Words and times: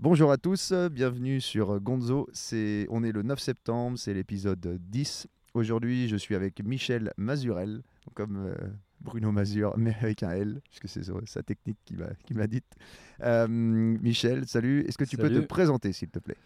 Bonjour 0.00 0.30
à 0.30 0.36
tous, 0.36 0.72
bienvenue 0.92 1.40
sur 1.40 1.80
Gonzo. 1.80 2.28
C'est, 2.32 2.86
on 2.88 3.02
est 3.02 3.10
le 3.10 3.22
9 3.22 3.36
septembre, 3.40 3.98
c'est 3.98 4.14
l'épisode 4.14 4.78
10. 4.80 5.26
Aujourd'hui, 5.54 6.06
je 6.06 6.14
suis 6.14 6.36
avec 6.36 6.62
Michel 6.62 7.12
Mazurel, 7.16 7.82
comme 8.14 8.36
euh, 8.36 8.54
Bruno 9.00 9.32
Mazur, 9.32 9.74
mais 9.76 9.92
avec 10.00 10.22
un 10.22 10.30
L, 10.30 10.60
puisque 10.70 10.88
c'est 10.88 11.02
sa 11.26 11.42
technique 11.42 11.78
qui 11.84 11.96
m'a, 11.96 12.14
qui 12.24 12.34
m'a 12.34 12.46
dite. 12.46 12.76
Euh, 13.22 13.48
Michel, 13.48 14.46
salut. 14.46 14.84
Est-ce 14.86 14.98
que 14.98 15.04
tu 15.04 15.16
peux 15.16 15.30
te 15.30 15.40
présenter, 15.40 15.92
s'il 15.92 16.10
te 16.10 16.20
plaît? 16.20 16.38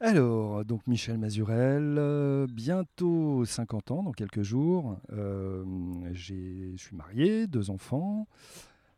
Alors, 0.00 0.64
donc 0.64 0.84
Michel 0.88 1.18
Mazurel, 1.18 1.94
euh, 1.98 2.48
bientôt 2.52 3.44
50 3.44 3.92
ans 3.92 4.02
dans 4.02 4.12
quelques 4.12 4.42
jours. 4.42 4.98
je 5.12 6.74
suis 6.76 6.96
marié, 6.96 7.46
deux 7.46 7.70
enfants 7.70 8.26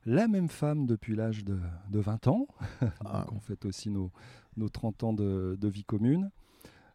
la 0.09 0.27
même 0.27 0.49
femme 0.49 0.87
depuis 0.87 1.15
l'âge 1.15 1.45
de, 1.45 1.59
20 1.91 2.27
ans. 2.29 2.49
Ah. 3.05 3.27
on 3.33 3.41
fête 3.41 3.65
aussi 3.65 3.91
nos, 3.91 4.11
30 4.73 5.05
ans 5.05 5.13
de, 5.13 5.69
vie 5.69 5.85
commune. 5.85 6.31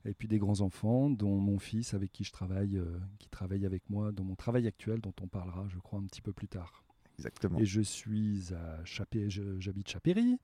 Et 0.06 0.14
puis 0.14 0.28
des 0.28 0.38
grands-enfants, 0.38 1.10
dont 1.10 1.38
mon 1.38 1.60
fils 1.60 1.94
avec 1.94 2.12
qui 2.12 2.26
je 2.26 2.32
travaille, 2.34 2.76
euh, 2.78 3.00
qui 3.20 3.30
travaille 3.30 3.66
avec 3.66 3.90
moi 3.90 4.12
dans 4.12 4.26
mon 4.26 4.36
travail 4.36 4.68
actuel, 4.68 5.00
dont 5.00 5.14
on 5.22 5.28
parlera, 5.28 5.66
je 5.70 5.80
crois, 5.80 5.98
un 6.00 6.04
petit 6.04 6.22
peu 6.22 6.34
plus 6.34 6.50
tard. 6.50 6.84
Exactement. 7.18 7.58
Et 7.60 7.66
je 7.66 7.80
suis 7.80 8.54
à 8.54 8.84
Chapé, 8.84 9.30
j'habite 9.30 9.88
Chapéry, 9.88 10.40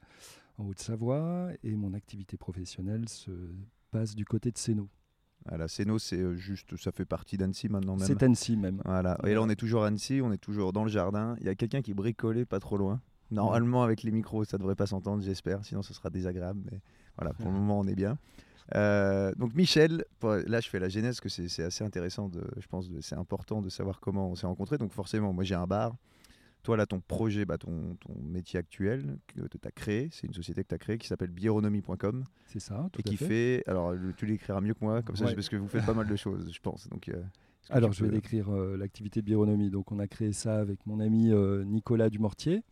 en 0.57 0.65
Haute-Savoie, 0.65 1.49
et 1.63 1.76
mon 1.76 1.93
activité 1.93 2.38
professionnelle 2.38 3.09
se 3.09 3.31
passe 3.91 4.15
du 4.15 4.23
côté 4.23 4.51
de 4.51 4.57
Sénaux. 4.57 4.90
Voilà, 5.48 5.67
Séno, 5.67 5.99
c'est 5.99 6.20
euh, 6.20 6.35
juste, 6.35 6.75
ça 6.77 6.91
fait 6.91 7.05
partie 7.05 7.38
d'Annecy 7.38 7.70
maintenant 7.70 7.95
même. 7.95 8.05
C'est 8.05 8.21
Annecy 8.23 8.57
même. 8.57 8.81
Voilà. 8.85 9.17
Et 9.25 9.34
là, 9.34 9.41
on 9.41 9.49
est 9.49 9.55
toujours 9.55 9.84
à 9.84 9.88
Annecy, 9.88 10.21
on 10.21 10.31
est 10.31 10.38
toujours 10.38 10.73
dans 10.73 10.84
le 10.84 10.89
jardin. 10.89 11.35
Il 11.39 11.45
y 11.45 11.49
a 11.49 11.55
quelqu'un 11.55 11.81
qui 11.81 11.93
bricolait 11.93 12.45
pas 12.45 12.59
trop 12.59 12.77
loin. 12.77 13.02
Normalement, 13.31 13.84
avec 13.84 14.03
les 14.03 14.12
micros, 14.12 14.43
ça 14.43 14.57
devrait 14.57 14.75
pas 14.75 14.88
s'entendre, 14.88 15.23
j'espère. 15.23 15.63
Sinon, 15.63 15.81
ce 15.81 15.93
sera 15.93 16.09
désagréable. 16.09 16.62
Mais 16.71 16.81
voilà, 17.17 17.34
pour 17.34 17.52
le 17.52 17.53
moment, 17.57 17.79
on 17.79 17.88
est 17.88 17.95
bien. 17.95 18.17
Euh, 18.75 19.34
donc 19.35 19.55
Michel, 19.55 20.05
là 20.21 20.60
je 20.60 20.70
fais 20.70 20.79
la 20.79 20.90
genèse 20.90 21.20
que 21.20 21.29
c'est 21.29 21.63
assez 21.63 21.84
intéressant, 21.84 22.29
de, 22.29 22.43
je 22.60 22.67
pense 22.67 22.87
c'est 23.01 23.15
important 23.15 23.62
de 23.62 23.70
savoir 23.70 23.99
comment 23.99 24.29
on 24.29 24.35
s'est 24.35 24.45
rencontrés. 24.48 24.77
Donc 24.77 24.91
forcément, 24.91 25.34
moi 25.34 25.43
j'ai 25.43 25.55
un 25.55 25.65
bar, 25.65 25.95
toi, 26.63 26.76
là, 26.76 26.85
ton 26.85 26.99
projet, 26.99 27.46
bah, 27.46 27.57
ton, 27.57 27.96
ton 27.96 28.13
métier 28.21 28.60
actuel 28.60 29.18
que 29.27 29.41
tu 29.48 29.57
as 29.63 29.71
créé, 29.71 30.10
c'est 30.12 30.27
une 30.27 30.34
société 30.34 30.63
que 30.63 30.70
tu 30.70 30.76
as 30.76 30.77
créée 30.77 30.98
qui 30.98 31.07
s'appelle 31.07 31.32
bionomy.com. 31.32 32.24
C'est 32.48 32.60
ça, 32.60 32.90
tout 32.91 32.99
Et 32.99 33.04
qui 33.04 33.18
fait. 33.18 33.63
Alors, 33.68 33.93
tu 34.18 34.26
l'écriras 34.26 34.60
mieux 34.60 34.74
que 34.74 34.84
moi, 34.84 35.01
comme 35.01 35.16
ça, 35.16 35.34
parce 35.34 35.49
que 35.49 35.55
vous 35.55 35.68
faites 35.68 35.85
pas 35.85 35.93
mal 35.93 36.07
de 36.07 36.16
choses, 36.16 36.51
je 36.51 36.60
pense. 36.60 36.90
Donc, 36.90 37.10
euh, 37.10 37.21
alors, 37.70 37.93
je 37.93 38.04
vais 38.04 38.12
décrire 38.12 38.49
euh, 38.49 38.76
l'activité 38.77 39.21
de 39.21 39.26
Bionomy. 39.26 39.70
Donc, 39.70 39.91
on 39.91 39.99
a 39.99 40.07
créé 40.07 40.34
ça 40.34 40.60
avec 40.60 40.85
mon 40.85 40.99
ami 40.99 41.32
euh, 41.32 41.63
Nicolas 41.63 42.10
Dumortier. 42.10 42.63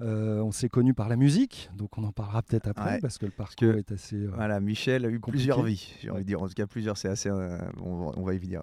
on 0.00 0.50
s'est 0.50 0.70
connu 0.70 0.94
par 0.94 1.08
la 1.10 1.16
musique, 1.16 1.70
donc 1.76 1.98
on 1.98 2.04
en 2.04 2.12
parlera 2.12 2.42
peut-être 2.42 2.68
après 2.68 3.00
parce 3.00 3.18
que 3.18 3.26
le 3.26 3.32
parcours 3.32 3.74
est 3.74 3.92
assez. 3.92 4.26
voilà, 4.26 4.60
Michel 4.60 5.04
a 5.04 5.08
eu 5.08 5.20
plusieurs 5.20 5.62
vies, 5.62 5.94
j'ai 6.00 6.10
envie 6.10 6.22
de 6.22 6.26
dire. 6.26 6.42
En 6.42 6.48
tout 6.48 6.54
cas, 6.54 6.66
plusieurs, 6.66 6.96
c'est 6.96 7.08
assez. 7.08 7.30
On 7.30 7.36
va, 7.36 8.12
on, 8.16 8.22
va, 8.22 8.34
y 8.34 8.38
venir. 8.38 8.62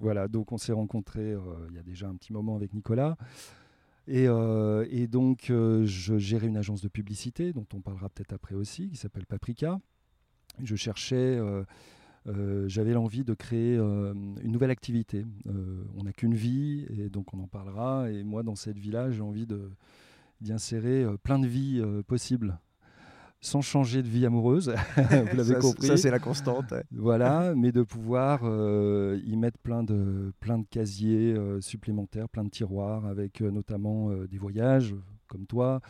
Voilà, 0.00 0.28
donc 0.28 0.52
on 0.52 0.58
s'est 0.58 0.72
rencontrés 0.72 1.34
il 1.70 1.74
y 1.74 1.78
a 1.78 1.82
déjà 1.82 2.08
un 2.08 2.14
petit 2.14 2.32
moment 2.32 2.56
avec 2.56 2.74
Nicolas. 2.74 3.16
Euh, 4.08 4.86
et, 4.90 5.06
donc, 5.06 5.50
euh, 5.50 5.84
je 5.84 6.18
gérais 6.18 6.46
une 6.46 6.56
agence 6.56 6.80
de 6.80 6.88
publicité, 6.88 7.52
dont 7.52 7.66
on 7.74 7.80
parlera 7.80 8.08
peut-être 8.08 8.32
après 8.32 8.54
aussi, 8.54 8.88
qui 8.88 8.96
s'appelle 8.96 9.26
Paprika. 9.26 9.80
Je 10.62 10.76
cherchais, 10.76 11.38
euh, 12.26 12.68
j'avais 12.68 12.92
l'envie 12.92 13.24
de 13.24 13.34
créer 13.34 13.76
une 13.76 14.52
nouvelle 14.52 14.70
activité. 14.70 15.24
on 15.96 16.04
n'a 16.04 16.12
qu'une 16.12 16.34
vie, 16.34 16.86
et 16.90 17.10
donc 17.10 17.32
on 17.34 17.40
en 17.40 17.46
parlera. 17.46 18.10
Et 18.10 18.24
moi, 18.24 18.42
dans 18.42 18.56
cette 18.56 18.78
vie-là, 18.78 19.10
j'ai 19.10 19.22
envie 19.22 19.46
d'y 20.40 20.52
insérer 20.52 21.06
plein 21.22 21.38
de 21.38 21.46
vies 21.46 21.82
possibles 22.06 22.58
sans 23.40 23.60
changer 23.60 24.02
de 24.02 24.08
vie 24.08 24.26
amoureuse, 24.26 24.74
vous 24.96 25.36
l'avez 25.36 25.54
compris. 25.56 25.86
Ça, 25.86 25.96
c'est 25.96 26.10
la 26.10 26.18
constante. 26.18 26.74
Voilà, 26.90 27.54
mais 27.54 27.72
de 27.72 27.82
pouvoir 27.82 28.40
euh, 28.42 29.20
y 29.24 29.36
mettre 29.36 29.58
plein 29.58 29.82
de, 29.82 30.32
plein 30.40 30.58
de 30.58 30.66
casiers 30.68 31.34
euh, 31.34 31.60
supplémentaires, 31.60 32.28
plein 32.28 32.44
de 32.44 32.50
tiroirs, 32.50 33.06
avec 33.06 33.40
euh, 33.40 33.50
notamment 33.50 34.10
des 34.10 34.38
voyages, 34.38 34.94
comme 35.28 35.46
toi, 35.46 35.80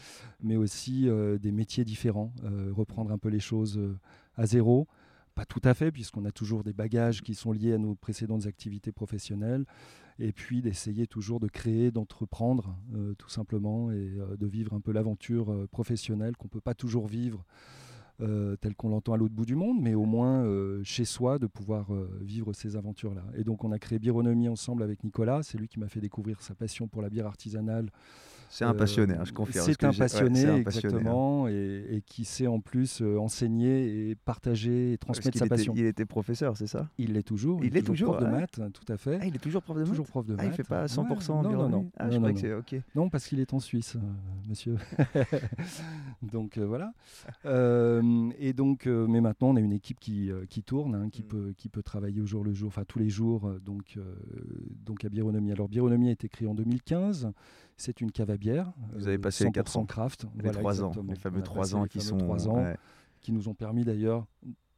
mais 0.43 0.57
aussi 0.57 1.09
des 1.41 1.53
métiers 1.53 1.85
différents, 1.85 2.33
reprendre 2.73 3.13
un 3.13 3.19
peu 3.19 3.29
les 3.29 3.39
choses 3.39 3.81
à 4.37 4.47
zéro. 4.47 4.89
Pas 5.37 5.45
tout 5.45 5.61
à 5.63 5.75
fait, 5.75 5.93
puisqu'on 5.93 6.25
a 6.25 6.33
toujours 6.33 6.65
des 6.65 6.73
bagages 6.73 7.23
qui 7.23 7.37
sont 7.37 7.53
liés 7.53 7.75
à 7.75 7.79
nos 7.79 7.95
précédentes 7.95 8.47
activités 8.47 8.91
professionnelles, 8.91 9.65
et 10.19 10.33
puis 10.33 10.63
d'essayer 10.63 11.07
toujours 11.07 11.41
de 11.41 11.49
créer, 11.49 11.91
d'entreprendre 11.91 12.77
euh, 12.95 13.15
tout 13.15 13.29
simplement 13.29 13.91
et 13.91 14.17
euh, 14.19 14.37
de 14.37 14.47
vivre 14.47 14.75
un 14.75 14.81
peu 14.81 14.93
l'aventure 14.93 15.53
euh, 15.53 15.69
professionnelle 15.71 16.37
qu'on 16.37 16.47
ne 16.47 16.51
peut 16.51 16.61
pas 16.61 16.75
toujours 16.75 17.07
vivre 17.07 17.45
telle 18.61 18.75
qu'on 18.75 18.89
l'entend 18.89 19.13
à 19.13 19.17
l'autre 19.17 19.37
bout 19.37 19.47
du 19.47 19.55
monde, 19.55 19.81
mais 19.81 19.95
au 19.95 20.05
moins 20.05 20.45
chez 20.83 21.05
soi 21.05 21.39
de 21.39 21.47
pouvoir 21.47 21.93
vivre 22.21 22.53
ces 22.53 22.75
aventures-là. 22.75 23.23
Et 23.37 23.45
donc 23.45 23.63
on 23.63 23.71
a 23.71 23.79
créé 23.79 24.01
Bironomie 24.01 24.49
ensemble 24.49 24.83
avec 24.83 25.05
Nicolas, 25.05 25.45
c'est 25.45 25.57
lui 25.57 25.69
qui 25.69 25.79
m'a 25.79 25.87
fait 25.87 26.01
découvrir 26.01 26.43
sa 26.43 26.57
passion 26.57 26.89
pour 26.89 27.01
la 27.01 27.11
bière 27.11 27.29
artisanale 27.29 27.93
c'est 28.49 28.65
un 28.65 28.75
passionné, 28.75 29.15
hein, 29.15 29.25
je 29.25 29.33
confirme. 29.33 29.67
C'est 29.67 29.85
un, 29.85 29.93
passionné, 29.93 30.45
exactement, 30.57 31.47
hein. 31.47 31.51
et, 31.51 32.03
qui 32.07 32.25
sait 32.25 32.47
en 32.47 32.61
plus 32.61 33.03
euh, 33.03 33.19
enseigner 33.19 34.11
et 34.11 34.15
partager 34.15 34.93
et 34.93 34.99
transmettre 34.99 35.39
sa 35.39 35.47
passion. 35.47 35.75
il 35.77 35.85
était 35.85 36.07
professeur, 36.07 36.57
c'est 36.57 36.67
ça? 36.67 36.89
Il 36.99 37.13
l'est 37.15 37.23
toujours. 37.23 37.63
Il, 37.65 37.77
est 37.77 37.83
toujours, 37.83 38.17
prof 38.17 38.25
de 38.25 38.31
maths, 38.31 38.61
tout 38.73 38.93
à 38.93 38.97
fait. 38.97 39.19
Ah, 39.21 39.27
il 39.27 39.35
est 39.35 39.39
toujours 39.39 39.63
prof 39.63 39.77
de 39.77 39.83
maths? 39.83 39.91
Toujours 39.91 40.07
prof 40.07 40.27
de 40.27 40.35
maths. 40.35 40.47
Ah, 40.47 40.51
il 40.51 40.53
fait 40.53 40.65
pas 40.65 40.87
100% 40.87 41.31
en 41.31 41.43
non, 41.43 41.53
non, 41.53 41.69
non, 41.69 41.91
ah, 41.99 42.09
non, 42.09 42.33
que. 42.33 42.81
Non, 42.95 43.09
parce 43.11 43.27
qu'il 43.27 43.41
est 43.41 43.53
en 43.53 43.61
Suisse, 43.61 43.97
euh, 43.97 44.49
monsieur. 44.49 44.77
donc 46.23 46.59
euh, 46.59 46.67
voilà. 46.67 46.93
et 48.39 48.53
donc, 48.53 48.87
mais 48.87 49.21
maintenant, 49.21 49.49
on 49.49 49.57
a 49.57 49.61
une 49.61 49.73
équipe 49.73 50.01
qui, 50.01 50.31
qui 50.49 50.63
tourne, 50.63 50.95
hein, 50.95 51.09
qui, 51.11 51.23
mm. 51.23 51.27
peut, 51.27 51.55
qui 51.57 51.69
peut 51.69 51.83
travailler 51.83 52.21
au 52.21 52.27
jour 52.27 52.45
le 52.45 52.53
jour, 52.53 52.69
enfin 52.69 52.85
tous 52.87 52.99
les 52.99 53.11
jours, 53.11 53.53
donc, 53.65 53.99
donc 54.85 55.05
à 55.05 55.09
Bironomie. 55.09 55.53
Alors, 55.53 55.69
Bironomie 55.69 56.09
a 56.09 56.13
été 56.13 56.29
créé 56.29 56.49
en 56.49 56.55
2015. 56.55 57.33
C'est 57.79 58.01
une 58.01 58.11
cave 58.11 58.31
à 58.31 58.37
bière. 58.37 58.73
Vous 58.93 59.07
avez 59.07 59.19
passé 59.19 59.45
les 59.45 59.53
4 59.53 59.77
ans. 59.79 59.87
craft. 59.87 60.27
Les 60.37 60.51
3 60.51 60.83
ans, 60.83 60.93
les 61.09 61.15
fameux 61.15 61.43
3 61.43 61.77
ans 61.77 61.85
qui 61.87 62.01
sont. 62.01 62.19
3 62.19 62.49
ans, 62.49 62.75
qui 63.21 63.33
nous 63.33 63.49
ont 63.49 63.55
permis 63.55 63.85
d'ailleurs 63.85 64.27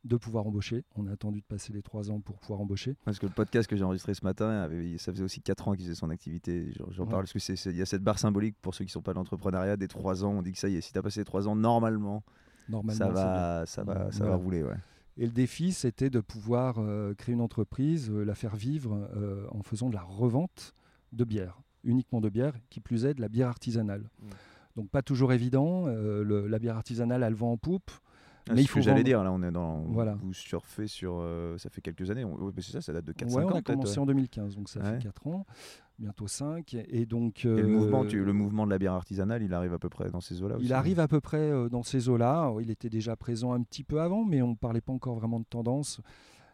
de 0.04 0.16
pouvoir 0.16 0.46
embaucher. 0.46 0.84
On 0.96 1.06
a 1.06 1.12
attendu 1.12 1.40
de 1.40 1.44
passer 1.44 1.72
les 1.72 1.82
3 1.82 2.10
ans 2.10 2.20
pour 2.20 2.38
pouvoir 2.38 2.60
embaucher. 2.60 2.96
Parce 3.04 3.18
que 3.18 3.26
le 3.26 3.32
podcast 3.32 3.68
que 3.68 3.76
j'ai 3.76 3.84
enregistré 3.84 4.14
ce 4.14 4.24
matin, 4.24 4.68
ça 4.98 5.12
faisait 5.12 5.24
aussi 5.24 5.40
4 5.40 5.68
ans 5.68 5.72
qu'il 5.72 5.84
faisait 5.84 5.94
son 5.94 6.10
activité. 6.10 6.72
J'en 6.90 7.06
parle 7.06 7.24
parce 7.24 7.32
qu'il 7.32 7.76
y 7.76 7.82
a 7.82 7.86
cette 7.86 8.02
barre 8.02 8.18
symbolique 8.18 8.56
pour 8.60 8.74
ceux 8.74 8.84
qui 8.84 8.90
ne 8.90 8.92
sont 8.92 9.02
pas 9.02 9.12
dans 9.12 9.20
l'entrepreneuriat 9.20 9.76
des 9.76 9.88
3 9.88 10.24
ans. 10.24 10.30
On 10.30 10.42
dit 10.42 10.52
que 10.52 10.58
ça 10.58 10.68
y 10.68 10.76
est, 10.76 10.80
si 10.80 10.92
tu 10.92 10.98
as 10.98 11.02
passé 11.02 11.20
les 11.20 11.24
3 11.24 11.48
ans, 11.48 11.56
normalement, 11.56 12.22
normalement 12.68 12.98
ça, 12.98 13.08
va, 13.08 13.66
ça, 13.66 13.82
va, 13.82 14.10
ça 14.12 14.24
va 14.24 14.36
rouler. 14.36 14.62
Ouais. 14.62 14.76
Et 15.16 15.26
le 15.26 15.32
défi, 15.32 15.72
c'était 15.72 16.08
de 16.08 16.20
pouvoir 16.20 16.76
euh, 16.78 17.14
créer 17.14 17.34
une 17.34 17.40
entreprise, 17.42 18.10
euh, 18.10 18.24
la 18.24 18.34
faire 18.34 18.56
vivre 18.56 19.08
euh, 19.16 19.46
en 19.50 19.62
faisant 19.62 19.90
de 19.90 19.94
la 19.94 20.02
revente 20.02 20.74
de 21.12 21.24
bière 21.24 21.60
uniquement 21.84 22.20
de 22.20 22.28
bière, 22.28 22.54
qui 22.68 22.80
plus 22.80 23.04
est 23.04 23.14
de 23.14 23.20
la 23.20 23.28
bière 23.28 23.48
artisanale. 23.48 24.02
Mm. 24.20 24.28
Donc 24.76 24.88
pas 24.88 25.02
toujours 25.02 25.32
évident, 25.32 25.86
euh, 25.86 26.48
la 26.48 26.58
bière 26.58 26.76
artisanale 26.76 27.22
elle 27.22 27.34
vend 27.34 27.52
en 27.52 27.56
poupe. 27.56 27.90
Ah, 28.48 28.54
mais 28.54 28.62
il 28.62 28.66
faut 28.66 28.78
que 28.78 28.84
j'allais 28.84 29.04
dire, 29.04 29.22
là 29.22 29.30
on 29.32 29.42
est 29.42 29.50
dans. 29.50 29.80
Voilà. 29.88 30.16
Vous 30.22 30.32
surfez 30.32 30.86
sur. 30.86 31.18
Euh, 31.20 31.58
ça 31.58 31.70
fait 31.70 31.80
quelques 31.80 32.10
années, 32.10 32.24
c'est 32.56 32.72
ça, 32.72 32.80
ça 32.80 32.92
date 32.92 33.04
de 33.04 33.12
4-5 33.12 33.34
ouais, 33.34 33.44
ans. 33.44 33.48
On 33.52 33.56
a 33.56 33.62
commencé 33.62 33.98
en 33.98 34.06
2015, 34.06 34.56
donc 34.56 34.68
ça 34.68 34.82
fait 34.82 35.02
4 35.02 35.26
ans, 35.26 35.46
bientôt 35.98 36.26
5. 36.26 36.74
Et 36.88 37.04
donc. 37.04 37.42
le, 37.44 37.66
mouvement, 37.66 38.02
le 38.02 38.32
mouvement 38.32 38.64
de 38.64 38.70
la 38.70 38.78
bière 38.78 38.94
artisanale, 38.94 39.42
il 39.42 39.52
arrive 39.52 39.74
à 39.74 39.78
peu 39.78 39.88
près 39.88 40.10
dans 40.10 40.20
ces 40.20 40.42
eaux-là 40.42 40.56
Il 40.60 40.72
arrive 40.72 41.00
à 41.00 41.08
peu 41.08 41.20
près 41.20 41.68
dans 41.68 41.82
ces 41.82 42.08
eaux-là. 42.08 42.52
Il 42.60 42.70
était 42.70 42.90
déjà 42.90 43.16
présent 43.16 43.52
un 43.52 43.62
petit 43.62 43.84
peu 43.84 44.00
avant, 44.00 44.24
mais 44.24 44.40
on 44.42 44.50
ne 44.50 44.56
parlait 44.56 44.80
pas 44.80 44.92
encore 44.92 45.16
vraiment 45.16 45.40
de 45.40 45.46
tendance. 45.46 46.00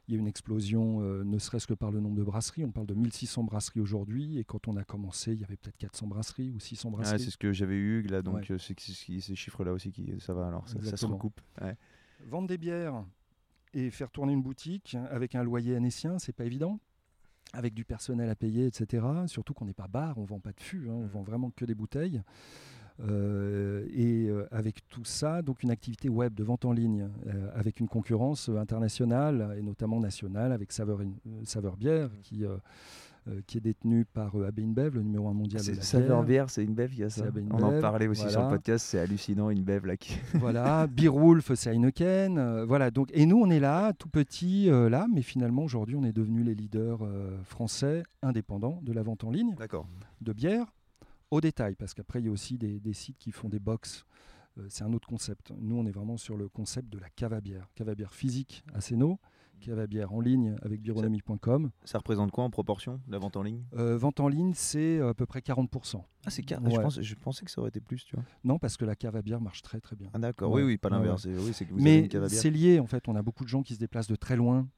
Il 0.09 0.15
y 0.15 0.17
a 0.17 0.21
une 0.21 0.29
explosion, 0.29 1.01
euh, 1.01 1.25
ne 1.25 1.39
serait-ce 1.39 1.67
que 1.67 1.75
par 1.75 1.91
le 1.91 2.01
nombre 2.01 2.17
de 2.17 2.23
brasseries. 2.23 2.65
On 2.65 2.71
parle 2.71 2.87
de 2.87 2.95
1600 2.95 3.45
brasseries 3.45 3.81
aujourd'hui. 3.81 4.39
Et 4.39 4.45
quand 4.45 4.69
on 4.69 4.77
a 4.77 4.85
commencé, 4.85 5.33
il 5.33 5.41
y 5.41 5.45
avait 5.45 5.57
peut-être 5.57 5.77
400 5.79 6.07
brasseries 6.07 6.51
ou 6.51 6.61
600 6.61 6.91
brasseries. 6.91 7.17
Ah, 7.17 7.19
c'est 7.19 7.31
ce 7.31 7.37
que 7.37 7.53
j'avais 7.53 7.77
eu 7.77 8.03
là. 8.03 8.23
Donc, 8.23 8.51
euh, 8.51 8.59
c'est 8.59 8.79
ces 8.79 9.35
chiffres-là 9.35 9.73
aussi 9.73 9.91
qui 9.91 10.13
ça 10.21 10.33
va. 10.33 10.47
Alors, 10.47 10.69
ça, 10.69 10.97
se 10.97 11.07
recoupe. 11.07 11.41
Vendre 12.29 12.49
des 12.49 12.59
bières 12.59 13.05
et 13.75 13.91
faire 13.91 14.11
tourner 14.11 14.33
une 14.33 14.43
boutique 14.43 14.97
avec 15.11 15.35
un 15.35 15.43
loyer 15.43 15.77
anécien, 15.77 16.19
c'est 16.19 16.33
pas 16.33 16.45
évident 16.45 16.81
avec 17.53 17.75
du 17.75 17.85
personnel 17.85 18.29
à 18.29 18.35
payer, 18.35 18.67
etc. 18.67 19.07
Surtout 19.27 19.55
qu'on 19.55 19.67
n'est 19.67 19.75
pas 19.75 19.89
bar, 19.89 20.19
on 20.19 20.25
vend 20.25 20.41
pas 20.41 20.53
de 20.53 20.61
fût, 20.61 20.89
hein, 20.89 20.95
on 20.95 21.05
mmh. 21.05 21.09
vend 21.09 21.23
vraiment 21.23 21.51
que 21.51 21.65
des 21.65 21.75
bouteilles. 21.75 22.23
Euh, 23.01 23.87
et 23.95 24.29
euh, 24.29 24.47
avec 24.51 24.89
tout 24.89 25.05
ça, 25.05 25.43
donc 25.43 25.63
une 25.63 25.71
activité 25.71 26.09
web 26.09 26.35
de 26.35 26.43
vente 26.43 26.65
en 26.65 26.73
ligne 26.73 27.09
euh, 27.27 27.51
avec 27.55 27.81
une 27.81 27.89
concurrence 27.89 28.49
internationale 28.49 29.55
et 29.59 29.63
notamment 29.63 30.01
nationale 30.01 30.53
avec 30.53 30.73
Saveur, 30.73 31.01
Saveur 31.45 31.77
Bière 31.77 32.09
mmh. 32.09 32.21
qui 32.23 32.45
qui 33.49 33.59
est 33.59 33.61
détenu 33.61 34.05
par 34.05 34.37
AB 34.37 34.61
InBev, 34.61 34.95
le 34.95 35.03
numéro 35.03 35.27
1 35.27 35.33
mondial 35.33 35.61
de 35.61 35.73
la 35.73 35.83
Saveur 35.83 36.23
bière, 36.23 36.49
c'est 36.49 36.63
InBev 36.63 36.93
qui 36.95 37.03
a 37.03 37.11
ça. 37.11 37.25
On 37.51 37.61
en 37.61 37.81
parlait 37.81 38.07
aussi 38.07 38.31
sur 38.31 38.41
le 38.41 38.51
podcast, 38.51 38.87
c'est 38.87 39.01
hallucinant 39.01 39.49
InBev 39.49 39.85
là. 39.85 39.97
Qui... 39.97 40.17
voilà, 40.35 40.87
Beerwolf, 40.87 41.53
c'est 41.55 41.75
Heineken. 41.75 42.63
voilà, 42.67 42.93
donc 42.93 43.11
et 43.13 43.27
nous 43.27 43.41
on 43.41 43.51
est 43.51 43.59
là, 43.59 43.93
tout 43.95 44.09
petit 44.09 44.67
là, 44.67 45.09
mais 45.13 45.23
finalement 45.23 45.65
aujourd'hui 45.65 45.97
on 45.97 46.05
est 46.05 46.13
devenu 46.13 46.45
les 46.45 46.55
leaders 46.55 47.01
français 47.43 48.05
indépendants 48.23 48.79
de 48.85 48.93
la 48.93 49.03
vente 49.03 49.25
en 49.25 49.33
ligne 49.33 49.57
de 50.21 50.33
bière 50.33 50.67
au 51.31 51.41
détail, 51.41 51.75
parce 51.77 51.95
qu'après, 51.95 52.21
il 52.21 52.27
y 52.27 52.29
a 52.29 52.33
aussi 52.33 52.59
des, 52.59 52.93
sites 52.93 53.19
qui 53.19 53.33
font 53.33 53.49
des 53.49 53.59
box 53.59 54.05
euh, 54.59 54.67
c'est 54.71 54.85
un 54.85 54.93
autre 54.95 55.07
concept. 55.07 55.53
Nous, 55.59 55.77
on 55.77 55.85
est 55.85 55.91
vraiment 55.91 56.17
sur 56.17 56.37
le 56.37 56.49
concept 56.49 56.89
de 56.91 56.99
la 56.99 57.11
cave 57.11 57.35
à 57.35 57.43
bière. 57.43 57.69
Cave 57.75 57.91
à 57.91 57.95
bière 57.95 58.15
physique 58.15 58.65
à 58.73 58.81
Sénaux, 58.81 59.19
cave 59.61 59.79
à 59.79 59.87
bière 59.87 60.15
en 60.15 60.21
ligne 60.21 60.57
avec 60.63 60.81
bironomie.com. 60.81 61.71
Ça 61.85 61.99
représente 61.99 62.31
quoi 62.31 62.45
en 62.45 62.49
proportion, 62.51 63.01
la 63.09 63.19
vente 63.19 63.37
en 63.37 63.43
ligne? 63.43 63.65
Euh, 63.75 63.99
vente 63.99 64.19
en 64.21 64.29
ligne, 64.29 64.53
c'est 64.55 65.01
à 65.01 65.13
peu 65.13 65.27
près 65.27 65.41
40%. 65.41 66.03
Ah, 66.25 66.31
c'est 66.31 66.43
car... 66.43 66.63
Ouais. 66.63 66.71
je, 66.71 66.81
pense- 66.81 67.01
je 67.01 67.15
pensais 67.17 67.45
que 67.45 67.51
ça 67.51 67.61
aurait 67.61 67.69
été 67.69 67.81
plus, 67.81 68.05
tu 68.05 68.17
vois. 68.17 68.25
Non, 68.45 68.59
parce 68.59 68.77
que 68.79 68.87
la 68.87 68.97
cave 68.97 69.17
à 69.17 69.23
bière 69.23 69.41
marche 69.41 69.61
très 69.61 69.81
très 69.81 69.95
bien. 69.95 70.09
Ah, 70.15 70.19
d'accord. 70.19 70.51
Ouais. 70.51 70.63
Oui, 70.63 70.69
oui, 70.69 70.79
pas 70.79 70.89
Ouais, 70.89 70.97
l'inverse. 70.97 71.23
C'est- 71.25 71.71
Oui, 71.71 71.83
Mais 71.83 72.09
c'est 72.29 72.51
lié, 72.51 72.81
en 72.81 72.87
fait. 72.87 73.09
On 73.09 73.15
a 73.15 73.23
beaucoup 73.23 73.45
de 73.45 73.51
gens 73.51 73.63
qui 73.63 73.75
se 73.75 73.79
déplacent 73.79 74.09
de 74.09 74.17
très 74.17 74.37
loin, 74.37 74.69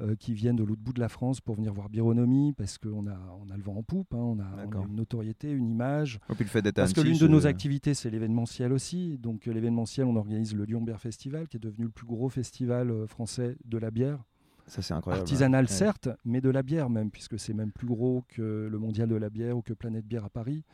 euh, 0.00 0.14
qui 0.16 0.32
viennent 0.32 0.56
de 0.56 0.64
l'autre 0.64 0.80
bout 0.80 0.92
de 0.92 1.00
la 1.00 1.08
France 1.08 1.40
pour 1.40 1.56
venir 1.56 1.72
voir 1.72 1.88
Bironomie, 1.88 2.52
parce 2.52 2.78
qu'on 2.78 3.06
a, 3.06 3.18
on 3.46 3.50
a 3.50 3.56
le 3.56 3.62
vent 3.62 3.76
en 3.76 3.82
poupe, 3.82 4.14
hein, 4.14 4.18
on, 4.18 4.38
a, 4.38 4.44
on 4.56 4.58
a 4.58 4.64
D'accord. 4.64 4.86
une 4.86 4.96
notoriété, 4.96 5.50
une 5.50 5.68
image. 5.68 6.18
Et 6.30 6.34
puis 6.34 6.44
le 6.44 6.50
fait 6.50 6.62
d'être 6.62 6.76
Parce 6.76 6.92
que 6.92 7.00
l'une 7.00 7.18
de 7.18 7.28
nos 7.28 7.46
activités, 7.46 7.94
c'est 7.94 8.10
l'événementiel 8.10 8.72
aussi. 8.72 9.18
Donc 9.18 9.46
euh, 9.46 9.52
l'événementiel, 9.52 10.06
on 10.06 10.16
organise 10.16 10.54
le 10.54 10.64
Lyon 10.64 10.80
Beer 10.80 10.98
Festival, 10.98 11.48
qui 11.48 11.58
est 11.58 11.60
devenu 11.60 11.84
le 11.84 11.90
plus 11.90 12.06
gros 12.06 12.28
festival 12.28 12.90
euh, 12.90 13.06
français 13.06 13.56
de 13.64 13.78
la 13.78 13.90
bière. 13.90 14.18
Ça, 14.66 14.80
c'est 14.80 14.94
incroyable. 14.94 15.22
Artisanal, 15.22 15.64
ouais. 15.64 15.70
certes, 15.70 16.08
mais 16.24 16.40
de 16.40 16.48
la 16.48 16.62
bière 16.62 16.88
même, 16.88 17.10
puisque 17.10 17.38
c'est 17.38 17.52
même 17.52 17.72
plus 17.72 17.86
gros 17.86 18.24
que 18.28 18.68
le 18.70 18.78
mondial 18.78 19.08
de 19.08 19.16
la 19.16 19.28
bière 19.28 19.56
ou 19.56 19.62
que 19.62 19.74
Planète 19.74 20.06
Bière 20.06 20.24
à 20.24 20.30
Paris. 20.30 20.64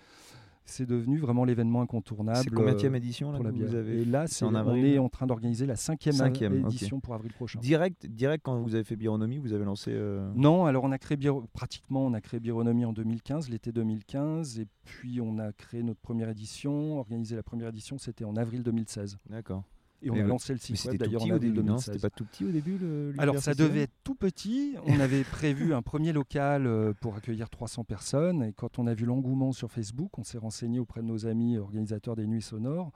C'est 0.70 0.86
devenu 0.86 1.18
vraiment 1.18 1.44
l'événement 1.44 1.80
incontournable. 1.80 2.38
C'est 2.44 2.50
combien 2.50 2.74
euh, 2.74 2.76
édition 2.94 3.30
là, 3.32 3.36
pour 3.38 3.44
la 3.44 3.52
bière. 3.52 3.68
vous 3.68 3.74
avez 3.74 4.02
Et 4.02 4.04
là, 4.04 4.26
en 4.42 4.54
on 4.54 4.74
est 4.76 4.98
en 4.98 5.08
train 5.08 5.26
d'organiser 5.26 5.64
la 5.64 5.76
cinquième, 5.76 6.14
Cinquième, 6.14 6.64
ok. 6.64 6.66
édition 6.74 7.00
pour 7.00 7.14
avril 7.14 7.32
prochain. 7.32 7.58
Direct, 7.60 8.06
direct 8.06 8.44
quand 8.44 8.60
vous 8.60 8.74
avez 8.74 8.84
fait 8.84 8.96
Bironomie, 8.96 9.38
vous 9.38 9.52
avez 9.54 9.64
lancé. 9.64 9.92
euh, 9.94 10.30
Non, 10.36 10.66
alors 10.66 10.84
on 10.84 10.92
a 10.92 10.98
créé 10.98 11.16
Biro- 11.16 11.46
pratiquement 11.52 12.04
on 12.04 12.12
a 12.12 12.20
créé 12.20 12.38
Bironomie 12.38 12.84
en 12.84 12.92
2015, 12.92 13.48
l'été 13.48 13.72
2015, 13.72 14.60
et 14.60 14.66
puis 14.84 15.20
on 15.20 15.38
a 15.38 15.52
créé 15.52 15.82
notre 15.82 16.00
première 16.00 16.28
édition, 16.28 16.98
organisé 16.98 17.34
la 17.34 17.42
première 17.42 17.68
édition, 17.68 17.96
c'était 17.98 18.24
en 18.24 18.36
avril 18.36 18.62
2016. 18.62 19.16
D'accord. 19.30 19.62
Et 20.02 20.10
on 20.10 20.14
Mais 20.14 20.20
a 20.20 20.26
lancé 20.26 20.52
le 20.52 20.58
site 20.58 20.84
web 20.84 20.96
d'ailleurs 20.96 21.22
en 21.22 21.24
petit 21.24 21.32
au 21.32 21.34
avril 21.34 21.52
début, 21.54 21.66
non 21.66 21.74
2016. 21.74 21.84
C'était 21.84 22.08
pas 22.08 22.10
tout 22.10 22.24
petit 22.24 22.44
au 22.44 22.50
début 22.50 22.78
le 22.78 23.14
Alors 23.18 23.38
ça 23.38 23.54
devait 23.54 23.82
être 23.82 23.94
tout 24.04 24.14
petit. 24.14 24.76
On 24.86 25.00
avait 25.00 25.24
prévu 25.24 25.74
un 25.74 25.82
premier 25.82 26.12
local 26.12 26.66
euh, 26.66 26.92
pour 27.00 27.16
accueillir 27.16 27.50
300 27.50 27.84
personnes. 27.84 28.44
Et 28.44 28.52
quand 28.52 28.78
on 28.78 28.86
a 28.86 28.94
vu 28.94 29.06
l'engouement 29.06 29.52
sur 29.52 29.70
Facebook, 29.72 30.16
on 30.18 30.24
s'est 30.24 30.38
renseigné 30.38 30.78
auprès 30.78 31.00
de 31.00 31.06
nos 31.06 31.26
amis 31.26 31.58
organisateurs 31.58 32.14
des 32.14 32.26
nuits 32.26 32.42
sonores. 32.42 32.92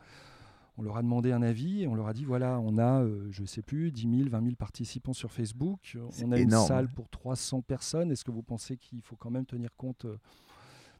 On 0.79 0.83
leur 0.83 0.97
a 0.97 1.03
demandé 1.03 1.33
un 1.33 1.43
avis 1.43 1.83
et 1.83 1.87
on 1.87 1.95
leur 1.95 2.07
a 2.07 2.15
dit 2.15 2.25
voilà, 2.25 2.59
on 2.61 2.79
a, 2.79 3.03
euh, 3.03 3.29
je 3.31 3.45
sais 3.45 3.63
plus, 3.63 3.93
10 3.93 4.03
000, 4.19 4.31
20 4.31 4.43
000 4.43 4.55
participants 4.57 5.13
sur 5.13 5.31
Facebook. 5.31 5.99
On 6.23 6.33
a 6.33 6.39
énorme. 6.39 6.63
une 6.63 6.69
salle 6.69 6.89
pour 6.89 7.11
300 7.11 7.61
personnes. 7.63 8.11
Est-ce 8.11 8.25
que 8.25 8.31
vous 8.31 8.43
pensez 8.43 8.77
qu'il 8.79 9.03
faut 9.03 9.17
quand 9.17 9.31
même 9.31 9.45
tenir 9.45 9.71
compte 9.77 10.07
euh, 10.07 10.17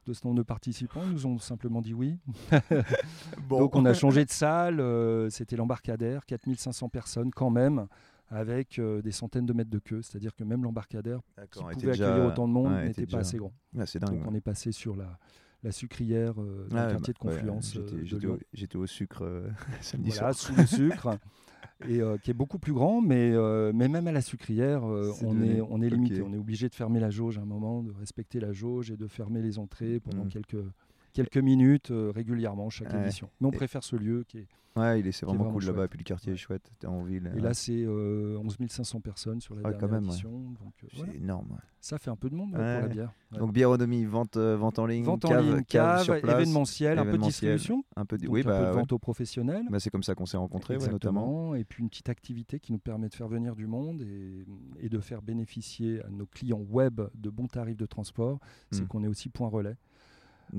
de 0.07 0.13
ce 0.13 0.27
nombre 0.27 0.39
de 0.39 0.43
participants 0.43 1.01
Ils 1.07 1.13
nous 1.13 1.27
ont 1.27 1.39
simplement 1.39 1.81
dit 1.81 1.95
oui. 1.95 2.19
Bon. 3.49 3.59
Donc 3.61 3.77
on 3.77 3.85
a 3.85 3.95
changé 3.95 4.25
de 4.25 4.31
salle, 4.31 4.81
euh, 4.81 5.31
c'était 5.31 5.57
l'embarcadère, 5.57 6.27
4500 6.27 6.89
personnes 6.89 7.31
quand 7.31 7.51
même, 7.51 7.87
avec 8.29 8.79
euh, 8.79 9.03
des 9.03 9.13
centaines 9.13 9.47
de 9.47 9.53
mètres 9.53 9.71
de 9.71 9.79
queue. 9.79 10.03
C'est-à-dire 10.03 10.35
que 10.35 10.45
même 10.45 10.65
l'embarcadère 10.65 11.21
qui 11.51 11.61
pouvait 11.61 11.75
déjà- 11.75 12.09
accueillir 12.09 12.31
autant 12.31 12.49
de 12.49 12.53
monde 12.53 12.73
ouais, 12.73 12.87
n'était 12.89 13.03
était 13.03 13.13
pas 13.13 13.19
assez 13.21 13.37
grand. 13.37 13.53
Ouais, 13.75 13.85
dingue. 13.85 14.11
Donc 14.11 14.23
ouais. 14.23 14.29
on 14.31 14.35
est 14.35 14.41
passé 14.41 14.73
sur 14.73 14.97
la, 14.97 15.19
la 15.63 15.73
sucrière 15.73 16.35
euh, 16.41 16.67
dans 16.71 16.77
Ah, 16.77 16.81
le 16.81 16.87
ouais, 16.87 16.93
quartier 16.93 17.15
de 17.15 17.19
bah, 17.23 17.31
Confluence 17.31 17.77
euh, 17.77 17.87
j'étais- 18.55 18.77
au- 18.79 18.87
sucre 18.87 19.23
euh, 19.25 19.49
samedi 19.81 20.11
Voilà, 20.11 20.33
soir. 20.33 20.35
sous 20.35 20.55
le 20.61 20.67
sucre. 20.91 21.19
Et 21.89 22.01
euh, 22.01 22.17
qui 22.17 22.31
est 22.31 22.35
beaucoup 22.35 22.59
plus 22.61 22.73
grand, 22.73 23.01
mais, 23.01 23.33
mais 23.73 23.89
même 23.89 24.07
à 24.07 24.13
la 24.13 24.21
sucrière, 24.21 24.85
on, 24.85 25.43
est, 25.43 25.61
on 25.61 25.81
est 25.83 25.91
limité. 25.91 26.23
On 26.23 26.33
est 26.33 26.37
obligé 26.39 26.69
de 26.69 26.75
fermer 26.77 27.01
la 27.01 27.11
jauge 27.11 27.39
à 27.39 27.43
un 27.43 27.45
moment, 27.45 27.83
de 27.83 27.91
respecter 27.93 28.39
la 28.39 28.53
jauge 28.53 28.93
et 28.93 28.97
de 28.97 29.07
fermer 29.09 29.43
les 29.43 29.59
entrées 29.59 29.99
pendant 29.99 30.23
Mhm. 30.25 30.29
quelques, 30.31 30.65
quelques 31.13 31.39
minutes 31.39 31.91
euh, 31.91 32.11
régulièrement 32.15 32.71
chaque 32.71 32.93
Ouais. 32.93 33.03
édition. 33.05 33.29
Mais 33.41 33.47
on 33.49 33.51
Et- 33.51 33.57
préfère 33.57 33.85
ce 33.85 33.97
lieu 33.97 34.25
qui 34.27 34.39
est, 34.39 34.47
Ouais, 34.75 35.01
il 35.01 35.07
est, 35.07 35.13
c'est 35.13 35.27
est 35.27 35.29
vraiment 35.29 35.53
cool 35.53 35.67
là-bas. 35.67 35.87
puis 35.87 35.99
le 35.99 36.05
quartier 36.05 36.31
Ouais. 36.31 36.35
est 36.35 36.39
chouette. 36.39 36.71
T'es 36.79 36.87
en 36.87 37.03
ville. 37.03 37.31
Et 37.37 37.41
là, 37.41 37.53
c'est 37.53 37.85
euh, 37.85 38.39
11 38.39 38.57
500 38.71 39.01
personnes 39.03 39.39
sur 39.43 39.55
la 39.55 39.61
Ouais, 39.61 39.73
quand 39.73 39.81
dernière 39.81 40.01
même, 40.01 40.05
ouais. 40.05 40.15
édition. 40.15 40.31
Donc, 40.31 40.73
euh, 40.83 40.87
c'est 40.95 41.17
énorme. 41.17 41.51
ouais. 41.51 41.59
Ça 41.79 41.99
fait 41.99 42.09
un 42.11 42.17
peu 42.17 42.31
de 42.31 42.35
monde 42.37 42.53
ouais, 42.53 42.59
Ouais. 42.59 42.75
pour 42.79 42.89
la 42.89 42.95
bière. 42.95 43.13
Ouais. 43.33 43.39
Donc 43.39 43.53
Bironomie, 43.53 44.05
vente, 44.07 44.39
euh, 44.39 44.57
vente 44.57 44.79
en 44.79 44.87
ligne, 44.87 45.05
vente 45.05 45.27
en 45.27 45.29
cave, 45.29 45.45
ligne, 45.45 45.63
cave 45.65 46.07
cave, 46.07 46.25
événementiel, 46.25 46.99
un 46.99 47.05
peu 47.05 47.19
de 47.19 47.23
distribution. 47.25 47.85
un 47.97 48.07
peu 48.07 48.17
de... 48.17 48.27
un 48.27 48.31
peu 48.33 48.43
bah, 48.45 48.61
de 48.61 48.65
ouais. 48.69 48.73
vente 48.73 48.93
aux 48.93 48.99
professionnels. 48.99 49.67
Bah, 49.69 49.79
c'est 49.79 49.91
comme 49.91 50.03
ça 50.05 50.15
qu'on 50.15 50.25
s'est 50.25 50.37
rencontrés, 50.39 50.79
ouais, 50.79 50.89
notamment. 50.89 51.55
Et 51.55 51.65
puis 51.65 51.83
une 51.83 51.91
petite 51.91 52.09
activité 52.09 52.59
qui 52.59 52.73
nous 52.73 52.79
permet 52.79 53.11
de 53.11 53.15
faire 53.15 53.29
venir 53.29 53.55
du 53.57 53.67
monde 53.67 54.01
et, 54.01 54.47
et 54.81 54.89
de 54.89 55.01
faire 55.01 55.21
bénéficier 55.21 56.01
à 56.03 56.09
nos 56.09 56.25
clients 56.25 56.65
web 56.71 57.03
de 57.15 57.29
bons 57.29 57.49
tarifs 57.49 57.77
de 57.77 57.85
transport. 57.87 58.39
C'est 58.71 58.85
Hmm. 58.85 58.87
qu'on 58.87 59.05
est 59.05 59.09
aussi 59.09 59.29
point 59.29 59.49
relais. 59.49 59.77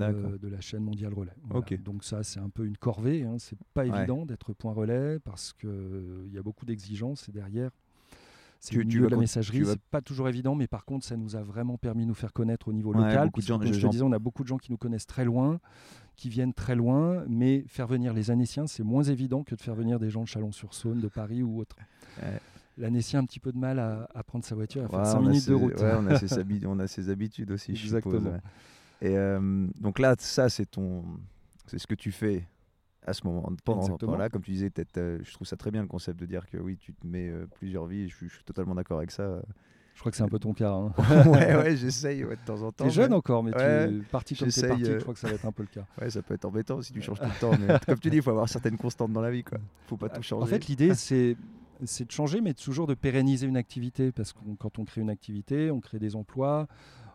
Euh, 0.01 0.37
de 0.37 0.47
la 0.47 0.61
chaîne 0.61 0.83
mondiale 0.83 1.13
relais. 1.13 1.31
Voilà. 1.49 1.65
Donc 1.83 2.03
ça, 2.03 2.23
c'est 2.23 2.39
un 2.39 2.49
peu 2.49 2.65
une 2.65 2.77
corvée. 2.77 3.23
Hein. 3.23 3.35
C'est 3.39 3.57
pas 3.73 3.85
Ouais. 3.85 3.97
évident 3.97 4.25
d'être 4.25 4.53
point 4.53 4.73
relais 4.73 5.19
parce 5.19 5.53
qu'il 5.53 6.29
y 6.33 6.37
a 6.37 6.41
beaucoup 6.41 6.65
d'exigences 6.65 7.29
et 7.29 7.31
derrière. 7.31 7.71
C'est 8.59 8.75
le 8.75 8.85
milieu 8.85 9.01
de 9.01 9.07
la 9.09 9.17
messagerie, 9.17 9.65
c'est 9.65 9.77
pas 9.91 9.99
toujours 9.99 10.29
évident, 10.29 10.55
mais 10.55 10.67
par 10.67 10.85
contre, 10.85 11.05
ça 11.05 11.17
nous 11.17 11.35
a 11.35 11.41
vraiment 11.41 11.77
permis 11.77 12.03
de 12.03 12.07
nous 12.07 12.13
faire 12.13 12.31
connaître 12.31 12.69
au 12.69 12.73
niveau 12.73 12.91
Ouais, 12.93 12.99
local. 12.99 13.25
beaucoup 13.25 13.27
de 13.27 13.31
puisque, 13.33 13.47
gens- 13.49 13.59
comme 13.59 13.73
je 13.73 13.81
te 13.81 13.87
disais, 13.87 14.03
on 14.03 14.11
a 14.13 14.19
beaucoup 14.19 14.43
de 14.43 14.47
gens 14.47 14.57
qui 14.57 14.71
nous 14.71 14.77
connaissent 14.77 15.05
très 15.05 15.25
loin, 15.25 15.59
qui 16.15 16.29
viennent 16.29 16.53
très 16.53 16.73
loin, 16.73 17.25
mais 17.27 17.65
faire 17.67 17.87
venir 17.87 18.13
les 18.13 18.31
Annéciens, 18.31 18.65
c'est 18.65 18.83
moins 18.83 19.03
évident 19.03 19.43
que 19.43 19.53
de 19.55 19.59
faire 19.61 19.75
venir 19.75 19.99
des 19.99 20.09
gens 20.09 20.21
de 20.23 20.27
Chalon-sur-Saône, 20.29 21.01
de 21.01 21.09
Paris 21.09 21.43
ou 21.43 21.59
autre. 21.59 21.75
Ouais. 22.21 22.39
L'Annécien 22.77 23.19
a 23.19 23.23
un 23.23 23.25
petit 23.25 23.41
peu 23.41 23.51
de 23.51 23.57
mal 23.57 23.79
à, 23.79 24.07
à 24.15 24.23
prendre 24.23 24.45
sa 24.45 24.55
voiture, 24.55 24.85
à 24.85 24.87
faire 24.87 24.99
Ouais, 24.99 25.05
5 25.07 25.17
on 25.19 25.25
a 25.25 25.27
minutes 25.27 25.41
ses- 25.43 25.49
de 25.49 25.55
route. 25.55 25.81
ouais, 25.81 25.93
on, 25.99 26.07
a 26.07 26.17
ses 26.17 26.27
habi- 26.39 26.65
on 26.65 26.79
a 26.79 26.87
ses 26.87 27.09
habitudes 27.09 27.51
aussi, 27.51 27.75
je 27.75 27.81
suppose, 27.87 27.95
Exactement. 28.05 28.31
ouais. 28.31 28.41
Et 29.03 29.17
euh, 29.17 29.67
donc 29.79 29.99
là, 29.99 30.15
ça, 30.17 30.47
c'est 30.49 30.65
ton, 30.65 31.03
c'est 31.67 31.77
ce 31.77 31.85
que 31.87 31.93
tu 31.95 32.11
fais 32.11 32.47
à 33.05 33.11
ce 33.13 33.27
moment. 33.27 33.51
Pendant, 33.65 33.97
pendant 33.97 34.17
là, 34.17 34.29
comme 34.29 34.41
tu 34.41 34.51
disais, 34.51 34.69
peut-être, 34.69 34.97
euh, 34.97 35.19
je 35.23 35.33
trouve 35.33 35.45
ça 35.45 35.57
très 35.57 35.71
bien 35.71 35.81
le 35.81 35.87
concept 35.89 36.17
de 36.19 36.25
dire 36.25 36.47
que 36.49 36.57
oui, 36.57 36.77
tu 36.77 36.93
te 36.93 37.05
mets 37.05 37.29
euh, 37.29 37.45
plusieurs 37.55 37.85
vies. 37.85 38.07
Je 38.07 38.15
suis, 38.15 38.29
je 38.29 38.35
suis 38.35 38.43
totalement 38.45 38.75
d'accord 38.75 38.99
avec 38.99 39.11
ça. 39.11 39.41
Je 39.93 39.99
crois 39.99 40.09
que 40.09 40.15
c'est 40.17 40.23
un 40.23 40.29
peu 40.29 40.39
ton 40.39 40.53
cas. 40.53 40.71
hein. 40.71 40.93
ouais, 41.27 41.53
ouais, 41.55 41.75
j'essaye 41.75 42.23
ouais, 42.23 42.37
de 42.37 42.41
temps 42.45 42.61
en 42.61 42.71
temps. 42.71 42.85
T'es 42.85 42.89
jeune 42.89 43.09
mais- 43.09 43.15
encore, 43.17 43.43
mais 43.43 43.53
Ouais, 43.55 43.89
tu 43.89 43.95
es 43.97 43.99
parti 44.03 44.35
comme 44.35 44.47
t'es 44.47 44.53
j'essaye, 44.53 44.69
parti, 44.69 44.85
euh, 44.85 44.97
je 44.99 45.01
crois 45.03 45.13
que 45.13 45.19
ça 45.19 45.27
va 45.27 45.33
être 45.33 45.45
un 45.45 45.51
peu 45.51 45.63
le 45.63 45.67
cas. 45.69 45.85
Ouais, 46.01 46.09
ça 46.09 46.21
peut 46.21 46.33
être 46.33 46.45
embêtant 46.45 46.81
si 46.81 46.93
tu 46.93 47.01
changes 47.01 47.19
tout 47.19 47.25
le 47.25 47.39
temps. 47.41 47.51
Mais 47.59 47.75
comme 47.85 47.99
tu 47.99 48.09
dis, 48.09 48.17
il 48.17 48.23
faut 48.23 48.31
avoir 48.31 48.47
certaines 48.47 48.77
constantes 48.77 49.11
dans 49.11 49.21
la 49.21 49.31
vie, 49.31 49.43
quoi. 49.43 49.59
Faut 49.87 49.97
pas 49.97 50.07
tout 50.09 50.23
changer. 50.23 50.43
En 50.43 50.47
fait, 50.47 50.65
l'idée, 50.67 50.95
c'est 50.95 51.35
c'est 51.85 52.05
de 52.05 52.11
changer, 52.11 52.39
mais 52.39 52.53
toujours 52.53 52.87
de 52.87 52.93
pérenniser 52.93 53.45
une 53.45 53.57
activité. 53.57 54.13
Parce 54.13 54.31
que 54.31 54.39
quand 54.57 54.79
on 54.79 54.85
crée 54.85 55.01
une 55.01 55.09
activité, 55.09 55.69
on 55.69 55.81
crée 55.81 55.99
des 55.99 56.15
emplois, 56.15 56.67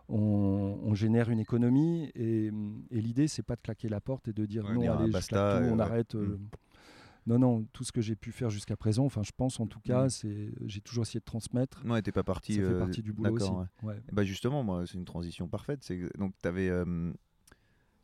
on, 0.09 0.79
on 0.83 0.95
génère 0.95 1.31
une 1.31 1.39
économie. 1.41 2.11
Et, 2.15 2.47
et 2.91 3.01
l'idée, 3.01 3.29
c'est 3.29 3.43
pas 3.43 3.57
de 3.57 3.61
claquer 3.61 3.89
la 3.89 4.01
porte 4.01 4.29
et 4.29 4.33
de 4.33 4.47
dire 4.47 4.65
Ouais, 4.65 4.75
non, 4.75 4.81
dire, 4.81 4.93
ah, 4.99 5.03
allez, 5.03 5.13
je 5.13 5.27
claque 5.27 5.29
tout, 5.29 5.37
euh, 5.37 5.71
on 5.73 5.77
ouais. 5.77 5.83
arrête. 5.83 6.15
euh. 6.15 6.37
Mm. 6.39 6.49
Non, 7.27 7.39
non, 7.39 7.67
tout 7.75 7.85
ce 7.85 7.93
que 7.93 8.01
j'ai 8.01 8.17
pu 8.17 8.33
faire 8.33 8.49
jusqu'à 8.49 8.75
présent, 8.77 9.05
enfin, 9.05 9.23
je 9.23 9.33
pense 9.37 9.61
en 9.61 9.67
tout 9.67 9.81
cas, 9.81 10.07
Mm. 10.07 10.11
c'est 10.11 10.49
j'ai 10.65 10.81
toujours 10.81 11.03
essayé 11.03 11.21
de 11.21 11.25
transmettre. 11.27 11.85
ouais, 11.85 12.01
t'es 12.01 12.13
pas 12.13 12.23
parti. 12.25 12.55
ça 12.55 12.61
fait 12.61 12.67
euh, 12.67 12.79
partie 12.79 13.03
du 13.03 13.13
boulot 13.13 13.35
aussi. 13.35 13.51
Et 13.85 14.13
bah 14.13 14.25
justement, 14.25 14.63
moi, 14.65 14.85
c'est 14.87 14.95
une 14.95 15.05
transition 15.05 15.47
parfaite. 15.47 15.81
C'est 15.83 16.01
donc 16.19 16.33
tu 16.41 16.49
avais. 16.49 16.71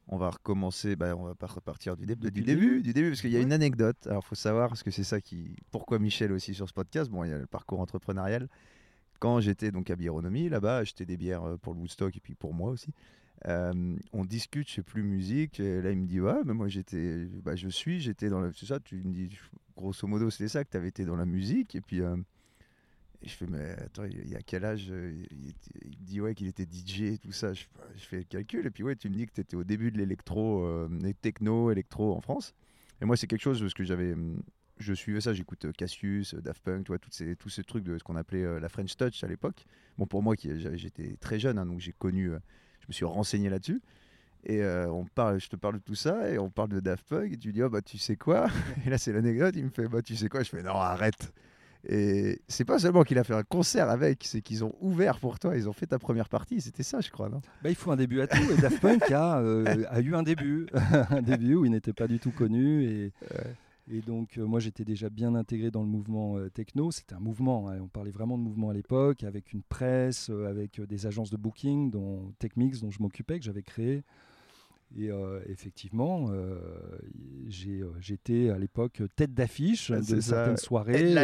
on 0.09 0.19
va 0.19 0.29
recommencer. 0.31 0.97
Bah, 0.97 1.17
on 1.17 1.25
va 1.25 1.35
pas 1.35 1.47
repartir 1.47 1.97
du, 1.97 2.05
dé- 2.05 2.15
du 2.17 2.31
début, 2.31 2.43
début. 2.43 2.83
du 2.83 2.93
début, 2.93 3.09
parce 3.11 3.23
qu'il 3.23 3.31
y 3.31 3.37
a 3.37 3.41
une 3.41 3.53
anecdote. 3.55 4.07
Alors, 4.07 4.25
faut 4.27 4.35
savoir, 4.35 4.69
parce 4.69 4.83
que 4.83 4.91
c'est 4.91 5.05
ça 5.05 5.23
qui. 5.23 5.57
Pourquoi 5.71 5.99
Michel 5.99 6.31
aussi 6.33 6.53
sur 6.53 6.69
ce 6.69 6.75
podcast 6.75 7.11
Bon, 7.11 7.25
il 7.25 7.31
y 7.31 7.33
a 7.33 7.39
le 7.39 7.47
parcours 7.47 7.81
entrepreneurial. 7.81 8.49
Quand 9.25 9.41
j'étais 9.41 9.71
donc 9.71 9.89
à 9.89 9.97
Biéronomie, 9.97 10.51
là-bas, 10.51 10.77
acheter 10.77 11.07
des 11.07 11.17
bières 11.17 11.45
euh, 11.45 11.57
pour 11.57 11.73
le 11.73 11.81
Woodstock 11.81 12.15
et 12.15 12.21
puis 12.21 12.35
pour 12.35 12.53
moi 12.53 12.71
aussi. 12.71 12.93
on 13.47 14.25
discute, 14.27 14.69
je 14.69 14.75
sais 14.75 14.83
plus 14.83 15.03
musique. 15.03 15.57
Là, 15.57 15.93
il 15.93 15.97
me 15.97 16.07
dit 16.07 16.21
ouais, 16.21 16.45
mais 16.45 16.53
moi 16.53 16.69
j'étais, 16.69 17.25
bah, 17.43 17.57
je 17.57 17.69
suis, 17.71 18.03
j'étais 18.03 18.29
dans 18.29 18.41
la. 18.41 18.53
C'est 18.53 18.67
ça, 18.67 18.81
tu 18.81 18.97
me 18.97 19.15
dis 19.15 19.31
grosso 19.79 20.07
modo, 20.07 20.29
c'était 20.29 20.49
ça 20.49 20.63
que 20.63 20.69
tu 20.69 20.77
avais 20.77 20.89
été 20.89 21.07
dans 21.07 21.17
la 21.17 21.25
musique 21.25 21.75
et 21.75 21.81
puis. 21.81 22.01
et 22.01 22.03
je 23.23 23.33
fais, 23.33 23.47
mais 23.47 23.71
attends, 23.79 24.05
il 24.05 24.29
y 24.29 24.37
a 24.37 24.43
quel 24.43 24.63
âge 24.63 24.89
euh, 24.91 25.25
il, 25.31 25.55
dit, 26.01 26.21
ouais, 26.21 26.35
qu'il 26.35 26.47
était 26.47 26.67
DJ 26.71 27.15
et 27.15 27.19
tout 27.19 27.33
ça. 27.33 27.55
Je, 27.55 27.65
je 27.97 28.05
fais 28.05 28.19
le 28.19 28.25
calcul. 28.25 28.67
Et 28.67 28.71
puis, 28.71 28.83
ouais, 28.83 28.95
tu 28.95 29.09
me 29.09 29.15
dis 29.15 29.25
que 29.25 29.33
tu 29.33 29.41
étais 29.41 29.57
au 29.57 29.65
début 29.65 29.91
de 29.91 29.97
l'électro, 29.97 30.67
euh, 30.67 30.89
techno, 31.23 31.71
électro 31.71 32.15
en 32.15 32.21
France. 32.21 32.55
Et 33.01 33.07
moi, 33.07 33.17
c'est 33.17 33.27
quelque 33.27 33.41
chose 33.41 33.59
parce 33.59 33.73
que 33.73 33.85
j'avais. 33.85 34.15
Je 34.79 34.93
suivais 34.93 35.21
ça, 35.21 35.33
j'écoute 35.33 35.65
euh, 35.67 35.73
Cassius, 35.73 36.35
euh, 36.35 36.41
Daft 36.41 36.63
Punk, 36.63 36.85
tu 36.85 36.89
vois, 36.89 36.99
toutes 36.99 37.15
ces, 37.15 37.37
tous 37.37 37.49
ces 37.49 37.63
trucs 37.63 37.85
de 37.85 37.97
ce 37.97 38.03
qu'on 38.03 38.17
appelait 38.17 38.45
euh, 38.45 38.59
la 38.59 38.69
French 38.69 38.97
Touch 38.97 39.23
à 39.23 39.27
l'époque. 39.27 39.67
Bon, 39.99 40.07
pour 40.07 40.23
moi, 40.23 40.35
qui 40.37 40.51
j'étais 40.77 41.17
très 41.21 41.39
jeune, 41.39 41.59
hein, 41.59 41.67
donc 41.67 41.81
j'ai 41.81 41.93
connu, 41.93 42.31
euh, 42.31 42.39
je 42.81 42.87
me 42.89 42.93
suis 42.93 43.05
renseigné 43.05 43.49
là-dessus. 43.49 43.81
Et 44.47 44.63
euh, 44.63 44.91
on 44.91 45.05
parle, 45.05 45.41
je 45.41 45.49
te 45.49 45.57
parle 45.57 45.75
de 45.75 45.83
tout 45.83 45.95
ça, 45.95 46.31
et 46.31 46.39
on 46.39 46.51
parle 46.51 46.69
de 46.71 46.81
Daft 46.81 47.07
Punk, 47.09 47.33
et 47.33 47.37
tu 47.37 47.53
dis, 47.53 47.63
oh 47.63 47.71
bah 47.71 47.83
tu 47.83 47.99
sais 47.99 48.17
quoi? 48.17 48.49
Et 48.87 48.91
là, 48.91 48.99
c'est 48.99 49.13
l'anecdote, 49.13 49.55
il 49.57 49.65
me 49.65 49.71
fait, 49.71 49.89
bah 49.89 50.03
tu 50.03 50.17
sais 50.17 50.29
quoi? 50.29 50.43
Je 50.43 50.51
fais, 50.51 50.63
non, 50.63 50.75
arrête 50.75 51.33
et 51.87 52.41
c'est 52.49 52.65
pas 52.65 52.79
seulement 52.79 53.03
qu'il 53.03 53.19
a 53.19 53.25
fait 53.25 53.35
un 53.35 53.43
concert 53.43 53.91
avec, 53.91 54.25
c'est 54.25 54.41
qu'ils 54.41 54.65
ont 54.65 54.75
ouvert 54.81 55.19
pour 55.19 55.39
toi, 55.39 55.57
ils 55.57 55.69
ont 55.69 55.73
fait 55.73 55.87
ta 55.87 55.99
première 55.99 56.29
partie, 56.29 56.61
c'était 56.61 56.83
ça, 56.83 57.01
je 57.01 57.11
crois, 57.11 57.29
non? 57.29 57.43
Bah, 57.63 57.69
il 57.69 57.75
faut 57.75 57.91
un 57.91 57.97
début 57.97 58.21
à 58.23 58.27
tout. 58.27 58.43
Et 58.51 58.61
Daft 58.61 58.81
Punk 58.81 59.11
a, 59.11 59.41
euh, 59.41 59.85
a 59.91 60.01
eu 60.01 60.15
un 60.15 60.23
début, 60.23 60.67
un 61.11 61.21
début 61.21 61.55
où 61.55 61.67
il 61.67 61.73
n'était 61.73 61.93
pas 61.93 62.07
du 62.07 62.19
tout 62.19 62.31
connu. 62.31 62.85
Et, 62.85 63.13
et 63.91 64.01
donc, 64.01 64.39
euh, 64.39 64.47
moi, 64.47 64.61
j'étais 64.61 64.85
déjà 64.85 65.11
bien 65.11 65.35
intégré 65.35 65.71
dans 65.71 65.83
le 65.83 65.89
mouvement 65.89 66.37
euh, 66.39 66.49
techno. 66.49 66.91
C'était 66.91 67.15
un 67.15 67.21
mouvement. 67.21 67.69
hein, 67.69 67.79
on 67.83 67.89
parlait 67.89 68.11
vraiment 68.11 68.39
de 68.39 68.43
mouvement 68.43 68.71
à 68.71 68.75
l'époque, 68.75 69.25
avec 69.25 69.53
une 69.53 69.63
presse, 69.63 70.31
euh, 70.31 70.47
avec 70.49 70.81
des 70.81 71.07
agences 71.07 71.31
de 71.31 71.37
booking, 71.37 71.91
dont 71.91 72.33
Techmix, 72.39 72.81
dont 72.81 72.91
je 72.91 73.03
m'occupais, 73.03 73.39
que 73.39 73.45
j'avais 73.45 73.63
créé. 73.63 74.03
Et 74.97 75.11
effectivement, 75.49 76.31
j'étais 77.49 78.51
à 78.51 78.59
l'époque 78.59 79.03
tête 79.17 79.35
d'affiche 79.35 79.91
Ah, 79.91 79.99
de 79.99 80.03
ça, 80.03 80.21
certaines 80.21 80.57
soirées 80.57 81.15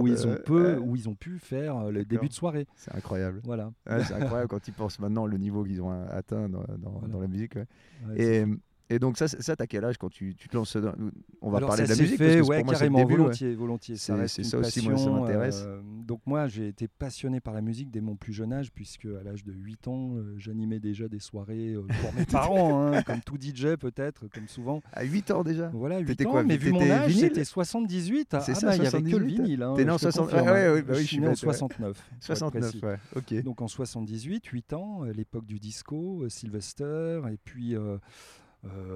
où, 0.00 0.06
ils 0.06 0.26
ont 0.26 0.36
peu, 0.44 0.74
ouais. 0.74 0.78
où 0.78 0.96
ils 0.96 1.08
ont 1.08 1.14
pu 1.14 1.38
faire 1.38 1.90
le 1.90 2.04
début 2.04 2.28
de 2.28 2.32
soirée. 2.32 2.66
C'est 2.76 2.94
incroyable. 2.94 3.40
Voilà. 3.44 3.72
Ouais, 3.88 4.04
c'est 4.04 4.14
incroyable 4.14 4.48
quand 4.48 4.62
tu 4.62 4.72
penses 4.72 4.98
maintenant 5.00 5.26
le 5.26 5.38
niveau 5.38 5.64
qu'ils 5.64 5.82
ont 5.82 5.90
atteint 5.90 6.48
dans, 6.48 6.62
dans- 6.78 6.90
Voilà. 6.92 7.08
dans 7.08 7.20
la 7.20 7.26
musique. 7.28 7.56
ouais. 7.56 7.66
Ouais, 8.06 8.14
c'est 8.16 8.42
Et, 8.42 8.46
et 8.88 8.98
donc, 8.98 9.18
ça, 9.18 9.26
ça 9.28 9.56
t'as 9.56 9.66
quel 9.66 9.84
âge 9.84 9.98
quand 9.98 10.08
tu, 10.10 10.34
tu 10.36 10.48
te 10.48 10.56
lances 10.56 10.76
dans- 10.76 10.92
On 11.40 11.50
va 11.50 11.58
Alors 11.58 11.70
parler 11.70 11.84
de 11.84 11.88
la 11.88 11.96
musique 11.96 12.18
fait, 12.18 12.36
parce 12.36 12.40
que 12.46 12.50
ouais, 12.50 12.56
pour 12.58 12.64
moi, 12.66 12.74
carrément, 12.74 12.98
début, 12.98 13.12
ouais. 13.12 13.18
volontiers, 13.18 13.54
volontiers. 13.54 13.96
Ça 13.96 14.28
C'est- 14.28 14.42
ça 14.44 14.58
aussi, 14.58 14.88
moi, 14.88 14.96
ça 14.98 15.10
m'intéresse. 15.10 15.64
euh, 15.66 15.80
donc 16.06 16.20
moi, 16.26 16.46
j'ai 16.48 16.68
été 16.68 16.86
passionné 16.88 17.40
par 17.40 17.52
la 17.54 17.62
musique 17.62 17.90
dès 17.90 18.00
mon 18.00 18.14
plus 18.16 18.32
jeune 18.32 18.52
âge, 18.52 18.70
puisque 18.72 19.06
à 19.06 19.22
l'âge 19.24 19.44
de 19.44 19.52
8 19.52 19.88
ans, 19.88 20.14
euh, 20.16 20.34
j'animais 20.38 20.78
déjà 20.78 21.08
des 21.08 21.18
soirées 21.18 21.74
euh, 21.74 21.82
pour 22.00 22.14
mes 22.14 22.24
parents, 22.26 22.92
hein, 22.92 23.02
comme 23.02 23.20
tout 23.20 23.36
DJ 23.40 23.76
peut-être, 23.76 24.28
comme 24.32 24.46
souvent. 24.48 24.80
À 24.92 25.02
8 25.04 25.30
ans 25.32 25.42
déjà? 25.42 25.68
Voilà, 25.74 25.98
8 25.98 26.06
T'étais 26.06 26.26
ans, 26.26 26.30
quoi, 26.30 26.42
mais 26.44 26.56
vu 26.56 26.70
mon 26.72 26.88
âge, 26.90 27.14
c'était 27.16 27.44
78. 27.44 28.28
Ah, 28.34 28.40
C'est 28.40 28.52
ah 28.52 28.54
ça, 28.54 28.66
bah, 28.68 28.76
il 28.76 28.80
n'y 28.82 28.86
avait 28.86 28.98
que 29.02 29.04
le 29.04 29.10
78. 29.10 29.36
vinyle. 29.42 29.62
hein, 29.62 29.74
T'es 29.76 29.84
né 29.84 29.90
en 29.90 29.98
je 29.98 30.06
te 30.06 30.10
60 30.12 30.24
confirme, 30.30 30.48
Ah 30.48 30.52
ouais, 30.52 30.64
hein. 30.66 30.72
ouais, 30.74 30.82
bah 30.82 30.92
oui, 30.96 31.02
je 31.02 31.06
suis 31.06 31.18
né 31.18 31.26
en 31.26 31.30
bête, 31.30 31.38
ouais. 31.42 31.52
69. 31.52 31.96
pour 31.96 32.14
être 32.16 32.22
69, 32.24 32.70
précis. 32.70 32.84
ouais, 32.84 32.96
ok. 33.16 33.42
Donc 33.42 33.62
en 33.62 33.68
78, 33.68 34.44
8 34.46 34.72
ans, 34.74 35.04
euh, 35.04 35.12
l'époque 35.12 35.46
du 35.46 35.58
disco, 35.58 36.22
euh, 36.22 36.28
Sylvester, 36.28 37.20
et 37.32 37.36
puis. 37.42 37.74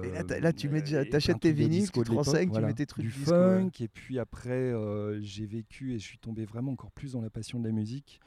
Et 0.03 0.11
là, 0.11 0.23
euh, 0.29 0.39
là, 0.39 0.53
tu 0.53 0.69
mets 0.69 0.81
de 0.81 1.37
tes 1.37 1.51
vinyles, 1.51 1.91
tu 1.91 2.01
te 2.01 2.11
renseignes, 2.11 2.51
tu 2.51 2.61
mets 2.61 2.73
tes 2.73 2.85
trucs 2.85 3.05
du 3.05 3.11
disco, 3.11 3.31
ouais. 3.31 3.61
funk, 3.61 3.71
et 3.79 3.87
puis 3.87 4.19
après, 4.19 4.51
euh, 4.51 5.19
j'ai 5.21 5.45
vécu 5.45 5.93
et 5.93 5.99
je 5.99 6.05
suis 6.05 6.17
tombé 6.17 6.45
vraiment 6.45 6.71
encore 6.71 6.91
plus 6.91 7.13
dans 7.13 7.21
la 7.21 7.29
passion 7.29 7.59
de 7.59 7.67
la 7.67 7.73
musique. 7.73 8.19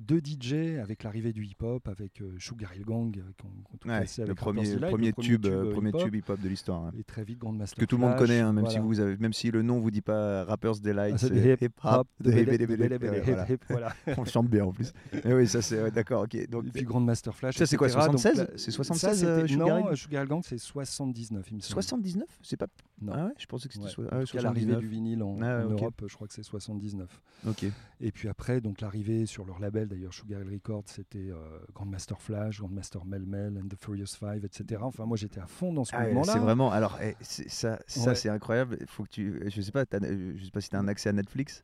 Deux 0.00 0.20
DJ 0.24 0.78
avec 0.82 1.02
l'arrivée 1.02 1.32
du 1.32 1.44
hip-hop, 1.44 1.86
avec 1.86 2.22
euh, 2.22 2.32
Sugar 2.38 2.74
Hill 2.74 2.84
Gang, 2.84 3.16
euh, 3.18 3.22
Ouais, 3.88 4.00
cassé 4.00 4.22
le 4.22 4.28
avec 4.28 4.38
premier, 4.38 4.76
premier 4.76 5.12
le 5.16 5.22
tube, 5.22 5.44
euh, 5.46 5.66
euh, 5.66 5.72
premier 5.72 5.90
hip-hop, 5.90 6.04
tube 6.04 6.14
hip-hop 6.14 6.40
de 6.40 6.48
l'histoire. 6.48 6.84
hein. 6.86 6.92
Et 6.98 7.04
très 7.04 7.22
vite, 7.22 7.38
Grandmaster 7.38 7.78
Que 7.78 7.84
tout 7.84 7.96
le 7.96 8.02
monde 8.06 8.16
connaît, 8.16 8.40
hein, 8.40 8.52
même 8.54 8.64
si 8.66 8.76
voilà. 8.78 8.86
vous 8.86 9.00
avez, 9.00 9.16
même 9.18 9.32
si 9.34 9.50
le 9.50 9.60
nom 9.62 9.78
vous 9.78 9.90
dit 9.90 10.00
pas 10.00 10.44
Rapper's 10.44 10.80
Delight, 10.80 11.14
Ah, 11.16 11.18
c'est 11.18 11.28
hip 11.36 11.58
hip 11.64 11.72
hop, 11.84 12.08
de 12.18 12.30
de 12.30 12.38
hip- 12.38 12.46
de 12.46 12.52
hip- 12.74 13.50
hip- 13.50 13.50
hip. 14.08 14.14
On 14.18 14.24
chante 14.24 14.48
bien 14.48 14.64
en 14.64 14.72
plus. 14.72 14.92
Mais 15.24 15.34
oui, 15.34 15.46
ça 15.46 15.60
c'est 15.60 15.82
ouais, 15.82 15.90
d'accord, 15.90 16.22
ok. 16.22 16.48
Donc 16.48 16.64
Et 16.66 16.70
puis 16.70 16.84
Grandmaster 16.84 17.34
Flash. 17.34 17.56
Ça, 17.56 17.66
c'est 17.66 17.76
quoi, 17.76 17.88
etc. 17.88 18.06
Donc 18.06 18.18
76? 18.18 18.38
là, 18.38 18.46
C'est 18.56 18.70
ça, 18.70 18.76
76, 18.76 19.24
euh, 19.24 19.36
c'était- 19.36 19.48
Sugar 19.52 19.68
Non, 19.80 19.86
euh, 19.88 19.94
Sugar 19.96 20.22
Hill 20.22 20.28
Gang, 20.30 20.40
c'est 20.44 20.58
79, 20.58 21.46
il 21.50 21.56
me 21.56 21.60
semble. 21.60 21.74
79, 21.82 22.24
c'est 22.42 22.56
pas 22.56 22.66
Non. 23.02 23.12
Ah 23.14 23.26
ouais, 23.26 23.32
je 23.38 23.46
pensais 23.46 23.68
que 23.68 23.74
c'était 23.74 23.86
Ouais. 24.00 24.08
ah 24.10 24.14
l'arrivée 24.16 24.26
79. 24.26 24.78
du 24.80 24.88
vinyle 24.88 25.22
en, 25.22 25.38
Ah. 25.42 25.60
Europe, 25.62 26.04
je 26.08 26.14
crois 26.14 26.26
que 26.26 26.32
c'est 26.34 26.42
79. 26.42 27.20
Ok. 27.46 27.64
Et 28.00 28.12
puis 28.12 28.28
après, 28.28 28.60
donc 28.60 28.80
l'arrivée 28.80 29.26
sur 29.26 29.44
leur 29.44 29.58
label, 29.58 29.89
d'ailleurs, 29.90 30.14
Sugar 30.14 30.40
Hill 30.40 30.48
Records, 30.54 30.84
c'était 30.86 31.18
euh, 31.30 31.58
Grandmaster 31.74 32.18
Flash, 32.22 32.60
Grandmaster 32.60 33.04
Mel 33.04 33.26
Mel, 33.26 33.58
and 33.58 33.68
the 33.68 33.76
Furious 33.78 34.16
Five, 34.18 34.44
etc. 34.44 34.80
Enfin, 34.82 35.04
moi, 35.04 35.16
j'étais 35.18 35.40
à 35.40 35.46
fond 35.46 35.72
dans 35.74 35.84
ce 35.84 35.92
Ah 35.94 36.04
mouvement-là. 36.04 36.32
c'est 36.32 36.38
vraiment. 36.38 36.70
Alors, 36.72 36.98
eh, 37.02 37.14
ça, 37.20 37.78
ça 37.86 38.08
Ouais. 38.10 38.14
c'est 38.14 38.28
incroyable. 38.30 38.78
Faut 38.86 39.04
que 39.04 39.10
tu. 39.10 39.42
Je 39.50 39.60
sais 39.60 39.72
pas. 39.72 39.84
Je 39.92 40.42
sais 40.44 40.50
pas 40.50 40.60
si 40.62 40.70
tu 40.70 40.76
as 40.76 40.78
un 40.78 40.88
accès 40.88 41.08
à 41.10 41.12
Netflix. 41.12 41.62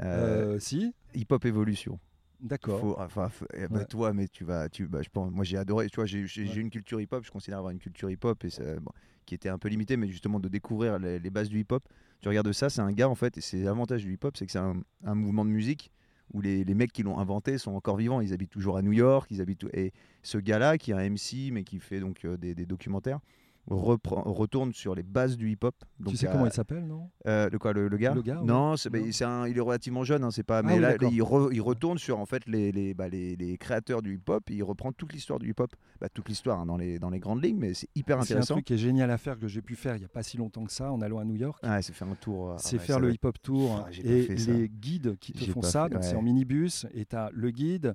Euh, 0.00 0.54
Euh, 0.54 0.58
si, 0.60 0.94
Hip 1.14 1.26
Hop 1.30 1.44
Evolution. 1.44 1.98
d'accord. 2.40 2.98
Enfin, 3.00 3.28
eh 3.54 3.66
ben, 3.68 3.78
Ouais. 3.78 3.84
toi, 3.86 4.12
mais 4.12 4.28
tu 4.28 4.44
vas, 4.44 4.68
tu, 4.68 4.86
bah, 4.86 5.02
je 5.02 5.08
pense, 5.10 5.30
moi 5.32 5.44
j'ai 5.44 5.56
adoré. 5.56 5.88
Tu 5.88 5.96
vois, 5.96 6.06
j'ai 6.06 6.22
Ouais. 6.22 6.54
une 6.54 6.70
culture 6.70 7.00
hip-hop. 7.00 7.24
Je 7.24 7.30
considère 7.30 7.58
avoir 7.58 7.72
une 7.72 7.80
culture 7.80 8.08
hip-hop 8.10 8.44
et 8.44 8.50
ça- 8.50 8.78
bon, 8.80 8.92
qui 9.26 9.34
était 9.34 9.48
un 9.48 9.58
peu 9.58 9.68
limitée, 9.68 9.96
mais 9.96 10.08
justement 10.08 10.40
de 10.40 10.48
découvrir 10.48 10.98
les, 10.98 11.18
les 11.18 11.30
bases 11.30 11.48
du 11.48 11.58
hip-hop. 11.60 11.82
Tu 12.20 12.28
regardes 12.28 12.52
ça, 12.52 12.70
c'est 12.70 12.80
un 12.80 12.92
gars 12.92 13.08
en 13.08 13.14
fait, 13.14 13.36
et 13.38 13.40
c'est 13.40 13.62
l'avantage 13.62 14.04
du 14.04 14.12
hip-hop, 14.14 14.36
c'est 14.36 14.46
que 14.46 14.52
c'est 14.52 14.58
un, 14.58 14.80
un 15.04 15.14
mouvement 15.14 15.44
de 15.44 15.50
musique 15.50 15.90
où 16.32 16.40
les, 16.40 16.64
mecs 16.74 16.92
qui 16.92 17.02
l'ont 17.02 17.18
inventé 17.18 17.58
sont 17.58 17.72
encore 17.72 17.96
vivants. 17.96 18.20
Ils 18.20 18.32
habitent 18.32 18.50
toujours 18.50 18.76
à 18.76 18.82
New 18.82 18.92
York. 18.92 19.28
Ils 19.30 19.40
habitent 19.40 19.66
et 19.72 19.92
ce 20.22 20.38
gars-là, 20.38 20.78
qui 20.78 20.90
est 20.90 20.94
un 20.94 21.08
MC 21.08 21.50
mais 21.52 21.64
qui 21.64 21.78
fait 21.78 22.00
donc 22.00 22.24
euh, 22.24 22.36
des 22.36 22.54
documentaires, 22.66 23.20
reprend, 23.66 24.22
retourne 24.22 24.72
sur 24.72 24.94
les 24.94 25.02
bases 25.02 25.36
du 25.36 25.50
hip-hop. 25.50 25.74
Donc, 25.98 26.12
tu 26.12 26.16
sais 26.16 26.26
à- 26.26 26.32
comment 26.32 26.46
il 26.46 26.52
s'appelle, 26.52 26.86
non? 26.86 27.10
Euh, 27.26 27.48
de 27.50 27.56
quoi 27.56 27.72
le, 27.72 27.88
le 27.88 27.96
gars? 27.96 28.14
Le 28.14 28.22
gars, 28.22 28.40
ouais. 28.40 28.46
Non, 28.46 28.76
c'est, 28.76 28.90
bah, 28.90 28.98
un, 28.98 29.46
il 29.46 29.56
est 29.56 29.60
relativement 29.60 30.02
jeune, 30.02 30.24
hein, 30.24 30.30
c'est 30.30 30.42
pas. 30.42 30.62
Mais 30.62 30.74
oui, 30.74 30.80
là, 30.80 30.96
il, 31.00 31.22
re- 31.22 31.50
il 31.52 31.60
retourne 31.60 31.98
sur 31.98 32.18
en 32.18 32.26
fait 32.26 32.46
les, 32.46 32.72
les, 32.72 32.94
bah, 32.94 33.08
les, 33.08 33.36
les 33.36 33.58
créateurs 33.58 34.02
du 34.02 34.14
hip-hop. 34.14 34.48
Il 34.50 34.62
reprend 34.64 34.92
toute 34.92 35.12
l'histoire 35.12 35.38
du 35.38 35.50
hip-hop, 35.50 35.72
Bah, 36.00 36.08
toute 36.08 36.28
l'histoire 36.28 36.60
hein, 36.60 36.66
dans 36.66 36.76
les 36.76 36.98
dans 36.98 37.10
les 37.10 37.20
grandes 37.20 37.44
lignes, 37.44 37.58
mais 37.58 37.74
c'est 37.74 37.88
hyper 37.94 38.16
C'est 38.24 38.32
un 38.34 38.36
intéressant. 38.38 38.54
truc 38.54 38.64
qui 38.64 38.74
est 38.74 38.78
génial 38.78 39.10
à 39.10 39.18
faire 39.18 39.38
que 39.38 39.46
j'ai 39.46 39.62
pu 39.62 39.76
faire 39.76 39.94
il 39.96 40.00
n'y 40.00 40.04
a 40.04 40.08
pas 40.08 40.22
si 40.22 40.36
longtemps 40.36 40.64
que 40.64 40.72
ça 40.72 40.90
en 40.92 41.00
allant 41.00 41.18
à 41.18 41.24
New 41.24 41.36
York. 41.36 41.58
Ah, 41.62 41.80
c'est 41.82 41.92
faire 41.92 42.08
un 42.08 42.14
tour. 42.14 42.50
euh, 42.50 42.54
c'est 42.58 42.78
ouais, 42.78 42.82
faire 42.84 42.98
le 43.00 43.12
hip-hop 43.12 43.36
tour 43.42 43.84
Ah, 43.86 43.90
et 44.02 44.26
les 44.28 44.68
guides 44.68 45.16
qui 45.18 45.32
te 45.32 45.44
font 45.50 45.62
ça. 45.62 45.88
Donc 45.88 46.02
c'est 46.02 46.16
en 46.16 46.22
minibus 46.22 46.86
et 46.94 47.04
tu 47.04 47.14
as 47.16 47.30
le 47.32 47.50
guide. 47.50 47.94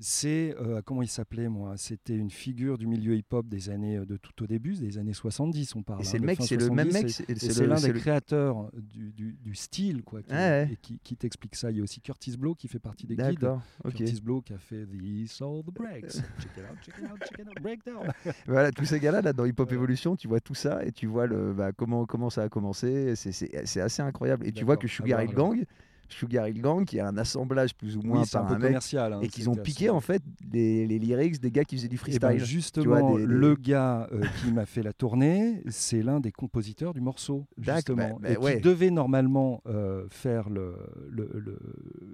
C'est 0.00 0.56
euh, 0.60 0.82
comment 0.84 1.02
il 1.02 1.08
s'appelait 1.08 1.48
moi 1.48 1.74
C'était 1.76 2.16
une 2.16 2.30
figure 2.30 2.78
du 2.78 2.86
milieu 2.88 3.14
hip-hop 3.14 3.46
des 3.48 3.70
années 3.70 3.98
euh, 3.98 4.04
de 4.04 4.16
tout 4.16 4.42
au 4.42 4.46
début, 4.48 4.74
des 4.74 4.98
années 4.98 5.12
70 5.12 5.76
on 5.76 5.82
parle. 5.84 6.00
Et 6.00 6.04
c'est 6.04 6.16
hein, 6.16 6.20
le 6.20 6.26
mec, 6.26 6.38
c'est 6.42 6.56
le 6.56 6.68
même 6.70 6.90
70, 6.90 7.20
mec. 7.28 7.38
C'est, 7.38 7.66
l'un 7.66 7.80
des 7.80 7.92
le- 7.92 8.00
créateurs 8.00 8.70
du, 8.76 9.12
du- 9.12 9.38
du 9.40 9.54
style 9.54 10.02
quoi, 10.02 10.20
qui, 10.22 10.32
Ouais, 10.32 10.36
ouais. 10.38 10.68
et 10.72 10.76
qui, 10.76 10.98
qui 10.98 11.16
t'explique 11.16 11.54
ça. 11.54 11.70
Il 11.70 11.76
y 11.76 11.80
a 11.80 11.84
aussi 11.84 12.00
Curtis 12.00 12.36
Blow 12.36 12.56
qui 12.56 12.66
fait 12.66 12.80
partie 12.80 13.06
des 13.06 13.14
guides. 13.14 13.38
D'accord. 13.38 13.62
Ok. 13.84 13.94
Curtis 13.94 14.20
Blow 14.20 14.40
qui 14.42 14.52
a 14.52 14.58
fait 14.58 14.84
These 14.84 15.40
All 15.40 15.62
the 15.62 15.72
Breaks. 15.72 16.12
check 16.40 16.50
it 16.56 16.64
out, 16.70 16.78
check 16.82 16.94
it 16.98 17.04
out, 17.12 17.18
check 17.20 17.38
it 17.38 17.48
out, 17.48 17.62
breakdown. 17.62 18.12
Voilà, 18.46 18.72
tous 18.72 18.84
ces 18.86 18.98
gars-là, 18.98 19.22
là, 19.22 19.32
dans 19.32 19.44
Hip 19.44 19.54
Hop. 19.58 19.70
Evolution, 19.72 20.16
tu 20.16 20.26
vois 20.26 20.40
tout 20.40 20.54
ça 20.54 20.84
et 20.84 20.90
tu 20.90 21.06
vois 21.06 21.26
le, 21.26 21.52
bah, 21.52 21.70
comment, 21.72 22.04
comment 22.04 22.30
ça 22.30 22.42
a 22.42 22.48
commencé. 22.48 23.14
C'est, 23.14 23.54
assez 23.80 24.02
incroyable. 24.02 24.44
Et 24.46 24.52
tu 24.52 24.64
vois 24.64 24.76
que 24.76 24.88
Sugar 24.88 25.20
à 25.20 25.24
Hill 25.24 25.34
Gang, 25.34 25.64
Sugar 26.08 26.48
Hill 26.48 26.60
Gang, 26.60 26.84
qui 26.84 26.98
est 26.98 27.00
un 27.00 27.16
assemblage 27.16 27.74
plus 27.74 27.96
ou 27.96 28.02
moins 28.02 28.22
Oui, 28.22 28.28
un 28.34 28.44
peu 28.44 28.52
mec, 28.54 28.62
commercial. 28.62 29.12
hein, 29.14 29.20
et 29.22 29.28
qu'ils 29.28 29.48
ont 29.50 29.54
piqué 29.54 29.90
en 29.90 30.00
fait 30.00 30.22
les, 30.52 30.86
les 30.86 30.98
lyrics 30.98 31.40
des 31.40 31.50
gars 31.50 31.64
qui 31.64 31.76
faisaient 31.76 31.88
du 31.88 31.96
Eh 31.96 31.98
freestyle. 31.98 32.20
ben, 32.20 32.38
justement, 32.38 32.84
vois, 33.00 33.18
des- 33.18 33.26
des- 33.26 33.32
le 33.32 33.54
gars 33.56 34.08
euh, 34.12 34.24
qui 34.40 34.52
m'a 34.52 34.66
fait 34.66 34.82
la 34.82 34.92
tournée, 34.92 35.62
c'est 35.68 36.02
l'un 36.02 36.20
des 36.20 36.32
compositeurs 36.32 36.92
du 36.94 37.00
morceau, 37.00 37.46
D'accord, 37.56 37.76
justement, 37.76 38.18
bah, 38.20 38.28
bah, 38.40 38.52
et 38.52 38.56
qui 38.56 38.62
devait 38.62 38.90
normalement 38.90 39.62
euh, 39.66 40.06
faire 40.10 40.48
le, 40.50 40.74
le, 41.10 41.30
le- 41.34 41.58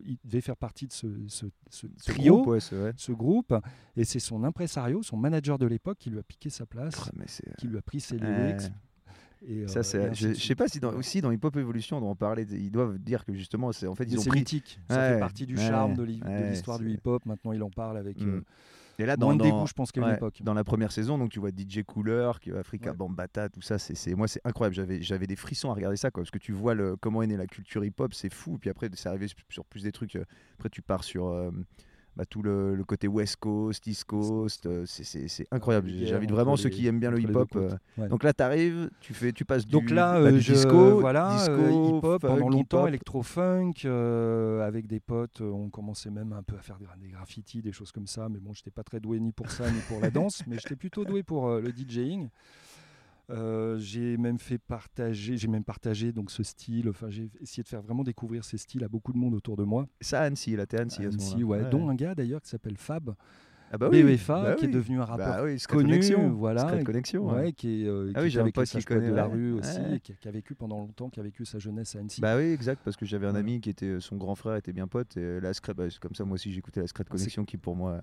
il 0.07 0.17
devait 0.25 0.41
faire 0.41 0.57
partie 0.57 0.87
de 0.87 0.93
ce, 0.93 1.07
ce- 1.29 1.47
ce 1.69 1.87
ce 1.99 2.11
trio, 2.13 2.37
groupe, 2.43 2.47
ouais, 2.49 2.61
ce 2.61 3.13
groupe, 3.13 3.55
et 3.97 4.05
c'est 4.05 4.19
son 4.21 4.45
impresario, 4.45 5.03
son 5.03 5.17
manager 5.17 5.59
de 5.59 5.67
l'époque, 5.67 5.99
qui 5.99 6.11
lui 6.11 6.19
a 6.19 6.23
piqué 6.23 6.51
sa 6.51 6.67
place, 6.67 6.95
Ah, 7.19 7.25
qui 7.59 7.67
lui 7.67 7.79
a 7.79 7.83
pris 7.83 8.01
ses 8.01 8.17
Ouais. 8.17 8.27
lyrics. 8.49 8.71
Et, 9.47 9.67
Ça, 9.69 9.81
euh, 9.81 9.83
c'est, 9.83 10.15
je, 10.15 10.29
je 10.35 10.35
sais 10.47 10.55
pas 10.55 10.69
si 10.69 10.81
dans, 10.81 10.93
aussi 10.93 11.21
dans 11.23 11.31
Hip 11.31 11.41
Hop 11.45 11.57
Evolution, 11.57 11.97
on 11.99 12.11
en 12.11 12.15
parler, 12.15 12.47
ils 12.51 12.71
doivent 12.71 12.99
dire 12.99 13.25
que 13.25 13.33
justement, 13.33 13.73
c'est 13.73 13.87
en 13.87 13.95
fait 13.95 14.05
ils 14.05 14.19
ont 14.19 14.25
pris. 14.25 14.41
mythique, 14.41 14.79
ça 14.89 14.97
Ouais, 14.99 15.13
fait 15.15 15.19
partie 15.21 15.47
du 15.47 15.57
ouais, 15.57 15.67
charme 15.67 15.95
de 15.95 16.03
ouais, 16.03 16.51
l'histoire 16.51 16.79
du 16.79 16.87
c'est- 16.89 16.95
hip-hop. 16.95 17.25
Maintenant, 17.25 17.53
il 17.53 17.63
en 17.63 17.71
parle 17.71 17.97
avec 17.97 18.21
euh, 18.21 18.41
Mm. 18.41 18.43
Et 18.99 19.07
là, 19.07 19.17
moins 19.17 19.29
dans, 19.29 19.33
de 19.33 19.39
dans- 19.39 19.45
dégoût, 19.57 19.67
je 19.67 19.73
pense, 19.73 19.93
qu'à 19.93 20.03
une 20.03 20.09
ouais, 20.09 20.15
époque. 20.17 20.43
dans 20.43 20.53
la 20.53 20.63
première 20.63 20.93
saison, 20.93 21.17
donc 21.17 21.31
tu 21.31 21.41
vois 21.41 21.49
DJ 21.53 21.83
Cooler, 21.87 22.33
qui 22.39 22.53
Africa 22.53 22.91
Ouais. 22.91 22.97
Bambata, 22.99 23.49
tout 23.49 23.63
ça, 23.63 23.79
c'est, 23.79 23.95
c'est- 23.95 24.15
moi 24.15 24.29
c'est 24.29 24.43
incroyable. 24.45 24.75
J'avais, 24.77 25.01
j'avais 25.01 25.27
des 25.27 25.37
frissons 25.37 25.71
à 25.71 25.75
regarder 25.75 25.97
ça, 25.97 26.11
quoi, 26.11 26.23
parce 26.23 26.31
que 26.31 26.37
tu 26.39 26.53
vois 26.53 26.75
le, 26.75 26.97
comment 26.97 27.23
est 27.23 27.27
née 27.27 27.39
la 27.39 27.47
culture 27.47 27.83
hip-hop, 27.83 28.13
c'est 28.13 28.31
fou. 28.31 28.59
Puis 28.59 28.69
après, 28.69 28.91
c'est 28.93 29.09
arrivé 29.09 29.27
sur 29.49 29.65
plus 29.65 29.85
des 29.85 29.93
trucs. 29.93 30.17
euh, 30.17 30.25
Après, 30.59 30.69
tu 30.69 30.83
pars 30.83 31.03
sur 31.03 31.29
euh, 31.29 31.51
bah, 32.21 32.27
tout 32.27 32.43
le, 32.43 32.75
le 32.75 32.85
côté 32.85 33.09
West 33.09 33.37
Coast, 33.37 33.87
East 33.87 34.05
Coast, 34.05 34.67
euh, 34.67 34.85
c'est, 34.85 35.05
c'est 35.27 35.47
incroyable. 35.51 35.89
J'invite 36.03 36.31
vraiment 36.31 36.53
les- 36.53 36.61
ceux 36.61 36.69
qui 36.69 36.87
aiment 36.87 37.01
bien 37.01 37.11
le 37.11 37.19
hip-hop. 37.19 37.49
euh, 37.57 37.71
Ouais. 37.97 38.09
Donc 38.09 38.25
là, 38.25 38.35
tu 38.35 38.43
arrives, 38.43 38.91
tu 39.01 39.15
fais, 39.15 39.33
tu 39.33 39.47
passes 39.47 39.65
du, 39.65 39.73
Donc 39.73 39.89
là, 39.89 40.21
bah, 40.21 40.27
euh, 40.27 40.33
du 40.33 40.41
je, 40.43 40.53
disco, 40.53 41.01
voilà, 41.01 41.35
disco, 41.39 41.97
hip-hop 41.99 42.21
pendant 42.21 42.51
longtemps, 42.51 42.87
électro-funk, 42.87 43.87
avec 44.63 44.87
des 44.87 45.01
potes, 45.01 45.41
on 45.41 45.71
commençait 45.71 46.11
même 46.11 46.35
un 46.35 46.43
peu 46.43 46.57
à 46.57 46.61
faire 46.61 46.77
des, 46.79 47.09
graffitis, 47.09 47.63
des 47.63 47.73
choses 47.73 47.91
comme 47.91 48.07
ça, 48.07 48.29
mais 48.29 48.39
bon, 48.39 48.53
j'étais 48.53 48.71
pas 48.71 48.83
très 48.83 49.01
doué 49.01 49.19
ni 49.19 49.33
pour 49.33 49.51
ça, 49.51 49.71
ni 49.71 49.81
pour 49.89 49.99
la 50.01 50.11
danse, 50.11 50.43
mais 50.47 50.57
j'étais 50.59 50.77
plutôt 50.77 51.07
doué 51.07 51.23
pour 51.23 51.49
le 51.49 51.73
DJing. 51.73 52.29
Euh, 53.31 53.79
j'ai 53.79 54.17
même 54.17 54.39
fait 54.39 54.59
partager, 54.59 55.37
j'ai 55.37 55.49
même 55.49 55.65
partagé 55.65 56.13
donc 56.13 56.31
ce 56.31 56.43
style. 56.43 56.89
Enfin, 56.89 57.11
j'ai 57.11 57.31
essayé 57.41 57.63
de 57.63 57.69
faire 57.69 57.83
vraiment 57.83 58.03
découvrir 58.05 58.45
ces 58.45 58.59
styles 58.59 58.85
à 58.85 58.89
beaucoup 58.89 59.13
de 59.13 59.19
monde 59.19 59.35
autour 59.35 59.57
de 59.57 59.65
moi. 59.65 59.87
Ça, 60.01 60.23
Annecy, 60.23 60.57
là, 60.57 60.67
t'es 60.67 60.79
à 60.79 60.83
Annecy. 60.83 61.05
à 61.05 61.11
ce 61.11 61.15
Annecy, 61.17 61.37
moment-là. 61.43 61.63
ouais, 61.65 61.71
dont 61.71 61.89
un 61.89 61.95
gars 61.95 62.15
d'ailleurs 62.15 62.41
qui 62.43 62.49
s'appelle 62.49 62.77
Fab, 62.77 63.15
Ah 63.73 63.79
bah 63.79 63.89
oui, 63.91 64.03
BEFA, 64.03 64.43
bah 64.43 64.55
qui 64.57 64.65
est 64.65 64.69
oui. 64.69 64.75
devenu 64.75 65.01
un 65.01 65.05
rappeur 65.05 65.29
Bah 65.29 65.43
oui, 65.45 65.57
connu, 65.69 65.85
Connexion. 65.91 66.31
voilà, 66.33 66.83
Connexion. 66.83 67.29
ouais, 67.29 67.35
ouais. 67.41 67.53
qui 67.53 67.83
est 67.85 67.87
euh, 67.87 68.11
Ah 68.15 68.21
qui 68.21 68.27
oui, 68.27 68.39
avec 68.39 68.57
les 68.57 68.65
qui 68.65 68.71
Poètes 68.73 68.79
de 68.79 68.95
connaît, 68.95 69.11
la 69.13 69.29
ouais. 69.29 69.35
rue 69.35 69.53
aussi, 69.53 69.79
Ouais. 69.79 69.97
et 69.97 70.01
qui, 70.01 70.11
a, 70.13 70.15
qui 70.17 70.27
a 70.27 70.31
vécu 70.33 70.55
pendant 70.57 70.79
longtemps, 70.79 71.09
qui 71.09 71.21
a 71.21 71.23
vécu 71.23 71.45
sa 71.45 71.61
jeunesse 71.61 71.95
à 71.95 72.01
Annecy. 72.01 72.21
Bah 72.21 72.37
oui, 72.37 72.45
exact, 72.51 72.83
parce 72.85 72.97
que 72.97 73.07
j'avais 73.07 73.29
un 73.29 73.37
ami 73.37 73.61
qui 73.61 73.71
était, 73.71 74.01
son 74.01 74.17
grand 74.17 74.35
frère 74.35 74.57
était 74.57 74.73
bien 74.73 74.89
pote, 74.89 75.17
et 75.17 75.41
la 75.41 75.55
Secret, 75.55 75.75
bah, 75.75 75.85
c'est 75.89 76.01
comme 76.01 76.17
ça, 76.17 76.25
moi 76.25 76.35
aussi 76.35 76.53
j'écoutais 76.53 76.81
la 76.81 76.89
c'est- 76.89 77.05
Connexion 77.09 77.45
qui 77.45 77.57
pour 77.59 77.77
moi 77.77 78.01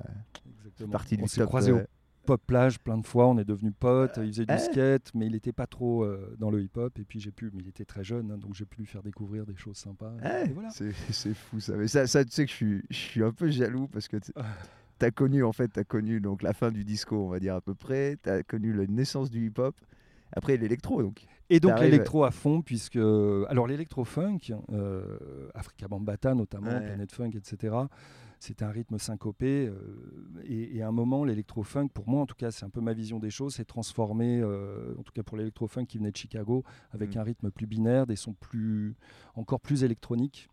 Exactement. 0.60 0.89
partie 0.91 1.17
on 1.19 1.24
du 1.24 1.27
s'est 1.27 1.41
top. 1.41 1.48
croisés 1.50 1.74
au 1.74 1.77
euh, 1.79 1.86
pop 2.27 2.41
plage 2.46 2.77
plein 2.79 2.98
de 2.98 3.05
fois, 3.07 3.27
on 3.27 3.38
est 3.38 3.46
devenus 3.46 3.74
potes, 3.79 4.19
il 4.22 4.27
faisait 4.27 4.46
du 4.46 4.53
ouais. 4.53 4.60
skate, 4.60 5.12
mais 5.15 5.25
il 5.25 5.31
n'était 5.31 5.53
pas 5.53 5.65
trop 5.65 6.03
euh, 6.03 6.36
dans 6.38 6.51
le 6.51 6.62
hip-hop, 6.62 7.00
et 7.00 7.03
puis 7.03 7.19
j'ai 7.19 7.31
pu, 7.31 7.50
mais 7.53 7.62
il 7.63 7.69
était 7.69 7.86
très 7.86 8.03
jeune, 8.03 8.29
hein, 8.31 8.38
donc 8.38 8.53
j'ai 8.53 8.65
pu 8.65 8.81
lui 8.81 8.86
faire 8.86 9.01
découvrir 9.01 9.46
des 9.46 9.55
choses 9.55 9.77
sympas. 9.77 10.12
et 10.46 10.50
voilà. 10.50 10.69
c'est, 10.69 10.91
fou 11.34 11.60
ça. 11.60 11.75
Mais 11.77 11.88
ça, 11.88 12.05
ça, 12.05 12.24
tu 12.24 12.31
sais 12.31 12.46
que 12.46 12.51
je 12.51 12.55
suis, 12.55 12.81
je 12.89 12.96
suis 12.98 13.24
un 13.24 13.31
peu 13.31 13.50
jaloux 13.50 13.88
parce 13.88 14.07
que 14.07 14.17
tu 14.17 14.31
Ah. 15.00 15.05
as 15.05 15.12
connu, 15.12 15.43
en 15.43 15.53
fait, 15.53 15.69
tu 15.72 15.79
as 15.79 15.84
connu 15.84 16.19
donc, 16.19 16.41
la 16.43 16.53
fin 16.53 16.72
du 16.72 16.84
disco, 16.84 17.15
on 17.15 17.29
va 17.29 17.39
dire 17.39 17.55
à 17.55 17.62
peu 17.62 17.74
près, 17.75 18.17
tu 18.22 18.29
as 18.29 18.43
connu 18.43 18.74
la 18.74 18.86
naissance 18.88 19.29
du 19.31 19.46
hip-hop, 19.48 19.75
après 20.34 20.57
l'électro 20.57 21.01
donc. 21.01 21.25
Et 21.50 21.62
donc 21.62 21.79
l'électro 21.79 22.25
à 22.25 22.31
fond, 22.31 22.62
puisque 22.62 22.98
alors 22.98 23.67
l'électro-funk, 23.67 24.39
euh, 24.74 25.48
Africa 25.53 25.88
Bambata 25.88 26.34
notamment, 26.36 26.72
Ouais. 26.72 26.81
Planet 26.86 27.10
Funk, 27.12 27.31
etc. 27.36 27.74
c'était 28.39 28.65
un 28.65 28.72
rythme 28.72 28.98
syncopé. 28.98 29.72
et, 30.46 30.82
à 30.82 30.88
un 30.88 30.91
moment, 30.91 31.24
l'électro-funk, 31.24 31.89
pour 31.89 32.08
moi 32.08 32.22
en 32.22 32.25
tout 32.25 32.36
cas, 32.36 32.51
c'est 32.51 32.65
un 32.65 32.70
peu 32.70 32.82
ma 32.82 32.94
vision 32.94 33.20
des 33.20 33.29
choses, 33.29 33.56
s'est 33.56 33.65
transformé, 33.65 34.44
en 34.44 35.03
tout 35.03 35.13
cas 35.13 35.24
pour 35.24 35.38
l'électro-funk 35.38 35.86
qui 35.86 35.98
venait 35.98 36.12
de 36.12 36.17
Chicago, 36.17 36.63
avec 36.91 37.15
mmh. 37.15 37.20
un 37.20 37.24
rythme 37.24 37.51
plus 37.51 37.67
binaire, 37.67 38.08
des 38.08 38.15
sons 38.15 38.34
plus, 38.34 38.96
encore 39.36 39.60
plus 39.60 39.84
électroniques, 39.84 40.50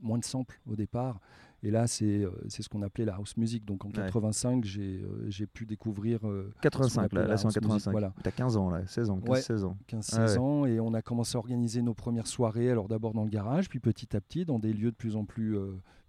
moins 0.00 0.18
de 0.18 0.24
samples 0.24 0.60
au 0.66 0.76
départ. 0.76 1.20
Et 1.64 1.70
là, 1.70 1.86
c'est 1.86 2.26
c'est 2.48 2.62
ce 2.62 2.68
qu'on 2.68 2.82
appelait 2.82 3.06
la 3.06 3.14
house 3.14 3.38
music. 3.38 3.64
Donc 3.64 3.86
en 3.86 3.90
85, 3.90 4.64
j'ai 4.64 5.46
pu 5.46 5.64
découvrir. 5.64 6.20
85, 6.60 7.12
là, 7.14 7.26
là 7.26 7.36
c'est 7.38 7.46
en 7.46 7.50
85. 7.50 7.90
Voilà. 7.90 8.12
Tu 8.22 8.28
as 8.28 8.32
15 8.32 8.56
ans, 8.58 8.68
là, 8.68 8.86
16 8.86 9.10
ans, 9.10 9.20
15, 9.20 9.40
16 9.42 9.64
ans. 9.64 9.78
15, 9.86 10.04
16 10.04 10.38
ans. 10.38 10.66
Et 10.66 10.78
on 10.78 10.92
a 10.92 11.00
commencé 11.00 11.36
à 11.36 11.38
organiser 11.38 11.80
nos 11.80 11.94
premières 11.94 12.26
soirées, 12.26 12.70
alors 12.70 12.86
d'abord 12.86 13.14
dans 13.14 13.24
le 13.24 13.30
garage, 13.30 13.70
puis 13.70 13.80
petit 13.80 14.14
à 14.14 14.20
petit 14.20 14.44
dans 14.44 14.58
des 14.58 14.74
lieux 14.74 14.90
de 14.90 14.96
plus 14.96 15.16
en 15.16 15.24
plus 15.24 15.56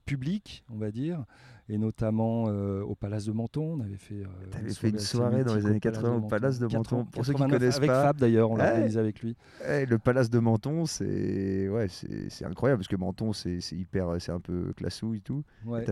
public, 0.06 0.64
on 0.70 0.78
va 0.78 0.92
dire, 0.92 1.26
et 1.68 1.78
notamment 1.78 2.46
euh, 2.48 2.82
au 2.82 2.96
Palace 2.96 3.26
de 3.26 3.32
Menton. 3.32 3.78
On 3.78 3.80
avait 3.82 3.98
fait, 3.98 4.22
euh, 4.22 4.62
une, 4.62 4.70
fait 4.70 4.90
une 4.90 5.00
soirée 5.00 5.44
dans 5.44 5.56
les 5.56 5.66
années 5.66 5.80
80 5.80 6.16
au 6.18 6.22
Palace 6.22 6.60
de 6.60 6.68
Menton. 6.68 7.06
Pour 7.06 7.26
ceux 7.26 7.34
qui 7.34 7.44
connaissent 7.44 7.78
avec 7.78 7.90
Fab 7.90 8.18
d'ailleurs, 8.18 8.52
on 8.52 8.56
l'a 8.56 8.72
organisé 8.72 9.00
avec 9.00 9.22
lui. 9.22 9.36
le 9.68 9.98
Palace 9.98 10.30
de 10.30 10.40
Menton, 10.40 10.86
c'est 10.86 11.68
ouais, 11.70 11.88
c'est 11.90 12.46
incroyable 12.46 12.80
parce 12.82 12.88
que 12.88 12.96
Menton, 12.96 13.34
c'est 13.34 13.60
hyper, 13.72 14.16
c'est 14.20 14.32
un 14.32 14.40
peu 14.40 14.74
classou 14.74 15.16
et 15.16 15.22
tout. 15.22 15.44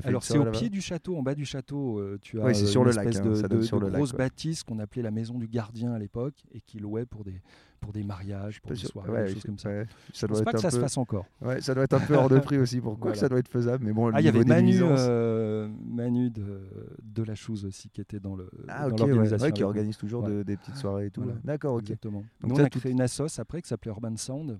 Alors 0.03 0.23
c'est 0.23 0.37
au 0.37 0.45
pied 0.45 0.69
du 0.69 0.81
château, 0.81 1.17
en 1.17 1.23
bas 1.23 1.35
du 1.35 1.45
château, 1.45 1.99
euh, 1.99 2.19
tu 2.21 2.41
as 2.41 2.53
sur 2.53 2.81
une 2.81 2.87
le 2.87 2.97
espèce 2.97 3.19
hein, 3.19 3.47
de, 3.47 3.61
sur 3.61 3.79
grosse 3.79 4.13
bâtisse 4.13 4.63
qu'on 4.63 4.79
appelait 4.79 5.01
la 5.01 5.11
maison 5.11 5.39
du 5.39 5.47
gardien 5.47 5.93
à 5.93 5.99
l'époque 5.99 6.35
et 6.53 6.61
qui 6.61 6.79
louait 6.79 7.05
pour 7.05 7.23
des 7.23 7.41
pour 7.83 7.91
des 7.91 8.03
mariages, 8.03 8.61
pour 8.61 8.71
des 8.71 8.77
soirées, 8.77 9.25
des 9.25 9.33
choses 9.33 9.43
comme 9.43 9.57
ça. 9.57 9.69
ça 10.13 10.25
doit 10.25 10.41
pas 10.41 10.53
que 10.53 10.59
ça 10.59 10.71
se 10.71 10.79
fasse 10.79 10.97
encore. 10.97 11.25
Ouais, 11.41 11.59
ça 11.59 11.75
doit 11.75 11.83
être 11.83 11.93
un 11.93 11.99
peu 11.99 12.15
hors 12.15 12.29
de 12.29 12.39
prix 12.39 12.57
aussi. 12.57 12.79
Pourquoi 12.79 13.13
ça 13.13 13.27
doit 13.27 13.39
être 13.39 13.49
faisable 13.49 13.85
Mais 13.85 13.91
bon, 13.91 14.09
ah, 14.13 14.21
il 14.21 14.25
y 14.25 14.29
avait 14.29 14.45
Manu, 14.45 14.79
euh, 14.81 15.67
Manu 15.85 16.29
de, 16.29 16.61
de, 17.03 17.23
la 17.23 17.35
chose 17.35 17.65
aussi 17.65 17.89
qui 17.89 17.99
était 17.99 18.21
dans 18.21 18.35
le 18.35 18.49
ah, 18.69 18.89
dans 18.89 19.05
l'organisation. 19.05 19.51
qui 19.51 19.63
organise 19.63 19.97
toujours 19.97 20.23
des 20.23 20.57
petites 20.57 20.77
soirées 20.77 21.07
et 21.07 21.11
tout. 21.11 21.25
D'accord, 21.43 21.75
ok. 21.75 21.81
Exactement. 21.81 22.23
Donc 22.41 22.53
on 22.57 22.63
a 22.63 22.69
créé 22.69 22.91
une 22.91 23.01
assoce 23.01 23.37
après 23.39 23.61
qui 23.61 23.67
s'appelait 23.67 23.91
Urban 23.91 24.15
Sound 24.15 24.59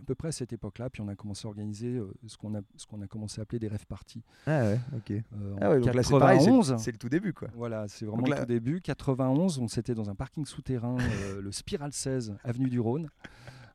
à 0.00 0.04
peu 0.04 0.14
près 0.14 0.28
à 0.28 0.32
cette 0.32 0.52
époque-là. 0.52 0.90
Puis 0.90 1.02
on 1.02 1.08
a 1.08 1.14
commencé 1.14 1.46
à 1.46 1.48
organiser 1.48 1.96
euh, 1.96 2.12
ce 2.26 2.36
qu'on 2.36 2.54
a, 2.54 2.60
ce 2.76 2.86
qu'on 2.86 3.00
a 3.02 3.06
commencé 3.06 3.40
à 3.40 3.42
appeler 3.42 3.58
des 3.58 3.68
rêves 3.68 3.86
parties. 3.86 4.22
Ah 4.46 4.62
ouais, 4.62 4.80
ok. 4.96 5.10
Euh, 5.10 5.56
ah 5.60 5.70
ouais, 5.70 5.80
donc 5.80 5.94
là 5.94 6.02
c'est 6.02 6.18
pareil, 6.18 6.40
c'est 6.78 6.92
le 6.92 6.98
tout 6.98 7.08
début 7.08 7.32
quoi. 7.32 7.48
Voilà, 7.54 7.88
c'est 7.88 8.04
vraiment 8.04 8.26
le 8.26 8.36
tout 8.36 8.46
début. 8.46 8.80
91, 8.80 9.58
on 9.58 9.68
s'était 9.68 9.94
dans 9.94 10.08
un 10.10 10.14
parking 10.14 10.46
souterrain, 10.46 10.96
euh, 10.98 11.40
le 11.42 11.52
Spiral 11.52 11.92
16, 11.92 12.34
avenue 12.44 12.68
du 12.68 12.80
Rhône 12.80 13.08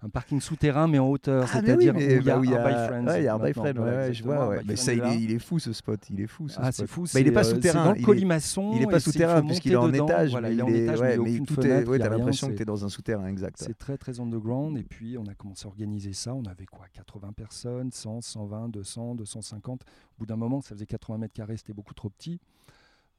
un 0.04 0.10
parking 0.10 0.42
souterrain 0.42 0.88
mais 0.88 1.00
en 1.00 1.08
hauteur, 1.10 1.46
ah, 1.46 1.48
c'est-à-dire 1.48 1.96
où 1.96 2.00
il 2.00 2.12
y 2.26 2.30
a, 2.30 2.38
bah, 2.38 2.46
y 2.46 2.54
a 2.54 2.88
Friends. 2.88 3.06
Ouais, 3.06 3.22
il 3.22 3.24
y 3.24 3.28
a 3.28 3.36
un 3.36 3.40
By 3.40 3.54
Friends, 3.54 3.78
ouais, 3.78 4.14
je 4.14 4.24
vois. 4.24 4.56
Mais 4.66 4.76
ça, 4.76 4.94
il 4.94 5.04
est, 5.04 5.22
il 5.22 5.32
est, 5.32 5.40
fou 5.40 5.60
ce 5.60 5.72
spot, 5.72 6.00
il 6.10 6.20
est 6.20 6.28
fou. 6.28 6.50
Ce 6.50 6.58
ah, 6.60 6.72
c'est 6.72 6.88
fou. 6.88 7.06
Bah, 7.14 7.20
il 7.20 7.26
n'est 7.26 7.32
pas 7.32 7.44
souterrain. 7.44 7.86
Dans 7.86 7.94
le 7.94 8.02
colimaçon. 8.02 8.72
Il 8.74 8.82
n'est 8.82 8.88
pas 8.88 9.00
souterrain 9.00 9.42
puisqu'il 9.42 9.72
est 9.72 9.78
en 9.78 9.94
étage. 9.94 10.32
Voilà, 10.32 10.52
il 10.52 10.60
est 10.60 10.64
en 10.64 10.68
étage, 10.68 11.00
mais. 11.02 11.18
Ouais, 11.18 12.00
t'as 12.00 12.10
l'impression 12.10 12.50
que 12.50 12.54
t'es 12.54 12.66
dans 12.66 12.84
un 12.86 12.90
souterrain, 12.90 13.28
exact. 13.28 13.58
C'est 13.60 13.78
très 13.78 13.98
très 13.98 14.20
underground. 14.20 14.78
Et 14.78 14.84
puis 14.84 15.18
on 15.18 15.26
a 15.28 15.34
commencé 15.34 15.66
à 15.66 15.70
organiser 15.70 16.14
ça. 16.14 16.34
On 16.34 16.44
avait 16.46 16.66
quoi 16.66 16.86
80 16.92 17.32
personnes, 17.34 17.92
100, 17.92 18.22
120, 18.22 18.70
200, 18.70 19.16
250. 19.16 19.82
Au 19.82 19.86
bout 20.20 20.26
d'un 20.26 20.36
moment, 20.36 20.62
ça 20.62 20.76
faisait 20.76 20.86
80 20.86 21.18
mètres 21.18 21.34
carrés, 21.34 21.58
c'était 21.58 21.74
beaucoup 21.74 21.94
trop 21.94 22.10
petit. 22.10 22.40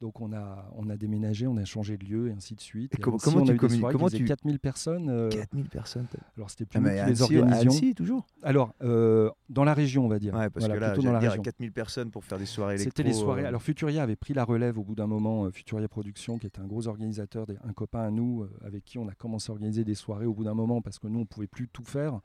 Donc 0.01 0.19
on 0.19 0.33
a, 0.33 0.69
on 0.75 0.89
a 0.89 0.97
déménagé, 0.97 1.47
on 1.47 1.55
a 1.55 1.63
changé 1.63 1.97
de 1.97 2.05
lieu 2.05 2.27
et 2.27 2.33
ainsi 2.33 2.53
de 2.53 2.61
suite. 2.61 2.93
Et 2.93 2.97
comment, 2.97 3.17
comment, 3.17 3.45
tu 3.45 3.55
communiques 3.55 3.85
Comment 3.91 4.09
tu 4.09 4.25
4000 4.25 4.59
personnes 4.59 5.29
4000 5.29 5.65
euh, 5.65 5.69
personnes. 5.69 6.07
Alors 6.35 6.49
c'était 6.49 6.65
plus 6.65 6.79
ah, 6.85 7.07
les 7.07 7.21
organisations. 7.21 7.69
Annecy, 7.69 7.95
toujours. 7.95 8.25
Alors 8.43 8.73
euh, 8.83 9.29
dans 9.49 9.63
la 9.63 9.73
région, 9.73 10.05
on 10.05 10.09
va 10.09 10.19
dire. 10.19 10.33
Ouais, 10.33 10.49
parce 10.49 10.67
que 10.67 10.73
là, 10.73 10.91
plutôt 10.91 11.07
dans 11.07 11.13
la 11.13 11.19
région. 11.19 11.41
4000 11.41 11.71
personnes 11.71 12.11
pour 12.11 12.25
faire 12.25 12.37
des 12.37 12.45
soirées 12.45 12.77
C'était 12.77 13.03
les 13.03 13.13
soirées. 13.13 13.43
Euh. 13.43 13.47
Alors 13.47 13.61
Futuria 13.61 14.03
avait 14.03 14.17
pris 14.17 14.33
la 14.33 14.43
relève 14.43 14.77
au 14.77 14.83
bout 14.83 14.95
d'un 14.95 15.07
moment. 15.07 15.49
Futuria 15.51 15.87
Productions, 15.87 16.37
qui 16.37 16.47
était 16.47 16.59
un 16.59 16.67
gros 16.67 16.87
organisateur, 16.87 17.47
un 17.63 17.73
copain 17.73 18.01
à 18.01 18.11
nous, 18.11 18.45
avec 18.65 18.83
qui 18.83 18.97
on 18.97 19.07
a 19.07 19.13
commencé 19.13 19.49
à 19.49 19.53
organiser 19.53 19.85
des 19.85 19.95
soirées 19.95 20.25
au 20.25 20.33
bout 20.33 20.43
d'un 20.43 20.53
moment 20.53 20.81
parce 20.81 20.99
que 20.99 21.07
nous 21.07 21.19
on 21.21 21.25
pouvait 21.25 21.47
plus 21.47 21.69
tout 21.69 21.85
faire. 21.85 22.19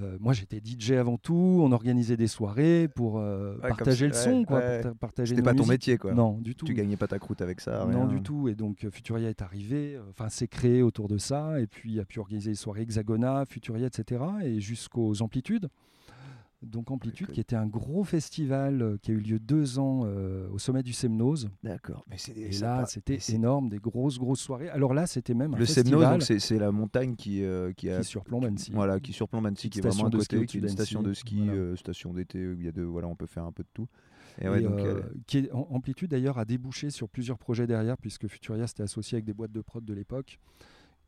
Euh, 0.00 0.16
moi, 0.20 0.32
j'étais 0.32 0.60
DJ 0.64 0.92
avant 0.92 1.16
tout. 1.16 1.60
On 1.62 1.72
organisait 1.72 2.16
des 2.16 2.26
soirées 2.26 2.88
pour 2.88 3.18
euh, 3.18 3.56
partager 3.58 4.06
le 4.06 4.12
son, 4.12 4.44
quoi. 4.44 4.60
partager 5.00 5.34
C'était 5.34 5.42
pas 5.42 5.54
ton 5.54 5.66
métier, 5.66 5.98
quoi. 5.98 6.14
Non, 6.14 6.38
du 6.38 6.54
tout. 6.54 6.66
Tu 6.66 6.74
gagnais 6.74 6.96
pas 6.96 7.08
ta 7.08 7.18
croûte 7.18 7.40
avec 7.40 7.60
ça. 7.60 7.86
Non, 7.86 8.06
du 8.06 8.22
tout. 8.22 8.48
Et 8.48 8.54
donc, 8.54 8.86
Futuria 8.90 9.28
est 9.28 9.42
arrivé. 9.42 9.98
Enfin, 10.10 10.28
s'est 10.28 10.48
créé 10.48 10.82
autour 10.82 11.08
de 11.08 11.18
ça. 11.18 11.60
Et 11.60 11.66
puis, 11.66 12.00
a 12.00 12.04
pu 12.04 12.20
organiser 12.20 12.50
des 12.50 12.56
soirées 12.56 12.82
Hexagona, 12.82 13.44
Futuria, 13.46 13.86
etc. 13.86 14.22
Et 14.44 14.60
jusqu'aux 14.60 15.22
amplitudes. 15.22 15.68
Donc 16.62 16.90
Amplitude, 16.90 17.30
qui 17.30 17.40
était 17.40 17.54
un 17.54 17.66
gros 17.66 18.02
festival 18.02 18.82
euh, 18.82 18.96
qui 19.00 19.12
a 19.12 19.14
eu 19.14 19.20
lieu 19.20 19.38
deux 19.38 19.78
ans 19.78 20.02
euh, 20.04 20.48
au 20.50 20.58
sommet 20.58 20.82
du 20.82 20.92
Semnose. 20.92 21.50
D'accord. 21.62 22.04
Mais 22.08 22.16
et 22.36 22.50
là, 22.58 22.84
c'était 22.86 23.18
énorme, 23.28 23.68
des 23.68 23.78
grosses, 23.78 24.18
grosses 24.18 24.40
soirées. 24.40 24.68
Alors 24.68 24.92
là, 24.92 25.06
c'était 25.06 25.34
même 25.34 25.54
un 25.54 25.58
le 25.58 25.64
festival. 25.64 26.20
Semnose, 26.20 26.42
c'est 26.42 26.58
la 26.58 26.72
montagne 26.72 27.14
qui, 27.14 27.44
euh, 27.44 27.72
qui, 27.72 27.88
a, 27.88 28.00
qui 28.00 28.04
surplombe 28.04 28.44
Annecy. 28.44 28.72
Voilà, 28.72 28.98
qui 28.98 29.12
surplombe 29.12 29.46
Annecy, 29.46 29.70
qui 29.70 29.78
est 29.78 29.82
vraiment 29.82 30.08
à 30.08 30.10
côté, 30.10 30.46
qui 30.46 30.58
est 30.58 30.60
une 30.60 30.68
station 30.68 31.02
de 31.02 31.14
ski, 31.14 31.48
station 31.76 32.12
d'été, 32.12 32.40
il 32.40 32.64
y 32.64 32.68
a 32.68 32.72
de, 32.72 32.82
voilà, 32.82 33.06
on 33.06 33.14
peut 33.14 33.26
faire 33.26 33.44
un 33.44 33.52
peu 33.52 33.62
de 33.62 33.70
tout. 33.72 33.86
Et, 34.40 34.48
ouais, 34.48 34.60
donc, 34.62 34.80
qui 35.26 35.38
est, 35.38 35.52
Amplitude 35.52 36.10
d'ailleurs 36.10 36.38
a 36.38 36.44
débouché 36.44 36.90
sur 36.90 37.08
plusieurs 37.08 37.38
projets 37.38 37.68
derrière, 37.68 37.96
puisque 37.96 38.26
Futuria 38.26 38.66
s'était 38.66 38.82
associé 38.82 39.16
avec 39.16 39.24
des 39.24 39.32
boîtes 39.32 39.52
de 39.52 39.60
prod 39.60 39.84
de 39.84 39.94
l'époque 39.94 40.40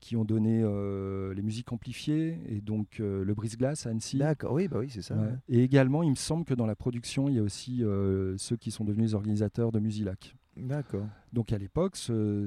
qui 0.01 0.17
ont 0.17 0.25
donné 0.25 0.63
euh, 0.63 1.35
les 1.35 1.43
musiques 1.43 1.73
amplifiées 1.73 2.41
et 2.49 2.61
donc 2.61 2.99
euh, 3.01 3.23
le 3.23 3.35
brise-glace 3.35 3.87
à 3.87 3.91
Annecy. 3.91 4.19
D'accord, 4.19 4.53
oui, 4.53 4.67
bah 4.67 4.79
oui, 4.81 4.89
c'est 4.91 5.03
ça. 5.03 5.15
Et 5.49 5.63
également, 5.63 6.03
il 6.03 6.11
me 6.11 6.17
semble 6.17 6.45
que 6.45 6.55
dans 6.55 6.67
la 6.67 6.75
production, 6.75 7.29
il 7.29 7.37
y 7.37 7.39
a 7.39 7.43
aussi 7.43 7.85
euh, 7.85 8.35
ceux 8.39 8.57
qui 8.57 8.71
sont 8.71 8.85
devenus 8.85 9.11
les 9.11 9.15
organisateurs 9.15 9.73
de 9.73 9.79
Musilac. 9.79 10.35
D'accord. 10.57 11.07
Donc 11.33 11.53
à 11.53 11.59
l'époque, 11.59 11.97
ce, 11.97 12.45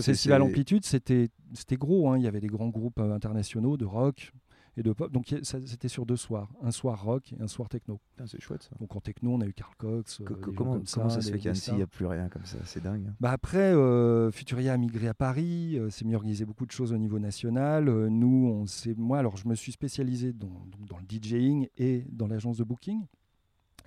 festival 0.00 0.42
Amplitude, 0.42 0.84
c'était 0.84 1.30
gros. 1.72 2.10
Hein. 2.10 2.18
Il 2.18 2.24
y 2.24 2.26
avait 2.26 2.40
des 2.40 2.48
grands 2.48 2.68
groupes 2.68 2.98
internationaux 2.98 3.76
de 3.76 3.84
rock, 3.84 4.32
et 4.76 4.82
de 4.82 4.92
pop. 4.92 5.10
Donc 5.12 5.34
c'était 5.42 5.88
sur 5.88 6.06
deux 6.06 6.16
soirs, 6.16 6.52
un 6.62 6.70
soir 6.70 7.02
rock 7.02 7.32
et 7.32 7.42
un 7.42 7.46
soir 7.46 7.68
techno. 7.68 8.00
c'est 8.26 8.40
chouette 8.40 8.62
ça. 8.62 8.76
Donc 8.80 8.94
en 8.96 9.00
techno, 9.00 9.32
on 9.32 9.40
a 9.40 9.46
eu 9.46 9.52
Carl 9.52 9.74
Cox. 9.76 10.20
Euh, 10.20 10.24
comment, 10.24 10.84
ça, 10.84 11.08
se 11.20 11.30
fait 11.30 11.38
qu'Annecy, 11.38 11.70
il 11.70 11.76
n'y 11.76 11.82
a 11.82 11.86
plus 11.86 12.06
rien 12.06 12.28
comme 12.28 12.44
ça? 12.44 12.58
C'est 12.64 12.82
dingue. 12.82 13.12
Bah 13.20 13.30
après, 13.30 13.72
euh, 13.72 14.30
Futuria 14.30 14.72
a 14.72 14.76
migré 14.76 15.08
à 15.08 15.14
Paris, 15.14 15.78
euh, 15.78 15.90
s'est 15.90 16.04
mis 16.04 16.14
à 16.14 16.16
organiser 16.16 16.44
beaucoup 16.44 16.66
de 16.66 16.72
choses 16.72 16.92
au 16.92 16.98
niveau 16.98 17.18
national. 17.18 17.84
nous, 18.08 18.48
on 18.48 18.64
moi, 18.96 19.18
alors 19.18 19.36
je 19.36 19.48
me 19.48 19.54
suis 19.54 19.72
spécialisé 19.72 20.32
dans, 20.32 20.66
dans 20.88 20.98
le 20.98 21.04
DJing 21.08 21.68
et 21.76 22.04
dans 22.10 22.26
l'agence 22.26 22.58
de 22.58 22.64
booking 22.64 23.06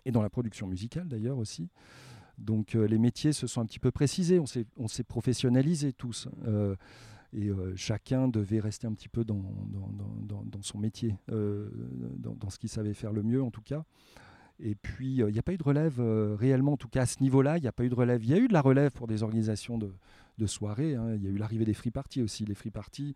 et 0.05 0.11
dans 0.11 0.21
la 0.21 0.29
production 0.29 0.67
musicale 0.67 1.07
d'ailleurs 1.07 1.37
aussi. 1.37 1.69
Donc 2.37 2.73
les 2.73 2.99
métiers 2.99 3.33
se 3.33 3.47
sont 3.47 3.61
un 3.61 3.65
petit 3.65 3.79
peu 3.79 3.91
précisés, 3.91 4.39
on 4.39 4.87
s'est 4.87 5.03
professionnalisé 5.03 5.91
tous 5.91 6.27
et 7.33 7.49
euh, 7.49 7.73
chacun 7.75 8.27
devait 8.27 8.59
rester 8.59 8.87
un 8.87 8.93
petit 8.93 9.09
peu 9.09 9.23
dans, 9.23 9.43
son 10.61 10.77
métier, 10.77 11.17
euh, 11.31 11.69
dans, 12.17 12.49
ce 12.49 12.57
qu'il 12.57 12.69
savait 12.69 12.93
faire 12.93 13.11
le 13.11 13.23
mieux 13.23 13.43
en 13.43 13.51
tout 13.51 13.61
cas. 13.61 13.83
Et 14.59 14.73
puis, 14.75 15.21
euh, 15.21 15.29
il 15.29 15.33
n'y 15.33 15.39
a 15.39 15.43
pas 15.43 15.53
eu 15.53 15.57
de 15.57 15.63
relève 15.63 15.99
réellement, 15.99 16.73
en 16.73 16.77
tout 16.77 16.87
cas 16.87 17.01
à 17.01 17.05
ce 17.05 17.21
niveau-là, 17.21 17.57
il 17.57 17.61
n'y 17.61 17.67
a 17.67 17.71
pas 17.71 17.83
eu 17.83 17.89
de 17.89 17.95
relève. 17.95 18.23
Il 18.23 18.29
y 18.29 18.33
a 18.33 18.37
eu 18.37 18.47
de 18.47 18.53
la 18.53 18.61
relève 18.61 18.91
pour 18.91 19.07
des 19.07 19.23
organisations 19.23 19.77
de, 19.77 19.93
soirées. 20.45 20.95
Hein. 20.95 21.15
Il 21.15 21.23
y 21.23 21.27
a 21.27 21.29
eu 21.29 21.37
l'arrivée 21.37 21.65
des 21.65 21.73
free 21.73 21.91
parties 21.91 22.21
aussi. 22.21 22.45
Les 22.45 22.55
free 22.55 22.71
parties 22.71 23.13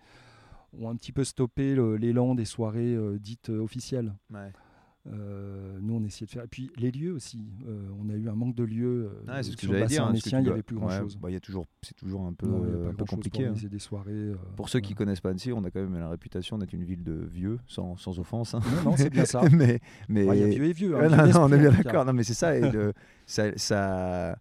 ont 0.78 0.90
un 0.90 0.96
petit 0.96 1.12
peu 1.12 1.24
stoppé 1.24 1.76
l'élan 1.98 2.36
des 2.36 2.46
soirées 2.46 2.98
dites 3.20 3.50
officielles. 3.50 4.14
Euh, 5.08 5.80
nous, 5.82 5.96
on 5.96 6.04
essayait 6.04 6.28
de 6.28 6.32
faire. 6.32 6.44
Et 6.44 6.48
puis 6.48 6.72
les 6.78 6.92
lieux 6.92 7.14
aussi. 7.14 7.40
Euh, 7.68 7.88
on 8.00 8.10
a 8.10 8.14
eu 8.14 8.30
un 8.30 8.36
manque 8.36 8.56
de 8.56 8.64
lieux. 8.64 9.06
Euh, 9.06 9.24
ah, 9.28 9.42
c'est 9.42 9.52
ce 9.52 9.58
que 9.58 9.68
j'allais 9.68 9.88
dire. 9.88 10.06
Hein, 10.06 10.14
il 10.14 10.40
n'y 10.40 10.50
avait 10.50 10.62
plus 10.62 10.76
grand 10.76 10.90
chose. 10.90 11.18
Bah, 11.18 11.32
y 11.32 11.36
a 11.36 11.40
toujours, 11.40 11.66
c'est 11.82 11.96
toujours 11.96 12.26
un 12.26 12.34
peu, 12.34 12.48
un 12.90 12.94
peu 12.94 13.06
compliqué. 13.06 13.46
Pour 13.46 13.58
hein. 13.58 13.68
des 13.70 13.80
soirées. 13.80 14.32
pour 14.56 14.70
ceux 14.70 14.80
qui 14.80 14.94
connaissent 14.94 15.22
pas 15.22 15.30
Annecy, 15.30 15.52
on 15.54 15.64
a 15.64 15.72
quand 15.72 15.82
même 15.82 15.98
la 15.98 16.10
réputation 16.10 16.58
d'être 16.58 16.74
une 16.74 16.84
ville 16.84 17.04
de 17.04 17.14
vieux, 17.14 17.60
sans, 17.68 17.98
sans 17.98 18.20
offense. 18.20 18.54
Hein. 18.54 18.62
Non, 18.84 18.92
non 18.92 18.98
c'est 18.98 19.10
bien 19.10 19.26
ça. 19.26 19.42
mais, 19.52 19.80
mais... 20.08 20.26
il 20.26 20.40
y 20.40 20.44
a 20.44 20.48
vieux 20.48 20.66
et 20.66 20.74
vieux. 20.74 20.96
Hein, 20.98 21.10
non, 21.10 21.28
non, 21.28 21.44
on 21.46 21.52
est 21.52 21.60
bien 21.60 21.72
d'accord. 21.72 22.06
Non, 22.06 22.14
mais 22.14 22.24
c'est 22.24 22.34
ça. 22.34 22.58
Et 22.58 22.72
ça, 23.26 23.58
ça 23.58 24.38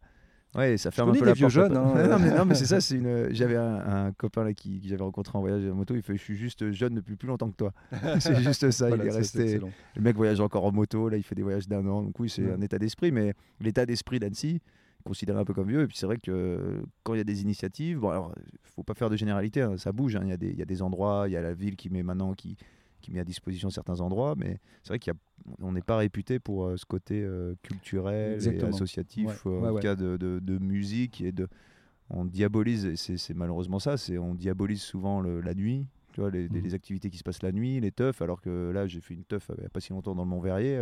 Ouais, 0.55 0.77
ça 0.79 0.91
ferme 0.91 1.11
un 1.11 1.13
peu 1.13 1.25
la 1.25 1.33
vieux 1.33 1.45
porte. 1.45 1.55
Jeunes, 1.55 1.77
hein, 1.77 1.95
non, 2.09 2.19
mais, 2.19 2.31
non, 2.37 2.45
mais 2.45 2.55
c'est 2.55 2.67
ça. 2.67 2.81
C'est 2.81 2.97
une. 2.97 3.33
J'avais 3.33 3.57
un, 3.57 4.13
copain 4.13 4.45
là 4.45 4.53
qui, 4.53 4.81
j'avais 4.85 5.03
rencontré 5.03 5.39
en 5.39 5.41
voyage 5.41 5.65
en 5.65 5.75
moto. 5.75 5.95
Il 5.95 6.03
fait, 6.03 6.17
je 6.17 6.23
suis 6.23 6.37
juste 6.37 6.73
jeune 6.73 6.95
depuis 6.95 7.17
plus 7.17 7.29
longtemps 7.29 7.51
que 7.51 7.57
toi. 7.57 7.73
c'est 8.21 8.41
juste 8.41 8.71
ça. 8.71 8.91
il 8.91 9.01
est 9.01 9.11
resté. 9.11 9.61
le 9.95 10.03
mec 10.03 10.17
voyage 10.17 10.41
encore 10.41 10.65
en 10.65 10.73
moto. 10.73 11.09
Là, 11.09 11.17
il 11.17 11.23
fait 11.23 11.37
des 11.37 11.43
voyages 11.43 11.69
d'un 11.69 11.87
an. 11.87 12.03
Donc 12.03 12.19
oui, 12.19 12.29
c'est 12.29 12.51
un 12.51 12.61
état 12.61 12.79
d'esprit. 12.79 13.13
Mais 13.13 13.35
l'état 13.61 13.87
d'esprit 13.87 14.19
d'Annecy, 14.19 14.61
considéré 15.05 15.39
un 15.39 15.45
peu 15.45 15.55
comme 15.55 15.69
vieux. 15.69 15.83
Et 15.83 15.87
puis 15.87 15.97
c'est 15.97 16.07
vrai 16.07 16.17
que 16.17 16.83
quand 17.05 17.15
il 17.15 17.19
y 17.19 17.21
a 17.21 17.25
des 17.25 17.43
initiatives, 17.43 17.99
bon 17.99 18.11
alors, 18.11 18.35
faut 18.65 18.83
pas 18.83 18.95
faire 18.95 19.11
de 19.11 19.17
généralité. 19.17 19.63
Hein, 19.63 19.77
ça 19.77 19.93
bouge. 19.93 20.17
Hein. 20.17 20.23
Il 20.25 20.31
y, 20.31 20.33
a 20.33 20.37
des, 20.37 20.51
il 20.51 20.59
y 20.59 20.63
a 20.63 20.67
des 20.67 20.83
endroits. 20.83 21.25
Il 21.29 21.33
y 21.33 21.37
a 21.37 21.43
la 21.43 21.55
ville 21.55 21.77
qui 21.77 21.91
met 21.91 22.03
maintenant 22.03 22.35
qui 22.35 22.57
qui 23.01 23.11
met 23.13 23.21
à 23.21 23.25
disposition 23.25 23.71
certains 23.71 24.01
endroits, 24.01 24.35
mais 24.37 24.59
c'est 24.83 24.89
vrai 24.89 24.99
qu'on 24.99 25.73
n'est 25.73 25.83
pas 25.83 25.97
réputé 25.97 26.39
pour 26.39 26.67
euh, 26.67 26.77
ce 26.77 26.85
côté 26.85 27.23
euh, 27.23 27.55
culturel 27.63 28.47
et 28.47 28.63
associatif, 28.65 29.47
euh, 29.47 29.61
en 29.61 29.75
tout 29.75 29.81
cas 29.81 29.97
de, 29.97 30.17
de, 30.17 30.59
musique 30.59 31.21
et 31.21 31.33
de. 31.33 31.49
On 32.11 32.25
diabolise, 32.25 32.95
c'est 32.97 33.35
malheureusement 33.35 33.79
ça, 33.79 33.97
c'est 33.97 34.19
on 34.19 34.35
diabolise 34.35 34.83
souvent 34.83 35.23
la 35.23 35.55
nuit, 35.55 35.87
tu 36.13 36.21
vois, 36.21 36.31
les, 36.31 36.49
mmh. 36.49 36.61
les, 36.63 36.75
activités 36.75 37.09
qui 37.09 37.19
se 37.19 37.23
passent 37.23 37.43
la 37.43 37.53
nuit, 37.53 37.79
les 37.79 37.93
teufs, 37.93 38.21
alors 38.21 38.41
que 38.41 38.71
là 38.71 38.89
j'ai 38.89 39.01
fait 39.01 39.15
une 39.15 39.23
teuf 39.23 39.49
il 39.57 39.61
n'y 39.61 39.67
a 39.67 39.69
pas 39.69 39.79
si 39.79 39.93
longtemps 39.93 40.17
dans 40.17 40.25
le 40.25 40.29
Mont 40.29 40.41
Verrier 40.41 40.77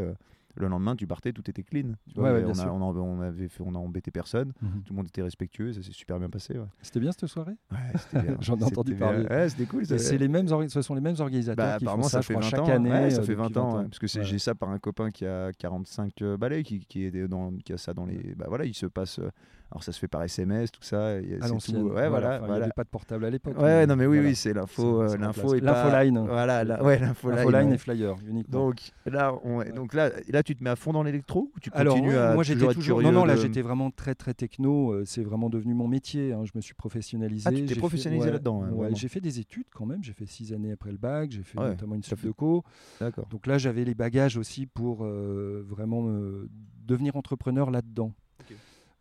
le 0.56 0.68
lendemain, 0.68 0.96
tu 0.96 1.06
partais, 1.06 1.32
tout 1.32 1.48
était 1.48 1.62
clean. 1.62 1.92
tu 2.12 2.18
vois, 2.20 2.32
ouais, 2.32 2.44
on, 2.44 2.50
a, 2.50 2.54
sûr. 2.54 2.72
on, 2.72 2.80
a, 2.80 2.94
on 2.94 3.20
avait 3.20 3.48
fait, 3.48 3.62
on 3.64 3.74
a 3.74 3.78
embêté 3.78 4.10
personne. 4.10 4.52
Mhm. 4.60 4.82
Tout 4.84 4.92
le 4.92 4.96
monde 4.96 5.06
était 5.06 5.22
respectueux, 5.22 5.72
ça 5.72 5.82
s'est 5.82 5.92
super 5.92 6.18
bien 6.18 6.28
passé. 6.28 6.58
Ouais, 6.58 6.66
C'était 6.82 7.00
bien 7.00 7.12
cette 7.12 7.26
soirée? 7.26 7.56
J'en 8.40 8.58
ai 8.58 8.64
entendu 8.64 8.94
parler. 8.94 9.26
C'était 9.48 9.66
cool. 9.66 9.86
C'est 9.86 10.18
les 10.18 10.28
mêmes 10.28 10.48
ce 10.68 10.82
sont 10.82 10.94
les 10.94 11.00
mêmes 11.00 11.16
organisateurs 11.18 11.66
bah, 11.66 11.78
qui 11.78 11.84
font 11.84 11.90
apparemment, 11.90 12.08
ça, 12.08 12.20
je 12.20 12.26
fait 12.26 12.34
crois, 12.34 12.44
20 12.44 12.48
chaque 12.50 12.60
ans. 12.60 12.68
année. 12.68 13.10
Ça 13.10 13.20
euh, 13.20 13.22
fait 13.22 13.32
depuis 13.32 13.34
20 13.34 13.56
ans. 13.56 13.70
20 13.72 13.78
ouais, 13.78 13.84
parce 13.84 13.98
que 13.98 14.06
j'ai 14.06 14.38
ça 14.38 14.54
par 14.54 14.70
un 14.70 14.78
copain 14.78 15.10
qui 15.10 15.26
a 15.26 15.52
45 15.52 16.22
euh, 16.22 16.36
balais, 16.36 16.62
qui, 16.62 16.80
qui, 16.80 17.04
est 17.04 17.28
dans, 17.28 17.52
qui 17.64 17.72
a 17.72 17.78
ça 17.78 17.94
dans 17.94 18.06
les. 18.06 18.34
Bah 18.36 18.46
voilà, 18.48 18.64
il 18.64 18.74
se 18.74 18.86
passe. 18.86 19.20
Alors 19.70 19.84
ça 19.84 19.92
se 19.92 19.98
fait 19.98 20.08
par 20.08 20.22
SMS, 20.22 20.70
tout 20.70 20.82
ça. 20.82 21.08
à 21.16 21.20
c'est 21.20 21.48
l'ancienne. 21.48 21.80
tout. 21.80 21.88
Ouais, 21.88 22.08
voilà. 22.08 22.36
Enfin, 22.38 22.46
voilà. 22.46 22.64
avait 22.64 22.72
pas 22.74 22.84
de 22.84 22.88
portable 22.88 23.24
à 23.26 23.30
l'époque. 23.30 23.60
Ouais, 23.60 23.86
non, 23.86 23.96
mais 23.96 24.06
oui, 24.06 24.16
voilà. 24.16 24.30
oui, 24.30 24.34
c'est 24.36 24.54
l'info. 24.54 25.02
Euh, 25.02 25.16
L'info 25.18 25.50
pas. 25.50 25.60
L'infoline. 25.60 26.18
Voilà, 26.26 26.64
la- 26.64 26.82
ouais, 26.82 26.98
l'infoline. 26.98 27.38
Infoline 27.40 27.68
ouais. 27.68 27.74
et 27.74 27.78
flyer 27.78 28.14
uniquement. 28.26 28.58
Donc 28.68 28.80
là, 29.04 29.34
on, 29.44 29.58
Ouais. 29.58 29.72
donc 29.72 29.92
là, 29.92 30.10
là, 30.28 30.42
tu 30.42 30.56
te 30.56 30.64
mets 30.64 30.70
à 30.70 30.76
fond 30.76 30.92
dans 30.92 31.02
l'électro 31.02 31.50
ou 31.54 31.60
tu 31.60 31.70
continues 31.70 32.16
à 32.16 32.34
moi 32.34 32.42
j'étais 32.44 32.66
toujours 32.72 33.02
Non, 33.02 33.12
non, 33.12 33.24
là 33.24 33.34
de- 33.36 33.40
j'étais 33.40 33.60
vraiment 33.62 33.90
très 33.90 34.14
très 34.14 34.32
techno. 34.34 34.92
euh, 34.92 35.04
C'est 35.04 35.22
vraiment 35.22 35.50
devenu 35.50 35.74
mon 35.74 35.88
métier. 35.88 36.32
hein, 36.32 36.44
Je 36.44 36.52
me 36.54 36.60
suis 36.60 36.74
professionnalisé. 36.74 37.46
Ah, 37.48 37.52
tu 37.52 37.64
t'es 37.66 37.74
fait- 37.74 37.80
professionnalisé 37.80 38.30
là-dedans, 38.30 38.62
hein, 38.62 38.70
ouais, 38.72 38.90
j'ai 38.94 39.08
fait 39.08 39.20
des 39.20 39.38
études 39.38 39.66
quand 39.74 39.84
même. 39.86 40.02
J'ai 40.02 40.12
fait 40.14 40.26
six 40.26 40.52
années 40.52 40.72
après 40.72 40.90
le 40.92 40.98
bac. 40.98 41.30
J'ai 41.30 41.42
fait 41.42 41.58
notamment 41.58 41.94
une 41.94 42.02
suite 42.02 42.24
de 42.24 42.30
co. 42.30 42.64
D'accord. 43.00 43.26
Donc 43.28 43.46
là, 43.46 43.58
j'avais 43.58 43.84
les 43.84 43.94
bagages 43.94 44.36
aussi 44.38 44.66
pour 44.66 45.04
euh, 45.04 45.64
vraiment 45.68 46.00
me- 46.02 46.48
devenir 46.86 47.16
entrepreneur 47.16 47.70
là-dedans. 47.70 48.12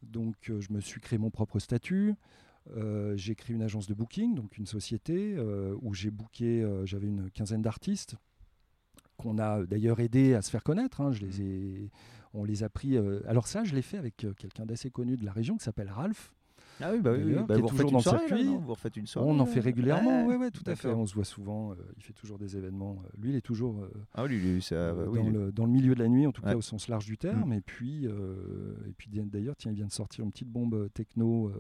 Donc 0.08 0.50
euh, 0.50 0.60
je 0.62 0.72
me 0.74 0.80
suis 0.80 1.00
créé 1.02 1.20
mon 1.20 1.30
propre 1.30 1.60
statut. 1.60 2.16
Euh, 2.76 3.16
j'ai 3.16 3.36
créé 3.36 3.56
une 3.56 3.62
agence 3.62 3.88
de 3.88 3.94
booking, 3.94 4.36
donc 4.36 4.58
une 4.58 4.66
société 4.66 5.36
euh, 5.38 5.76
où 5.82 5.94
j'ai 5.94 6.12
booké, 6.12 6.62
euh, 6.62 6.86
j'avais 6.86 7.08
une 7.08 7.30
quinzaine 7.32 7.62
d'artistes 7.62 8.16
qu'on 9.16 9.40
a 9.40 9.66
d'ailleurs 9.66 10.00
aidé 10.00 10.34
à 10.34 10.42
se 10.42 10.50
faire 10.50 10.64
connaître. 10.64 11.02
hein. 11.02 11.12
Je 11.12 11.22
les 11.22 11.42
ai, 11.42 11.92
on 12.34 12.44
les 12.44 12.64
a 12.64 12.70
pris. 12.70 12.98
alors 13.26 13.48
ça, 13.48 13.64
je 13.64 13.74
l'ai 13.74 13.82
fait 13.82 13.98
avec 13.98 14.28
quelqu'un 14.38 14.66
d'assez 14.66 14.92
connu 14.92 15.16
de 15.18 15.26
la 15.26 15.32
région 15.32 15.58
qui 15.58 15.64
s'appelle 15.64 15.90
Ralph. 15.90 16.34
Ah 16.80 16.92
oui, 16.94 17.02
bah 17.02 17.12
oui, 17.16 17.34
Bah, 17.48 17.58
vous 17.58 17.68
refaites 17.68 17.92
une 17.92 18.00
soirée, 18.00 18.28
circuit. 18.28 18.46
Vous 18.46 18.72
refaites 18.72 18.98
une 18.98 19.08
soirée. 19.08 19.28
on 19.30 19.40
en 19.40 19.46
fait 19.46 19.60
régulièrement, 19.60 20.26
Ouais, 20.26 20.36
ouais, 20.36 20.46
ouais, 20.46 20.52
tout 20.52 20.64
à 20.68 20.76
fait. 20.76 20.90
On 20.90 21.06
se 21.06 21.16
voit 21.16 21.24
souvent. 21.26 21.72
euh, 21.72 21.76
il 21.98 22.04
fait 22.04 22.14
toujours 22.14 22.38
des 22.38 22.56
événements. 22.56 23.02
euh, 23.04 23.10
lui, 23.20 23.30
il 23.32 23.36
est 23.36 23.42
toujours 23.42 23.80
euh, 23.82 23.92
Ah 24.14 24.24
oui, 24.26 24.38
lui, 24.40 24.62
ça, 24.62 24.76
euh, 24.76 25.06
bah 25.08 25.18
dans, 25.18 25.30
le, 25.30 25.52
dans 25.52 25.66
le 25.66 25.72
milieu 25.72 25.96
de 25.96 26.00
la 26.00 26.08
nuit, 26.08 26.28
en 26.28 26.32
tout 26.32 26.42
cas 26.44 26.56
au 26.56 26.62
sens 26.62 26.88
large 26.88 27.06
du 27.06 27.18
terme. 27.18 27.52
Et 27.54 27.62
puis, 27.62 28.06
euh, 28.08 28.76
et 28.88 28.94
puis 28.94 29.10
d'ailleurs, 29.12 29.56
tiens, 29.56 29.72
il 29.72 29.76
vient 29.76 29.88
de 29.88 29.92
sortir 29.92 30.24
une 30.24 30.32
petite 30.32 30.50
bombe 30.50 30.90
techno 30.94 31.52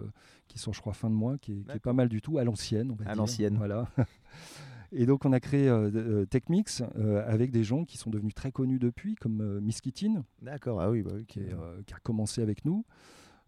qui 0.47 0.59
sort, 0.59 0.73
je 0.73 0.81
crois, 0.81 0.93
fin 0.93 1.09
de 1.09 1.15
mois, 1.15 1.37
qui 1.37 1.51
est, 1.51 1.55
qui 1.55 1.61
est 1.61 1.65
D'accord. 1.65 1.81
pas 1.81 1.93
mal 1.93 2.09
du 2.09 2.21
tout, 2.21 2.37
à 2.37 2.43
l'ancienne, 2.43 2.95
À 3.05 3.15
l'ancienne. 3.15 3.55
Voilà. 3.57 3.87
Et 4.93 5.05
donc, 5.05 5.25
on 5.25 5.33
a 5.33 5.39
créé 5.41 5.67
euh, 5.67 6.25
Techmix 6.25 6.81
euh, 6.97 7.21
avec 7.27 7.51
des 7.51 7.63
gens 7.65 7.83
qui 7.83 7.97
sont 7.97 8.09
devenus 8.09 8.33
très 8.33 8.53
connus 8.53 8.79
depuis, 8.79 9.15
comme 9.15 9.41
euh, 9.41 9.59
Miss 9.59 9.81
Kittin, 9.81 10.23
D'accord, 10.41 10.79
ah 10.79 10.89
oui, 10.89 11.01
bah 11.01 11.11
oui. 11.13 11.25
qui, 11.25 11.39
est, 11.39 11.53
qui 11.85 11.93
a 11.93 11.97
commencé 12.03 12.41
avec 12.41 12.63
nous. 12.63 12.85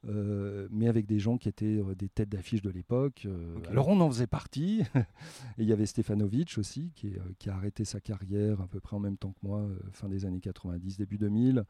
Euh, 0.08 0.68
mais 0.72 0.88
avec 0.88 1.06
des 1.06 1.20
gens 1.20 1.38
qui 1.38 1.50
étaient 1.50 1.66
euh, 1.66 1.96
des 1.96 2.10
têtes 2.10 2.30
d'affiche 2.30 2.62
de 2.62 2.70
l'époque. 2.70 3.24
euh. 3.26 3.56
Alors 3.70 3.90
on 3.90 4.00
en 4.00 4.10
faisait 4.10 4.28
partie. 4.28 4.84
Et 5.58 5.64
il 5.64 5.66
y 5.66 5.74
avait 5.74 5.86
Stefanovic 5.86 6.58
aussi, 6.58 6.92
qui, 6.96 7.08
est, 7.08 7.20
qui 7.38 7.50
a 7.50 7.56
arrêté 7.56 7.86
sa 7.86 8.00
carrière 8.00 8.62
à 8.62 8.68
peu 8.68 8.80
près 8.80 8.96
en 8.96 9.00
même 9.00 9.18
temps 9.18 9.32
que 9.32 9.48
moi, 9.48 9.68
fin 9.92 10.08
des 10.08 10.26
années 10.26 10.40
90, 10.40 10.98
début 10.98 11.18
2000. 11.18 11.64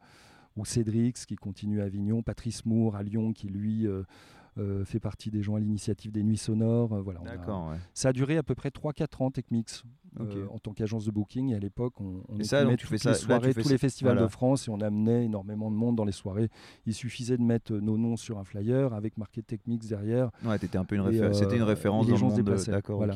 Ou 0.56 0.64
Cédrix, 0.64 1.12
qui 1.12 1.36
continue 1.36 1.80
à 1.80 1.84
Avignon. 1.84 2.22
Patrice 2.22 2.66
Moore 2.66 2.96
à 2.96 3.04
Lyon, 3.04 3.32
qui 3.32 3.46
lui 3.48 3.86
fait 4.84 5.00
partie 5.00 5.30
des 5.30 5.42
gens 5.42 5.54
à 5.54 5.60
l'initiative 5.60 6.12
des 6.12 6.22
Nuits 6.22 6.36
Sonores. 6.36 6.92
Euh, 6.92 7.00
voilà, 7.00 7.20
a- 7.20 7.70
ouais. 7.70 7.78
Ça 7.94 8.08
a 8.10 8.12
duré 8.12 8.36
à 8.36 8.42
peu 8.42 8.54
près 8.54 8.70
3-4 8.70 9.22
ans, 9.22 9.30
Techmix, 9.30 9.84
euh, 10.20 10.46
en 10.50 10.58
tant 10.58 10.72
qu'agence 10.72 11.04
de 11.04 11.10
booking. 11.10 11.50
Et 11.50 11.54
à 11.54 11.58
l'époque, 11.58 12.00
on, 12.00 12.22
on 12.28 12.42
ça, 12.42 12.64
donc, 12.64 12.76
tu 12.78 12.86
fais 12.86 12.96
toutes 12.96 13.02
ça- 13.02 13.10
les 13.10 13.14
là, 13.14 13.18
tu 13.18 13.24
soirées, 13.26 13.52
fais 13.52 13.62
tous 13.62 13.68
les 13.68 13.78
festivals 13.78 14.14
voilà. 14.14 14.26
de 14.26 14.32
France, 14.32 14.68
et 14.68 14.70
on 14.70 14.80
amenait 14.80 15.24
énormément 15.24 15.70
de 15.70 15.76
monde 15.76 15.96
dans 15.96 16.04
les 16.04 16.12
soirées. 16.12 16.48
Il 16.86 16.94
suffisait 16.94 17.36
de 17.36 17.42
mettre 17.42 17.72
nos 17.74 17.96
noms 17.96 18.16
sur 18.16 18.38
un 18.38 18.44
flyer 18.44 18.92
avec 18.92 19.16
marqué 19.18 19.42
Techmix 19.42 19.86
derrière. 19.86 20.30
Ouais, 20.44 20.56
un 20.74 20.84
peu 20.84 20.94
une 20.96 21.00
référence. 21.02 21.38
C'était 21.38 21.56
une 21.56 21.62
euh, 21.62 21.66
référence 21.66 22.06
dans 22.06 22.14
le 22.16 22.20
monde. 22.22 22.42
D'accord, 22.66 22.96
voilà. 22.98 23.14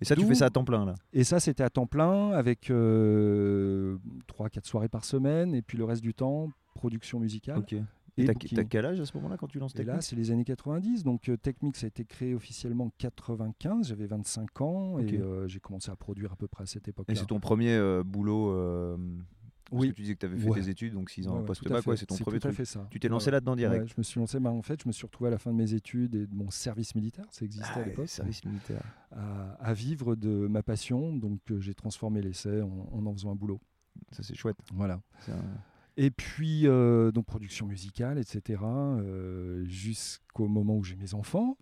Et 0.00 0.04
ça, 0.04 0.16
tu 0.16 0.26
fais 0.26 0.34
ça 0.34 0.46
à 0.46 0.50
temps 0.50 0.64
plein, 0.64 0.84
là? 0.84 0.94
Et 1.12 1.22
ça, 1.22 1.38
c'était 1.38 1.62
à 1.62 1.70
temps 1.70 1.86
plein, 1.86 2.30
avec 2.32 2.68
3-4 2.70 4.66
soirées 4.66 4.88
par 4.88 5.04
semaine, 5.04 5.54
et 5.54 5.62
puis 5.62 5.78
le 5.78 5.84
reste 5.84 6.02
du 6.02 6.12
temps, 6.14 6.48
production 6.74 7.20
musicale. 7.20 7.58
Ok. 7.58 7.76
Et 8.18 8.22
Et 8.22 8.26
t'as 8.26 8.32
booking. 8.34 8.56
t'as 8.56 8.64
quel 8.64 8.84
âge 8.84 9.00
à 9.00 9.06
ce 9.06 9.16
moment-là 9.16 9.36
quand 9.38 9.46
tu 9.46 9.58
lances 9.58 9.74
Et 9.76 9.84
là, 9.84 10.00
c'est 10.02 10.16
les 10.16 10.30
années 10.30 10.44
90. 10.44 11.02
Donc, 11.02 11.28
euh, 11.30 11.36
Techmix 11.38 11.82
a 11.82 11.86
été 11.86 12.04
créé 12.04 12.34
officiellement 12.34 12.84
en 12.84 12.90
95. 12.98 13.88
J'avais 13.88 14.06
25 14.06 14.60
ans 14.60 14.94
Ok. 14.96 15.12
et 15.12 15.18
euh, 15.20 15.48
j'ai 15.48 15.60
commencé 15.60 15.90
à 15.90 15.96
produire 15.96 16.32
à 16.32 16.36
peu 16.36 16.46
près 16.46 16.64
à 16.64 16.66
cette 16.66 16.86
Et 16.88 16.90
époque-là. 16.90 17.14
c'est 17.14 17.26
ton 17.26 17.40
premier 17.40 17.72
euh, 17.72 18.02
boulot 18.04 18.50
euh, 18.50 18.98
Parce 19.70 19.80
Oui. 19.80 19.88
que 19.88 19.94
tu 19.94 20.02
disais 20.02 20.14
que 20.14 20.20
tu 20.20 20.26
avais 20.26 20.36
fait 20.36 20.50
Ouais. 20.50 20.60
des 20.60 20.68
études, 20.68 20.92
donc 20.92 21.08
6 21.08 21.26
ans 21.26 21.32
Ouais, 21.36 21.38
ouais, 21.40 21.44
poste 21.46 21.62
tout 21.62 21.68
à 21.72 21.76
bac, 21.78 21.86
ouais, 21.86 21.94
fait. 21.96 22.00
c'est 22.00 22.06
ton 22.06 22.16
premier 22.18 22.38
tout 22.38 22.48
à 22.48 22.50
truc. 22.50 22.56
fait 22.58 22.64
ça. 22.66 22.86
Tu 22.90 23.00
t'es 23.00 23.08
lancé 23.08 23.26
Ouais. 23.28 23.32
là-dedans 23.32 23.56
direct 23.56 23.82
Ouais, 23.84 23.88
je 23.88 23.94
me 23.96 24.02
suis 24.02 24.20
lancé, 24.20 24.38
bah, 24.40 24.50
en 24.50 24.60
fait, 24.60 24.82
je 24.82 24.88
me 24.88 24.92
suis 24.92 25.06
retrouvé 25.06 25.28
à 25.28 25.30
la 25.30 25.38
fin 25.38 25.50
de 25.50 25.56
mes 25.56 25.72
études 25.72 26.14
et 26.14 26.26
de 26.26 26.34
mon 26.34 26.50
service 26.50 26.94
militaire, 26.94 27.24
ça 27.30 27.46
existait 27.46 27.66
Ah 27.72 27.78
à 27.78 27.80
ouais, 27.80 27.86
l'époque, 27.86 28.08
service 28.10 28.44
militaire. 28.44 28.82
à, 29.12 29.52
à 29.54 29.72
vivre 29.72 30.16
de 30.16 30.46
ma 30.48 30.62
passion. 30.62 31.16
Donc 31.16 31.40
euh, 31.50 31.60
j'ai 31.60 31.72
transformé 31.72 32.20
l'essai 32.20 32.60
en, 32.60 32.88
en 32.92 33.06
en 33.06 33.12
faisant 33.14 33.32
un 33.32 33.36
boulot. 33.36 33.58
Ça, 34.10 34.22
c'est 34.22 34.34
chouette. 34.34 34.58
Voilà. 34.74 35.00
C'est 35.20 35.32
un- 35.32 35.36
Et 35.96 36.10
puis, 36.10 36.66
euh, 36.66 37.12
donc 37.12 37.26
production 37.26 37.66
musicale, 37.66 38.18
etc. 38.18 38.62
euh, 38.64 39.64
Jusqu'au 39.66 40.48
moment 40.48 40.76
où 40.76 40.84
j'ai 40.84 40.96
mes 40.96 41.14
enfants, 41.14 41.56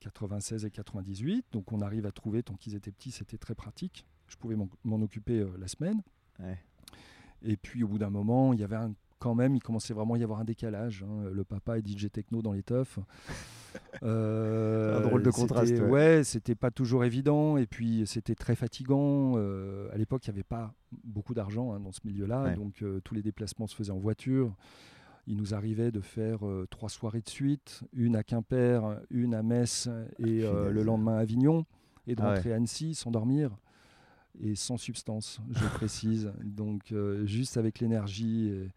96 0.00 0.64
et 0.64 0.70
98. 0.70 1.46
Donc 1.52 1.72
on 1.72 1.80
arrive 1.80 2.06
à 2.06 2.12
trouver, 2.12 2.42
tant 2.42 2.54
qu'ils 2.54 2.74
étaient 2.74 2.92
petits, 2.92 3.10
c'était 3.10 3.38
très 3.38 3.54
pratique. 3.54 4.06
Je 4.28 4.36
pouvais 4.36 4.56
m'en 4.84 5.00
occuper 5.00 5.40
euh, 5.40 5.48
la 5.58 5.68
semaine. 5.68 6.02
Ouais. 6.40 6.58
Et 7.42 7.56
puis 7.56 7.82
au 7.84 7.88
bout 7.88 7.98
d'un 7.98 8.10
moment, 8.10 8.52
il 8.52 8.60
y 8.60 8.64
avait 8.64 8.76
un- 8.76 8.94
quand 9.18 9.34
même, 9.34 9.56
il 9.56 9.60
commençait 9.62 9.94
vraiment 9.94 10.14
à 10.14 10.18
y 10.18 10.22
avoir 10.22 10.40
un 10.40 10.44
décalage. 10.44 11.02
hein. 11.08 11.30
Le 11.32 11.42
papa 11.44 11.78
est 11.78 11.82
DJ 11.86 12.10
techno 12.10 12.42
dans 12.42 12.52
les 12.52 12.62
teufs. 12.62 12.98
Euh, 14.02 14.98
Un 14.98 15.00
drôle 15.00 15.22
de 15.22 15.30
contraste, 15.30 15.72
ouais. 15.72 15.80
Ouais, 15.80 16.24
c'était 16.24 16.54
pas 16.54 16.70
toujours 16.70 17.04
évident. 17.04 17.56
Et 17.56 17.66
puis 17.66 18.04
c'était 18.06 18.34
très 18.34 18.54
fatigant. 18.54 19.34
Euh, 19.36 19.88
à 19.92 19.96
l'époque, 19.96 20.26
il 20.26 20.30
n'y 20.30 20.36
avait 20.36 20.42
pas 20.44 20.72
beaucoup 21.04 21.34
d'argent 21.34 21.72
hein, 21.72 21.80
dans 21.80 21.92
ce 21.92 22.00
milieu-là. 22.04 22.44
Ouais. 22.44 22.54
Donc 22.54 22.82
euh, 22.82 23.00
tous 23.02 23.14
les 23.14 23.22
déplacements 23.22 23.66
se 23.66 23.74
faisaient 23.74 23.90
en 23.92 23.98
voiture. 23.98 24.54
Il 25.26 25.36
nous 25.36 25.52
arrivait 25.54 25.90
de 25.90 26.00
faire 26.00 26.46
euh, 26.46 26.66
trois 26.70 26.88
soirées 26.88 27.20
de 27.20 27.28
suite, 27.28 27.82
une 27.92 28.16
à 28.16 28.22
Quimper, 28.22 28.80
une 29.10 29.34
à 29.34 29.42
Metz 29.42 29.88
et 30.18 30.24
Punaise. 30.40 30.72
le 30.72 30.82
lendemain 30.82 31.16
à 31.16 31.20
Avignon, 31.20 31.66
et 32.06 32.14
de 32.14 32.22
Ah 32.22 32.28
ouais. 32.28 32.34
rentrer 32.36 32.52
à 32.52 32.56
Annecy 32.56 32.94
sans 32.94 33.10
dormir 33.10 33.50
et 34.40 34.54
sans 34.54 34.76
substance, 34.78 35.40
je 35.50 35.64
précise. 35.66 36.32
Donc 36.44 36.94
juste 37.24 37.56
avec 37.58 37.80
l'énergie 37.80 38.48
et, 38.48 38.70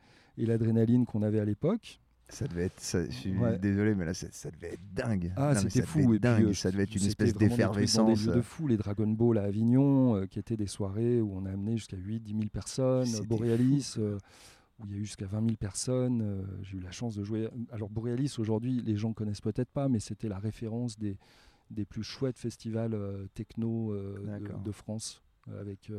et 0.43 0.45
l'adrénaline 0.45 1.05
qu'on 1.05 1.21
avait 1.21 1.39
à 1.39 1.45
l'époque. 1.45 2.00
Ça 2.31 2.47
devait 2.47 2.63
être. 2.65 2.79
ça- 2.79 3.05
je 3.05 3.11
suis 3.11 3.37
Ouais. 3.37 3.57
désolé, 3.59 3.93
mais 3.93 4.05
là, 4.05 4.13
ça, 4.13 4.27
ça 4.31 4.49
devait 4.51 4.73
être 4.73 4.93
dingue. 4.93 5.33
Ah, 5.35 5.53
c'était 5.55 5.81
fou. 5.83 6.13
Et 6.13 6.19
dingue. 6.19 6.45
euh, 6.45 6.53
ça 6.53 6.71
devait 6.71 6.83
être 6.83 6.95
une 6.95 7.03
espèce 7.05 7.33
d'effervescence. 7.35 8.25
De 8.25 8.41
fou, 8.41 8.67
les 8.67 8.77
Dragon 8.77 9.07
Ball 9.07 9.37
à 9.37 9.43
Avignon, 9.43 10.15
euh, 10.15 10.25
qui 10.27 10.39
étaient 10.39 10.55
des 10.57 10.67
soirées 10.67 11.19
où 11.21 11.35
on 11.35 11.45
a 11.45 11.51
amené 11.51 11.77
jusqu'à 11.77 11.97
8-10 11.97 12.33
000 12.37 12.49
personnes. 12.49 13.09
Borealis, 13.27 13.95
euh, 13.97 14.17
où 14.79 14.85
il 14.85 14.91
y 14.91 14.95
a 14.95 14.97
eu 14.97 15.05
jusqu'à 15.05 15.25
20 15.27 15.41
000 15.43 15.55
personnes. 15.57 16.21
euh, 16.21 16.41
J'ai 16.63 16.77
eu 16.77 16.81
la 16.81 16.91
chance 16.91 17.15
de 17.15 17.23
jouer. 17.23 17.49
Alors, 17.71 17.89
Borealis, 17.89 18.35
aujourd'hui, 18.39 18.81
les 18.81 18.95
gens 18.95 19.11
connaissent 19.13 19.41
peut-être 19.41 19.69
pas, 19.71 19.89
mais 19.89 19.99
c'était 19.99 20.29
la 20.29 20.39
référence 20.39 20.97
des, 20.97 21.17
des 21.69 21.83
plus 21.85 22.03
chouettes 22.03 22.37
festivals 22.39 22.93
euh, 22.93 23.27
techno 23.33 23.91
euh, 23.93 24.39
de, 24.39 24.63
de 24.63 24.71
France. 24.71 25.21
euh, 25.49 25.59
avec. 25.59 25.91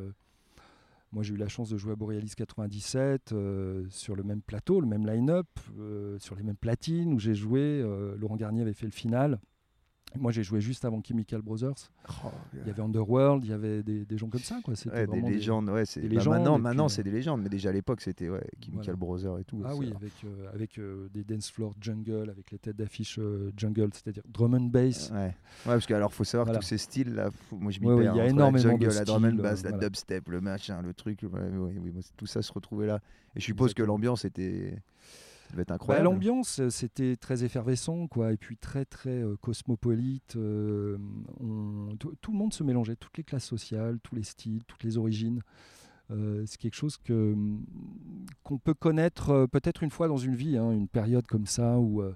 Moi, 1.12 1.22
j'ai 1.22 1.34
eu 1.34 1.36
la 1.36 1.48
chance 1.48 1.68
de 1.68 1.76
jouer 1.76 1.92
à 1.92 1.96
Borealis 1.96 2.32
97 2.34 3.32
euh, 3.32 3.84
sur 3.90 4.16
le 4.16 4.22
même 4.22 4.40
plateau, 4.40 4.80
le 4.80 4.86
même 4.86 5.06
line-up, 5.06 5.46
euh, 5.78 6.18
sur 6.18 6.34
les 6.36 6.42
mêmes 6.42 6.56
platines 6.56 7.12
où 7.12 7.18
j'ai 7.18 7.34
joué. 7.34 7.60
euh, 7.60 8.16
Laurent 8.16 8.36
Garnier 8.36 8.62
avait 8.62 8.72
fait 8.72 8.86
le 8.86 8.92
final. 8.92 9.38
Moi, 10.18 10.30
j'ai 10.32 10.42
joué 10.42 10.60
juste 10.60 10.84
avant 10.84 11.02
Chemical 11.02 11.40
Brothers. 11.42 11.74
Oh, 12.24 12.28
Il 12.52 12.66
y 12.66 12.70
avait 12.70 12.82
Underworld, 12.82 13.44
il 13.44 13.50
y 13.50 13.52
avait 13.54 13.82
des, 13.82 14.04
des 14.04 14.18
gens 14.18 14.28
comme 14.28 14.40
ça. 14.40 14.60
Quoi. 14.64 14.74
Ouais, 14.92 15.06
des 15.06 15.20
légendes, 15.20 15.68
ouais, 15.70 15.84
des 15.96 16.02
bah, 16.02 16.08
légendes, 16.08 16.34
maintenant, 16.34 16.58
maintenant 16.58 16.84
euh, 16.84 16.88
c'est 16.88 17.02
des 17.02 17.10
légendes, 17.10 17.40
mais 17.42 17.48
déjà 17.48 17.70
à 17.70 17.72
l'époque 17.72 18.00
c'était 18.00 18.28
ouais, 18.28 18.42
Chemical 18.60 18.84
Voilà. 18.84 18.96
Brothers 18.96 19.38
et 19.38 19.44
tout. 19.44 19.62
Ah 19.64 19.74
oui, 19.74 19.92
avec, 19.96 20.12
euh, 20.24 20.50
avec 20.52 20.78
euh, 20.78 21.08
des 21.12 21.24
dance 21.24 21.50
floor 21.50 21.74
jungle, 21.80 22.28
avec 22.30 22.50
les 22.50 22.58
têtes 22.58 22.76
d'affiche 22.76 23.18
euh, 23.18 23.50
jungle, 23.56 23.88
c'est-à-dire 23.92 24.22
drum 24.28 24.54
and 24.54 24.66
bass. 24.66 25.10
Ouais. 25.10 25.18
ouais, 25.26 25.32
parce 25.64 25.86
que 25.86 25.94
alors 25.94 26.12
faut 26.12 26.24
savoir 26.24 26.46
Voilà. 26.46 26.60
tous 26.60 26.66
ces 26.66 26.78
styles 26.78 27.14
là, 27.14 27.30
fou- 27.30 27.56
moi 27.58 27.72
je 27.72 27.80
m'y 27.80 27.86
Ouais, 27.86 27.94
ouais, 27.94 28.02
perds. 28.04 28.14
il 28.14 28.18
y 28.18 28.20
a 28.20 28.26
énormément 28.28 28.68
la 28.68 28.76
de 28.76 28.80
jungle, 28.84 28.94
la 28.94 29.04
drum 29.04 29.24
and 29.24 29.28
styles, 29.30 29.40
bass, 29.42 29.64
euh, 29.64 29.70
la 29.70 29.78
dubstep, 29.78 30.28
le 30.28 30.40
machin, 30.40 30.82
le 30.82 30.94
truc, 30.94 31.20
ouais, 31.22 31.40
ouais, 31.56 31.74
tout 32.16 32.26
ça 32.26 32.42
se 32.42 32.52
retrouvait 32.52 32.86
là. 32.86 33.00
Et 33.34 33.40
je 33.40 33.44
suppose 33.46 33.72
que 33.74 33.82
l'ambiance 33.82 34.24
était, 34.24 34.76
ça 35.52 35.56
devait 35.56 35.62
être 35.62 35.86
Bah. 35.86 36.00
L'ambiance, 36.02 36.60
euh, 36.60 36.70
c'était 36.70 37.16
très 37.16 37.44
effervescent, 37.44 38.06
quoi, 38.06 38.32
et 38.32 38.36
puis 38.38 38.56
très 38.56 38.84
très 38.86 39.22
euh, 39.22 39.36
cosmopolite. 39.40 40.36
euh, 40.36 40.96
on- 41.40 41.94
tout, 41.98 42.32
le 42.32 42.38
monde 42.38 42.54
se 42.54 42.64
mélangeait, 42.64 42.96
toutes 42.96 43.16
les 43.18 43.24
classes 43.24 43.44
sociales, 43.44 43.98
tous 44.02 44.14
les 44.14 44.22
styles, 44.22 44.64
toutes 44.66 44.82
les 44.82 44.96
origines. 44.96 45.42
Euh, 46.10 46.42
c'est 46.46 46.58
quelque 46.58 46.74
chose 46.74 46.96
que 46.96 47.32
hum, 47.34 47.64
qu'on 48.42 48.58
peut 48.58 48.74
connaître 48.74 49.46
peut-être 49.52 49.82
une 49.82 49.90
fois 49.90 50.08
dans 50.08 50.16
une 50.16 50.34
vie, 50.34 50.56
hein, 50.56 50.70
une 50.72 50.88
période 50.88 51.26
comme 51.26 51.46
ça 51.46 51.78
où 51.78 52.00
euh, 52.02 52.14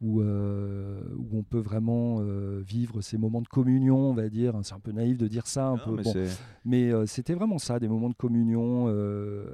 où, 0.00 0.20
on 0.20 1.44
peut 1.44 1.60
vraiment 1.60 2.20
vivre 2.60 3.02
ces 3.02 3.16
moments 3.16 3.40
de 3.40 3.46
communion, 3.46 4.10
on 4.10 4.14
va 4.14 4.28
dire. 4.28 4.58
C'est 4.64 4.74
un 4.74 4.80
peu 4.80 4.90
naïf 4.90 5.16
de 5.16 5.28
dire 5.28 5.46
ça, 5.46 5.68
un 5.68 5.78
peu. 5.78 5.94
Mais, 6.64 6.90
mais 6.92 7.06
c'était 7.06 7.34
vraiment 7.34 7.58
ça, 7.58 7.78
des 7.78 7.86
moments 7.86 8.10
de 8.10 8.14
communion 8.16 8.88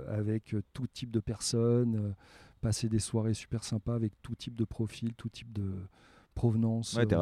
avec 0.09 0.57
tout 0.73 0.87
type 0.87 1.11
de 1.11 1.21
personnes, 1.21 2.15
passer 2.59 2.89
des 2.89 2.99
soirées 2.99 3.35
super 3.35 3.65
sympas 3.65 3.95
avec 3.95 4.13
tout 4.23 4.35
type 4.35 4.57
de 4.57 4.65
profil, 4.65 5.15
tout 5.15 5.29
type 5.29 5.53
de 5.53 5.73
provenance. 6.35 6.95
Ouais, 6.95 7.07
tu 7.07 7.15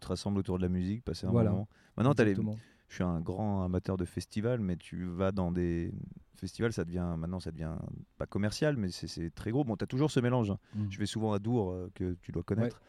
te 0.00 0.06
rassembles 0.06 0.38
autour 0.38 0.58
de 0.58 0.62
la 0.62 0.68
musique, 0.68 1.04
passer 1.04 1.26
un 1.26 1.32
moment. 1.32 1.68
Maintenant, 1.96 2.12
as 2.12 2.24
les 2.24 2.36
je 2.88 2.96
suis 2.96 3.04
un 3.04 3.20
grand 3.20 3.64
amateur 3.64 3.96
de 3.96 4.04
festivals, 4.04 4.60
mais 4.60 4.76
tu 4.76 5.06
vas 5.06 5.32
dans 5.32 5.50
des 5.50 5.92
festivals, 6.36 6.72
ça 6.72 6.84
devient 6.84 7.14
maintenant 7.18 7.40
ça 7.40 7.50
devient 7.50 7.74
pas 8.18 8.26
commercial, 8.26 8.76
mais 8.76 8.90
c'est 8.90 9.34
très 9.34 9.50
gros. 9.50 9.64
Bon, 9.64 9.76
tu 9.76 9.82
as 9.84 9.86
toujours 9.86 10.10
ce 10.10 10.20
mélange. 10.20 10.50
Hein. 10.50 10.58
Mmh. 10.74 10.84
Je 10.90 10.98
vais 10.98 11.06
souvent 11.06 11.32
à 11.32 11.38
Dour, 11.38 11.72
euh, 11.72 11.90
que 11.94 12.16
tu 12.20 12.30
dois 12.30 12.42
connaître. 12.42 12.80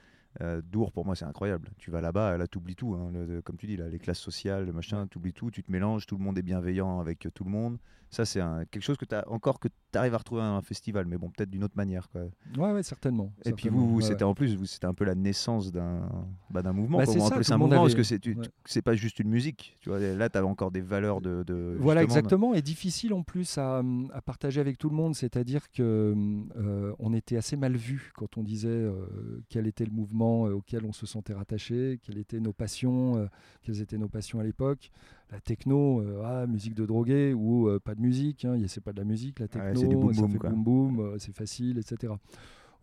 Euh, 0.42 0.62
Dour, 0.64 0.92
pour 0.92 1.06
moi, 1.06 1.16
c'est 1.16 1.26
incroyable. 1.26 1.70
Tu 1.78 1.92
vas 1.92 2.02
là-bas, 2.02 2.38
là, 2.38 2.48
tu 2.48 2.58
oublies 2.58 2.76
tout. 2.76 2.94
Hein. 2.94 3.12
comme 3.44 3.58
tu 3.58 3.68
dis, 3.68 3.78
là, 3.78 3.88
les 3.88 4.00
classes 4.00 4.20
sociales, 4.20 4.66
le 4.66 4.74
machin, 4.74 5.08
tu 5.08 5.18
oublies 5.18 5.34
tout, 5.34 5.52
tu 5.52 5.64
te 5.64 5.72
mélanges, 5.72 6.06
tout 6.06 6.18
le 6.18 6.24
monde 6.24 6.38
est 6.38 6.44
bienveillant 6.44 7.00
avec 7.00 7.28
tout 7.34 7.44
le 7.44 7.52
monde. 7.52 7.78
Ça, 8.16 8.24
c'est 8.24 8.40
quelque 8.72 8.84
chose 8.84 8.96
que 8.96 9.04
tu 9.04 9.14
as 9.14 9.30
encore 9.30 9.60
que 9.60 9.68
tu 9.68 9.98
arrives 9.98 10.14
à 10.14 10.18
retrouver 10.18 10.42
à 10.42 10.46
un 10.46 10.62
festival, 10.62 11.06
mais 11.06 11.18
bon, 11.18 11.30
peut-être 11.30 11.50
d'une 11.50 11.66
autre 11.66 11.76
manière. 11.76 12.08
Quoi. 12.10 12.22
Ouais, 12.58 12.72
ouais, 12.72 12.84
certainement. 12.84 13.34
Et 13.44 13.52
puis 13.52 13.68
vous, 13.68 14.00
c'était 14.00 14.24
en 14.24 14.34
plus, 14.34 14.58
c'était 14.68 14.86
un 14.86 14.94
peu 14.94 15.04
la 15.04 15.16
naissance 15.16 15.72
d'un 15.72 16.08
bah, 16.50 16.62
mouvement. 16.72 17.00
Bah, 17.00 17.06
Comment 17.06 17.30
un 17.30 17.58
mouvement 17.58 17.82
Parce 17.82 17.96
que 17.96 18.04
c'est 18.04 18.82
pas 18.82 18.96
juste 18.96 19.20
une 19.20 19.30
musique. 19.30 19.76
Tu 19.82 19.90
vois, 19.90 20.00
là, 20.00 20.30
tu 20.30 20.38
as 20.38 20.46
encore 20.46 20.72
des 20.72 20.82
valeurs 20.82 21.20
de. 21.20 21.76
voilà, 21.80 22.04
exactement. 22.04 22.54
Et 22.54 22.62
difficile 22.62 23.14
en 23.14 23.24
plus 23.24 23.58
à, 23.58 23.84
à 24.14 24.22
partager 24.22 24.62
avec 24.62 24.78
tout 24.78 24.90
le 24.90 24.96
monde. 24.96 25.14
C'est-à-dire 25.16 25.70
que 25.72 26.16
euh, 26.56 26.94
on 27.00 27.14
était 27.14 27.38
assez 27.38 27.58
mal 27.58 27.76
vu 27.76 28.12
quand 28.16 28.38
on 28.38 28.44
disait 28.44 28.70
euh, 28.70 29.44
quel 29.50 29.68
était 29.68 29.86
le 29.86 29.92
mouvement 29.92 30.25
euh, 30.26 30.54
auquel 30.54 30.86
on 30.86 30.94
se 30.94 31.06
sentait 31.06 31.34
rattaché, 31.34 32.00
quelles 32.04 32.18
étaient 32.18 32.40
nos 32.40 32.54
passions, 32.54 33.30
quelles 33.62 33.82
étaient 33.82 33.98
nos 33.98 34.10
passions 34.10 34.40
à 34.40 34.44
l'époque 34.44 34.92
la 35.32 35.40
techno, 35.40 36.02
euh, 36.02 36.22
ah, 36.24 36.48
musique 36.48 36.76
de 36.76 36.86
drogué 36.86 37.34
ou 37.34 37.68
euh, 37.68 37.80
pas 37.80 37.96
de 37.96 38.02
musique, 38.02 38.46
hein, 38.46 38.58
c'est 38.68 38.84
pas 38.84 38.94
de 38.94 39.00
la 39.00 39.06
musique, 39.06 39.40
la 39.40 39.48
techno, 39.48 39.80
c'est 39.80 39.88
boom, 39.88 40.14
ça 40.14 40.28
fait 40.28 40.38
boom 40.38 40.64
boom, 40.64 41.00
euh, 41.00 41.16
c'est 41.20 41.34
facile, 41.34 41.78
etc. 41.78 42.14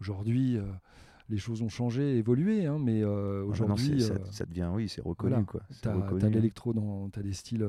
Aujourd'hui, 0.01 0.59
les 1.29 1.39
choses 1.39 1.63
ont 1.63 1.69
changé, 1.69 2.19
évolué, 2.19 2.67
hein, 2.67 2.79
mais 2.81 3.03
ah, 3.05 3.45
aujourd'hui. 3.45 4.03
ça, 4.31 4.45
devient, 4.47 4.69
oui, 4.75 4.89
c'est 4.89 5.03
reconnu. 5.03 5.45
quoi. 5.45 5.63
Tu 5.81 5.89
as, 5.89 5.93
hein. 5.93 6.29
l'électro 6.29 6.75
dans, 6.75 7.09
as 7.17 7.23
des 7.23 7.33
styles 7.33 7.67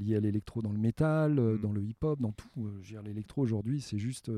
liés 0.00 0.16
à 0.16 0.20
l'électro 0.20 0.62
dans 0.62 0.72
le 0.72 0.78
métal, 0.78 1.34
mm. 1.34 1.60
dans 1.60 1.72
le 1.72 1.82
hip-hop, 1.82 2.20
dans 2.20 2.32
tout. 2.32 2.48
l'électro 3.04 3.42
aujourd'hui, 3.42 3.80
c'est 3.80 3.98
juste 3.98 4.32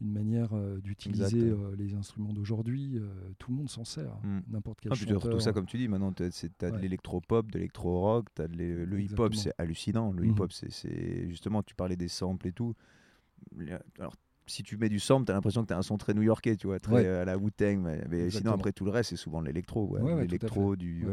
une 0.00 0.12
manière 0.12 0.54
euh, 0.54 0.78
d'utiliser 0.80 1.50
euh, 1.50 1.74
les 1.76 1.94
instruments 1.94 2.32
d'aujourd'hui. 2.32 2.96
Euh, 2.96 3.08
tout 3.38 3.50
le 3.50 3.56
monde 3.56 3.68
s'en 3.68 3.84
sert, 3.84 4.16
mm. 4.22 4.40
n'importe 4.48 4.80
quel 4.80 4.92
ah, 4.92 4.94
chanteur. 4.94 5.30
Tout 5.30 5.40
ça, 5.40 5.52
comme 5.52 5.66
tu 5.66 5.76
dis, 5.76 5.88
maintenant, 5.88 6.12
tu 6.12 6.22
as, 6.22 6.70
de 6.70 6.78
l'électro-pop, 6.78 7.50
de 7.50 7.58
l'électro-rock, 7.58 8.26
le 8.38 9.00
hip-hop, 9.00 9.34
c'est 9.34 9.52
hallucinant. 9.58 10.12
Le 10.12 10.22
mhm. 10.22 10.30
hip-hop, 10.30 10.52
c'est 10.52 11.28
justement, 11.28 11.62
tu 11.62 11.74
parlais 11.74 11.96
des 11.96 12.08
samples 12.08 12.48
et 12.48 12.52
tout. 12.52 12.74
Alors, 13.98 14.14
si 14.46 14.62
tu 14.62 14.76
mets 14.76 14.88
du 14.88 14.98
sample, 14.98 15.26
tu 15.26 15.32
as 15.32 15.34
l'impression 15.34 15.62
que 15.62 15.68
tu 15.68 15.74
as 15.74 15.78
un 15.78 15.82
son 15.82 15.98
très 15.98 16.14
new-yorkais, 16.14 16.56
tu 16.56 16.66
vois, 16.66 16.80
très 16.80 17.06
à 17.06 17.24
la 17.24 17.36
Wu-Tang. 17.36 17.78
Mais, 18.08 18.30
sinon, 18.30 18.52
après, 18.52 18.72
tout 18.72 18.84
le 18.84 18.90
reste, 18.90 19.10
c'est 19.10 19.16
souvent 19.16 19.40
l'électro. 19.40 19.96
l'électro, 20.18 20.76
du. 20.76 21.06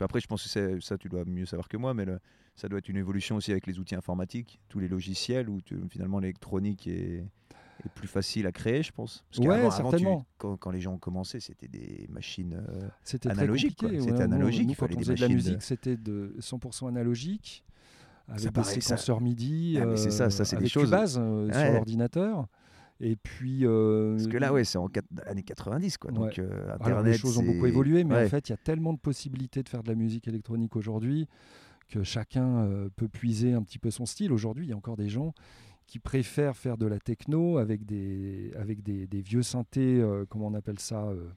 après, 0.00 0.20
je 0.20 0.26
pense 0.26 0.46
que 0.46 0.80
ça, 0.80 0.98
tu 0.98 1.08
dois 1.08 1.24
mieux 1.24 1.46
savoir 1.46 1.68
que 1.68 1.76
moi, 1.76 1.94
mais 1.94 2.06
ça 2.56 2.68
doit 2.68 2.78
être 2.78 2.88
une 2.88 2.98
évolution 2.98 3.36
aussi 3.36 3.50
avec 3.50 3.66
les 3.66 3.80
outils 3.80 3.96
informatiques, 3.96 4.60
tous 4.68 4.78
les 4.78 4.86
logiciels 4.86 5.48
où 5.48 5.58
finalement 5.88 6.20
l'électronique 6.20 6.86
est 6.86 7.24
est 7.84 7.88
plus 7.88 8.08
facile 8.08 8.46
à 8.46 8.52
créer, 8.52 8.82
je 8.82 8.92
pense. 8.92 9.24
Parce 9.30 9.46
ouais, 9.46 9.70
certainement. 9.70 10.24
quand, 10.38 10.70
les 10.70 10.80
gens 10.80 10.94
ont 10.94 10.98
commencé, 10.98 11.40
c'était 11.40 11.68
des 11.68 12.06
machines 12.10 12.54
euh, 12.54 12.88
c'était 13.02 13.30
analogiques. 13.30 13.84
C'était 14.00 14.22
analogique. 14.22 14.68
Nous, 14.68 14.74
quand 14.74 14.94
on 14.94 14.98
faisait 14.98 15.14
de 15.14 15.20
la 15.20 15.28
musique, 15.28 15.62
c'était 15.62 15.96
de 15.96 16.34
100% 16.40 16.88
analogique, 16.88 17.64
avec 18.28 18.52
des 18.52 18.64
séquenceurs 18.64 19.20
MIDI, 19.20 19.78
ah, 19.80 19.96
c'est 19.96 20.10
ça, 20.10 20.30
ça 20.30 20.44
c'est 20.44 20.56
des 20.56 20.68
choses. 20.68 20.90
Base, 20.90 21.18
euh, 21.20 21.50
sur 21.52 21.72
l'ordinateur. 21.72 22.46
Et 23.00 23.16
puis. 23.16 23.66
Euh, 23.66 24.16
Parce 24.16 24.28
que 24.28 24.36
là, 24.38 24.52
ouais, 24.52 24.64
c'est 24.64 24.78
en 24.78 24.88
années 25.26 25.42
90, 25.42 25.98
quoi. 25.98 26.10
Donc, 26.12 26.38
Internet, 26.38 27.12
les 27.12 27.18
choses 27.18 27.38
ont 27.38 27.44
beaucoup 27.44 27.66
évolué, 27.66 28.04
mais 28.04 28.24
en 28.24 28.28
fait, 28.28 28.48
il 28.48 28.52
y 28.52 28.54
a 28.54 28.58
tellement 28.58 28.92
de 28.92 28.98
possibilités 28.98 29.62
de 29.62 29.68
faire 29.68 29.82
de 29.82 29.88
la 29.88 29.94
musique 29.94 30.28
électronique 30.28 30.76
aujourd'hui 30.76 31.28
que 31.88 32.02
chacun 32.02 32.66
peut 32.96 33.08
puiser 33.08 33.52
un 33.52 33.62
petit 33.62 33.78
peu 33.78 33.90
son 33.90 34.06
style. 34.06 34.32
Aujourd'hui, 34.32 34.66
il 34.66 34.70
y 34.70 34.72
a 34.72 34.76
encore 34.76 34.96
des 34.96 35.08
gens 35.08 35.34
qui 35.86 35.98
préfèrent 35.98 36.56
faire 36.56 36.76
de 36.76 36.86
la 36.86 36.98
techno 36.98 37.58
avec 37.58 37.84
des, 37.84 38.52
avec 38.56 38.82
des, 38.82 39.06
des 39.06 39.20
vieux 39.20 39.42
synthés, 39.42 40.00
euh, 40.00 40.24
comment 40.28 40.46
on 40.46 40.54
appelle 40.54 40.78
ça 40.78 41.04
euh, 41.04 41.28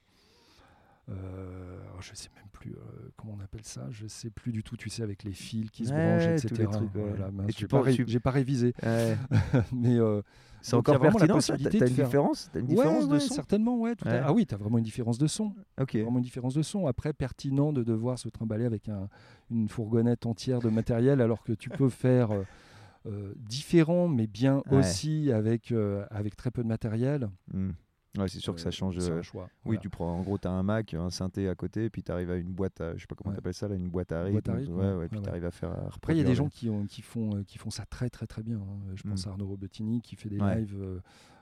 euh, 1.10 1.80
je 2.02 2.14
sais 2.16 2.30
même 2.36 2.50
plus 2.52 2.72
euh, 2.72 3.10
comment 3.16 3.38
on 3.40 3.44
appelle 3.44 3.64
ça, 3.64 3.88
je 3.92 4.08
sais 4.08 4.30
plus 4.30 4.52
du 4.52 4.62
tout, 4.62 4.76
tu 4.76 4.90
sais, 4.90 5.04
avec 5.04 5.24
les 5.24 5.32
fils 5.32 5.72
qui 5.72 5.86
se 5.86 5.92
branchent, 5.92 6.44
etc. 6.44 6.70
Voilà, 6.94 7.30
j'ai 7.48 7.66
pas, 7.68 7.82
pas, 8.24 8.32
révisé. 8.32 8.74
Mais 9.74 9.98
c'est 10.62 10.76
encore 10.76 11.00
pertinent, 11.00 11.38
tu 11.40 11.52
as, 11.54 11.56
une 11.56 11.86
différence, 11.86 12.52
as 12.54 12.60
une 12.60 12.68
différence 12.68 13.08
de 13.08 13.20
son? 13.20 13.34
Certainement, 13.34 13.78
ouais. 13.78 13.94
Ah 14.06 14.34
oui, 14.34 14.46
tu 14.46 14.54
as 14.54 14.58
vraiment 14.58 14.80
une 14.80 14.84
différence 14.84 15.18
de 15.18 15.28
son. 15.28 15.54
Vraiment 15.78 16.18
une 16.18 16.24
différence 16.24 16.56
de 16.56 16.62
son. 16.62 16.88
Après, 16.88 17.14
pertinent 17.14 17.72
de 17.72 17.84
devoir 17.84 18.20
se 18.20 18.28
trimballer 18.28 18.66
avec 18.66 18.90
un, 18.90 19.08
une 19.50 19.70
fourgonnette 19.70 20.26
entière 20.26 20.60
de 20.60 20.70
matériel 20.70 21.22
alors 21.22 21.42
que 21.42 21.54
tu 21.54 21.70
peux 21.70 21.90
faire 21.90 22.32
euh, 23.08 23.34
différent, 23.38 24.08
mais 24.08 24.28
bien 24.28 24.62
aussi 24.70 25.32
avec, 25.32 25.72
euh, 25.72 26.06
avec 26.10 26.36
très 26.36 26.52
peu 26.52 26.64
de 26.64 26.68
matériel. 26.68 27.30
Hmm. 27.54 27.72
Ouais, 28.18 28.28
c'est 28.28 28.40
sûr 28.40 28.56
que 28.56 28.62
ça 28.62 28.70
euh, 28.70 28.72
change. 28.72 28.98
un 28.98 29.22
choix. 29.22 29.50
Oui, 29.66 29.78
tu 29.80 29.90
prends 29.90 30.12
en 30.12 30.22
gros, 30.24 30.38
tu 30.38 30.48
as 30.48 30.52
un 30.52 30.64
Mac, 30.64 30.94
un 30.94 31.10
synthé 31.10 31.48
à 31.48 31.56
côté, 31.56 31.86
et 31.86 31.90
puis 31.90 32.04
tu 32.04 32.12
arrives 32.12 32.32
à 32.32 32.36
une 32.36 32.52
boîte, 32.52 32.82
à, 32.82 32.96
je 32.96 33.02
sais 33.02 33.08
pas 33.08 33.16
comment 33.16 33.34
tu 33.34 33.40
appelles 33.40 33.54
ça, 33.54 33.68
là, 33.68 33.76
une 33.76 33.90
boîte 33.90 34.12
à 34.12 34.24
rythme. 34.24 34.52
ouais, 34.74 34.94
ouais, 34.94 35.08
puis 35.08 35.22
tu 35.22 35.30
arrives 35.30 35.46
à 35.46 35.52
faire. 35.52 35.72
Après, 35.96 36.16
il 36.16 36.18
y 36.18 36.22
a 36.22 36.24
des 36.24 36.36
gens 36.36 36.50
qui, 36.50 36.70
ont, 36.70 36.86
qui, 36.86 37.02
font, 37.02 37.44
qui 37.44 37.58
font 37.58 37.70
ça 37.70 37.86
très 37.86 38.10
très 38.10 38.28
très 38.28 38.44
bien. 38.44 38.58
Hein. 38.58 38.94
Je 38.96 39.04
pense 39.04 39.26
hmm. 39.26 39.30
à 39.30 39.32
Arnaud 39.34 39.48
Robotini 39.48 40.02
qui 40.02 40.16
fait 40.16 40.30
des 40.30 40.40
lives 40.40 41.02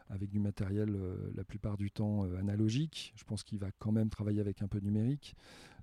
avec 0.10 0.30
du 0.30 0.40
matériel 0.40 0.96
la 1.34 1.44
plupart 1.44 1.78
du 1.78 1.90
temps 1.90 2.24
analogique. 2.38 3.14
Je 3.16 3.24
pense 3.24 3.44
qu'il 3.44 3.58
va 3.58 3.68
quand 3.80 3.92
même 3.92 4.10
travailler 4.10 4.42
avec 4.42 4.62
un 4.62 4.68
peu 4.68 4.80
numérique 4.80 5.36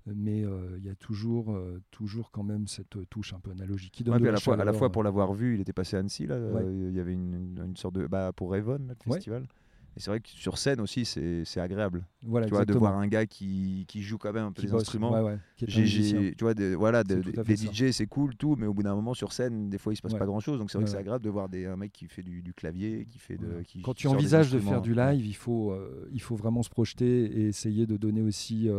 mais 0.05 0.43
euh, 0.43 0.77
il 0.77 0.85
y 0.85 0.89
a 0.89 0.95
toujours, 0.95 1.51
euh, 1.51 1.81
toujours 1.91 2.31
quand 2.31 2.43
même 2.43 2.67
cette 2.67 2.97
touche 3.09 3.33
un 3.33 3.39
peu 3.39 3.51
analogique 3.51 3.93
qui 3.93 4.03
donne 4.03 4.25
à, 4.25 4.31
la 4.31 4.39
fois, 4.39 4.59
à 4.59 4.65
la 4.65 4.73
fois 4.73 4.91
pour 4.91 5.03
l'avoir 5.03 5.33
vu, 5.33 5.55
il 5.55 5.61
était 5.61 5.73
passé 5.73 5.95
à 5.95 5.99
Annecy, 5.99 6.27
là, 6.27 6.35
euh, 6.35 6.89
il 6.89 6.95
y 6.95 6.99
avait 6.99 7.13
une, 7.13 7.57
une, 7.65 7.77
sorte 7.77 7.95
de... 7.95 8.07
Bah, 8.07 8.31
pour 8.35 8.51
Raven, 8.51 8.87
le 8.87 9.13
festival. 9.13 9.47
Et 9.95 9.99
c'est 9.99 10.09
vrai 10.09 10.19
que 10.21 10.29
sur 10.29 10.57
scène 10.57 10.81
aussi, 10.81 11.05
c'est 11.05 11.59
agréable. 11.59 12.03
Voilà, 12.23 12.47
tu 12.47 12.53
vois, 12.53 12.65
de 12.65 12.73
voir 12.73 12.97
un 12.97 13.07
gars 13.07 13.27
qui, 13.27 13.85
qui 13.87 14.01
joue 14.01 14.17
quand 14.17 14.33
même 14.33 14.45
un 14.45 14.51
peu 14.51 14.63
les 14.63 14.73
instruments. 14.73 15.11
Ouais, 15.21 15.37
tu 15.61 16.35
vois, 16.41 16.53
voilà, 16.75 17.03
des 17.03 17.55
DJ, 17.55 17.91
c'est 17.91 18.07
cool, 18.07 18.35
tout, 18.35 18.55
mais 18.57 18.65
au 18.65 18.73
bout 18.73 18.81
d'un 18.81 18.95
moment, 18.95 19.13
sur 19.13 19.31
scène, 19.31 19.69
des 19.69 19.77
fois, 19.77 19.93
il 19.93 19.95
se 19.95 20.01
passe 20.01 20.15
pas 20.15 20.25
grand 20.25 20.39
chose. 20.39 20.57
Donc 20.57 20.71
c'est 20.71 20.79
vrai 20.79 20.85
que 20.85 20.91
c'est 20.91 20.97
agréable 20.97 21.23
de 21.23 21.29
voir 21.29 21.47
des, 21.47 21.67
un 21.67 21.77
mec 21.77 21.91
qui 21.93 22.07
fait 22.07 22.23
du, 22.23 22.41
du 22.41 22.53
clavier, 22.53 23.05
qui 23.05 23.19
fait 23.19 23.37
de. 23.37 23.61
Qui, 23.61 23.83
Quand 23.83 23.93
tu 23.93 24.07
envisages 24.07 24.51
de 24.51 24.59
faire 24.59 24.81
du 24.81 24.95
live, 24.95 25.25
il 25.25 25.35
faut, 25.35 25.75
il 26.11 26.21
faut 26.21 26.35
vraiment 26.35 26.63
se 26.63 26.69
projeter 26.69 27.25
et 27.25 27.47
essayer 27.47 27.85
de 27.85 27.95
donner 27.95 28.23
aussi 28.23 28.69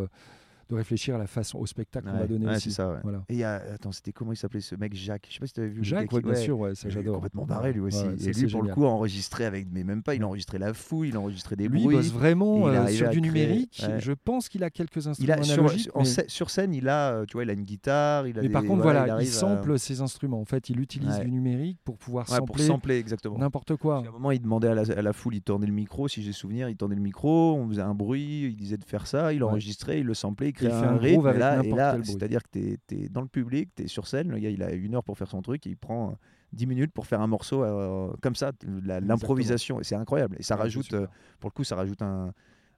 de 0.69 0.75
réfléchir 0.75 1.15
à 1.15 1.19
la 1.19 1.27
façon, 1.27 1.59
au 1.59 1.67
spectacle 1.67 2.09
qu'on 2.09 2.19
va 2.19 2.27
donner 2.27 2.49
aussi. 2.49 2.71
Ça, 2.71 3.01
voilà. 3.03 3.23
Et 3.29 3.37
y 3.37 3.45
a, 3.45 3.63
attends, 3.75 3.93
c'était 3.93 4.13
comment 4.13 4.33
il 4.33 4.37
s'appelait 4.37 4.61
ce 4.61 4.75
mec 4.75 4.95
Jacques? 4.95 5.27
Je 5.29 5.35
sais 5.35 5.41
pas 5.41 5.47
si 5.47 5.53
tu 5.53 5.61
avais 5.61 5.69
vu. 5.69 5.85
Jacques, 5.85 6.11
ouais, 6.13 6.23
bien 6.23 6.35
sûr, 6.35 6.59
ouais, 6.59 6.75
ça 6.75 6.89
j'adore. 6.89 7.17
Complètement 7.17 7.47
barré 7.47 7.73
lui 7.73 7.81
aussi. 7.81 8.05
et 8.21 8.33
lui, 8.33 8.47
pour 8.47 8.63
le 8.63 8.75
coup, 8.75 8.85
enregistré 8.85 9.45
avec, 9.45 9.67
mais 9.73 9.85
même 9.85 10.03
pas, 10.03 10.15
il 10.15 10.23
a 10.23 10.27
enregistré 10.27 10.59
la 10.59 10.75
fouille, 10.75 11.11
il 11.11 11.17
a 11.17 11.21
enregistré 11.21 11.57
des 11.57 11.69
lui, 11.69 11.83
bruits. 11.83 11.97
Il 11.97 11.99
bosse 11.99 12.13
vraiment 12.13 12.67
euh, 12.69 12.87
sur 12.89 13.09
du 13.11 13.21
numérique. 13.21 13.85
Je 13.99 14.13
pense 14.13 14.49
qu'il 14.49 14.65
a 14.65 14.71
quelques 14.71 15.07
instruments 15.07 15.35
il 15.43 15.51
analogiques. 15.51 15.91
Sur, 16.29 16.51
scène, 16.51 16.75
il 16.75 16.89
a, 16.89 17.13
euh, 17.13 17.25
tu 17.27 17.35
vois, 17.35 17.45
il 17.45 17.51
a 17.51 17.53
une 17.53 17.65
guitare. 17.65 18.27
Il 18.27 18.39
a 18.39 18.43
mais 18.43 18.49
par 18.49 18.65
contre, 18.65 18.83
voilà, 18.83 19.21
il 19.21 19.27
sample 19.27 19.79
ses 19.79 20.01
instruments. 20.01 20.41
En 20.41 20.45
fait, 20.45 20.71
il 20.71 20.81
utilise 20.81 21.19
du 21.21 21.31
numérique 21.31 21.79
pour 21.85 21.99
pouvoir 21.99 22.29
sampler 22.29 22.99
exactement. 22.99 23.39
n'importe 23.39 23.77
quoi. 23.77 23.97
À 23.97 24.09
un 24.09 24.13
moment, 24.13 24.31
il 24.31 24.41
demandait 24.41 24.69
à 24.69 25.03
la 25.03 25.13
foule, 25.13 25.35
il 25.35 25.43
tournait 25.43 25.67
le 25.67 25.73
micro, 25.73 26.09
si 26.09 26.23
j'ai 26.23 26.33
souvenir, 26.33 26.69
il 26.69 26.77
tournait 26.77 26.95
le 26.95 27.01
micro, 27.01 27.55
on 27.55 27.69
faisait 27.69 27.83
un 27.83 27.95
bruit, 27.95 28.45
il 28.45 28.57
disait 28.57 28.77
de 28.77 28.85
faire 28.85 29.07
ça, 29.07 29.33
il 29.33 29.43
enregistrait, 29.45 30.01
il 30.01 30.07
le 30.07 30.15
samplait, 30.15 30.53
il 30.63 30.69
créait 30.69 30.73
un 30.73 30.97
rythme 30.97 31.29
et 31.29 31.71
là, 31.73 31.97
c'est-à-dire 32.03 32.43
que 32.43 32.59
tu 32.59 32.79
es, 32.93 33.09
dans 33.09 33.23
le 33.23 33.29
public, 33.29 33.71
tu 33.75 33.85
es 33.85 33.87
sur 33.87 34.07
scène, 34.07 34.31
le 34.31 34.39
gars 34.39 34.51
il 34.51 34.63
a 34.63 34.73
une 34.73 34.95
heure 34.95 35.05
pour 35.05 35.19
faire 35.19 35.29
son 35.29 35.43
truc, 35.43 35.67
il 35.67 35.77
prend 35.77 36.17
10 36.55 36.67
minutes 36.67 36.93
pour 36.93 37.07
faire 37.07 37.21
un 37.21 37.27
morceau 37.27 37.63
euh, 37.63 38.13
comme 38.23 38.35
ça, 38.35 38.53
l'improvisation, 38.83 39.81
et 39.81 39.85
c'est 39.85 39.97
incroyable. 39.97 40.37
Et 40.39 40.43
ça 40.43 40.57
rajoute, 40.57 40.93
euh, 40.95 41.07
pour 41.41 41.51
le 41.51 41.55
coup, 41.55 41.65
ça 41.65 41.77
rajoute 41.77 42.03
un, 42.03 42.33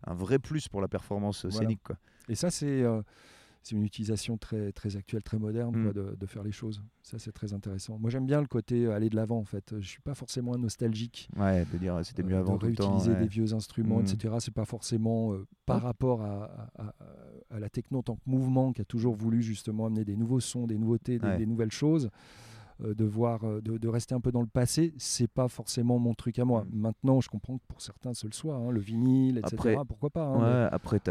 vrai 0.06 0.38
plus 0.38 0.68
pour 0.68 0.80
la 0.80 0.88
performance 0.88 1.48
scénique. 1.50 1.82
Quoi. 1.82 1.96
Et 2.28 2.34
ça, 2.34 2.50
c'est 2.50 2.82
euh, 2.82 3.02
c'est 3.66 3.74
une 3.74 3.82
utilisation 3.82 4.38
très, 4.38 4.70
très 4.70 4.96
actuelle, 4.96 5.24
très 5.24 5.40
moderne 5.40 5.76
mm. 5.76 5.92
de, 5.92 6.26
faire 6.26 6.44
les 6.44 6.52
choses. 6.52 6.84
Ça, 7.02 7.18
c'est 7.18 7.32
très 7.32 7.52
intéressant. 7.52 7.98
Moi, 7.98 8.10
j'aime 8.10 8.24
bien 8.24 8.40
le 8.40 8.46
côté 8.46 8.84
euh, 8.84 8.94
aller 8.94 9.10
de 9.10 9.16
l'avant, 9.16 9.38
en 9.38 9.44
fait. 9.44 9.74
Je 9.80 9.88
suis 9.88 10.00
pas 10.00 10.14
forcément 10.14 10.56
nostalgique. 10.56 11.28
Ouais, 11.36 11.66
de 11.72 11.78
dire 11.78 11.98
c'était 12.04 12.22
mieux 12.22 12.36
euh, 12.36 12.40
avant. 12.40 12.58
De 12.58 12.66
réutiliser 12.66 13.16
des 13.16 13.26
vieux 13.26 13.54
instruments, 13.54 13.98
mm. 13.98 14.06
etc. 14.06 14.34
C'est 14.38 14.54
pas 14.54 14.66
forcément 14.66 15.32
euh, 15.32 15.46
par 15.66 15.82
rapport 15.82 16.22
à, 16.22 16.70
à, 17.50 17.58
la 17.58 17.68
techno 17.68 17.98
en 17.98 18.02
tant 18.02 18.14
que 18.14 18.22
mouvement 18.26 18.72
qui 18.72 18.82
a 18.82 18.84
toujours 18.84 19.16
voulu 19.16 19.42
justement 19.42 19.86
amener 19.86 20.04
des 20.04 20.16
nouveaux 20.16 20.40
sons, 20.40 20.68
des 20.68 20.78
nouveautés, 20.78 21.18
des, 21.18 21.46
nouvelles 21.46 21.72
choses. 21.72 22.10
de 22.80 23.04
voir, 23.04 23.40
de, 23.62 23.88
rester 23.88 24.14
un 24.14 24.20
peu 24.20 24.30
dans 24.30 24.42
le 24.42 24.46
passé, 24.46 24.94
c'est 24.96 25.30
pas 25.30 25.48
forcément 25.48 25.98
mon 25.98 26.14
truc 26.14 26.38
à 26.38 26.44
moi. 26.44 26.64
Mm. 26.64 26.78
Maintenant, 26.78 27.20
je 27.20 27.28
comprends 27.28 27.58
que 27.58 27.64
pour 27.66 27.80
certains, 27.80 28.14
ce 28.14 28.28
le 28.28 28.32
soit, 28.32 28.54
hein, 28.54 28.70
le 28.70 28.80
vinyle, 28.80 29.38
etc. 29.38 29.80
pourquoi 29.88 30.10
pas. 30.10 30.24
Hein, 30.26 30.66
ouais, 30.66 30.68
après, 30.70 31.00
tu 31.00 31.10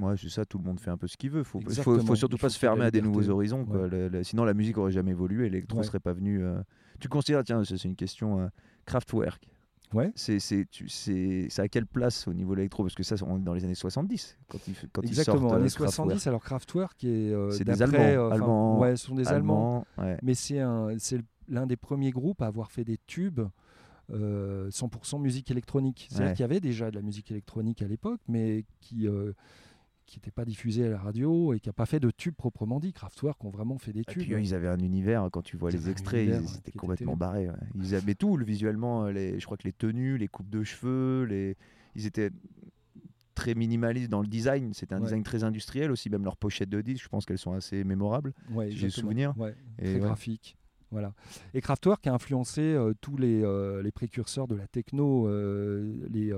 Moi, 0.00 0.16
c'est 0.16 0.30
ça, 0.30 0.44
tout 0.46 0.56
le 0.58 0.64
monde 0.64 0.80
fait 0.80 0.90
un 0.90 0.96
peu 0.96 1.06
ce 1.06 1.16
qu'il 1.18 1.30
veut. 1.30 1.44
Faut, 1.44 1.60
faut, 1.60 1.98
faut 2.00 2.16
surtout 2.16 2.38
pas 2.38 2.48
se 2.48 2.58
fermer 2.58 2.84
à 2.86 2.90
des 2.90 3.02
nouveaux 3.02 3.28
horizons. 3.28 3.64
quoi. 3.66 3.82
Ouais. 3.82 3.88
Le- 3.90 4.08
le- 4.08 4.24
sinon, 4.24 4.44
la 4.44 4.54
musique 4.54 4.78
aurait 4.78 4.92
jamais 4.92 5.10
évolué, 5.10 5.50
l'électro 5.50 5.78
Ouais. 5.78 5.84
serait 5.84 6.00
pas 6.00 6.14
venu. 6.14 6.42
euh, 6.42 6.60
Tu 7.00 7.08
considères, 7.08 7.44
tiens, 7.44 7.62
c'est 7.64 7.82
une 7.84 7.96
question, 7.96 8.40
euh, 8.40 8.48
Kraftwerk. 8.86 9.42
Ouais. 9.92 10.12
C'est 10.14 10.38
c'est 10.38 10.66
tu- 10.70 10.88
c'est- 10.88 11.48
c'est 11.50 11.62
à 11.62 11.68
quelle 11.68 11.84
place 11.86 12.28
au 12.28 12.32
niveau 12.32 12.52
de 12.52 12.58
l'électro? 12.58 12.82
Parce 12.84 12.94
que 12.94 13.02
ça, 13.02 13.16
on 13.26 13.38
est 13.38 13.42
dans 13.42 13.54
les 13.54 13.64
années 13.64 13.74
70 13.74 14.38
quand 14.48 14.58
ils, 14.68 14.74
quand 14.92 15.02
ils 15.02 15.08
Exactement, 15.08 15.40
sortent. 15.40 15.52
euh, 15.52 15.56
années 15.56 15.68
Kraftwerk. 15.68 15.92
70. 15.94 16.26
Alors 16.28 16.42
Kraftwerk 16.44 17.04
est 17.04 17.32
euh, 17.32 17.50
C'est 17.50 17.64
des 17.64 17.82
Allemands, 17.82 18.30
Allemands, 18.30 18.78
ouais, 18.80 18.96
ce 18.96 19.06
sont 19.06 19.14
des 19.16 19.26
Allemands. 19.28 19.84
Allemand, 19.98 20.10
ouais. 20.12 20.18
Mais 20.22 20.34
c'est 20.34 20.60
un, 20.60 20.96
c'est 20.98 21.20
l'un 21.48 21.66
des 21.66 21.76
premiers 21.76 22.10
groupes 22.12 22.40
à 22.40 22.46
avoir 22.46 22.70
fait 22.70 22.84
des 22.84 22.98
tubes 23.06 23.40
euh, 24.12 24.68
100% 24.70 25.18
musique 25.20 25.50
électronique. 25.50 26.06
C'est-à-dire 26.10 26.26
Ouais. 26.28 26.32
qu'il 26.34 26.42
y 26.42 26.44
avait 26.44 26.60
déjà 26.60 26.90
de 26.90 26.96
la 26.96 27.02
musique 27.02 27.30
électronique 27.30 27.82
à 27.82 27.86
l'époque, 27.88 28.20
mais 28.28 28.64
qui 28.80 29.06
qui 30.10 30.18
n'était 30.18 30.30
pas 30.30 30.44
diffusée 30.44 30.86
à 30.86 30.90
la 30.90 30.98
radio 30.98 31.54
et 31.54 31.60
qui 31.60 31.68
n'a 31.68 31.72
pas 31.72 31.86
fait 31.86 32.00
de 32.00 32.10
tubes 32.10 32.34
proprement 32.34 32.80
dit. 32.80 32.92
Kraftwerk 32.92 33.42
ont 33.44 33.50
vraiment 33.50 33.78
fait 33.78 33.92
des 33.92 34.00
Et 34.00 34.04
tubes. 34.04 34.22
puis 34.22 34.34
eux, 34.34 34.40
ils 34.40 34.54
avaient 34.54 34.68
un 34.68 34.80
univers, 34.80 35.28
quand 35.32 35.42
tu 35.42 35.56
vois 35.56 35.70
les 35.70 35.88
extraits, 35.88 36.20
univers, 36.22 36.40
ils 36.42 36.44
ouais, 36.46 36.50
étaient 36.58 36.68
était 36.70 36.78
complètement 36.78 37.16
terrible. 37.16 37.18
barrés. 37.18 37.48
ouais. 37.48 37.66
Ils 37.76 37.94
avaient 37.94 38.14
tout, 38.16 38.36
le 38.36 38.44
visuellement, 38.44 39.06
euh, 39.06 39.12
les, 39.12 39.38
je 39.40 39.44
crois 39.44 39.56
que 39.56 39.64
les 39.66 39.72
tenues, 39.72 40.18
les 40.18 40.28
coupes 40.28 40.50
de 40.50 40.62
cheveux, 40.64 41.24
les... 41.24 41.56
ils 41.94 42.06
étaient 42.06 42.30
très 43.34 43.54
minimalistes 43.54 44.10
dans 44.10 44.20
le 44.20 44.26
design. 44.26 44.74
C'était 44.74 44.94
un 44.94 44.98
Ouais. 44.98 45.04
design 45.04 45.22
très 45.22 45.44
industriel 45.44 45.90
aussi, 45.90 46.10
même 46.10 46.24
leurs 46.24 46.36
pochettes 46.36 46.68
de 46.68 46.80
disques, 46.82 47.04
je 47.04 47.08
pense 47.08 47.24
qu'elles 47.24 47.38
sont 47.38 47.52
assez 47.52 47.84
mémorables. 47.84 48.34
Ouais, 48.50 48.70
j'ai 48.70 48.90
souvenir. 48.90 49.32
Ouais, 49.38 49.54
Et 49.78 49.84
très 49.92 49.98
graphique. 50.00 50.56
Voilà. 50.90 51.14
Et 51.54 51.60
Kraftwerk 51.60 52.04
a 52.08 52.12
influencé 52.14 52.60
euh, 52.62 52.94
tous 53.00 53.16
les, 53.16 53.44
euh, 53.44 53.80
les 53.80 53.92
précurseurs 53.92 54.48
de 54.48 54.56
la 54.56 54.66
techno, 54.66 55.28
euh, 55.28 55.94
les, 56.10 56.32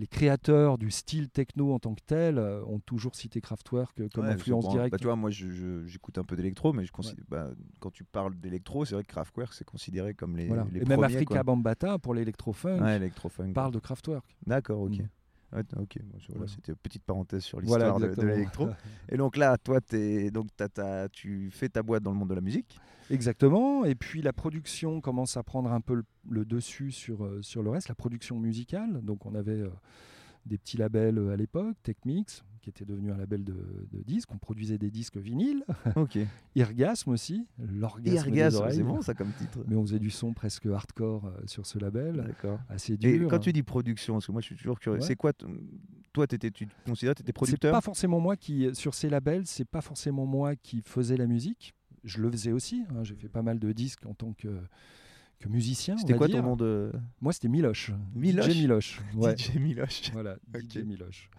les 0.00 0.06
créateurs 0.06 0.78
du 0.78 0.90
style 0.90 1.28
techno 1.28 1.72
en 1.74 1.78
tant 1.78 1.94
que 1.94 2.00
tel 2.04 2.38
euh, 2.38 2.64
ont 2.64 2.80
toujours 2.80 3.14
cité 3.14 3.40
Kraftwerk 3.42 4.08
comme 4.12 4.24
Ouais, 4.24 4.32
influence 4.32 4.68
directe. 4.68 4.92
bah, 4.92 4.98
tu 4.98 5.04
vois, 5.04 5.14
moi, 5.16 5.30
j'écoute 5.30 6.16
un 6.16 6.24
peu 6.24 6.36
d'électro, 6.36 6.72
mais 6.72 6.86
je 6.86 6.92
considère, 6.92 7.24
bah, 7.28 7.50
quand 7.80 7.90
tu 7.90 8.04
parles 8.04 8.34
d'électro, 8.40 8.84
c'est 8.86 8.94
vrai 8.94 9.04
que 9.04 9.12
Kraftwerk, 9.12 9.52
c'est 9.52 9.64
considéré 9.66 10.14
comme 10.14 10.36
les, 10.36 10.46
Voilà. 10.46 10.66
les 10.72 10.80
Et 10.80 10.84
même 10.86 11.02
Africa 11.04 11.34
quoi. 11.34 11.42
Bambata 11.42 11.98
pour 11.98 12.14
l'électro-funk 12.14 12.82
Ouais, 12.82 13.52
parle 13.52 13.72
de 13.72 13.78
Kraftwerk. 13.78 14.24
D'accord, 14.46 14.80
ok. 14.80 14.98
Mm. 14.98 15.08
Ouais, 15.52 15.64
t- 15.64 15.76
ok, 15.76 15.98
voilà, 16.30 16.46
c'était 16.46 16.72
une 16.72 16.78
petite 16.78 17.02
parenthèse 17.02 17.42
sur 17.42 17.60
Voilà, 17.62 17.86
l'histoire 17.90 18.10
de- 18.10 18.20
de, 18.20 18.26
l'électro. 18.26 18.68
Et 19.08 19.16
donc 19.16 19.36
là, 19.36 19.56
toi, 19.58 19.80
t'es- 19.80 20.30
donc, 20.30 20.46
t'as- 20.56 20.68
t'as- 20.68 21.08
tu 21.08 21.50
fais 21.50 21.68
ta 21.68 21.82
boîte 21.82 22.02
dans 22.04 22.12
le 22.12 22.16
monde 22.18 22.30
de 22.30 22.34
la 22.34 22.40
musique. 22.40 22.78
Exactement. 23.10 23.84
Et 23.84 23.96
puis 23.96 24.22
la 24.22 24.32
production 24.32 25.00
commence 25.00 25.36
à 25.36 25.42
prendre 25.42 25.72
un 25.72 25.80
peu 25.80 25.94
le, 25.94 26.04
le 26.30 26.44
dessus 26.44 26.92
sur, 26.92 27.24
euh, 27.24 27.42
sur 27.42 27.62
le 27.64 27.70
reste, 27.70 27.88
la 27.88 27.96
production 27.96 28.38
musicale. 28.38 29.00
Donc 29.02 29.26
on 29.26 29.34
avait 29.34 29.60
euh, 29.60 29.68
des 30.46 30.56
petits 30.58 30.76
labels 30.76 31.18
euh, 31.18 31.32
à 31.32 31.36
l'époque, 31.36 31.76
Techmix, 31.82 32.44
qui 32.60 32.68
était 32.70 32.84
devenu 32.84 33.10
un 33.12 33.16
label 33.16 33.44
de, 33.44 33.54
de 33.92 34.02
disques. 34.02 34.30
On 34.32 34.38
produisait 34.38 34.78
des 34.78 34.90
disques 34.90 35.16
vinyles. 35.16 35.64
Ok. 35.96 36.18
Irgasme 36.54 37.10
aussi, 37.10 37.46
l'orgasme 37.58 38.06
Et 38.06 38.10
des 38.10 38.16
Ergas, 38.40 38.54
oreilles. 38.56 38.76
c'est 38.76 38.82
bon 38.82 39.00
ça 39.02 39.14
comme 39.14 39.32
titre. 39.32 39.58
Mais 39.66 39.76
on 39.76 39.82
faisait 39.82 39.98
du 39.98 40.10
son 40.10 40.32
presque 40.32 40.66
hardcore 40.66 41.26
euh, 41.26 41.40
sur 41.46 41.66
ce 41.66 41.78
label, 41.78 42.16
D'accord. 42.26 42.60
assez 42.68 42.92
Et 42.94 42.96
dur. 42.96 43.28
quand 43.30 43.38
tu 43.38 43.52
dis 43.52 43.62
production, 43.62 44.14
parce 44.14 44.26
que 44.26 44.32
moi 44.32 44.40
je 44.40 44.46
suis 44.46 44.56
toujours 44.56 44.78
curieux, 44.78 44.98
Ouais. 45.00 45.06
c'est 45.06 45.16
quoi 45.16 45.32
Toi, 46.12 46.26
t'étais- 46.26 46.50
tu 46.50 46.66
te 46.66 46.72
considères 46.84 47.14
que 47.14 47.18
tu 47.18 47.22
étais 47.22 47.28
c'est 47.30 47.32
producteur? 47.32 47.72
pas 47.72 47.80
forcément 47.80 48.20
moi 48.20 48.36
qui, 48.36 48.68
sur 48.74 48.94
ces 48.94 49.08
labels, 49.08 49.46
c'est 49.46 49.64
pas 49.64 49.80
forcément 49.80 50.26
moi 50.26 50.56
qui 50.56 50.82
faisais 50.84 51.16
la 51.16 51.26
musique. 51.26 51.74
Je 52.04 52.20
le 52.20 52.30
faisais 52.30 52.52
aussi. 52.52 52.84
hein. 52.90 53.04
J'ai 53.04 53.14
fait 53.14 53.28
pas 53.28 53.42
mal 53.42 53.58
de 53.58 53.72
disques 53.72 54.06
en 54.06 54.14
tant 54.14 54.32
que, 54.32 54.48
que 55.38 55.48
musicien. 55.48 55.96
C'était 55.98 56.14
quoi 56.14 56.26
dire. 56.28 56.38
ton 56.38 56.42
nom 56.48 56.56
de. 56.56 56.90
Moi, 57.20 57.32
c'était 57.32 57.48
Miloche. 57.48 57.92
Miloche 58.14 58.48
DJ 58.50 58.56
Miloche. 58.62 59.00
Ouais. 59.14 59.36
DJ 59.36 59.56
Miloche. 59.56 60.10
Voilà. 60.12 60.36
DJ 60.54 60.78
Miloche. 60.78 61.30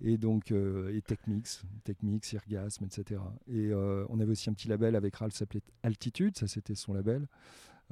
Et 0.00 0.18
donc, 0.18 0.52
euh, 0.52 0.94
et 0.94 1.00
Techmix, 1.02 1.62
Techmix, 1.84 2.32
Irgasme, 2.32 2.84
etc. 2.84 3.20
Et 3.48 3.70
euh, 3.70 4.04
on 4.08 4.20
avait 4.20 4.32
aussi 4.32 4.50
un 4.50 4.52
petit 4.52 4.68
label 4.68 4.96
avec 4.96 5.16
Ralph, 5.16 5.32
ça 5.32 5.40
s'appelait 5.40 5.62
Altitude, 5.82 6.36
ça 6.36 6.46
c'était 6.46 6.74
son 6.74 6.92
label. 6.94 7.26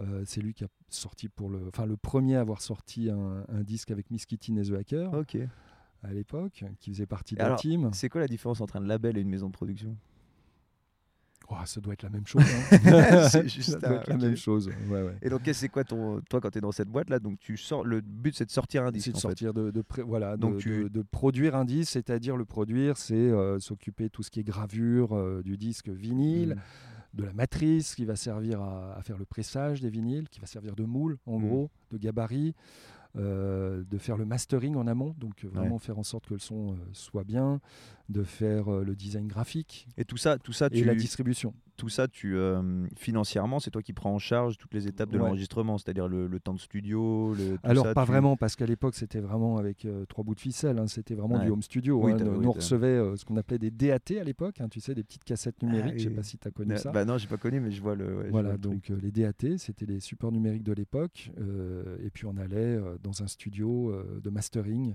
Euh, 0.00 0.22
c'est 0.24 0.40
lui 0.40 0.54
qui 0.54 0.64
a 0.64 0.68
sorti 0.88 1.28
pour 1.28 1.50
le, 1.50 1.68
enfin 1.68 1.84
le 1.86 1.96
premier 1.96 2.36
à 2.36 2.40
avoir 2.40 2.62
sorti 2.62 3.10
un, 3.10 3.44
un 3.48 3.62
disque 3.62 3.90
avec 3.90 4.10
Miss 4.10 4.24
Kitty 4.26 4.58
et 4.58 4.62
The 4.62 4.72
Hacker 4.72 5.12
Ok. 5.12 5.36
à 6.02 6.12
l'époque, 6.12 6.64
qui 6.80 6.90
faisait 6.90 7.06
partie 7.06 7.34
de 7.34 7.40
la 7.40 7.56
team. 7.56 7.90
C'est 7.92 8.08
quoi 8.08 8.20
la 8.22 8.28
différence 8.28 8.60
entre 8.60 8.76
un 8.76 8.80
label 8.80 9.18
et 9.18 9.20
une 9.20 9.28
maison 9.28 9.48
de 9.48 9.52
production? 9.52 9.96
Oh, 11.54 11.66
ça 11.66 11.80
doit 11.82 11.92
être 11.92 12.02
la 12.02 12.08
même 12.08 12.26
chose. 12.26 12.42
hein. 12.42 13.28
C'est 13.28 13.46
juste 13.48 13.72
ça 13.72 13.78
doit 13.78 13.88
un- 13.90 14.00
être 14.00 14.08
la 14.08 14.16
même 14.16 14.36
chose. 14.36 14.68
Ouais, 14.88 15.02
ouais. 15.02 15.16
Et 15.20 15.28
donc, 15.28 15.42
c'est 15.52 15.68
quoi 15.68 15.84
ton. 15.84 16.20
Toi, 16.30 16.40
quand 16.40 16.50
tu 16.50 16.58
es 16.58 16.60
dans 16.62 16.72
cette 16.72 16.88
boîte 16.88 17.10
là, 17.10 17.18
donc 17.18 17.38
tu 17.40 17.56
sors. 17.58 17.84
Le 17.84 18.00
but, 18.00 18.34
c'est 18.34 18.46
de 18.46 18.50
sortir 18.50 18.84
un 18.84 18.90
disque. 18.90 19.06
C'est 19.06 19.12
de 19.12 19.18
sortir 19.18 19.52
de, 19.52 19.70
voilà, 20.06 20.36
Donc 20.38 20.54
de, 20.54 20.58
tu- 20.60 20.82
de- 20.84 20.88
de 20.88 21.02
produire 21.02 21.54
un 21.54 21.64
disque, 21.66 21.92
c'est-à-dire 21.92 22.36
le 22.36 22.44
produire, 22.46 22.96
c'est 22.96 23.14
euh, 23.14 23.58
s'occuper 23.58 24.04
de 24.04 24.08
tout 24.08 24.22
ce 24.22 24.30
qui 24.30 24.40
est 24.40 24.44
gravure 24.44 25.14
euh, 25.16 25.42
du 25.42 25.56
disque 25.58 25.88
vinyle, 25.90 26.56
Mm. 26.56 27.18
de 27.18 27.24
la 27.24 27.32
matrice 27.34 27.94
qui 27.94 28.06
va 28.06 28.16
servir 28.16 28.62
à, 28.62 28.94
à 28.96 29.02
faire 29.02 29.18
le 29.18 29.26
pressage 29.26 29.80
des 29.82 29.90
vinyles, 29.90 30.28
qui 30.30 30.40
va 30.40 30.46
servir 30.46 30.74
de 30.74 30.84
moule 30.84 31.18
en 31.26 31.38
Mm. 31.38 31.46
gros, 31.46 31.70
de 31.90 31.98
gabarit, 31.98 32.54
euh, 33.16 33.84
de 33.90 33.98
faire 33.98 34.16
le 34.16 34.24
mastering 34.24 34.74
en 34.76 34.86
amont, 34.86 35.14
donc 35.18 35.44
euh, 35.44 35.48
vraiment 35.52 35.78
faire 35.78 35.98
en 35.98 36.02
sorte 36.02 36.26
que 36.28 36.32
le 36.34 36.40
son 36.40 36.76
soit 36.94 37.24
bien, 37.24 37.60
de 38.12 38.22
faire 38.22 38.72
euh, 38.72 38.84
le 38.84 38.94
design 38.94 39.26
graphique 39.26 39.88
Et 39.96 40.04
tout 40.04 40.16
ça, 40.16 40.38
tout 40.38 40.52
ça, 40.52 40.66
et 40.70 40.78
tu, 40.78 40.84
la 40.84 40.94
distribution. 40.94 41.54
tout 41.76 41.88
ça, 41.88 42.06
tu 42.08 42.36
euh, 42.36 42.86
financièrement, 42.96 43.58
c'est 43.58 43.70
toi 43.70 43.82
qui 43.82 43.92
prends 43.92 44.12
en 44.14 44.18
charge 44.18 44.58
toutes 44.58 44.74
les 44.74 44.86
étapes 44.86 45.10
de 45.10 45.18
Ouais. 45.18 45.24
l'enregistrement, 45.24 45.78
c'est-à-dire 45.78 46.06
le, 46.08 46.26
le 46.26 46.40
temps 46.40 46.54
de 46.54 46.60
studio. 46.60 47.34
Le, 47.34 47.54
tout 47.56 47.58
Alors 47.64 47.86
ça, 47.86 47.94
pas 47.94 48.04
tu- 48.04 48.12
vraiment 48.12 48.36
parce 48.36 48.54
qu'à 48.56 48.66
l'époque 48.66 48.94
c'était 48.94 49.20
vraiment 49.20 49.56
avec 49.56 49.84
euh, 49.84 50.04
trois 50.06 50.22
bouts 50.24 50.34
de 50.34 50.40
ficelle, 50.40 50.78
hein, 50.78 50.86
c'était 50.86 51.14
vraiment 51.14 51.36
Ouais. 51.36 51.44
du 51.46 51.50
home 51.50 51.62
studio. 51.62 52.00
Oui, 52.02 52.12
hein. 52.12 52.16
Nous, 52.20 52.30
oui, 52.40 52.46
on 52.46 52.52
recevait 52.52 52.86
euh, 52.88 53.16
ce 53.16 53.24
qu'on 53.24 53.36
appelait 53.36 53.58
des 53.58 53.70
DAT 53.70 54.18
à 54.20 54.24
l'époque, 54.24 54.60
hein, 54.60 54.68
tu 54.68 54.80
sais, 54.80 54.94
des 54.94 55.02
petites 55.02 55.24
cassettes 55.24 55.62
numériques. 55.62 55.98
Je 55.98 56.04
sais 56.04 56.10
pas 56.10 56.22
si 56.22 56.38
tu 56.38 56.46
as 56.46 56.50
connu 56.50 56.72
Euh, 56.74 56.76
ça. 56.76 56.92
Bah 56.92 57.04
non, 57.04 57.18
j'ai 57.18 57.26
pas 57.28 57.36
connu, 57.38 57.58
mais 57.60 57.70
je 57.70 57.80
vois 57.82 57.94
le. 57.94 58.18
ouais, 58.18 58.28
Voilà, 58.30 58.50
vois 58.50 58.58
donc 58.58 58.88
les 58.88 59.10
DAT, 59.10 59.56
c'était 59.58 59.86
les 59.86 60.00
supports 60.00 60.32
numériques 60.32 60.62
de 60.64 60.72
l'époque. 60.72 61.30
et 62.04 62.10
puis 62.10 62.26
on 62.26 62.36
allait 62.36 62.78
dans 63.02 63.22
un 63.22 63.26
studio 63.26 63.92
de 64.22 64.30
mastering. 64.30 64.94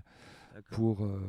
Pour 0.72 1.04
euh, 1.04 1.20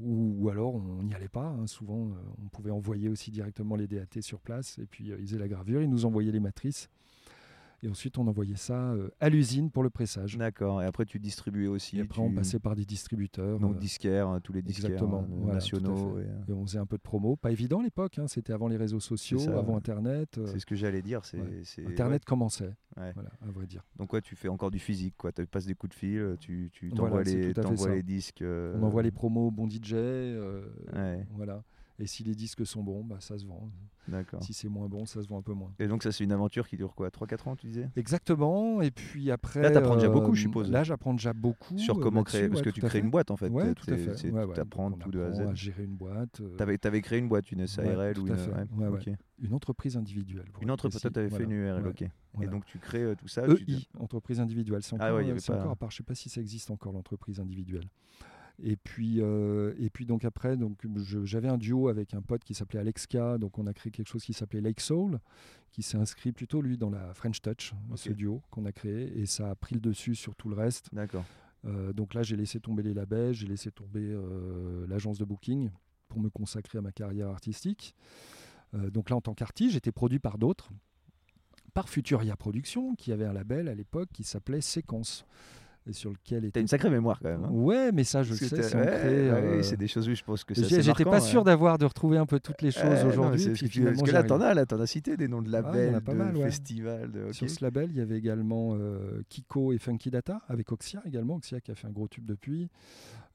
ou, 0.00 0.48
alors 0.48 0.74
on 0.74 1.02
n'y 1.02 1.14
allait 1.14 1.28
pas. 1.28 1.46
hein. 1.46 1.66
souvent, 1.66 2.08
euh, 2.08 2.14
on 2.44 2.48
pouvait 2.48 2.70
envoyer 2.70 3.08
aussi 3.08 3.30
directement 3.30 3.76
les 3.76 3.86
DAT 3.86 4.20
sur 4.20 4.40
place. 4.40 4.78
Et 4.78 4.86
puis 4.86 5.10
euh, 5.10 5.16
ils 5.18 5.26
faisaient 5.26 5.38
la 5.38 5.48
gravure, 5.48 5.82
ils 5.82 5.90
nous 5.90 6.04
envoyaient 6.04 6.32
les 6.32 6.40
matrices. 6.40 6.88
Et 7.86 7.88
ensuite, 7.88 8.18
on 8.18 8.26
envoyait 8.26 8.56
ça 8.56 8.92
euh, 8.94 9.10
à 9.20 9.28
l'usine 9.28 9.70
pour 9.70 9.84
le 9.84 9.90
pressage. 9.90 10.36
D'accord. 10.36 10.82
Et 10.82 10.86
après, 10.86 11.04
tu 11.04 11.20
distribuais 11.20 11.68
aussi. 11.68 11.98
Et 11.98 12.00
après, 12.00 12.20
on 12.20 12.32
passait 12.32 12.58
par 12.58 12.74
des 12.74 12.84
distributeurs. 12.84 13.60
Donc 13.60 13.76
euh, 13.76 13.78
disquaires, 13.78 14.26
hein, 14.26 14.40
tous 14.40 14.52
les 14.52 14.60
disquaires 14.60 14.90
Exactement, 14.90 15.20
euh, 15.22 15.36
voilà, 15.38 15.54
nationaux. 15.54 16.18
et, 16.18 16.50
et 16.50 16.52
on 16.52 16.66
faisait 16.66 16.80
un 16.80 16.86
peu 16.86 16.96
de 16.96 17.02
promo. 17.02 17.36
Pas 17.36 17.52
évident 17.52 17.78
à 17.78 17.84
l'époque, 17.84 18.18
hein, 18.18 18.26
c'était 18.26 18.52
avant 18.52 18.66
les 18.66 18.76
réseaux 18.76 18.98
sociaux, 18.98 19.38
ça, 19.38 19.56
avant. 19.56 19.76
Internet. 19.76 20.40
C'est 20.46 20.58
ce 20.58 20.66
que 20.66 20.74
j'allais 20.74 21.00
dire. 21.02 21.24
C'est, 21.24 21.38
ouais. 21.38 21.86
Internet 21.86 22.24
commençait, 22.24 22.74
ouais. 22.96 23.12
voilà, 23.14 23.30
à 23.40 23.50
vrai 23.52 23.66
dire. 23.66 23.84
Donc 23.96 24.12
ouais, 24.12 24.20
tu 24.20 24.34
fais 24.34 24.48
encore 24.48 24.72
du 24.72 24.80
physique, 24.80 25.14
quoi. 25.16 25.30
Tu 25.30 25.46
passes 25.46 25.66
des 25.66 25.74
coups 25.76 25.94
de 25.94 25.98
fil, 25.98 26.36
tu, 26.40 26.70
tu 26.72 26.90
t'envoies 26.90 27.22
les, 27.22 28.02
disques. 28.02 28.42
euh, 28.42 28.76
On 28.80 28.82
envoie 28.82 29.02
les 29.04 29.12
promos 29.12 29.46
au 29.46 29.50
bon 29.52 29.68
DJ. 29.70 29.92
euh. 29.94 30.66
Voilà. 31.36 31.62
Et 31.98 32.06
si 32.06 32.24
les 32.24 32.34
disques 32.34 32.66
sont 32.66 32.82
bons, 32.82 33.02
bah, 33.04 33.16
ça 33.20 33.38
se 33.38 33.46
vend. 33.46 33.70
D'accord. 34.06 34.42
Si 34.42 34.52
c'est 34.52 34.68
moins 34.68 34.86
bon, 34.88 35.06
ça 35.06 35.22
se 35.22 35.28
vend 35.28 35.38
un 35.38 35.42
peu 35.42 35.52
moins. 35.54 35.72
Et 35.78 35.88
donc 35.88 36.02
ça, 36.02 36.12
c'est 36.12 36.22
une 36.24 36.30
aventure 36.32 36.68
qui 36.68 36.76
dure 36.76 36.94
quoi 36.94 37.08
3-4 37.08 37.48
ans, 37.48 37.56
tu 37.56 37.66
disais? 37.66 37.88
Exactement. 37.96 38.80
Et 38.82 38.90
puis 38.90 39.30
après. 39.30 39.62
Là, 39.62 39.70
t'apprends 39.70 39.94
déjà 39.96 40.08
beaucoup, 40.08 40.34
je 40.34 40.40
euh, 40.40 40.42
suppose. 40.42 40.70
Là, 40.70 40.84
j'apprends 40.84 41.14
déjà 41.14 41.32
beaucoup. 41.32 41.76
Sur 41.78 41.96
euh, 41.98 42.00
comment 42.02 42.22
créer, 42.22 42.48
parce 42.48 42.60
ouais, 42.60 42.64
que 42.66 42.70
tu 42.70 42.80
crées 42.80 42.90
fait. 42.90 42.98
une 43.00 43.10
boîte 43.10 43.30
en 43.30 43.36
fait. 43.36 43.48
Ouais, 43.48 43.74
tout 43.74 43.90
à 43.90 43.96
fait. 43.96 44.30
Ouais, 44.30 44.46
tu 44.54 44.60
on 44.76 44.90
tout 44.92 45.10
de 45.10 45.20
A 45.20 45.26
à 45.26 45.32
Z. 45.32 45.40
à 45.40 45.54
gérer 45.54 45.84
une 45.84 45.96
boîte. 45.96 46.40
euh, 46.40 46.54
T'avais, 46.56 46.78
t'avais 46.78 47.00
créé 47.00 47.18
une 47.18 47.28
boîte, 47.28 47.50
une 47.50 47.66
SARL 47.66 48.18
ou 48.18 48.26
une, 48.28 48.36
fait. 48.36 48.50
Ouais, 48.76 48.88
ouais. 48.88 48.98
ok. 49.08 49.10
Une 49.38 49.54
entreprise 49.54 49.96
individuelle. 49.96 50.46
Une 50.60 50.70
entreprise, 50.70 51.00
toi, 51.00 51.10
t'avais 51.10 51.28
fait 51.30 51.44
Voilà. 51.44 51.44
une 51.46 51.52
URL, 51.52 51.86
ok. 51.88 52.04
Et 52.42 52.46
donc 52.46 52.66
tu 52.66 52.78
crées 52.78 53.02
euh, 53.02 53.14
tout 53.14 53.28
ça. 53.28 53.42
tu- 53.54 53.64
EI, 53.70 53.78
entreprise 53.98 54.40
individuelle. 54.40 54.82
C'est 54.82 54.94
encore, 54.94 55.06
Ah 55.08 55.54
encore 55.54 55.70
à 55.72 55.76
part. 55.76 55.90
Je 55.90 55.96
sais 55.96 56.02
pas 56.02 56.14
si 56.14 56.28
ça 56.28 56.40
existe 56.40 56.70
encore 56.70 56.92
l'entreprise 56.92 57.40
individuelle. 57.40 57.88
Et 58.62 58.76
puis, 58.76 59.20
euh, 59.20 59.74
et 59.78 59.90
puis 59.90 60.06
donc 60.06 60.24
après, 60.24 60.56
donc 60.56 60.78
j'avais 61.24 61.48
un 61.48 61.58
duo 61.58 61.88
avec 61.88 62.14
un 62.14 62.22
pote 62.22 62.42
qui 62.42 62.54
s'appelait 62.54 62.80
Alexka. 62.80 63.38
Donc 63.38 63.58
on 63.58 63.66
a 63.66 63.74
créé 63.74 63.90
quelque 63.90 64.08
chose 64.08 64.24
qui 64.24 64.32
s'appelait 64.32 64.60
Lake 64.60 64.80
Soul, 64.80 65.18
qui 65.72 65.82
s'est 65.82 65.98
inscrit 65.98 66.32
plutôt 66.32 66.62
lui 66.62 66.78
dans 66.78 66.90
la 66.90 67.12
French 67.14 67.42
Touch, 67.42 67.74
ce 67.94 68.10
duo 68.10 68.42
qu'on 68.50 68.64
a 68.64 68.72
créé, 68.72 69.18
et 69.18 69.26
ça 69.26 69.50
a 69.50 69.54
pris 69.54 69.74
le 69.74 69.80
dessus 69.80 70.14
sur 70.14 70.34
tout 70.34 70.48
le 70.48 70.56
reste. 70.56 70.88
D'accord. 70.92 71.24
Euh, 71.66 71.92
donc 71.92 72.14
là, 72.14 72.22
j'ai 72.22 72.36
laissé 72.36 72.60
tomber 72.60 72.82
les 72.82 72.94
labels, 72.94 73.34
j'ai 73.34 73.46
laissé 73.46 73.70
tomber 73.70 74.08
euh, 74.12 74.86
l'agence 74.88 75.18
de 75.18 75.24
booking 75.24 75.70
pour 76.08 76.20
me 76.20 76.30
consacrer 76.30 76.78
à 76.78 76.82
ma 76.82 76.92
carrière 76.92 77.28
artistique. 77.28 77.94
Donc 78.72 79.08
là, 79.08 79.16
en 79.16 79.20
tant 79.22 79.32
qu'artiste, 79.32 79.72
j'étais 79.72 79.92
produit 79.92 80.18
par 80.18 80.36
d'autres, 80.36 80.70
par 81.72 81.88
Futuria 81.88 82.36
Productions, 82.36 82.94
qui 82.94 83.10
avait 83.10 83.24
un 83.24 83.32
label 83.32 83.68
à 83.68 83.74
l'époque 83.74 84.10
qui 84.12 84.22
s'appelait 84.22 84.60
Séquence. 84.60 85.24
Et 85.88 85.92
sur 85.92 86.10
lequel 86.10 86.42
T'as 86.42 86.48
était. 86.48 86.60
une 86.60 86.66
sacrée 86.68 86.90
mémoire 86.90 87.20
quand 87.20 87.28
même. 87.28 87.44
hein. 87.44 87.50
Ouais, 87.50 87.92
mais 87.92 88.04
ça, 88.04 88.22
je 88.22 88.32
le 88.32 88.38
Parce 88.38 88.50
sais, 88.50 88.56
t'as- 88.56 88.62
c'est 88.64 88.76
ouais, 88.76 89.70
euh, 89.72 89.76
des 89.76 89.86
choses, 89.88 90.08
oui, 90.08 90.16
je 90.16 90.24
pense 90.24 90.42
que 90.44 90.54
c'est 90.54 90.82
J'étais 90.82 91.04
pas 91.04 91.20
sûr 91.20 91.44
d'avoir 91.44 91.78
de 91.78 91.84
retrouver 91.84 92.18
un 92.18 92.26
peu 92.26 92.40
toutes 92.40 92.62
les 92.62 92.70
choses 92.70 93.04
aujourd'hui. 93.04 93.46
parce 93.48 94.02
que- 94.02 94.10
là, 94.10 94.22
t'en 94.24 94.40
as, 94.40 94.54
là, 94.54 94.66
t'en 94.66 94.80
as 94.80 94.86
cité 94.86 95.16
des 95.16 95.28
noms 95.28 95.42
de 95.42 95.48
Ah, 95.48 95.62
labels, 95.62 95.94
a 95.94 96.00
pas 96.00 96.12
de 96.12 96.18
mal, 96.18 96.36
festivals. 96.36 97.10
De... 97.12 97.32
Sur 97.32 97.48
ce 97.48 97.62
label, 97.64 97.90
il 97.90 97.96
y 97.96 98.00
avait 98.00 98.18
également 98.18 98.74
euh, 98.74 99.22
Kiko 99.28 99.72
et 99.72 99.78
Funky 99.78 100.10
Data, 100.10 100.40
avec 100.48 100.70
Oxia 100.72 101.02
également, 101.06 101.36
Oxia 101.36 101.60
qui 101.60 101.70
a 101.70 101.74
fait 101.74 101.86
un 101.86 101.92
gros 101.92 102.08
tube 102.08 102.26
depuis, 102.26 102.68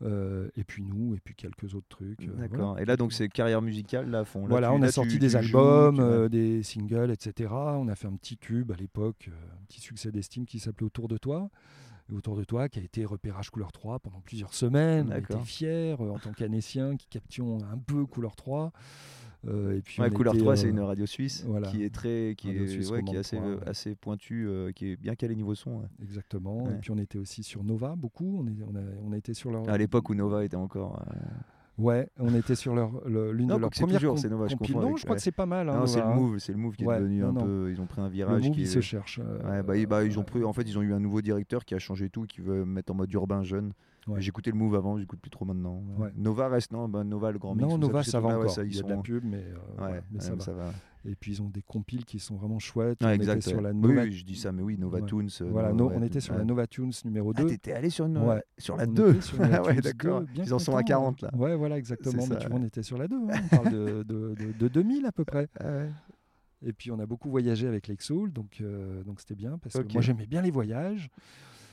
euh, 0.04 0.50
et 0.58 0.64
puis 0.64 0.84
nous, 0.84 1.16
et 1.16 1.20
puis 1.24 1.36
quelques 1.36 1.74
autres 1.76 1.88
trucs. 1.90 2.22
euh, 2.28 2.32
D'accord. 2.38 2.72
voilà. 2.72 2.82
Et 2.82 2.86
là, 2.86 2.98
donc, 2.98 3.14
c'est 3.14 3.30
carrière 3.30 3.62
musicale, 3.62 4.10
là, 4.10 4.26
fond. 4.26 4.42
Là, 4.42 4.48
Voilà, 4.50 4.74
on 4.74 4.80
là, 4.80 4.88
a 4.88 4.92
sorti 4.92 5.20
des 5.20 5.36
albums, 5.36 6.28
des 6.30 6.64
singles, 6.64 7.12
etc. 7.12 7.50
On 7.54 7.88
a 7.88 7.96
fait 7.96 8.08
un 8.08 8.16
petit 8.16 8.38
tube 8.38 8.72
à 8.72 8.76
l'époque, 8.76 9.30
un 9.32 9.66
petit 9.68 9.80
succès 9.82 10.12
d'estime 10.12 10.46
qui 10.46 10.60
s'appelait 10.60 10.82
Autour 10.82 11.08
de 11.08 11.18
toi. 11.18 11.50
Autour 12.14 12.36
de 12.36 12.44
toi, 12.44 12.68
qui 12.70 12.80
a 12.80 12.82
été 12.84 13.06
repérage 13.06 13.50
couleur 13.50 13.72
3 13.72 14.00
pendant 14.00 14.20
plusieurs 14.22 14.54
semaines. 14.54 15.12
On 15.14 15.18
était 15.18 15.40
fiers 15.46 15.96
euh, 16.00 16.10
en 16.12 16.20
tant 16.20 16.32
qu'Annéciens 16.34 16.98
qui 16.98 17.08
captions 17.08 17.60
un 17.72 17.78
peu 17.78 18.06
couleur 18.06 18.36
3. 18.36 18.72
Euh, 19.48 19.78
et 19.78 19.82
puis 19.82 20.00
Ouais, 20.02 20.12
Couleur 20.12 20.36
était, 20.36 20.44
3, 20.44 20.56
c'est 20.56 20.68
euh, 20.68 20.70
une 20.72 20.82
radio 20.82 21.06
suisse 21.08 21.44
voilà. 21.48 21.68
qui 21.70 21.84
est 21.84 21.90
très, 21.94 22.36
qui 22.38 22.48
Radio 22.50 22.64
est, 22.64 22.68
suisse 22.68 22.92
ouais, 22.92 23.00
qui 23.02 23.06
est 23.06 23.08
romande 23.10 23.20
assez, 23.20 23.38
euh, 23.38 23.56
ouais. 23.58 23.68
assez 23.68 23.96
pointue, 23.96 24.48
qui 24.76 24.92
est 24.92 24.96
bien 24.98 25.16
calé 25.16 25.36
niveau 25.36 25.56
son. 25.56 25.82
Exactement. 26.02 26.70
Et 26.70 26.76
puis 26.80 26.92
on 26.92 26.98
était 26.98 27.18
aussi 27.18 27.42
sur 27.44 27.64
Nova 27.64 27.96
beaucoup. 27.96 28.40
On, 28.40 28.46
est- 28.48 28.64
on, 28.70 28.76
a, 28.76 28.82
on 29.04 29.12
a 29.14 29.18
été 29.18 29.34
sur 29.34 29.50
leur. 29.52 29.68
À 29.70 29.78
l'époque 29.78 30.10
où 30.10 30.14
Nova 30.16 30.46
était 30.46 30.58
encore. 30.58 31.04
Euh, 31.82 31.86
Ouais, 31.86 32.10
on 32.20 32.34
était 32.36 32.56
sur 32.56 32.76
leur 32.76 32.92
le- 33.08 33.32
l'une 33.32 33.48
Non, 33.48 33.56
de 33.56 33.62
leurs 33.62 33.70
premières 33.72 33.98
toujours, 34.00 34.14
com- 34.16 34.22
c'est 34.22 34.30
Nova, 34.30 34.48
je 34.48 34.54
Non, 34.56 34.58
avec- 34.60 34.98
je 34.98 35.02
crois 35.04 35.12
ouais. 35.12 35.16
que 35.18 35.22
c'est 35.22 35.32
pas 35.32 35.46
mal. 35.46 35.70
hein, 35.70 35.80
Non, 35.80 35.86
c'est 35.88 36.00
le 36.02 36.08
move, 36.14 36.38
c'est 36.40 36.52
le 36.52 36.58
move 36.58 36.76
qui 36.76 36.84
est 36.84 36.88
Ouais, 36.88 37.00
devenu 37.00 37.24
un 37.26 37.34
peu. 37.34 37.72
Ils 37.72 37.82
ont 37.82 37.86
pris 37.86 38.02
un 38.02 38.06
Le 38.06 38.12
virage. 38.12 38.44
move, 38.44 38.52
qui 38.52 38.62
il 38.62 38.64
est- 38.64 38.70
se 38.70 38.82
cherche. 38.82 39.20
euh, 39.24 39.50
Ouais, 39.50 39.64
bah, 39.64 39.76
ils- 39.78 39.86
bah, 39.88 40.04
ils 40.04 40.18
ont 40.20 40.24
pris, 40.24 40.44
en 40.44 40.54
fait, 40.54 40.64
ils 40.64 40.78
ont 40.78 40.82
eu 40.82 40.94
un 40.94 41.00
nouveau 41.00 41.22
directeur 41.22 41.66
qui 41.66 41.74
a 41.76 41.80
changé 41.80 42.10
tout, 42.10 42.24
qui 42.24 42.42
veut 42.42 42.66
mettre 42.66 42.92
en 42.92 42.96
mode 42.96 43.12
urbain 43.14 43.44
jeune. 43.44 43.74
J'écoutais 44.18 44.52
le 44.52 44.58
move 44.58 44.76
avant, 44.76 44.98
j'écoute 44.98 45.20
plus 45.22 45.30
trop 45.32 45.46
maintenant. 45.46 45.82
Nova 46.16 46.48
reste, 46.50 46.72
non, 46.72 46.88
bah, 46.90 47.04
Nova 47.04 47.32
le 47.32 47.40
grand 47.40 47.56
mix. 47.56 47.68
Non, 47.70 47.78
Nova, 47.78 48.04
ça 48.04 48.20
va 48.20 48.30
encore. 48.38 48.50
ça, 48.50 48.64
il 48.64 48.72
ils 48.72 48.76
y 48.78 48.80
a 48.80 48.84
de 48.84 48.90
la 48.90 48.96
sont- 48.96 49.02
pub, 49.02 49.24
mais, 49.24 49.38
euh, 49.38 49.84
Ouais, 49.86 49.92
ouais, 49.92 50.02
mais 50.12 50.18
ouais, 50.24 50.40
ça, 50.40 50.54
va. 50.54 50.72
Et 51.04 51.16
puis 51.16 51.32
ils 51.32 51.42
ont 51.42 51.50
des 51.50 51.64
compiles 51.64 52.06
qui 52.06 52.20
sont 52.20 52.36
vraiment 52.36 52.60
chouettes. 52.60 53.02
Ouais, 53.04 53.10
on 53.10 53.14
exact, 53.14 53.38
était 53.42 53.50
sur 53.50 53.60
la 53.62 53.74
Nova. 53.74 54.04
oui, 54.04 54.12
je 54.12 54.24
dis 54.24 54.36
ça, 54.36 54.52
mais 54.52 54.62
oui, 54.62 54.78
Nova 54.78 55.00
Ouais. 55.00 55.06
Tunes. 55.08 55.30
euh, 55.42 55.50
Voilà, 55.50 55.74
no- 55.74 55.92
on 55.94 56.04
était 56.04 56.20
sur 56.20 56.34
la 56.34 56.42
ouais. 56.42 56.46
Nova 56.46 56.68
Tunes 56.68 56.92
numéro 57.06 57.34
Ah, 57.36 57.42
2. 57.42 57.48
t'étais 57.48 57.74
allé 57.74 57.90
sur, 57.90 58.06
une... 58.06 58.22
Sur 58.60 58.78
la 58.78 58.84
On 58.84 58.92
2 58.92 59.10
était 59.12 59.22
sur 59.22 59.40
la 59.42 59.56
Ah 59.56 59.62
ouais, 59.66 59.74
Tunes 59.74 59.82
d'accord. 59.82 60.20
2, 60.22 60.26
bien 60.28 60.44
Ils 60.44 60.54
en 60.54 60.60
sont 60.60 60.74
à 60.76 60.82
content, 60.82 60.88
40 60.88 61.22
là. 61.22 61.32
Ouais, 61.36 61.56
voilà, 61.56 61.78
exactement. 61.80 62.22
C'est 62.22 62.30
Mais 62.30 62.36
ça, 62.36 62.42
tu 62.42 62.48
vois, 62.50 62.60
on 62.60 62.64
était 62.64 62.84
sur 62.84 62.98
la 63.00 63.08
2. 63.08 63.16
hein. 63.16 63.28
On 63.52 63.56
parle 63.56 63.72
de, 63.72 64.04
de, 64.04 64.36
de- 64.36 64.52
de 64.60 64.68
2000 64.68 65.06
à 65.08 65.12
peu 65.12 65.26
près. 65.26 65.48
Ah. 65.60 65.86
Et 66.64 66.74
puis 66.74 66.92
on 66.92 67.00
a 67.00 67.08
beaucoup 67.08 67.32
voyagé 67.32 67.68
avec 67.68 67.88
Lexoul, 67.88 68.32
donc 68.32 68.60
euh, 68.62 69.04
donc 69.04 69.20
c'était 69.20 69.34
bien 69.34 69.58
parce 69.58 69.74
que 69.84 69.92
moi 69.94 70.04
j'aimais 70.04 70.28
bien 70.28 70.44
les 70.44 70.52
voyages. 70.52 71.10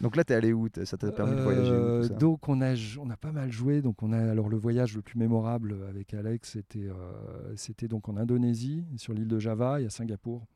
Donc 0.00 0.14
là, 0.16 0.24
t'es 0.24 0.34
allé 0.34 0.52
où? 0.52 0.68
Ça 0.84 0.96
t'a 0.96 1.10
permis 1.10 1.34
de 1.34 1.40
voyager 1.40 1.70
où, 1.70 1.74
Euh, 1.74 2.02
tout 2.02 2.08
ça? 2.08 2.14
donc 2.14 2.48
on 2.48 2.60
a 2.60 2.74
on 3.00 3.10
a 3.10 3.16
pas 3.16 3.32
mal 3.32 3.50
joué. 3.50 3.82
Donc 3.82 4.02
on 4.02 4.12
a 4.12 4.18
alors 4.18 4.48
le 4.48 4.56
voyage 4.56 4.94
le 4.94 5.02
plus 5.02 5.18
mémorable 5.18 5.76
avec 5.88 6.14
Alex, 6.14 6.52
c'était 6.52 6.88
euh, 6.88 7.56
c'était 7.56 7.88
donc 7.88 8.08
en 8.08 8.16
Indonésie, 8.16 8.84
sur 8.96 9.12
l'île 9.12 9.28
de 9.28 9.38
Java 9.38 9.80
et 9.80 9.86
à 9.86 9.90
Singapour. 9.90 10.46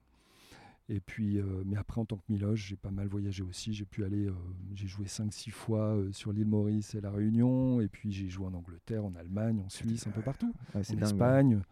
Et 0.89 1.01
puis, 1.01 1.39
euh, 1.39 1.63
mais 1.65 1.77
après 1.77 2.01
en 2.01 2.05
tant 2.05 2.17
que 2.17 2.23
Miloche, 2.29 2.67
j'ai 2.69 2.77
pas 2.77 2.91
mal 2.91 3.07
voyagé 3.07 3.43
aussi. 3.43 3.73
J'ai 3.73 3.85
pu 3.87 4.05
aller, 4.05 4.27
euh, 4.27 4.33
j'ai 4.75 4.89
joué 4.89 5.07
5-6 5.07 5.51
fois 5.51 5.95
euh, 5.97 6.13
sur 6.13 6.33
l'île 6.33 6.49
Maurice 6.49 6.95
et 6.95 7.01
la 7.01 7.11
Réunion. 7.11 7.81
Et 7.81 7.89
puis 7.89 8.13
j'ai 8.13 8.29
joué 8.29 8.47
en 8.47 8.53
Angleterre, 8.55 9.05
en 9.05 9.15
Allemagne, 9.15 9.61
en 9.65 9.69
Suisse, 9.71 10.07
un 10.07 10.11
peu 10.11 10.23
partout. 10.23 10.53
Ouais, 10.75 10.81
en 10.81 10.93
dingue, 10.93 10.99
ouais. 10.99 11.03
Espagne, 11.05 11.63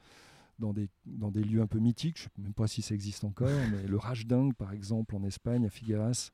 dans 0.58 0.72
des, 0.72 0.88
dans 1.06 1.30
des 1.30 1.42
lieux 1.42 1.60
un 1.60 1.66
peu 1.66 1.80
mythiques. 1.80 2.18
Je 2.18 2.22
sais 2.24 2.30
même 2.38 2.54
pas 2.54 2.66
si 2.68 2.82
ça 2.82 2.94
existe 2.94 3.24
encore, 3.24 3.48
mais 3.72 3.86
le 3.86 3.96
Rage 3.98 4.26
Dingue, 4.26 4.54
par 4.54 4.72
exemple, 4.72 5.14
en 5.16 5.24
Espagne, 5.24 5.66
à 5.66 5.70
Figueras, 5.70 6.30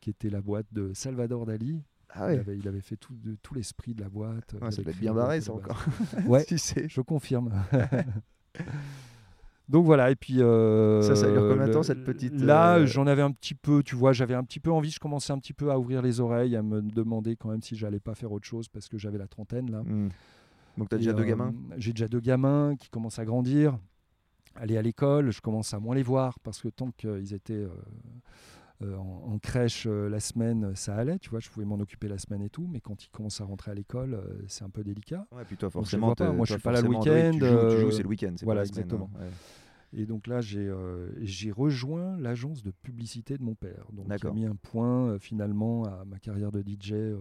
qui 0.00 0.10
était 0.10 0.30
la 0.30 0.40
boîte 0.40 0.66
de 0.72 0.92
Salvador 0.94 1.46
Dali. 1.46 1.82
Ah 2.10 2.32
Il, 2.32 2.38
avait, 2.38 2.56
il 2.56 2.66
avait 2.66 2.80
fait 2.80 2.96
tout, 2.96 3.14
de, 3.16 3.36
tout 3.42 3.54
l'esprit 3.54 3.94
de 3.94 4.00
la 4.00 4.08
boîte. 4.08 4.54
Ça 4.70 4.82
doit 4.82 4.92
être 4.92 4.98
bien 4.98 5.12
barré, 5.12 5.40
ça 5.40 5.52
encore. 5.52 5.84
Ouais, 6.26 6.44
si 6.44 6.88
je 6.88 7.00
confirme. 7.02 7.52
Donc 9.68 9.84
voilà, 9.84 10.10
et 10.10 10.16
puis... 10.16 10.40
euh, 10.40 11.02
Ça, 11.02 11.14
ça 11.14 11.30
dure 11.30 11.46
combien 11.46 11.66
de 11.66 11.72
temps, 11.72 11.82
cette 11.82 12.02
petite, 12.02 12.40
Là, 12.40 12.78
euh, 12.78 12.86
j'en 12.86 13.06
avais 13.06 13.20
un 13.20 13.30
petit 13.32 13.54
peu, 13.54 13.82
tu 13.82 13.96
vois, 13.96 14.14
j'avais 14.14 14.32
un 14.32 14.42
petit 14.42 14.60
peu 14.60 14.72
envie, 14.72 14.90
je 14.90 14.98
commençais 14.98 15.30
un 15.32 15.38
petit 15.38 15.52
peu 15.52 15.70
à 15.70 15.78
ouvrir 15.78 16.00
les 16.00 16.20
oreilles, 16.20 16.56
à 16.56 16.62
me 16.62 16.80
demander 16.80 17.36
quand 17.36 17.50
même 17.50 17.60
si 17.60 17.76
j'allais 17.76 18.00
pas 18.00 18.14
faire 18.14 18.32
autre 18.32 18.46
chose, 18.46 18.68
parce 18.68 18.88
que 18.88 18.96
j'avais 18.96 19.18
la 19.18 19.28
trentaine, 19.28 19.70
là. 19.70 19.82
Hmm. 19.82 20.08
Donc 20.78 20.88
t'as 20.88 20.96
Et, 20.96 21.00
déjà 21.00 21.12
deux 21.12 21.24
euh, 21.24 21.26
gamins? 21.26 21.52
J'ai 21.76 21.92
déjà 21.92 22.08
deux 22.08 22.20
gamins 22.20 22.76
qui 22.76 22.88
commencent 22.88 23.18
à 23.18 23.26
grandir, 23.26 23.78
aller 24.54 24.78
à 24.78 24.82
l'école. 24.82 25.32
Je 25.32 25.42
commence 25.42 25.74
à 25.74 25.80
moins 25.80 25.94
les 25.94 26.02
voir 26.02 26.38
parce 26.40 26.62
que 26.62 26.68
tant 26.68 26.90
qu'ils 26.92 27.34
étaient 27.34 27.66
euh, 28.82 28.86
euh, 28.92 28.96
en, 28.96 29.32
en 29.34 29.38
crèche 29.38 29.86
euh, 29.86 30.08
la 30.08 30.20
semaine, 30.20 30.72
ça 30.74 30.94
allait. 30.96 31.18
Tu 31.18 31.30
vois, 31.30 31.40
je 31.40 31.48
pouvais 31.48 31.66
m'en 31.66 31.76
occuper 31.80 32.08
la 32.08 32.18
semaine 32.18 32.42
et 32.42 32.48
tout. 32.50 32.66
Mais 32.70 32.80
quand 32.80 33.04
ils 33.04 33.10
commencent 33.10 33.40
à 33.40 33.44
rentrer 33.44 33.70
à 33.70 33.74
l'école, 33.74 34.14
euh, 34.14 34.42
c'est 34.46 34.64
un 34.64 34.70
peu 34.70 34.82
délicat. 34.84 35.26
Ouais, 35.32 35.42
puis 35.44 35.56
toi, 35.56 35.66
Donc, 35.66 35.72
je 35.72 35.78
forcément, 35.78 36.06
vois 36.08 36.16
pas. 36.16 36.32
Moi, 36.32 36.46
je 36.46 36.52
suis 36.54 36.62
pas 36.62 36.72
là 36.72 36.80
le 36.80 36.90
forcément, 36.92 37.02
tu 37.02 37.10
week-end, 37.10 37.32
joues- 37.32 37.68
Tu 37.70 37.80
joues, 37.80 37.88
euh, 37.88 37.90
c'est 37.90 38.02
le 38.02 38.08
week-end. 38.08 38.32
c'est 38.36 38.40
pas 38.40 38.44
voilà, 38.46 38.60
la 38.62 38.66
semaine, 38.66 38.80
exactement. 38.84 39.10
hein, 39.16 39.20
ouais. 39.22 39.30
Et 39.94 40.04
donc 40.04 40.26
là, 40.26 40.40
j'ai 40.42 40.66
euh, 40.68 41.10
j'ai 41.22 41.50
rejoint 41.50 42.18
l'agence 42.18 42.62
de 42.62 42.70
publicité 42.70 43.38
de 43.38 43.42
mon 43.42 43.54
père. 43.54 43.86
Donc, 43.92 44.06
qui 44.18 44.26
a 44.26 44.32
mis 44.34 44.44
un 44.44 44.54
point 44.54 45.08
euh, 45.12 45.18
finalement 45.18 45.84
à 45.84 46.04
ma 46.04 46.18
carrière 46.18 46.52
de 46.52 46.60
DJ 46.62 46.92
euh, 46.92 47.16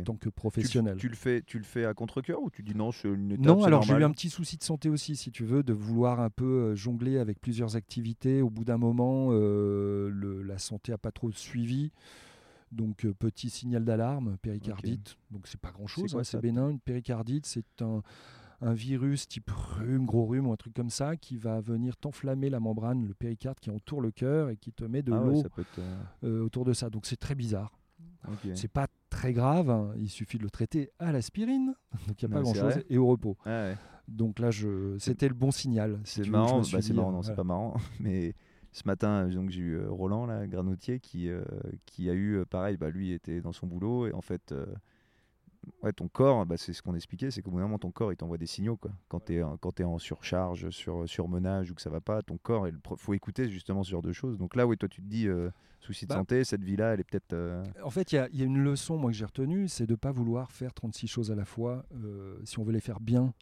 en 0.00 0.04
tant 0.04 0.14
que 0.16 0.28
professionnel. 0.28 0.96
Tu 0.98 1.08
le 1.08 1.16
fais, 1.16 1.42
tu 1.42 1.58
le 1.58 1.64
fais 1.64 1.84
à 1.84 1.94
contre-cœur 1.94 2.40
ou 2.42 2.48
tu 2.50 2.62
dis 2.62 2.74
non, 2.76 2.92
c'est 2.92 3.08
une 3.08 3.32
étape 3.32 3.44
Non, 3.44 3.64
alors 3.64 3.82
j'ai 3.82 3.92
eu 4.00 4.04
un 4.04 4.10
petit 4.12 4.30
souci 4.30 4.56
de 4.56 4.62
santé 4.62 4.88
aussi, 4.88 5.16
si 5.16 5.32
tu 5.32 5.44
veux, 5.44 5.64
de 5.64 5.72
vouloir 5.72 6.20
un 6.20 6.30
peu 6.30 6.74
jongler 6.76 7.18
avec 7.18 7.40
plusieurs 7.40 7.74
activités. 7.74 8.40
Au 8.40 8.50
bout 8.50 8.64
d'un 8.64 8.78
moment, 8.78 9.28
euh, 9.32 10.08
le- 10.10 10.42
la 10.42 10.58
santé 10.58 10.92
a 10.92 10.98
pas 10.98 11.10
trop 11.10 11.32
suivi. 11.32 11.90
Donc 12.70 13.04
euh, 13.04 13.12
petit 13.12 13.50
signal 13.50 13.84
d'alarme, 13.84 14.36
péricardite. 14.40 15.16
Donc 15.30 15.46
c'est 15.46 15.60
pas 15.60 15.72
grand 15.72 15.86
chose, 15.86 16.12
quoi 16.12 16.24
c'est 16.24 16.36
bénin. 16.40 16.70
Une 16.70 16.80
péricardite, 16.80 17.44
c'est 17.46 17.82
un, 17.82 18.02
un 18.62 18.74
virus 18.74 19.28
type 19.28 19.50
rhume, 19.50 20.06
gros 20.06 20.24
rhume 20.24 20.46
ou 20.46 20.52
un 20.52 20.56
truc 20.56 20.74
comme 20.74 20.90
ça 20.90 21.16
qui 21.16 21.36
va 21.36 21.60
venir 21.60 21.96
t'enflammer 21.96 22.48
la 22.48 22.60
membrane, 22.60 23.06
le 23.06 23.14
péricarde 23.14 23.58
qui 23.60 23.70
entoure 23.70 24.00
le 24.00 24.10
cœur 24.10 24.50
et 24.50 24.56
qui 24.56 24.72
te 24.72 24.84
met 24.84 25.02
de 25.02 25.12
Ah 25.12 25.20
l'eau 25.20 25.42
euh, 25.42 25.82
euh, 26.24 26.44
autour 26.44 26.64
de 26.64 26.72
ça. 26.72 26.88
Donc 26.88 27.06
c'est 27.06 27.16
très 27.16 27.34
bizarre. 27.34 27.78
ok. 28.28 28.52
C'est 28.54 28.68
pas 28.68 28.86
très 29.10 29.32
grave, 29.32 29.68
hein. 29.68 29.92
il 29.96 30.08
suffit 30.08 30.38
de 30.38 30.44
le 30.44 30.50
traiter 30.50 30.90
à 30.98 31.12
l'aspirine, 31.12 31.74
donc 32.06 32.22
il 32.22 32.28
n'y 32.28 32.34
a 32.34 32.36
pas 32.36 32.42
grand 32.42 32.54
chose, 32.54 32.82
et 32.88 32.98
au 32.98 33.06
repos. 33.06 33.36
Ah 33.44 33.64
ouais. 33.64 33.76
Donc 34.08 34.38
là, 34.38 34.50
je... 34.50 34.96
c'était 34.98 35.28
le 35.28 35.34
bon 35.34 35.50
signal. 35.50 36.00
si 36.04 36.22
C'est 36.22 36.30
marrant, 36.30 36.60
bah, 36.60 36.82
c'est 36.82 36.92
marrant, 36.92 37.12
non, 37.12 37.22
c'est 37.22 37.34
pas 37.34 37.44
marrant. 37.44 37.76
Mais 38.00 38.34
ce 38.72 38.82
matin, 38.86 39.28
donc 39.28 39.50
j'ai 39.50 39.60
eu 39.60 39.74
euh, 39.76 39.90
Roland, 39.90 40.26
là, 40.26 40.46
Granotier, 40.46 40.98
qui, 40.98 41.28
euh, 41.28 41.42
qui 41.86 42.10
a 42.10 42.14
eu, 42.14 42.44
pareil, 42.48 42.76
bah, 42.76 42.90
lui 42.90 43.12
était 43.12 43.40
dans 43.40 43.52
son 43.52 43.66
boulot 43.66 44.06
et 44.06 44.12
en 44.12 44.22
fait, 44.22 44.52
euh, 44.52 44.66
ouais, 45.82 45.92
ton 45.92 46.08
corps, 46.08 46.44
bah, 46.46 46.56
c'est 46.56 46.72
ce 46.72 46.82
qu'on 46.82 46.94
expliquait, 46.94 47.30
c'est 47.30 47.42
qu'au 47.42 47.50
bout 47.50 47.58
d'un 47.58 47.64
moment, 47.64 47.78
ton 47.78 47.90
corps, 47.90 48.12
il 48.12 48.16
t'envoie 48.16 48.38
des 48.38 48.46
signaux. 48.46 48.76
Quoi. 48.76 48.90
Quand 49.08 49.20
tu 49.24 49.34
es, 49.36 49.42
quand 49.60 49.78
es 49.80 49.84
en 49.84 49.98
surcharge, 49.98 50.70
sur, 50.70 51.08
surmenage 51.08 51.70
ou 51.70 51.74
que 51.74 51.82
ça 51.82 51.90
va 51.90 52.00
pas, 52.00 52.22
ton 52.22 52.36
corps, 52.38 52.68
il 52.68 52.76
faut 52.96 53.14
écouter 53.14 53.48
justement 53.50 53.82
ce 53.82 53.90
genre 53.90 54.02
de 54.02 54.12
choses. 54.12 54.38
Donc 54.38 54.56
là, 54.56 54.66
oui, 54.66 54.76
toi, 54.76 54.88
tu 54.88 55.02
te 55.02 55.06
dis, 55.06 55.28
euh, 55.28 55.50
souci 55.80 56.04
de 56.04 56.10
Bah. 56.10 56.16
santé, 56.16 56.44
cette 56.44 56.62
vie-là, 56.62 56.94
elle 56.94 57.00
est 57.00 57.04
peut-être. 57.04 57.32
euh, 57.32 57.64
En 57.84 57.90
fait, 57.90 58.12
il 58.12 58.16
y, 58.16 58.18
a- 58.18 58.28
il 58.32 58.38
y 58.38 58.42
a 58.42 58.46
une 58.46 58.62
leçon 58.62 58.96
moi 58.98 59.10
que 59.10 59.16
j'ai 59.16 59.24
retenue, 59.24 59.66
c'est 59.68 59.86
de 59.86 59.92
ne 59.92 59.96
pas 59.96 60.12
vouloir 60.12 60.50
faire 60.52 60.72
36 60.72 61.08
choses 61.08 61.30
à 61.30 61.34
la 61.34 61.44
fois. 61.44 61.84
euh, 62.04 62.36
si 62.44 62.58
on 62.58 62.62
veut 62.64 62.72
les 62.72 62.80
faire 62.80 63.00
bien, 63.00 63.34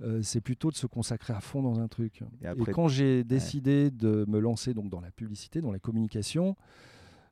euh, 0.00 0.22
c'est 0.22 0.40
plutôt 0.40 0.70
de 0.70 0.76
se 0.76 0.86
consacrer 0.86 1.32
à 1.32 1.40
fond 1.40 1.62
dans 1.62 1.78
un 1.80 1.88
truc. 1.88 2.22
Et 2.42 2.64
quand 2.72 2.88
j'ai 2.88 3.22
décidé 3.24 3.90
de 3.90 4.24
me 4.28 4.38
lancer 4.40 4.74
donc 4.74 4.90
dans 4.90 5.00
la 5.00 5.10
publicité, 5.10 5.60
dans 5.60 5.70
la 5.72 5.78
communication, 5.78 6.56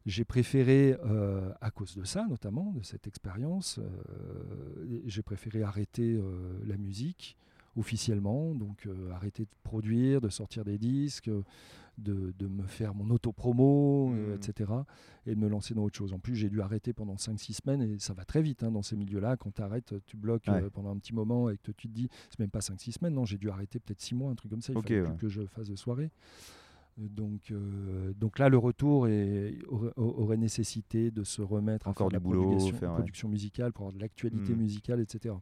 j'ai 0.07 0.25
préféré, 0.25 0.97
euh, 1.05 1.53
à 1.61 1.71
cause 1.71 1.95
de 1.97 2.05
ça 2.05 2.27
notamment, 2.29 2.73
de 2.73 2.83
cette 2.83 3.07
expérience, 3.07 3.79
euh, 3.79 5.03
j'ai 5.07 5.23
préféré 5.23 5.63
arrêter 5.63 6.15
euh, 6.17 6.59
la 6.67 6.77
musique 6.77 7.37
officiellement, 7.77 8.55
donc 8.55 8.87
arrêter 9.13 9.45
de 9.45 9.51
produire, 9.63 10.21
de 10.21 10.29
sortir 10.29 10.63
des 10.63 10.77
disques, 10.77 11.31
de, 11.97 12.35
de 12.39 12.47
me 12.47 12.67
faire 12.67 12.95
mon 12.95 13.09
auto-promo, 13.09 14.09
Mhm. 14.11 14.35
etc. 14.35 14.73
Et 15.25 15.35
de 15.35 15.41
me 15.41 15.49
lancer 15.49 15.73
dans 15.73 15.83
autre 15.85 15.97
chose. 15.97 16.13
En 16.13 16.19
plus, 16.19 16.35
j'ai 16.35 16.51
dû 16.51 16.61
arrêter 16.61 16.93
pendant 16.93 17.17
5-6 17.17 17.55
semaines 17.63 17.81
et 17.81 17.99
ça 17.99 18.13
va 18.13 18.27
très 18.27 18.43
vite 18.43 18.63
hein, 18.63 18.71
dans 18.73 18.83
ces 18.83 18.95
milieux-là. 18.97 19.39
Quand 19.39 19.55
tu 19.55 19.63
arrêtes, 19.63 19.95
tu 20.05 20.19
bloques 20.19 20.49
Ouais. 20.49 20.69
pendant 20.71 20.91
un 20.91 20.99
petit 20.99 21.15
moment 21.15 21.49
et 21.49 21.57
que 21.57 21.73
tu 21.73 21.89
te 21.89 21.95
dis, 21.95 22.11
c'est 22.29 22.41
même 22.41 22.51
pas 22.51 22.61
5-6 22.61 22.93
semaines, 22.99 23.15
non, 23.15 23.25
j'ai 23.25 23.39
dû 23.39 23.49
arrêter 23.49 23.79
peut-être 23.79 24.01
6 24.03 24.15
mois, 24.15 24.31
un 24.31 24.35
truc 24.35 24.51
comme 24.51 24.61
ça. 24.63 24.73
Il 24.75 24.79
Ok, 24.79 24.89
fallait 24.89 25.01
ouais. 25.01 25.09
plus 25.09 25.17
que 25.17 25.29
je 25.29 25.47
fasse 25.47 25.69
de 25.71 25.77
soirée. 25.77 26.11
Euh, 27.03 27.09
Donc, 27.09 27.51
euh, 27.51 28.13
donc 28.15 28.39
là, 28.39 28.49
le 28.49 28.59
retour 28.59 29.09
est- 29.09 29.59
aurait, 29.69 29.93
aurait 29.97 30.37
nécessité 30.37 31.11
de 31.11 31.25
se 31.25 31.43
remettre 31.43 31.89
Encore 31.89 32.07
à 32.09 32.11
faire 32.11 32.21
du 32.21 32.25
boulot, 32.27 32.47
production, 32.47 32.77
faire, 32.79 32.91
ouais. 32.91 32.95
production 32.97 33.29
musicale 33.29 33.73
pour 33.73 33.83
avoir 33.87 33.95
de 33.95 34.01
l'actualité 34.01 34.53
Mhm. 34.53 34.59
musicale, 34.61 35.01
etc. 35.01 35.35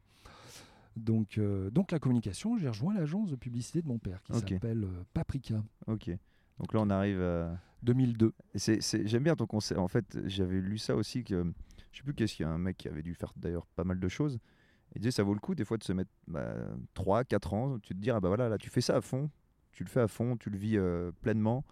Donc, 0.96 1.38
euh, 1.38 1.70
donc 1.70 1.92
la 1.92 1.98
communication, 1.98 2.56
j'ai 2.58 2.68
rejoint 2.68 2.94
l'agence 2.94 3.30
de 3.30 3.36
publicité 3.36 3.80
de 3.82 3.86
mon 3.88 3.98
père 3.98 4.22
qui 4.22 4.32
s'appelle 4.34 4.84
euh, 4.84 5.04
Paprika 5.14 5.62
Ok. 5.86 6.10
Donc 6.58 6.72
là, 6.74 6.80
on 6.82 6.90
arrive 6.90 7.20
à. 7.20 7.58
2002. 7.82 8.34
Et 8.54 8.58
c'est- 8.58 8.82
c'est- 8.82 9.06
J'aime 9.08 9.22
bien 9.22 9.34
ton 9.34 9.46
conseil. 9.46 9.78
En 9.78 9.88
fait, 9.88 10.18
j'avais 10.26 10.60
lu 10.60 10.76
ça 10.76 10.94
aussi 10.94 11.24
que 11.24 11.50
je 11.92 11.96
sais 11.98 12.02
plus 12.04 12.12
qu'est-ce 12.12 12.34
qu'il 12.34 12.44
y 12.44 12.46
a 12.46 12.52
un 12.52 12.58
mec 12.58 12.76
qui 12.76 12.88
avait 12.88 13.00
dû 13.02 13.14
faire 13.14 13.32
d'ailleurs 13.36 13.64
pas 13.68 13.84
mal 13.84 13.98
de 13.98 14.08
choses. 14.08 14.38
Il 14.94 15.00
disait 15.00 15.12
ça 15.12 15.22
vaut 15.22 15.32
le 15.32 15.40
coup 15.40 15.54
des 15.54 15.64
fois 15.64 15.78
de 15.78 15.84
se 15.84 15.94
mettre 15.94 16.10
bah, 16.28 16.54
3, 16.92 17.24
4 17.24 17.54
ans, 17.54 17.78
tu 17.78 17.94
te 17.94 17.98
dire 17.98 18.16
ah 18.16 18.20
bah 18.20 18.28
voilà 18.28 18.50
là 18.50 18.58
tu 18.58 18.68
fais 18.68 18.82
ça 18.82 18.96
à 18.96 19.00
fond, 19.00 19.30
tu 19.72 19.84
le 19.84 19.88
fais 19.88 20.00
à 20.00 20.08
fond, 20.08 20.36
tu 20.36 20.50
le 20.50 20.58
vis 20.58 20.76
euh, 20.76 21.10
pleinement 21.22 21.64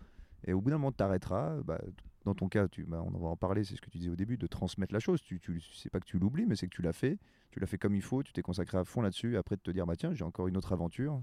et 0.46 0.52
au 0.52 0.60
bout 0.60 0.70
d'un 0.70 0.78
moment 0.78 0.90
tu 0.92 0.96
t'arrêteras. 0.98 1.56
Bah, 1.64 1.80
dans 2.24 2.34
ton 2.34 2.48
cas, 2.48 2.68
tu, 2.68 2.84
bah, 2.84 3.02
on 3.02 3.18
va 3.18 3.28
en 3.28 3.36
parler, 3.36 3.64
c'est 3.64 3.74
ce 3.76 3.80
que 3.80 3.88
tu 3.90 3.98
disais 3.98 4.10
au 4.10 4.16
début, 4.16 4.36
de 4.36 4.46
transmettre 4.46 4.92
la 4.92 5.00
chose. 5.00 5.22
Tu, 5.22 5.40
tu 5.40 5.60
c'est 5.74 5.88
pas 5.90 5.98
que 6.00 6.04
tu 6.04 6.18
l'oublies, 6.18 6.44
mais 6.46 6.56
c'est 6.56 6.66
que 6.66 6.74
tu 6.74 6.82
l'as 6.82 6.92
fait, 6.92 7.18
tu 7.50 7.58
l'as 7.58 7.66
fait 7.66 7.78
comme 7.78 7.94
il 7.94 8.02
faut, 8.02 8.22
tu 8.22 8.32
t'es 8.32 8.42
consacré 8.42 8.76
à 8.76 8.84
fond 8.84 9.00
là-dessus. 9.00 9.36
Après 9.38 9.56
de 9.56 9.62
te 9.62 9.70
dire, 9.70 9.86
bah 9.86 9.96
tiens, 9.96 10.12
j'ai 10.12 10.24
encore 10.24 10.46
une 10.46 10.56
autre 10.56 10.72
aventure, 10.72 11.22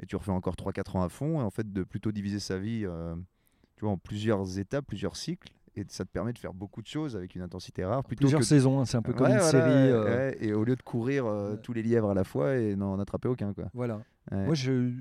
et 0.00 0.06
tu 0.06 0.16
refais 0.16 0.32
encore 0.32 0.54
3-4 0.56 0.96
ans 0.96 1.02
à 1.02 1.08
fond. 1.08 1.40
Et 1.40 1.44
en 1.44 1.50
fait, 1.50 1.70
de 1.72 1.84
plutôt 1.84 2.10
diviser 2.12 2.40
sa 2.40 2.58
vie, 2.58 2.82
euh, 2.84 3.14
tu 3.76 3.84
vois, 3.84 3.92
en 3.92 3.98
plusieurs 3.98 4.58
étapes, 4.58 4.86
plusieurs 4.86 5.14
cycles, 5.16 5.52
et 5.76 5.84
ça 5.88 6.04
te 6.04 6.10
permet 6.10 6.32
de 6.32 6.38
faire 6.38 6.54
beaucoup 6.54 6.82
de 6.82 6.88
choses 6.88 7.14
avec 7.14 7.34
une 7.36 7.42
intensité 7.42 7.84
rare. 7.84 8.02
Plutôt 8.02 8.22
plusieurs 8.22 8.40
que... 8.40 8.46
saisons, 8.46 8.80
hein, 8.80 8.84
c'est 8.84 8.96
un 8.96 9.02
peu 9.02 9.12
comme 9.12 9.26
Ouais, 9.28 9.32
une 9.34 9.38
voilà, 9.38 9.50
série. 9.50 9.90
euh, 9.90 10.04
ouais, 10.04 10.36
et 10.44 10.52
au 10.54 10.64
lieu 10.64 10.74
de 10.76 10.82
courir 10.82 11.24
euh, 11.26 11.56
tous 11.56 11.72
les 11.72 11.82
lièvres 11.82 12.10
à 12.10 12.14
la 12.14 12.24
fois 12.24 12.56
et 12.56 12.74
n'en 12.74 12.98
attraper 12.98 13.28
aucun, 13.28 13.54
quoi. 13.54 13.66
Voilà. 13.74 14.02
Ouais. 14.30 14.44
Moi, 14.46 14.54
je 14.54 14.92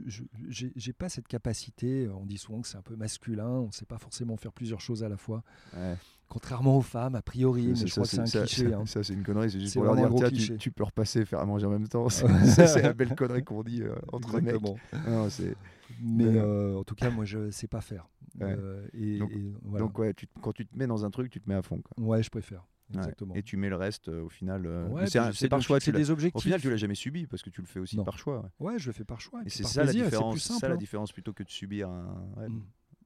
j'ai 0.50 0.94
pas 0.94 1.10
cette 1.10 1.28
capacité. 1.28 2.10
On 2.10 2.26
dit 2.26 2.38
souvent 2.38 2.62
que 2.62 2.68
c'est 2.68 2.78
un 2.78 2.82
peu 2.82 2.96
masculin. 2.96 3.48
On 3.48 3.68
ne 3.68 3.72
sait 3.72 3.86
pas 3.86 4.00
forcément 4.00 4.36
faire 4.38 4.52
plusieurs 4.52 4.82
choses 4.82 5.04
à 5.04 5.10
la 5.10 5.18
fois. 5.18 5.44
Ouais. 5.76 5.96
Contrairement 6.28 6.78
aux 6.78 6.82
femmes, 6.82 7.16
a 7.16 7.22
priori. 7.22 7.68
Mais 7.68 7.76
Ça, 7.76 7.86
je 7.86 7.92
crois 7.92 8.04
que 8.04 8.10
c'est 8.10 8.20
un 8.20 8.26
ça, 8.26 8.40
cliché. 8.46 8.70
ça, 8.70 8.78
hein. 8.78 8.86
ça, 8.86 9.04
c'est 9.04 9.14
une 9.14 9.24
connerie, 9.24 9.52
c'est 9.52 9.60
juste 9.60 9.74
pour 9.74 9.84
leur 9.84 9.96
dire 9.96 10.30
tiens, 10.30 10.58
tu, 10.58 10.72
peux 10.72 10.86
repasser 10.86 11.20
et 11.20 11.26
faire 11.26 11.40
à 11.40 11.46
manger 11.46 11.66
en 11.66 11.72
même 11.72 11.88
temps. 11.88 12.08
C'est 12.10 12.82
la 12.82 12.94
belle 12.94 13.16
connerie 13.16 13.44
qu'on 13.44 13.64
dit 13.64 13.82
euh, 13.82 13.94
entre 14.14 14.36
mecs. 14.40 14.56
Exactement. 14.56 14.78
Non, 15.08 15.30
c'est- 15.30 15.56
Mais 16.02 16.26
euh, 16.26 16.78
en 16.78 16.84
tout 16.86 16.96
cas, 16.96 17.10
moi, 17.10 17.26
je 17.26 17.38
ne 17.38 17.52
sais 17.52 17.68
pas 17.68 17.82
faire. 17.82 18.08
Ouais. 18.40 18.56
Euh, 18.58 18.88
et, 18.94 19.20
Donc- 19.20 19.32
et 19.32 19.54
voilà. 19.64 19.86
Donc, 19.86 20.00
ouais, 20.00 20.14
tu, 20.14 20.26
quand 20.42 20.54
tu 20.54 20.66
te 20.66 20.78
mets 20.78 20.88
dans 20.88 21.04
un 21.04 21.12
truc, 21.12 21.30
tu 21.30 21.42
te 21.42 21.50
mets 21.50 21.56
à 21.56 21.62
fond. 21.62 21.82
Quoi. 21.82 22.06
ouais, 22.06 22.24
je 22.24 22.30
préfère. 22.30 22.66
Ouais. 22.98 23.38
Et 23.40 23.44
tu 23.44 23.58
mets 23.58 23.70
le 23.70 23.76
reste 23.76 24.10
euh, 24.10 24.22
au 24.24 24.30
final. 24.30 24.66
euh, 24.66 24.88
Ouais, 24.90 25.08
c'est 25.08 25.20
c'est 25.34 25.50
par 25.50 25.62
choix. 25.62 25.80
l'as- 25.86 25.92
des 25.92 26.10
objectifs. 26.12 26.36
au 26.36 26.40
final, 26.42 26.60
tu 26.62 26.70
l'as 26.70 26.78
jamais 26.78 26.96
subi 26.96 27.28
parce 27.28 27.42
que 27.44 27.50
tu 27.50 27.62
le 27.62 27.68
fais 27.68 27.80
aussi 27.80 27.98
Non. 27.98 28.04
par 28.04 28.18
choix. 28.18 28.50
ouais. 28.60 28.78
Je 28.80 28.88
le 28.88 28.94
fais 28.94 29.04
par 29.06 29.20
choix. 29.22 29.42
Et 29.46 29.50
c'est 29.50 29.64
ça 29.64 29.84
la 29.84 29.92
différence. 29.94 30.40
C'est 30.42 30.54
C'est 30.54 30.60
ça 30.60 30.70
la 30.70 30.78
différence 30.78 31.12
plutôt 31.12 31.34
que 31.34 31.44
de 31.44 31.50
subir 31.50 31.90
un. 31.90 32.26
Mm. 32.48 32.64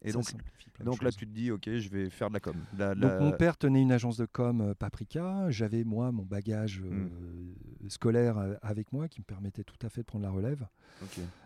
Et 0.08 0.84
donc, 0.84 1.02
là, 1.02 1.12
tu 1.12 1.26
te 1.26 1.32
dis, 1.32 1.52
ok, 1.52 1.70
je 1.78 1.90
vais 1.90 2.10
faire 2.10 2.28
de 2.30 2.34
la 2.34 2.40
com. 2.40 2.56
La- 2.78 2.96
Donc 2.96 3.20
mon 3.22 3.32
père 3.32 3.56
tenait 3.58 3.82
une 3.82 3.92
agence 3.94 4.18
de 4.18 4.26
com 4.26 4.62
euh, 4.62 4.74
Paprika. 4.74 5.50
J'avais 5.50 5.84
moi 5.84 6.12
mon 6.12 6.24
bagage 6.24 6.82
euh, 6.86 6.90
Hmm. 7.06 7.90
scolaire 7.90 8.38
euh, 8.38 8.56
avec 8.62 8.92
moi 8.92 9.08
qui 9.08 9.22
me 9.22 9.26
permettait 9.26 9.64
tout 9.64 9.78
à 9.86 9.90
fait 9.90 10.02
de 10.02 10.06
prendre 10.06 10.26
la 10.26 10.32
relève. 10.32 10.66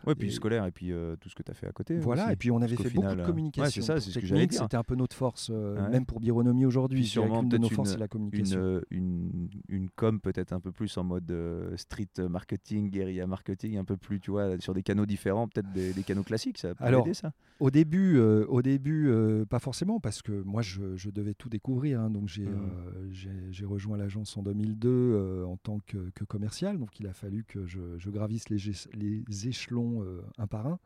Ouais, 0.06 0.14
puis 0.16 0.28
Et- 0.28 0.32
scolaire 0.32 0.66
et 0.66 0.72
puis 0.72 0.92
euh, 0.92 1.16
tout 1.16 1.28
ce 1.30 1.36
que 1.36 1.42
tu 1.44 1.52
as 1.52 1.54
fait 1.54 1.68
à 1.68 1.72
côté. 1.72 1.98
Voilà. 1.98 2.26
aussi. 2.26 2.34
Et 2.34 2.36
puis 2.36 2.52
on 2.52 2.62
avait 2.62 2.76
fait 2.76 2.90
beaucoup 2.92 3.16
de 3.16 3.26
communication. 3.26 3.64
ouais, 3.66 3.72
c'est 3.72 3.82
ça, 3.82 3.96
c'est 4.00 4.02
ce 4.02 4.08
que 4.10 4.14
technique, 4.16 4.30
j'allais 4.30 4.48
dire. 4.48 4.62
C'était 4.62 4.78
un 4.78 4.84
peu 4.84 4.96
notre 4.96 5.16
force, 5.16 5.50
euh, 5.52 5.76
Ouais. 5.84 5.90
même 5.90 6.06
pour 6.06 6.20
Bironomie 6.20 6.66
aujourd'hui. 6.66 7.06
Sûrement 7.06 7.40
qu'une 7.42 7.50
de 7.50 7.58
nos 7.58 7.70
forces, 7.70 7.90
une- 7.90 7.94
c'est 7.94 8.00
la 8.00 8.08
communication. 8.08 8.82
une, 8.92 9.30
une, 9.40 9.50
une 9.70 9.90
com 9.90 10.20
peut-être 10.22 10.54
un 10.54 10.60
peu 10.60 10.72
plus 10.72 10.96
en 10.98 11.04
mode 11.04 11.32
street 11.78 12.08
marketing, 12.30 12.90
guérilla 12.90 13.26
marketing, 13.28 13.78
un 13.78 13.86
peu 13.86 13.98
plus, 13.98 14.20
tu 14.20 14.32
vois, 14.32 14.60
sur 14.60 14.74
des 14.74 14.84
canaux 14.84 15.06
différents, 15.06 15.48
peut-être 15.48 15.72
des, 15.72 15.94
des 15.94 16.04
canaux 16.04 16.24
classiques, 16.24 16.58
ça 16.58 16.74
peut 16.76 16.84
Alors, 16.84 17.06
aider 17.06 17.14
ça 17.16 17.32
Au 17.60 17.70
début, 17.72 18.20
au 18.50 18.62
début 18.62 19.08
euh, 19.08 19.46
pas 19.46 19.60
forcément, 19.60 20.00
parce 20.00 20.22
que 20.22 20.42
moi, 20.44 20.62
je, 20.62 20.96
je 20.96 21.10
devais 21.10 21.34
tout 21.34 21.50
découvrir. 21.50 22.02
hein. 22.02 22.10
donc, 22.10 22.28
j'ai 22.28 22.46
Mhm. 22.46 22.56
euh, 22.56 23.08
j'ai- 23.12 23.66
rejoint 23.66 23.98
l'agence 23.98 24.36
en 24.38 24.44
2002 24.44 24.90
euh, 24.90 25.46
en 25.46 25.58
tant 25.58 25.80
que, 25.86 26.10
que 26.16 26.24
commercial. 26.24 26.78
Donc, 26.80 27.00
il 27.00 27.08
a 27.08 27.14
fallu 27.14 27.44
que 27.44 27.66
je, 27.66 27.80
je 27.98 28.10
gravisse 28.10 28.50
les, 28.50 28.58
échelons 29.48 30.04
un 30.38 30.48
par 30.48 30.68
un. 30.68 30.80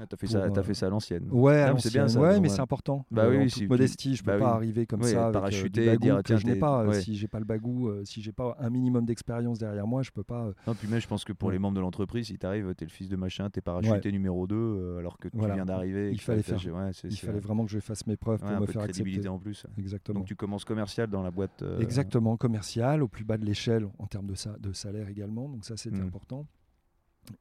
Ah, 0.00 0.06
T'as 0.06 0.16
fait, 0.16 0.26
pour, 0.26 0.32
ça, 0.32 0.48
t'as 0.50 0.60
euh, 0.60 0.62
fait 0.62 0.74
ça 0.74 0.86
à 0.86 0.90
l'ancienne. 0.90 1.26
Ouais, 1.30 1.68
Non, 1.70 1.78
c'est 1.78 1.90
bien 1.92 2.06
ça, 2.06 2.20
Ouais, 2.20 2.34
mais 2.40 2.48
ouais. 2.48 2.54
c'est 2.54 2.60
important. 2.60 3.04
Bah 3.10 3.24
Euh, 3.24 3.30
oui, 3.30 3.36
en 3.36 3.40
oui, 3.40 3.44
toute 3.46 3.54
si 3.54 3.66
modestie, 3.66 4.14
je 4.16 4.22
peux 4.22 4.30
bah 4.30 4.38
pas 4.38 4.50
oui. 4.50 4.56
arriver 4.56 4.86
comme 4.86 5.02
ça 5.02 5.24
avec 5.26 5.28
euh, 5.28 5.32
parachuter 5.32 5.70
du 5.70 5.80
et 5.80 5.86
bagou 5.90 6.02
dire, 6.02 6.22
que 6.22 6.36
je 6.36 6.46
n'ai 6.46 6.54
pas. 6.56 6.82
Euh, 6.84 6.88
ouais. 6.88 7.00
Si 7.00 7.16
j'ai 7.16 7.26
pas 7.26 7.38
le 7.40 7.44
bagou, 7.44 7.88
euh, 7.88 8.04
si 8.04 8.22
j'ai 8.22 8.30
pas 8.32 8.56
un 8.60 8.70
minimum 8.70 9.04
d'expérience 9.04 9.58
derrière 9.58 9.86
moi, 9.88 10.02
je 10.02 10.10
peux 10.12 10.22
pas. 10.22 10.44
euh, 10.46 10.52
Non, 10.68 10.74
puis 10.74 10.86
même, 10.88 11.00
je 11.00 11.08
pense 11.08 11.24
que 11.24 11.32
pour 11.32 11.50
les 11.50 11.58
membres 11.58 11.74
de 11.76 11.80
l'entreprise, 11.80 12.26
si 12.28 12.38
t'arrives, 12.38 12.74
t'es 12.76 12.84
le 12.84 12.90
fils 12.90 13.08
de 13.08 13.16
machin, 13.16 13.50
t'es 13.50 13.60
parachuté 13.60 14.12
numéro 14.12 14.46
2, 14.46 14.98
alors 14.98 15.18
que 15.18 15.28
tu 15.28 15.36
Voilà. 15.36 15.54
viens 15.54 15.66
d'arriver. 15.66 16.10
Il 16.12 16.20
fallait 16.20 16.42
faire. 16.42 16.60
il 17.04 17.16
fallait 17.16 17.40
vraiment 17.40 17.64
que 17.64 17.70
je 17.72 17.80
fasse 17.80 18.06
mes 18.06 18.16
preuves 18.16 18.40
pour 18.40 18.48
me 18.50 18.66
faire 18.66 18.82
accepter. 18.82 19.28
en 19.28 19.38
plus. 19.38 19.66
Exactement. 19.78 20.20
Donc 20.20 20.26
tu 20.28 20.36
commences 20.36 20.64
commercial 20.64 21.08
dans 21.10 21.22
la 21.22 21.30
boîte. 21.30 21.62
euh, 21.62 21.80
Exactement, 21.80 22.36
commercial, 22.36 23.02
au 23.02 23.08
plus 23.08 23.24
bas 23.24 23.36
de 23.36 23.44
l'échelle 23.44 23.86
en 23.98 24.06
termes 24.06 24.26
de, 24.26 24.34
sa- 24.34 24.56
de 24.58 24.72
salaire 24.72 25.08
également, 25.08 25.48
donc 25.48 25.64
ça 25.64 25.76
c'était 25.76 25.96
Mm. 25.98 26.06
important. 26.06 26.46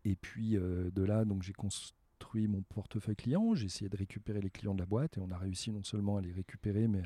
Et 0.03 0.15
puis 0.15 0.57
euh, 0.57 0.89
de 0.93 1.03
là, 1.03 1.23
donc 1.23 1.43
j'ai 1.43 1.53
construit 2.17 2.47
mon 2.47 2.61
portefeuille 2.61 3.15
client, 3.15 3.53
j'ai 3.55 3.65
essayé 3.65 3.89
de 3.89 3.97
récupérer 3.97 4.41
les 4.41 4.49
clients 4.49 4.73
de 4.73 4.79
la 4.79 4.85
boîte 4.85 5.17
et 5.17 5.19
on 5.19 5.29
a 5.31 5.37
réussi 5.37 5.71
non 5.71 5.83
seulement 5.83 6.17
à 6.17 6.21
les 6.21 6.31
récupérer, 6.31 6.87
mais 6.87 7.03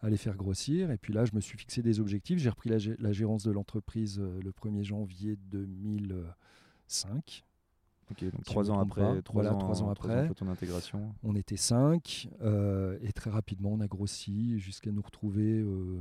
à 0.00 0.08
les 0.08 0.16
faire 0.16 0.36
grossir. 0.36 0.90
Et 0.90 0.96
puis 0.96 1.12
là, 1.12 1.24
je 1.24 1.34
me 1.34 1.40
suis 1.40 1.58
fixé 1.58 1.82
des 1.82 2.00
objectifs. 2.00 2.38
J'ai 2.38 2.48
repris 2.48 2.70
la, 2.70 2.78
la 2.98 3.12
gérance 3.12 3.44
de 3.44 3.50
l'entreprise 3.50 4.18
euh, 4.18 4.40
le 4.42 4.50
1er 4.52 4.84
janvier 4.84 5.36
2005. 5.50 7.44
Ok, 8.10 8.24
donc 8.24 8.42
trois 8.44 8.70
ans 8.70 8.80
après, 8.80 9.20
trois 9.20 9.42
Voilà, 9.42 9.54
ans, 9.54 9.58
trois 9.58 9.82
ans 9.82 9.90
après. 9.90 10.20
après 10.20 10.34
ton 10.34 10.48
intégration. 10.48 11.14
On 11.22 11.34
était 11.34 11.58
cinq 11.58 12.30
euh, 12.40 12.96
et 13.02 13.12
très 13.12 13.28
rapidement 13.28 13.72
on 13.72 13.80
a 13.80 13.86
grossi 13.86 14.58
jusqu'à 14.58 14.90
nous 14.90 15.02
retrouver 15.02 15.60
euh, 15.60 16.00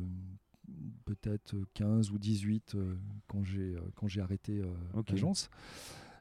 peut-être 1.03 1.53
15 1.73 2.11
ou 2.11 2.17
18 2.17 2.75
euh, 2.75 2.95
quand 3.27 3.43
j'ai 3.43 3.75
quand 3.95 4.07
j'ai 4.07 4.21
arrêté 4.21 4.61
l'agence. 5.09 5.49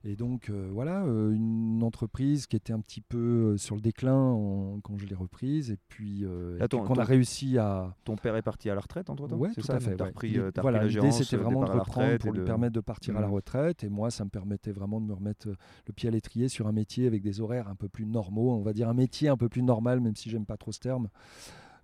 Et 0.09 0.15
donc 0.15 0.51
euh, 0.51 0.69
voilà, 0.73 1.03
euh, 1.05 1.33
une 1.33 1.83
entreprise 1.83 2.47
qui 2.47 2.55
était 2.55 2.73
un 2.73 2.79
petit 2.79 3.01
peu 3.01 3.55
euh, 3.55 3.57
sur 3.57 3.75
le 3.75 3.81
déclin 3.81 4.15
en- 4.15 4.79
quand 4.81 4.97
je 4.99 5.05
l'ai 5.07 5.17
reprise 5.17 5.73
et 5.73 5.79
puis, 5.89 6.25
euh, 6.25 6.59
et 6.61 6.69
puis 6.69 6.79
qu'on 6.79 6.95
a 6.95 7.03
réussi 7.03 7.59
à... 7.59 7.93
Ton 8.05 8.15
père 8.15 8.37
est 8.37 8.43
parti 8.43 8.71
à 8.71 8.77
la 8.77 8.81
retraite 8.83 9.11
entre 9.11 9.27
temps 9.27 9.37
c'est 9.53 9.61
tout 9.63 9.67
ça 9.67 9.75
à 9.75 9.81
fait. 9.81 10.01
Ouais. 10.01 10.07
repris, 10.09 10.39
voilà, 10.63 10.79
l'idée 10.87 11.11
c'était 11.11 11.37
vraiment 11.37 11.65
de 11.65 11.71
reprendre 11.81 12.19
pour 12.19 12.33
lui 12.33 12.39
permettre 12.45 12.73
de 12.75 12.81
partir 12.81 13.17
à 13.17 13.21
la 13.21 13.27
Mhm. 13.27 13.33
retraite 13.35 13.83
et 13.83 13.89
moi 13.89 14.11
ça 14.13 14.25
me 14.25 14.31
permettait 14.31 14.71
vraiment 14.71 15.01
de 15.01 15.07
me 15.07 15.13
remettre 15.13 15.49
le 15.49 15.93
pied 15.93 16.09
à 16.09 16.13
l'étrier 16.13 16.49
sur 16.49 16.69
un 16.69 16.73
métier 16.73 17.09
avec 17.09 17.21
des 17.23 17.41
horaires 17.41 17.67
un 17.69 17.75
peu 17.75 17.89
plus 17.89 18.07
normaux, 18.07 18.53
on 18.53 18.63
va 18.63 18.73
dire 18.73 18.89
un 18.89 18.95
métier 18.95 19.29
un 19.29 19.37
peu 19.37 19.49
plus 19.49 19.63
normal 19.65 19.99
même 19.99 20.15
si 20.15 20.31
j'aime 20.31 20.47
pas 20.47 20.57
trop 20.57 20.71
ce 20.71 20.79
terme. 20.79 21.09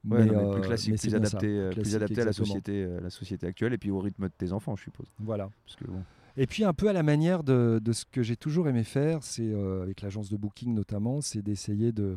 Ouais, 0.08 0.24
non, 0.26 0.34
mais 0.46 0.52
plus 0.52 0.60
classique, 0.62 0.90
mais 0.92 0.96
plus 0.96 1.10
ça, 1.10 1.16
adapté, 1.16 1.48
plus 1.70 1.74
classique, 1.74 1.94
adapté 1.96 2.20
à 2.20 2.24
la 2.24 2.32
société, 2.32 2.86
la 3.02 3.10
société 3.10 3.46
actuelle 3.48 3.72
et 3.72 3.78
puis 3.78 3.90
au 3.90 3.98
rythme 3.98 4.24
de 4.24 4.32
tes 4.36 4.52
enfants, 4.52 4.76
je 4.76 4.82
suppose. 4.84 5.06
Voilà. 5.18 5.48
Parce 5.64 5.76
que 5.76 5.84
bon. 5.86 6.02
Et 6.36 6.46
puis 6.46 6.64
un 6.64 6.72
peu 6.72 6.88
à 6.88 6.92
la 6.92 7.02
manière 7.02 7.42
de, 7.44 7.80
de 7.82 7.92
ce 7.92 8.04
que 8.04 8.22
j'ai 8.22 8.36
toujours 8.36 8.68
aimé 8.68 8.84
faire, 8.84 9.22
c'est 9.22 9.42
euh, 9.52 9.82
avec 9.82 10.00
l'agence 10.00 10.30
de 10.30 10.36
booking 10.36 10.74
notamment, 10.74 11.20
c'est 11.20 11.42
d'essayer 11.42 11.92
de, 11.92 12.16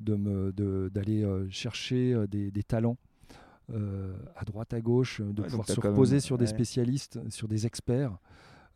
de 0.00 0.14
me- 0.14 0.52
de- 0.52 0.90
d'aller 0.92 1.22
euh, 1.24 1.46
chercher 1.50 2.14
euh, 2.14 2.26
des, 2.26 2.50
des 2.50 2.62
talents 2.62 2.96
euh, 3.72 4.14
à 4.36 4.44
droite 4.44 4.72
à 4.72 4.80
gauche, 4.80 5.20
de 5.20 5.42
Ouais, 5.42 5.48
pouvoir 5.48 5.68
se 5.68 5.78
reposer 5.80 6.16
même- 6.16 6.20
sur 6.20 6.38
des 6.38 6.44
ouais. 6.44 6.50
spécialistes, 6.50 7.20
sur 7.30 7.48
des 7.48 7.66
experts. 7.66 8.16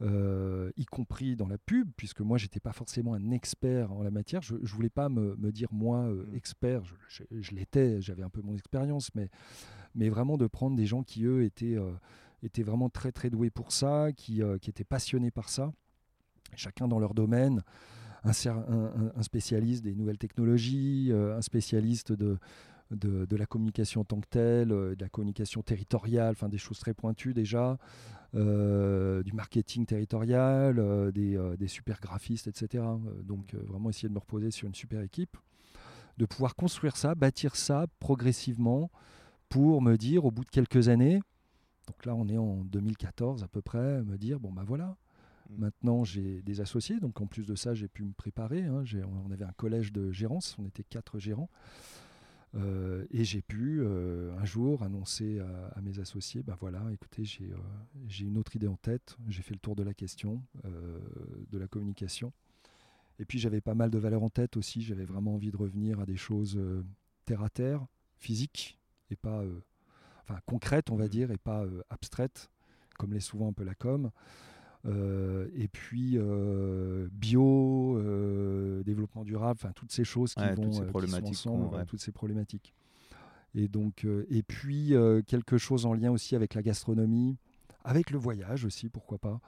euh, 0.03 0.71
y 0.77 0.85
compris 0.87 1.37
dans 1.37 1.47
la 1.47 1.57
pub, 1.57 1.89
puisque 1.97 2.21
moi 2.21 2.37
j'étais 2.37 2.59
pas 2.59 2.73
forcément 2.73 3.15
un 3.15 3.31
expert 3.31 3.93
en 3.93 4.03
la 4.03 4.11
matière. 4.11 4.43
Je, 4.43 4.57
je 4.61 4.75
voulais 4.75 4.91
pas 4.91 5.09
me, 5.09 5.37
me 5.37 5.53
dire 5.53 5.69
moi 5.73 5.99
euh, 6.01 6.27
Mm. 6.33 6.35
expert. 6.37 6.85
Je, 6.85 6.95
je- 7.31 7.41
je 7.41 7.55
l'étais, 7.55 8.01
j'avais 8.03 8.25
un 8.25 8.29
peu 8.29 8.43
mon 8.43 8.55
expérience, 8.57 9.15
mais 9.15 9.31
mais 9.95 10.09
vraiment 10.09 10.37
de 10.37 10.49
prendre 10.49 10.75
des 10.77 10.85
gens 10.87 11.05
qui 11.05 11.25
eux 11.25 11.45
étaient 11.45 11.77
euh, 11.79 11.93
étaient 12.47 12.63
vraiment 12.63 12.89
très 12.89 13.13
très 13.13 13.31
doués 13.31 13.51
pour 13.51 13.73
ça, 13.73 14.13
qui, 14.13 14.43
euh, 14.43 14.59
qui 14.59 14.71
étaient 14.71 14.85
passionnés 14.85 15.31
par 15.31 15.49
ça, 15.49 15.73
chacun 16.55 16.89
dans 16.89 16.99
leur 16.99 17.15
domaine. 17.15 17.63
Un, 18.27 18.33
spécialiste 19.21 19.85
des 19.85 19.95
nouvelles 19.95 20.17
technologies, 20.17 21.09
euh, 21.11 21.37
un 21.37 21.43
spécialiste 21.43 22.11
de, 22.13 22.39
de, 22.91 23.37
la 23.37 23.45
communication 23.45 24.01
en 24.01 24.05
tant 24.05 24.19
que 24.19 24.29
telle, 24.31 24.73
euh, 24.73 24.95
de 24.97 25.03
la 25.03 25.11
communication 25.11 25.61
territoriale, 25.61 26.35
des 26.49 26.57
choses 26.57 26.79
très 26.79 26.95
pointues 26.95 27.35
déjà, 27.35 27.77
du 28.33 29.33
marketing 29.33 29.85
territorial, 29.85 31.13
des, 31.13 31.39
des 31.59 31.69
super 31.69 32.01
graphistes, 32.01 32.49
etc. 32.49 32.83
Donc 33.23 33.55
vraiment 33.55 33.91
essayer 33.91 34.09
de 34.09 34.15
me 34.15 34.19
reposer 34.19 34.51
sur 34.51 34.67
une 34.67 34.75
super 34.75 35.03
équipe, 35.03 35.37
de 36.17 36.25
pouvoir 36.25 36.57
construire 36.57 36.97
ça, 36.97 37.15
bâtir 37.15 37.55
ça 37.55 37.87
progressivement 38.01 38.91
pour 39.51 39.83
me 39.83 39.97
dire 39.97 40.25
au 40.25 40.33
bout 40.33 40.45
de 40.45 40.51
quelques 40.51 40.89
années, 40.89 41.21
donc 41.87 42.05
là 42.07 42.15
on 42.15 42.29
est 42.29 42.39
en 42.39 42.65
2014 42.65 43.43
à 43.43 43.49
peu 43.49 43.63
près, 43.63 44.03
me 44.03 44.17
dire 44.19 44.41
bon 44.41 44.53
bah 44.53 44.65
voilà, 44.67 44.97
Mm. 45.51 45.59
maintenant 45.59 46.05
j'ai 46.05 46.43
des 46.43 46.61
associés, 46.61 47.01
donc 47.01 47.21
en 47.21 47.27
plus 47.27 47.47
de 47.47 47.55
ça 47.55 47.75
j'ai 47.75 47.89
pu 47.89 48.05
me 48.05 48.13
préparer, 48.13 48.65
hein, 48.65 48.85
on 49.27 49.31
avait 49.31 49.45
un 49.45 49.53
collège 49.53 49.93
de 49.93 50.11
gérance, 50.11 50.57
on 50.59 50.67
était 50.67 50.85
quatre 50.85 51.19
gérants, 51.19 51.51
euh, 52.55 53.05
et 53.11 53.25
j'ai 53.25 53.43
pu 53.43 53.81
euh, 53.81 54.35
un 54.39 54.45
jour 54.45 54.83
annoncer 54.83 55.41
à, 55.41 55.79
à 55.79 55.81
mes 55.81 55.99
associés, 55.99 56.43
ben 56.43 56.57
voilà, 56.61 56.83
écoutez, 56.93 57.25
j'ai 57.25 57.51
euh, 57.51 57.57
j'ai 58.07 58.27
une 58.27 58.39
autre 58.39 58.57
idée 58.57 58.69
en 58.69 58.77
tête, 58.77 59.17
j'ai 59.29 59.43
fait 59.43 59.55
le 59.55 59.61
tour 59.61 59.77
de 59.77 59.83
la 59.83 59.95
question, 59.95 60.43
de 60.65 61.59
la 61.59 61.67
communication. 61.69 62.33
Et 63.21 63.25
puis 63.25 63.39
j'avais 63.39 63.61
pas 63.61 63.75
mal 63.75 63.91
de 63.91 63.99
valeurs 63.99 64.25
en 64.25 64.29
tête 64.29 64.57
aussi, 64.57 64.83
j'avais 64.83 65.05
vraiment 65.05 65.35
envie 65.35 65.53
de 65.53 65.57
revenir 65.57 66.01
à 66.01 66.07
des 66.07 66.17
choses 66.17 66.61
terre 67.27 67.43
à 67.43 67.49
terre, 67.49 67.87
physiques, 68.17 68.79
et 69.11 69.17
pas, 69.17 69.45
enfin 70.27 70.41
concrètes 70.47 70.91
on 70.91 70.97
va 70.97 71.05
Mhm. 71.05 71.11
dire, 71.11 71.31
et 71.31 71.39
pas 71.39 71.63
euh, 71.65 71.83
abstraites, 71.91 72.51
comme 72.99 73.13
l'est 73.13 73.21
souvent 73.21 73.49
un 73.49 73.53
peu 73.53 73.65
la 73.65 73.75
com. 73.75 74.11
Euh, 74.87 75.49
et 75.55 75.67
puis 75.69 76.19
euh, 76.19 77.09
bio, 77.11 77.97
euh, 77.99 78.83
développement 78.83 79.25
durable, 79.25 79.59
enfin 79.63 79.73
toutes 79.75 79.93
ces 79.93 80.05
choses 80.05 80.35
qui 80.35 80.43
Ouais, 80.43 80.55
vont 80.55 80.63
toutes 80.65 80.73
ces 80.75 80.81
qui 80.81 80.87
sont 80.87 80.91
problématiques 80.91 81.29
ensemble, 81.47 81.75
ouais. 81.77 81.85
toutes 81.87 82.01
ces 82.01 82.13
problématiques. 82.13 82.75
Et 83.55 83.69
donc 83.69 84.05
et 84.31 84.43
puis 84.43 84.95
quelque 85.27 85.57
chose 85.59 85.87
en 85.87 85.95
lien 85.95 86.11
aussi 86.11 86.35
avec 86.37 86.55
la 86.55 86.63
gastronomie, 86.63 87.39
avec 87.85 88.11
le 88.11 88.19
voyage 88.19 88.65
aussi, 88.65 88.89
pourquoi 88.89 89.19
pas. 89.19 89.41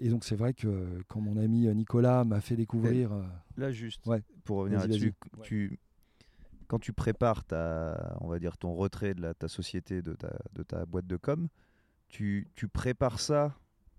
Et 0.00 0.08
donc 0.10 0.24
c'est 0.24 0.36
vrai 0.36 0.52
que 0.54 1.02
quand 1.08 1.20
mon 1.20 1.36
ami 1.36 1.66
Nicolas 1.74 2.24
m'a 2.24 2.40
fait 2.40 2.54
découvrir, 2.56 3.12
euh, 3.12 3.22
Là, 3.56 3.72
juste 3.72 4.06
Ouais. 4.06 4.22
pour 4.44 4.58
revenir 4.58 4.78
là-dessus, 4.80 5.14
tu 5.42 5.78
quand 6.68 6.78
tu 6.78 6.92
prépares 6.92 7.44
ta, 7.44 8.16
on 8.20 8.28
va 8.28 8.38
dire 8.38 8.56
ton 8.56 8.74
retrait 8.74 9.14
de 9.14 9.20
la, 9.22 9.34
ta 9.34 9.48
société, 9.48 10.02
de 10.02 10.12
ta, 10.14 10.36
de 10.52 10.62
ta 10.62 10.84
boîte 10.86 11.06
de 11.06 11.16
com, 11.16 11.48
tu, 12.08 12.48
tu 12.54 12.68
prépares 12.68 13.20
ça 13.20 13.54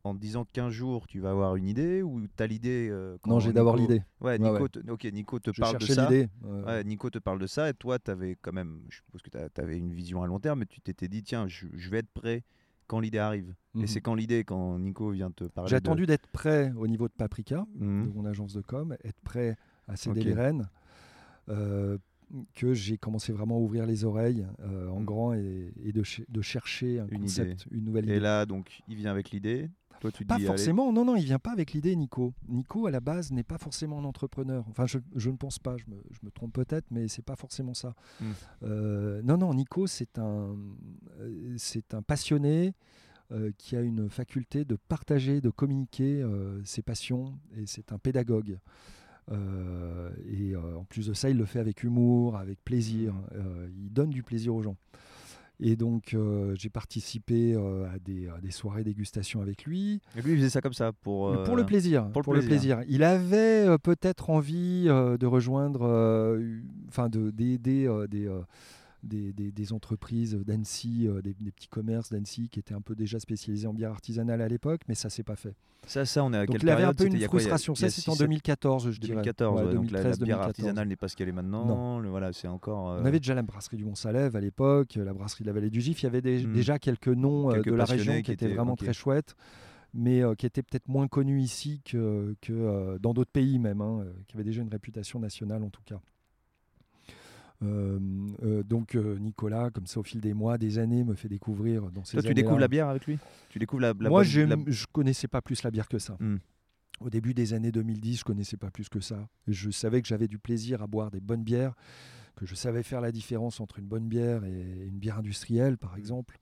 en 0.06 0.16
te 0.16 0.20
disant 0.20 0.46
qu'un 0.46 0.70
jour 0.70 1.08
tu 1.08 1.20
vas 1.20 1.32
avoir 1.32 1.56
une 1.58 1.68
idée 1.68 2.02
ou 2.02 2.22
tu 2.28 2.42
as 2.44 2.48
l'idée 2.48 2.88
euh, 2.90 3.18
Non, 3.26 3.40
j'ai 3.40 3.52
d'abord 3.52 3.76
Nico- 3.76 3.92
l'idée. 3.92 4.04
Ouais, 4.22 4.40
Nico, 4.40 4.64
ouais. 4.64 4.70
te, 4.70 5.08
Nico 5.10 5.40
te 5.40 5.52
Je 5.54 5.60
parle 5.62 5.78
de 5.78 5.86
ça. 5.86 6.10
Ouais, 6.10 6.84
Nico 6.86 7.10
te 7.10 7.20
parle 7.20 7.40
de 7.40 7.48
ça 7.48 7.70
et 7.70 7.74
toi, 7.74 8.00
tu 8.00 8.10
avais 8.10 8.38
quand 8.42 8.54
même, 8.54 8.82
je 8.90 8.98
suppose 8.98 9.22
que 9.22 9.30
tu 9.30 9.62
avais 9.62 9.78
une 9.78 9.92
vision 9.92 10.24
à 10.24 10.28
long 10.28 10.40
terme, 10.40 10.60
mais 10.60 10.66
tu 10.66 10.80
t'étais 10.80 11.08
dit, 11.10 11.22
tiens, 11.22 11.48
je, 11.48 11.68
je 11.74 11.90
vais 11.90 11.98
être 12.00 12.12
prêt 12.12 12.44
quand 12.88 13.00
l'idée 13.02 13.20
arrive. 13.20 13.54
mhm. 13.74 13.84
Et 13.84 13.88
c'est 13.88 14.00
quand 14.02 14.16
l'idée, 14.16 14.44
quand 14.46 14.80
Nico 14.80 15.12
vient 15.12 15.32
te 15.32 15.44
parler. 15.44 15.70
J'ai 15.70 15.76
attendu 15.76 16.06
d'être 16.06 16.28
prêt 16.28 16.72
au 16.78 16.88
niveau 16.88 17.08
de 17.08 17.14
Paprika, 17.14 17.66
Mhm. 17.76 18.08
de 18.08 18.14
mon 18.14 18.26
agence 18.26 18.54
de 18.54 18.62
com, 18.62 18.96
être 19.04 19.20
prêt 19.22 19.58
à 19.88 19.96
céder 19.96 20.22
les 20.24 20.34
rênes, 20.34 20.70
euh, 21.50 21.98
que 22.56 22.74
j'ai 22.74 22.98
commencé 22.98 23.32
vraiment 23.34 23.56
à 23.56 23.60
ouvrir 23.60 23.86
les 23.86 24.06
oreilles 24.06 24.46
euh, 24.62 24.88
en 24.90 25.00
Mm. 25.02 25.06
grand 25.06 25.34
et, 25.34 25.74
et 25.84 25.92
de, 25.92 26.04
ch- 26.04 26.26
de 26.30 26.42
chercher 26.42 27.00
un 27.00 27.08
Une 27.10 27.22
concept, 27.22 27.66
une 27.72 27.84
nouvelle 27.86 28.06
Et 28.06 28.12
idée. 28.14 28.20
là, 28.20 28.46
donc, 28.46 28.82
il 28.88 28.96
vient 28.96 29.12
avec 29.12 29.32
l'idée. 29.32 29.70
Toi, 30.00 30.12
tu 30.14 30.24
te 30.24 30.30
Pas 30.30 30.36
dis, 30.36 30.42
allez, 30.44 30.48
forcément, 30.48 30.94
non, 30.94 31.04
non, 31.04 31.16
il 31.18 31.26
vient 31.26 31.40
pas 31.40 31.52
avec 31.52 31.74
l'idée, 31.74 31.94
Nico. 31.96 32.34
Nico, 32.48 32.86
à 32.88 32.92
la 32.92 33.02
base, 33.02 33.32
n'est 33.32 33.44
pas 33.44 33.58
forcément 33.58 34.00
un 34.00 34.06
entrepreneur. 34.06 34.64
Enfin, 34.70 34.86
je, 34.86 34.98
je 35.16 35.30
ne 35.30 35.36
pense 35.36 35.60
pas, 35.60 35.76
je 35.76 35.84
me, 35.90 36.02
je 36.12 36.20
me 36.24 36.32
trompe 36.32 36.54
peut-être, 36.54 36.86
mais 36.92 37.08
c'est 37.10 37.22
pas 37.26 37.36
forcément 37.36 37.74
ça. 37.74 37.94
Mm. 38.22 38.26
Euh, 38.64 39.22
non, 39.24 39.38
non, 39.38 39.54
Nico, 39.54 39.88
c'est 39.88 40.18
un, 40.18 40.56
euh, 41.20 41.54
c'est 41.58 41.94
un 41.94 42.02
passionné 42.02 42.74
qui 43.60 43.76
a 43.76 43.82
une 43.82 44.10
faculté 44.10 44.66
de 44.66 44.76
partager, 44.76 45.40
de 45.40 45.52
communiquer 45.52 46.26
ses 46.64 46.82
passions, 46.82 47.38
et 47.56 47.68
c'est 47.68 47.92
un 47.92 48.00
pédagogue. 48.00 48.58
Euh, 49.32 50.10
et 50.28 50.56
euh, 50.56 50.78
en 50.78 50.84
plus 50.86 51.08
de 51.08 51.14
ça, 51.14 51.30
il 51.30 51.38
le 51.38 51.46
fait 51.46 51.60
avec 51.60 51.84
humour, 51.84 52.38
avec 52.38 52.64
plaisir. 52.64 53.14
Euh, 53.34 53.68
il 53.78 53.92
donne 53.92 54.10
du 54.10 54.24
plaisir 54.24 54.56
aux 54.56 54.62
gens. 54.62 54.76
Et 55.62 55.76
donc, 55.76 56.14
euh, 56.14 56.56
j'ai 56.58 56.70
participé 56.70 57.54
euh, 57.54 57.86
à, 57.94 58.00
des, 58.00 58.30
à 58.30 58.40
des 58.40 58.52
soirées 58.52 58.86
dégustation 58.86 59.42
avec 59.42 59.66
lui. 59.66 60.00
Et 60.18 60.22
lui, 60.22 60.32
il 60.32 60.38
faisait 60.38 60.50
ça 60.50 60.62
comme 60.62 60.74
ça 60.74 60.94
pour. 60.94 61.28
Euh, 61.30 61.44
Pour 61.44 61.58
le 61.58 61.66
plaisir. 61.66 62.10
pour 62.12 62.34
le 62.34 62.42
plaisir. 62.42 62.82
Il 62.88 63.04
avait 63.04 63.78
peut-être 63.80 64.30
envie 64.30 64.86
de 64.86 65.26
rejoindre, 65.26 66.40
enfin 66.88 67.10
de 67.10 67.30
d'aider 67.32 67.90
des, 68.10 68.30
des, 69.04 69.34
des- 69.34 69.52
des 69.52 69.74
entreprises 69.74 70.36
d'Annecy, 70.36 71.08
euh, 71.08 71.22
des, 71.22 71.34
des 71.34 71.52
petits 71.52 71.68
commerces 71.68 72.10
d'Annecy 72.12 72.50
qui 72.50 72.60
étaient 72.60 72.74
un 72.74 72.82
peu 72.82 72.96
déjà 72.96 73.20
spécialisés 73.20 73.68
en 73.68 73.74
bière 73.74 73.92
artisanale 73.92 74.42
à 74.42 74.48
l'époque, 74.48 74.82
mais 74.88 74.96
ça 74.96 75.10
s'est 75.10 75.24
pas 75.24 75.36
fait. 75.36 75.56
Ça, 75.88 76.06
ça, 76.06 76.24
on 76.24 76.34
est 76.34 76.38
à 76.38 76.46
Donc 76.46 76.58
quelle 76.58 76.64
il 76.68 76.70
avait 76.72 76.84
un 76.84 76.94
peu 76.94 77.06
une 77.06 77.12
quoi, 77.12 77.20
y 77.20 77.24
a- 77.24 77.28
frustration. 77.30 77.74
il 77.74 77.82
y 77.82 77.86
a 77.86 77.90
Ça, 77.90 78.02
c'est 78.02 78.10
en 78.10 78.14
six, 78.14 78.18
sept- 78.20 78.28
2014, 78.28 78.92
je 78.92 79.00
dirais. 79.00 79.14
2014, 79.14 79.60
Ouais, 79.62 79.66
ouais, 79.68 79.74
donc 79.74 79.92
la, 79.92 80.00
la 80.00 80.04
2013, 80.04 80.04
bière 80.20 80.38
2014. 80.38 80.50
artisanale 80.50 80.88
n'est 80.90 80.96
pas 80.98 81.08
ce 81.08 81.16
qu'elle 81.16 81.30
est 81.30 81.32
maintenant. 81.32 82.00
le- 82.00 82.10
voilà, 82.10 82.34
c'est 82.34 82.48
encore. 82.50 82.92
euh, 82.92 83.02
On 83.02 83.06
avait 83.06 83.20
déjà 83.20 83.34
la 83.36 83.42
brasserie 83.42 83.78
du 83.78 83.86
Mont-Salève 83.86 84.36
à 84.36 84.42
l'époque, 84.42 84.96
la 84.96 85.14
brasserie 85.14 85.44
de 85.46 85.48
la 85.50 85.54
Vallée 85.54 85.70
du 85.70 85.80
Gif. 85.82 86.02
Il 86.02 86.06
y 86.06 86.08
avait 86.08 86.22
des- 86.22 86.46
Hmm. 86.46 86.54
déjà 86.54 86.78
quelques 86.80 87.08
noms 87.08 87.50
euh, 87.50 87.54
Quelques 87.56 87.70
de 87.70 87.76
la 87.76 87.86
région 87.86 88.14
qui 88.18 88.24
qui 88.24 88.32
étaient 88.34 88.54
vraiment 88.54 88.76
très 88.76 88.94
chouettes, 88.94 89.36
mais 89.94 90.22
euh, 90.22 90.36
qui 90.36 90.46
étaient 90.46 90.62
peut-être 90.62 90.88
moins 90.90 91.08
connus 91.08 91.42
ici 91.42 91.82
que, 91.86 92.36
que 92.42 92.52
euh, 92.54 93.00
dans 93.00 93.14
d'autres 93.14 93.32
pays 93.32 93.58
même, 93.58 93.80
hein, 93.82 94.06
qui 94.28 94.36
avaient 94.36 94.44
déjà 94.44 94.62
une 94.62 94.70
réputation 94.70 95.20
nationale 95.20 95.64
en 95.64 95.70
tout 95.70 95.82
cas. 95.86 96.00
Euh, 97.62 98.00
euh, 98.44 98.64
donc 98.64 98.96
euh, 98.96 99.18
Nicolas, 99.20 99.70
comme 99.70 99.86
ça 99.86 100.00
au 100.00 100.04
fil 100.04 100.22
des 100.22 100.34
mois, 100.34 100.58
des 100.58 100.78
années, 100.80 101.04
me 101.04 101.14
fait 101.16 101.28
découvrir 101.28 101.92
dans 101.92 102.06
ces 102.06 102.18
Toi, 102.18 102.24
tu 102.24 102.34
découvres 102.34 102.60
la 102.60 102.68
bière 102.70 102.88
avec 102.88 103.06
lui? 103.06 103.20
Tu 103.50 103.60
découvres 103.60 103.82
la, 103.82 103.94
la 104.00 104.10
Moi, 104.10 104.24
j'aime- 104.24 104.50
la- 104.66 104.72
je 104.72 104.86
connaissais 104.92 105.28
pas 105.28 105.42
plus 105.42 105.62
la 105.64 105.72
bière 105.72 105.88
que 105.90 106.00
ça. 106.00 106.16
Hmm. 106.20 106.38
Au 107.02 107.10
début 107.10 107.34
des 107.34 107.54
années 107.54 107.72
2010, 107.72 108.20
je 108.20 108.24
connaissais 108.24 108.58
pas 108.58 108.72
plus 108.72 108.90
que 108.90 109.00
ça. 109.00 109.28
Je 109.48 109.70
savais 109.72 110.02
que 110.02 110.08
j'avais 110.08 110.28
du 110.28 110.38
plaisir 110.38 110.82
à 110.82 110.88
boire 110.88 111.12
des 111.12 111.20
bonnes 111.22 111.44
bières, 111.44 111.74
que 112.36 112.46
je 112.46 112.56
savais 112.56 112.84
faire 112.84 113.02
la 113.02 113.12
différence 113.12 113.60
entre 113.60 113.80
une 113.80 113.86
bonne 113.88 114.08
bière 114.08 114.44
et 114.46 114.86
une 114.88 114.98
bière 115.00 115.18
industrielle, 115.18 115.78
par 115.78 115.98
exemple. 115.98 116.38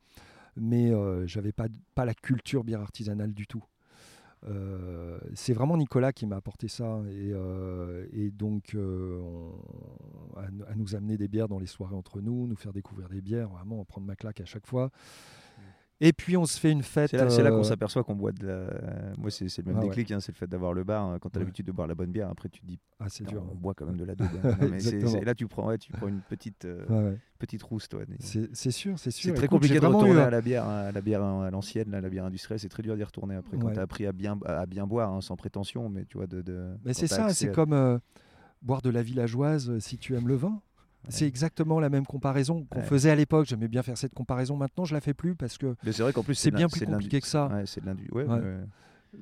Mais 0.55 0.91
euh, 0.91 1.27
j'avais 1.27 1.51
pas, 1.51 1.67
pas 1.93 2.05
la 2.05 2.15
culture 2.15 2.63
bière 2.63 2.81
artisanale 2.81 3.33
du 3.33 3.45
tout. 3.45 3.63
Euh, 4.45 5.19
c'est 5.33 5.53
vraiment 5.53 5.77
Nicolas 5.77 6.13
qui 6.13 6.25
m'a 6.27 6.35
apporté 6.35 6.67
ça 6.67 7.01
et, 7.09 7.31
euh, 7.33 8.05
donc 8.31 8.75
euh, 8.75 9.19
on- 9.19 10.37
à, 10.37 10.49
nous- 10.51 10.63
à 10.65 10.75
nous 10.75 10.95
amener 10.95 11.17
des 11.17 11.27
bières 11.27 11.47
dans 11.47 11.57
les 11.59 11.65
soirées 11.65 11.95
entre 11.95 12.21
nous, 12.21 12.45
nous 12.47 12.55
faire 12.55 12.71
découvrir 12.71 13.09
des 13.09 13.21
bières, 13.21 13.49
vraiment 13.49 13.83
prendre 13.83 14.05
ma 14.05 14.15
claque 14.15 14.39
à 14.41 14.45
chaque 14.45 14.67
fois. 14.67 14.91
Et 15.99 16.13
puis 16.13 16.37
on 16.37 16.45
se 16.45 16.59
fait 16.59 16.71
une 16.71 16.83
fête. 16.83 17.09
C'est 17.09 17.41
là, 17.41 17.49
qu'on 17.49 17.59
euh, 17.59 17.63
s'aperçoit 17.63 18.03
qu'on 18.03 18.13
boit 18.15 18.31
de 18.31 18.45
la. 18.45 19.13
Moi, 19.17 19.31
c'est 19.31 19.45
le 19.57 19.63
même 19.63 19.77
Ah 19.77 19.79
ouais. 19.81 19.87
déclic, 19.87 20.11
hein, 20.11 20.19
c'est 20.19 20.31
le 20.31 20.37
fait 20.37 20.45
d'avoir 20.47 20.73
le 20.73 20.83
bar. 20.83 21.03
hein. 21.05 21.17
Quand 21.19 21.29
tu 21.29 21.37
as 21.37 21.39
Ouais. 21.39 21.45
l'habitude 21.45 21.65
de 21.65 21.71
boire 21.71 21.87
la 21.87 21.95
bonne 21.95 22.11
bière, 22.11 22.29
après 22.29 22.49
tu 22.49 22.61
te 22.61 22.65
dis, 22.67 22.77
ah, 22.99 23.05
c'est 23.09 23.23
dur. 23.25 23.43
on 23.51 23.55
boit 23.55 23.73
quand 23.73 23.87
même 23.87 23.97
de 23.97 24.03
la 24.03 24.13
daube. 24.13 24.29
hein. 24.43 24.57
Là, 25.25 25.33
tu 25.33 25.47
prends, 25.47 25.67
ouais, 25.67 25.77
tu 25.79 25.91
prends 25.91 26.07
une 26.07 26.21
petite, 26.21 26.65
euh, 26.65 27.15
petite 27.39 27.63
rousse, 27.63 27.89
toi. 27.89 28.01
C'est 28.19 28.71
sûr, 28.71 28.99
c'est 28.99 29.09
sûr. 29.11 29.31
C'est 29.31 29.33
très 29.33 29.47
compliqué 29.47 29.79
de 29.79 29.85
retourner 29.87 30.11
eu 30.11 30.17
à 30.19 30.29
la 30.29 30.41
bière, 30.41 30.67
à 30.67 30.91
la 30.91 31.01
bière 31.01 31.23
à 31.23 31.49
l'ancienne, 31.49 31.89
la 31.89 32.09
bière 32.09 32.25
industrielle. 32.25 32.59
C'est 32.59 32.69
très 32.69 32.83
dur 32.83 32.95
d'y 32.95 33.03
retourner 33.03 33.35
après. 33.35 33.57
Quand 33.57 33.71
tu 33.71 33.79
as 33.79 33.83
appris 33.83 34.05
à 34.05 34.11
bien, 34.11 34.37
à 34.45 34.65
bien 34.67 34.85
boire, 34.85 35.11
hein, 35.13 35.21
sans 35.21 35.35
prétention, 35.35 35.89
mais 35.89 36.05
tu 36.05 36.17
vois, 36.17 36.27
de. 36.27 36.41
de 36.41 36.75
Mais 36.85 36.93
c'est 36.93 37.07
ça, 37.07 37.29
c'est 37.33 37.51
comme 37.51 37.73
euh, 37.73 37.97
boire 38.61 38.81
de 38.83 38.89
la 38.91 39.01
villageoise 39.01 39.69
euh, 39.71 39.79
si 39.79 39.97
tu 39.97 40.15
aimes 40.15 40.27
le 40.27 40.35
vin. 40.35 40.61
C'est 41.09 41.25
exactement 41.27 41.79
la 41.79 41.89
même 41.89 42.05
comparaison 42.05 42.65
qu'on 42.69 42.79
Ouais. 42.79 42.85
faisait 42.85 43.09
à 43.09 43.15
l'époque. 43.15 43.45
J'aimais 43.47 43.67
bien 43.67 43.83
faire 43.83 43.97
cette 43.97 44.13
comparaison. 44.13 44.55
Maintenant, 44.57 44.85
je 44.85 44.93
la 44.93 45.01
fais 45.01 45.13
plus 45.13 45.35
parce 45.35 45.57
que. 45.57 45.75
Mais 45.85 45.91
c'est 45.91 46.03
vrai 46.03 46.13
qu'en 46.13 46.23
plus, 46.23 46.35
C'est 46.35 46.51
bien 46.51 46.67
plus 46.67 46.85
compliqué 46.85 47.21
que 47.21 47.27
ça. 47.27 47.47
Ouais, 47.47 47.63
c'est 47.65 47.81
de 47.81 47.85
l'indu. 47.85 48.07
Ouais, 48.11 48.23
Ouais. 48.25 48.39
ouais. 48.39 48.57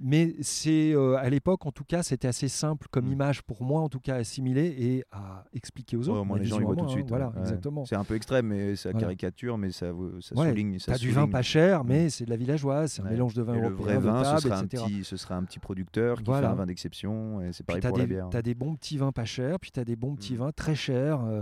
Mais 0.02 0.36
c'est 0.42 0.94
euh, 0.94 1.16
à 1.18 1.30
l'époque, 1.30 1.66
en 1.66 1.72
tout 1.72 1.84
cas, 1.84 2.04
c'était 2.04 2.28
assez 2.28 2.48
simple 2.48 2.88
comme 2.92 3.06
Mm. 3.08 3.12
image 3.14 3.42
pour 3.44 3.64
moi, 3.64 3.82
en 3.82 3.90
tout 3.90 4.00
cas, 4.00 4.16
à 4.16 4.18
assimiler 4.18 4.66
et 4.78 5.04
à 5.12 5.46
expliquer 5.54 5.96
aux 5.98 6.02
Ouais, 6.04 6.10
autres. 6.10 6.22
au 6.22 6.26
moins, 6.26 6.38
ma 6.38 6.44
les 6.44 6.50
gens 6.50 6.60
voient 6.60 6.70
tout 6.76 6.82
de 6.82 6.82
moi, 6.86 6.90
suite. 6.92 7.06
hein. 7.06 7.10
Voilà, 7.10 7.28
ouais. 7.30 7.40
exactement. 7.40 7.86
C'est 7.86 7.96
un 7.96 8.04
peu 8.04 8.16
extrême, 8.16 8.48
mais 8.48 8.76
ça 8.76 8.90
Voilà. 8.92 9.06
caricature, 9.06 9.58
mais 9.58 9.72
ça, 9.72 9.88
ça 10.22 10.36
Ouais, 10.36 10.50
souligne. 10.50 10.80
ça 10.80 10.94
T'as 10.94 10.98
du 10.98 11.12
vin 11.12 11.28
pas 11.28 11.42
cher, 11.42 11.84
Mm. 11.84 11.88
mais 11.88 12.10
c'est 12.10 12.26
de 12.26 12.30
la 12.30 12.36
villageoise. 12.38 12.92
C'est 12.94 13.02
un 13.02 13.06
Ouais. 13.06 13.12
mélange 13.12 13.34
de 13.36 13.42
vin 13.44 13.54
Et 13.54 13.60
le 13.60 13.68
européen, 13.68 13.84
vrai 13.86 13.96
de 13.96 14.00
vin, 14.02 14.22
table, 14.24 14.42
ce, 14.42 14.48
sera 14.50 14.60
un 14.60 14.68
petit, 14.68 15.04
ce 15.04 15.18
sera 15.18 15.36
un 15.36 15.44
petit 15.44 15.60
producteur 15.60 16.18
qui 16.18 16.24
Voilà. 16.26 16.48
fait 16.48 16.54
un 16.54 16.56
vin 16.58 16.66
d'exception. 16.66 17.42
Et 17.42 17.54
c'est 17.54 17.64
Puis 17.66 17.80
pareil 17.80 17.86
as, 17.86 17.98
la 17.98 18.06
des, 18.08 18.14
bière. 18.14 18.28
t'as 18.32 18.42
des 18.42 18.56
bons 18.56 18.76
petits 18.76 18.98
vins 18.98 19.12
pas 19.12 19.26
chers, 19.26 19.60
puis 19.60 19.72
tu 19.72 19.80
as 19.80 19.86
des 19.86 19.96
bons 19.96 20.16
petits 20.16 20.34
Mm. 20.34 20.38
vins 20.38 20.52
très 20.52 20.76
chers, 20.76 21.24
euh, 21.24 21.42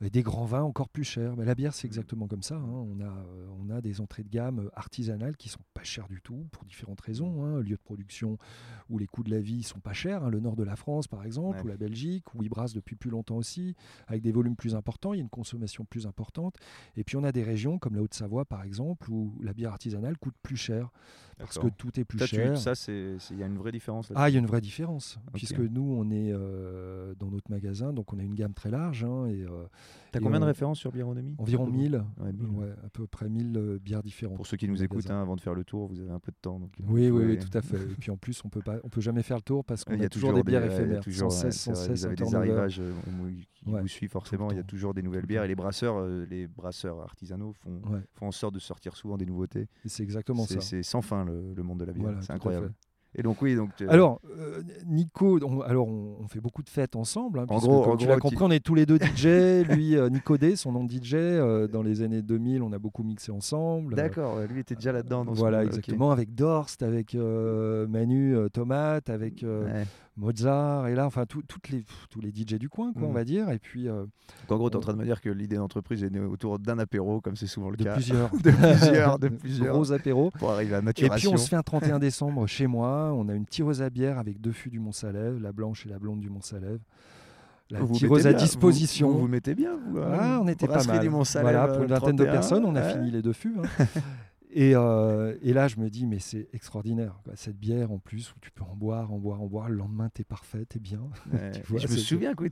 et 0.00 0.10
des 0.10 0.22
grands 0.22 0.44
vins 0.44 0.62
encore 0.62 0.88
plus 0.88 1.04
chers. 1.04 1.36
Mais 1.36 1.44
la 1.44 1.54
bière, 1.54 1.72
c'est 1.74 1.86
Mm. 1.86 1.90
exactement 1.90 2.26
comme 2.26 2.42
ça. 2.42 2.56
hein. 2.56 2.64
On, 2.68 3.00
a, 3.00 3.04
euh, 3.04 3.46
on 3.60 3.70
a 3.70 3.80
des 3.80 4.00
entrées 4.00 4.22
de 4.24 4.28
gamme 4.28 4.58
euh, 4.60 4.70
artisanales 4.74 5.36
qui 5.36 5.48
sont 5.48 5.60
pas 5.72 5.82
chères 5.84 6.08
du 6.08 6.20
tout, 6.20 6.46
pour 6.52 6.64
différentes 6.64 7.00
raisons. 7.00 7.44
hein. 7.44 7.60
Lieu 7.60 7.76
de 7.76 7.82
production 7.82 8.36
où 8.90 8.98
les 8.98 9.06
coûts 9.06 9.22
de 9.22 9.30
la 9.30 9.40
vie 9.40 9.62
sont 9.62 9.80
pas 9.80 9.92
chers. 9.92 10.24
hein. 10.24 10.30
Le 10.30 10.40
nord 10.40 10.56
de 10.56 10.64
la 10.64 10.76
France, 10.76 11.06
par 11.08 11.24
exemple, 11.24 11.58
Ouais. 11.58 11.64
ou 11.64 11.68
la 11.68 11.76
Belgique, 11.76 12.34
où 12.34 12.42
ils 12.42 12.48
brassent 12.48 12.74
depuis 12.74 12.96
plus 12.96 13.10
longtemps 13.10 13.36
aussi, 13.36 13.74
avec 14.06 14.22
des 14.22 14.32
volumes 14.32 14.56
plus 14.56 14.74
importants. 14.74 15.12
Il 15.14 15.18
y 15.18 15.20
a 15.20 15.22
une 15.22 15.28
consommation 15.28 15.84
plus 15.84 16.06
importante. 16.06 16.56
Et 16.96 17.04
puis 17.04 17.16
on 17.16 17.24
a 17.24 17.32
des 17.32 17.42
régions 17.42 17.78
comme 17.78 17.94
la 17.94 18.02
Haute-Savoie, 18.02 18.44
par 18.44 18.62
exemple, 18.64 19.10
où 19.10 19.32
la 19.42 19.52
bière 19.54 19.70
artisanale 19.72 20.18
coûte 20.18 20.34
plus 20.42 20.56
cher, 20.56 20.90
parce 21.38 21.58
que 21.58 21.68
tout 21.68 21.98
est 21.98 22.04
plus 22.04 22.18
Ça, 22.18 22.26
tu- 22.28 22.36
cher. 22.36 22.58
ça, 22.58 22.72
il 22.88 23.38
y 23.38 23.42
a 23.42 23.46
une 23.46 23.58
vraie 23.58 23.72
différence. 23.72 24.10
là 24.10 24.16
Ah, 24.18 24.28
il 24.30 24.34
y 24.34 24.36
a 24.36 24.40
une 24.40 24.46
vraie 24.46 24.60
différence, 24.60 25.18
puisque 25.32 25.58
nous, 25.60 25.82
on 25.98 26.10
est 26.10 26.32
euh, 26.32 27.14
dans 27.18 27.30
notre 27.30 27.50
magasin, 27.50 27.92
donc 27.92 28.12
on 28.12 28.18
a 28.18 28.22
une 28.22 28.34
gamme 28.34 28.54
très 28.54 28.70
large, 28.70 29.04
hein, 29.04 29.26
et 29.26 29.42
euh, 29.42 29.66
T'as 30.12 30.20
combien 30.20 30.38
de 30.38 30.44
on- 30.44 30.46
références 30.46 30.78
sur 30.78 30.92
Biéronomie 30.92 31.34
environ 31.38 31.66
1000, 31.66 32.04
Ouais, 32.18 32.32
1000. 32.32 32.46
ouais, 32.50 32.70
à 32.84 32.88
peu 32.88 33.04
près 33.08 33.28
1000 33.28 33.56
euh, 33.56 33.78
bières 33.80 34.02
différentes. 34.02 34.36
Pour 34.36 34.46
ceux 34.46 34.56
qui 34.56 34.68
nous 34.68 34.80
écoutent, 34.82 35.10
hein, 35.10 35.20
avant 35.20 35.34
de 35.34 35.40
faire 35.40 35.54
le 35.54 35.64
tour, 35.64 35.88
vous 35.88 35.98
avez 35.98 36.12
un 36.12 36.20
peu 36.20 36.30
de 36.30 36.36
temps. 36.40 36.60
Donc, 36.60 36.70
euh, 36.80 36.84
Oui, 36.86 37.10
oui, 37.10 37.24
oui, 37.24 37.38
tout 37.38 37.56
à 37.58 37.62
fait. 37.62 37.82
Et 37.82 37.94
puis 37.98 38.12
en 38.12 38.16
plus, 38.16 38.40
on 38.44 38.48
peut 38.48 38.60
pas, 38.62 38.76
on 38.84 38.88
peut 38.88 39.00
jamais 39.00 39.22
faire 39.24 39.38
le 39.38 39.42
tour 39.42 39.64
parce 39.64 39.82
qu'on 39.84 39.94
Il 39.94 40.02
y 40.02 40.04
a, 40.04 40.08
toujours, 40.08 40.32
des 40.32 40.44
bières 40.44 40.62
ouais, 40.62 40.68
il 40.68 40.70
y 40.70 40.74
a 40.74 40.78
éphémères, 40.78 41.00
toujours, 41.02 41.32
sans 41.32 41.44
ouais, 41.46 41.50
cesse, 41.50 41.60
sans 41.62 41.74
cesse, 41.74 42.00
Vous 42.00 42.06
avez 42.06 42.14
des 42.16 42.34
arrivages 42.36 42.78
euh, 42.80 42.92
qui 43.54 43.64
Ouais, 43.68 43.80
vous 43.80 43.88
suivent 43.88 44.10
forcément. 44.10 44.50
Il 44.52 44.56
y 44.56 44.60
a 44.60 44.62
toujours 44.62 44.94
des 44.94 45.02
nouvelles 45.02 45.26
bières 45.26 45.42
et 45.42 45.48
les 45.48 45.56
brasseurs, 45.56 45.96
euh, 45.98 46.24
les 46.30 46.46
brasseurs 46.46 47.00
artisanaux 47.00 47.52
font, 47.54 47.80
Ouais, 47.90 48.00
font 48.12 48.28
en 48.28 48.32
sorte 48.32 48.54
de 48.54 48.60
sortir 48.60 48.94
souvent 48.96 49.16
des 49.16 49.26
nouveautés. 49.26 49.66
c'est 49.84 50.02
exactement 50.04 50.44
ça. 50.46 50.60
c'est 50.60 50.82
sans 50.84 51.02
fin 51.02 51.24
le, 51.24 51.54
le 51.54 51.62
monde 51.64 51.80
de 51.80 51.86
la 51.86 51.92
bière. 51.92 52.04
Voilà, 52.04 52.22
c'est 52.22 52.32
incroyable. 52.32 52.72
Et 53.16 53.22
donc 53.22 53.40
oui, 53.42 53.54
donc 53.54 53.70
euh, 53.80 53.86
Alors, 53.88 54.20
euh, 54.36 54.60
Nico, 54.86 55.38
on, 55.44 55.60
alors 55.60 55.86
on, 55.88 56.16
on 56.20 56.26
fait 56.28 56.40
beaucoup 56.40 56.62
de 56.62 56.68
fêtes 56.68 56.96
ensemble. 56.96 57.38
hein, 57.38 57.42
En 57.44 57.46
puisque, 57.46 57.64
gros- 57.66 57.82
comme 57.84 57.92
en 57.92 57.96
tu 57.96 58.06
l'as 58.08 58.18
compris, 58.18 58.38
on 58.42 58.50
est 58.50 58.58
tous 58.64 58.74
les 58.74 58.86
deux 58.86 58.98
DJ. 58.98 59.64
lui, 59.68 59.96
euh, 59.96 60.08
Nico 60.10 60.36
D, 60.36 60.56
son 60.56 60.72
nom 60.72 60.82
de 60.84 60.90
DJ. 60.92 61.14
euh, 61.14 61.68
dans 61.68 61.82
les 61.82 62.02
années 62.02 62.22
2000, 62.22 62.62
on 62.62 62.72
a 62.72 62.78
beaucoup 62.78 63.02
mixé 63.04 63.30
ensemble. 63.30 63.94
d'accord, 63.94 64.38
lui 64.50 64.60
était 64.60 64.74
déjà 64.74 64.90
là-dedans. 64.92 65.24
Voilà, 65.28 65.62
exactement. 65.64 66.10
Avec 66.10 66.34
Dorst, 66.34 66.82
avec 66.82 67.14
Manu 67.14 68.36
Tomate, 68.52 69.10
avec 69.10 69.42
Ouais. 69.44 69.84
Mozart, 70.16 70.86
et 70.88 70.94
là, 70.94 71.06
enfin, 71.06 71.26
tout- 71.26 71.42
toutes 71.42 71.68
les, 71.70 71.84
tous 72.10 72.20
les 72.20 72.30
DJ 72.30 72.54
du 72.54 72.68
coin, 72.68 72.92
quoi, 72.92 73.02
on 73.02 73.08
Mhm. 73.08 73.14
va 73.14 73.24
dire. 73.24 73.50
Et 73.50 73.58
puis, 73.58 73.88
euh, 73.88 74.04
en 74.48 74.56
gros, 74.56 74.70
tu 74.70 74.74
es 74.74 74.76
en 74.76 74.80
train 74.80 74.92
de 74.92 74.98
me 74.98 75.04
dire 75.04 75.20
que 75.20 75.28
l'idée 75.28 75.56
d'entreprise 75.56 76.04
est 76.04 76.10
née 76.10 76.20
autour 76.20 76.58
d'un 76.58 76.78
apéro, 76.78 77.20
comme 77.20 77.34
c'est 77.36 77.46
souvent 77.48 77.70
le 77.70 77.76
de 77.76 77.84
cas. 77.84 77.94
plusieurs. 77.94 78.30
de 78.42 78.50
plusieurs, 78.50 79.18
de 79.18 79.28
plusieurs. 79.40 79.74
Gros 79.74 79.90
apéros. 79.92 80.30
Pour 80.38 80.52
arriver 80.52 80.74
à 80.76 80.78
Et 80.78 80.82
maturation. 80.82 81.30
puis 81.30 81.34
on 81.40 81.42
se 81.42 81.48
fait 81.48 81.56
un 81.56 81.62
31 81.62 81.98
décembre 81.98 82.46
chez 82.46 82.66
moi. 82.68 83.12
On 83.14 83.28
a 83.28 83.34
une 83.34 83.46
tireuse 83.46 83.82
à 83.82 83.90
bière 83.90 84.18
avec 84.18 84.40
deux 84.40 84.52
fûts 84.52 84.70
du 84.70 84.78
Mont-Salève, 84.78 85.40
la 85.40 85.52
blanche 85.52 85.84
et 85.86 85.88
la 85.88 85.98
blonde 85.98 86.20
du 86.20 86.30
Mont-Salève. 86.30 86.78
La 87.70 87.80
Vous 87.80 87.94
tireuse 87.94 88.26
à 88.26 88.34
disposition. 88.34 89.10
Vous 89.10 89.20
vous, 89.20 89.26
mettez 89.28 89.54
bien, 89.54 89.72
vous. 89.88 89.98
Ah, 89.98 90.38
on 90.40 90.46
était 90.48 90.68
pas 90.68 90.84
mal. 90.84 91.00
du 91.00 91.08
Mont-Salève, 91.08 91.50
voilà, 91.56 91.66
pour 91.72 91.82
une 91.82 91.90
euh, 91.90 91.94
vingtaine 91.94 92.16
de 92.16 92.24
31, 92.24 92.32
personnes, 92.32 92.64
on 92.66 92.76
a 92.76 92.82
ouais. 92.82 92.92
fini 92.92 93.10
les 93.10 93.22
deux 93.22 93.32
fûts. 93.32 93.54
hein. 93.58 93.84
Et, 94.56 94.76
euh, 94.76 95.36
et, 95.42 95.52
là, 95.52 95.66
je 95.66 95.78
me 95.78 95.90
dis, 95.90 96.06
mais 96.06 96.20
c'est 96.20 96.48
extraordinaire. 96.52 97.18
Cette 97.34 97.58
bière, 97.58 97.90
en 97.90 97.98
plus, 97.98 98.30
où 98.30 98.38
tu 98.40 98.52
peux 98.52 98.62
en 98.62 98.76
boire, 98.76 99.12
en 99.12 99.18
boire, 99.18 99.42
en 99.42 99.46
boire. 99.46 99.68
Le 99.68 99.74
lendemain, 99.74 100.08
t'es 100.14 100.22
parfait, 100.22 100.64
t'es 100.64 100.78
bien. 100.78 101.00
je 101.68 101.74
me 101.74 101.96
souviens 101.96 102.34
que, 102.34 102.44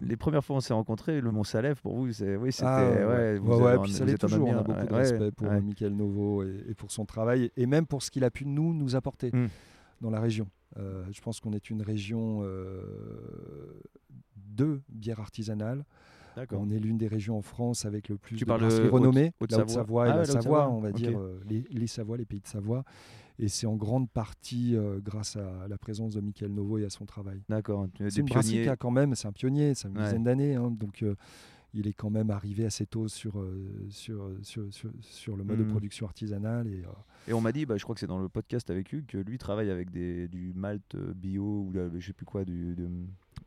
les 0.00 0.16
premières 0.16 0.42
fois 0.42 0.54
où 0.54 0.56
on 0.56 0.60
s'est 0.60 0.72
rencontrés, 0.72 1.20
le 1.20 1.30
Mont 1.30 1.44
Salève, 1.44 1.78
pour 1.82 1.94
vous, 1.94 2.10
c'est, 2.10 2.36
oui, 2.36 2.52
c'était. 2.52 2.66
Ah, 2.66 2.88
ouais, 2.88 3.38
ouais, 3.38 3.78
puis 3.82 3.92
ça 3.92 4.06
l'est 4.06 4.16
toujours. 4.16 4.48
On 4.48 4.56
a 4.56 4.62
beaucoup 4.62 4.86
de 4.86 4.94
respect 4.94 5.30
pour 5.30 5.50
Michael 5.50 5.94
Novo 5.94 6.42
et, 6.42 6.74
pour 6.74 6.90
son 6.90 7.04
travail, 7.04 7.50
et 7.54 7.66
même 7.66 7.86
pour 7.86 8.02
ce 8.02 8.10
qu'il 8.10 8.24
a 8.24 8.30
pu 8.30 8.46
nous, 8.46 8.72
nous 8.72 8.96
apporter 8.96 9.30
mmh. 9.30 9.48
dans 10.00 10.10
la 10.10 10.20
région. 10.20 10.48
Euh, 10.78 11.04
je 11.12 11.20
pense 11.20 11.40
qu'on 11.40 11.52
est 11.52 11.68
une 11.70 11.82
région 11.82 12.40
euh, 12.42 12.80
de 14.36 14.80
bière 14.88 15.20
artisanale. 15.20 15.84
On 16.52 16.70
est 16.70 16.78
l'une 16.78 16.98
des 16.98 17.08
régions 17.08 17.38
en 17.38 17.42
France 17.42 17.84
avec 17.84 18.08
le 18.08 18.16
plus 18.16 18.38
de 18.38 18.44
brasseries 18.44 18.88
renommées, 18.88 19.32
la 19.48 19.58
Haute-Savoie 19.58 20.08
et 20.08 20.10
ah 20.10 20.16
la 20.16 20.24
Savoie, 20.24 20.70
on 20.70 20.80
va 20.80 20.92
dire 20.92 21.18
euh, 21.18 21.40
les, 21.48 21.64
les 21.70 21.86
Savoies, 21.86 22.16
les 22.16 22.24
pays 22.24 22.40
de 22.40 22.46
Savoie. 22.46 22.84
Et 23.38 23.48
c'est 23.48 23.66
en 23.66 23.76
grande 23.76 24.08
partie 24.08 24.76
grâce 25.04 25.36
à 25.36 25.68
la 25.68 25.76
présence 25.76 26.14
de 26.14 26.22
Michael 26.22 26.52
Novo 26.52 26.78
et 26.78 26.84
à 26.86 26.90
son 26.90 27.04
travail. 27.04 27.42
D'accord. 27.50 27.86
C'est 28.08 28.20
une 28.20 28.26
brasserie 28.26 28.62
qui 28.62 28.68
a 28.68 28.76
quand 28.76 28.90
même, 28.90 29.14
c'est 29.14 29.28
un 29.28 29.32
pionnier, 29.32 29.74
c'est 29.74 29.88
une 29.88 29.94
dizaine 29.94 30.24
d'années, 30.24 30.54
hein, 30.54 30.70
donc 30.70 31.04
il 31.74 31.86
est 31.86 31.92
quand 31.92 32.08
même 32.08 32.30
arrivé 32.30 32.64
assez 32.64 32.86
tôt 32.86 33.08
sur, 33.08 33.44
sur, 33.90 34.30
sur, 34.42 34.64
sur, 35.00 35.36
le 35.36 35.44
mode 35.44 35.58
de 35.58 35.64
mmh. 35.64 35.68
production 35.68 36.06
artisanale. 36.06 36.66
Et, 36.68 36.82
et 37.28 37.34
on 37.34 37.42
m'a 37.42 37.52
dit, 37.52 37.66
bah, 37.66 37.76
je 37.76 37.82
crois 37.82 37.94
que 37.94 38.00
c'est 38.00 38.06
dans 38.06 38.18
le 38.18 38.30
podcast 38.30 38.70
avec 38.70 38.90
Hugues, 38.92 39.06
que 39.06 39.18
lui 39.18 39.36
travaille 39.36 39.70
avec 39.70 39.90
des, 39.90 40.28
du 40.28 40.52
malt 40.54 40.96
bio 40.96 41.42
ou 41.42 41.72
je 41.98 42.06
sais 42.06 42.14
plus 42.14 42.24
quoi, 42.24 42.46
du, 42.46 42.74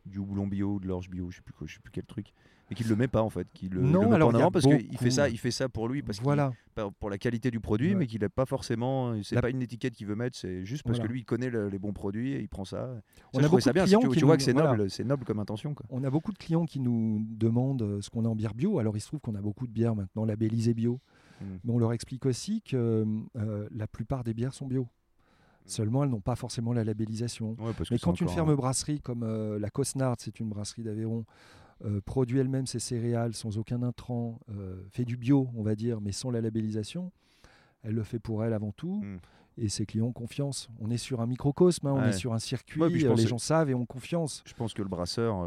du 0.09 0.19
houblon 0.19 0.47
bio 0.47 0.79
de 0.79 0.87
l'orge 0.87 1.09
bio, 1.09 1.29
je 1.29 1.37
sais 1.37 1.41
plus 1.41 1.53
quoi, 1.53 1.67
je 1.67 1.75
sais 1.75 1.79
plus 1.79 1.91
quel 1.91 2.05
truc 2.05 2.33
et 2.71 2.75
qu'il 2.75 2.87
le 2.87 2.95
met 2.95 3.07
pas 3.07 3.21
en 3.21 3.29
fait, 3.29 3.47
qu'il 3.53 3.71
le, 3.73 3.81
non, 3.81 4.09
le 4.09 4.15
alors, 4.15 4.31
met 4.31 4.39
parce 4.51 4.65
qu'il 4.65 4.97
fait 4.97 5.09
ça, 5.09 5.29
il 5.29 5.37
fait 5.37 5.51
ça 5.51 5.69
pour 5.69 5.87
lui 5.87 6.01
parce 6.01 6.21
voilà. 6.21 6.51
pour 6.99 7.09
la 7.09 7.17
qualité 7.17 7.49
du 7.51 7.59
produit, 7.59 7.95
mais 7.95 8.05
qu'il 8.05 8.21
n'a 8.21 8.29
pas 8.29 8.45
forcément, 8.45 9.21
c'est 9.23 9.41
pas 9.41 9.49
une 9.49 9.61
étiquette 9.61 9.95
qu'il 9.95 10.07
veut 10.07 10.15
mettre, 10.15 10.37
c'est 10.37 10.65
juste 10.65 10.83
parce 10.83 10.99
que 10.99 11.07
lui 11.07 11.21
il 11.21 11.25
connaît 11.25 11.49
les 11.49 11.79
bons 11.79 11.93
produits 11.93 12.33
et 12.33 12.39
il 12.39 12.47
prend 12.47 12.65
ça. 12.65 12.89
On 13.33 13.39
a 13.39 13.43
beaucoup 13.43 13.59
ça 13.59 13.71
de 13.71 13.75
bien, 13.75 13.85
clients 13.85 14.01
tu, 14.11 14.25
vois 14.25 14.37
que 14.37 14.43
c'est 14.43 14.53
noble, 14.53 14.89
c'est 14.89 15.03
noble 15.03 15.25
comme 15.25 15.39
intention. 15.39 15.73
Quoi. 15.73 15.85
On 15.89 16.03
a 16.03 16.09
beaucoup 16.09 16.31
de 16.31 16.37
clients 16.37 16.65
qui 16.65 16.79
nous 16.79 17.25
demandent 17.29 17.81
euh, 17.81 18.01
ce 18.01 18.09
qu'on 18.09 18.25
a 18.25 18.27
en 18.27 18.35
bière 18.35 18.53
bio. 18.53 18.79
Alors 18.79 18.97
il 18.97 19.01
se 19.01 19.07
trouve 19.07 19.19
qu'on 19.19 19.35
a 19.35 19.41
beaucoup 19.41 19.67
de 19.67 19.71
bières 19.71 19.95
maintenant 19.95 20.25
labellisées 20.25 20.73
bio, 20.73 20.99
hmm. 21.41 21.45
mais 21.63 21.73
on 21.73 21.77
leur 21.79 21.93
explique 21.93 22.25
aussi 22.25 22.61
que 22.61 23.05
euh, 23.37 23.67
la 23.71 23.87
plupart 23.87 24.23
des 24.23 24.33
bières 24.33 24.53
sont 24.53 24.67
bio. 24.67 24.87
Seulement, 25.69 26.03
elles 26.03 26.09
n'ont 26.09 26.19
pas 26.19 26.35
forcément 26.35 26.73
la 26.73 26.83
labellisation. 26.83 27.55
mais 27.91 27.99
quand 27.99 28.19
une 28.19 28.29
ferme 28.29 28.55
brasserie 28.55 28.99
comme 28.99 29.23
euh, 29.23 29.59
la 29.59 29.69
Cosnard, 29.69 30.15
c'est 30.19 30.39
une 30.39 30.49
brasserie 30.49 30.83
d'Aveyron, 30.83 31.25
euh, 31.85 32.01
produit 32.01 32.39
elle-même 32.39 32.65
ses 32.65 32.79
céréales 32.79 33.33
sans 33.33 33.57
aucun 33.57 33.83
intrant, 33.83 34.39
euh, 34.51 34.81
fait 34.89 35.05
du 35.05 35.15
bio, 35.15 35.49
on 35.55 35.63
va 35.63 35.75
dire, 35.75 36.01
mais 36.01 36.11
sans 36.11 36.31
la 36.31 36.41
labellisation, 36.41 37.11
elle 37.83 37.93
le 37.93 38.03
fait 38.03 38.19
pour 38.19 38.43
elle 38.43 38.53
avant 38.53 38.71
tout. 38.71 39.01
Hmm. 39.03 39.19
Et 39.57 39.67
ses 39.67 39.85
clients 39.85 40.07
ont 40.07 40.13
confiance. 40.13 40.69
On 40.79 40.89
est 40.89 40.97
sur 40.97 41.19
un 41.19 41.27
microcosme, 41.27 41.87
hein, 41.87 41.93
on 41.93 42.03
est 42.03 42.13
sur 42.13 42.33
un 42.33 42.39
circuit, 42.39 42.81
les 42.89 43.27
gens 43.27 43.37
savent 43.37 43.69
et 43.69 43.73
ont 43.73 43.85
confiance. 43.85 44.41
Je 44.45 44.53
pense 44.53 44.73
que 44.73 44.81
le 44.81 44.87
brasseur, 44.87 45.45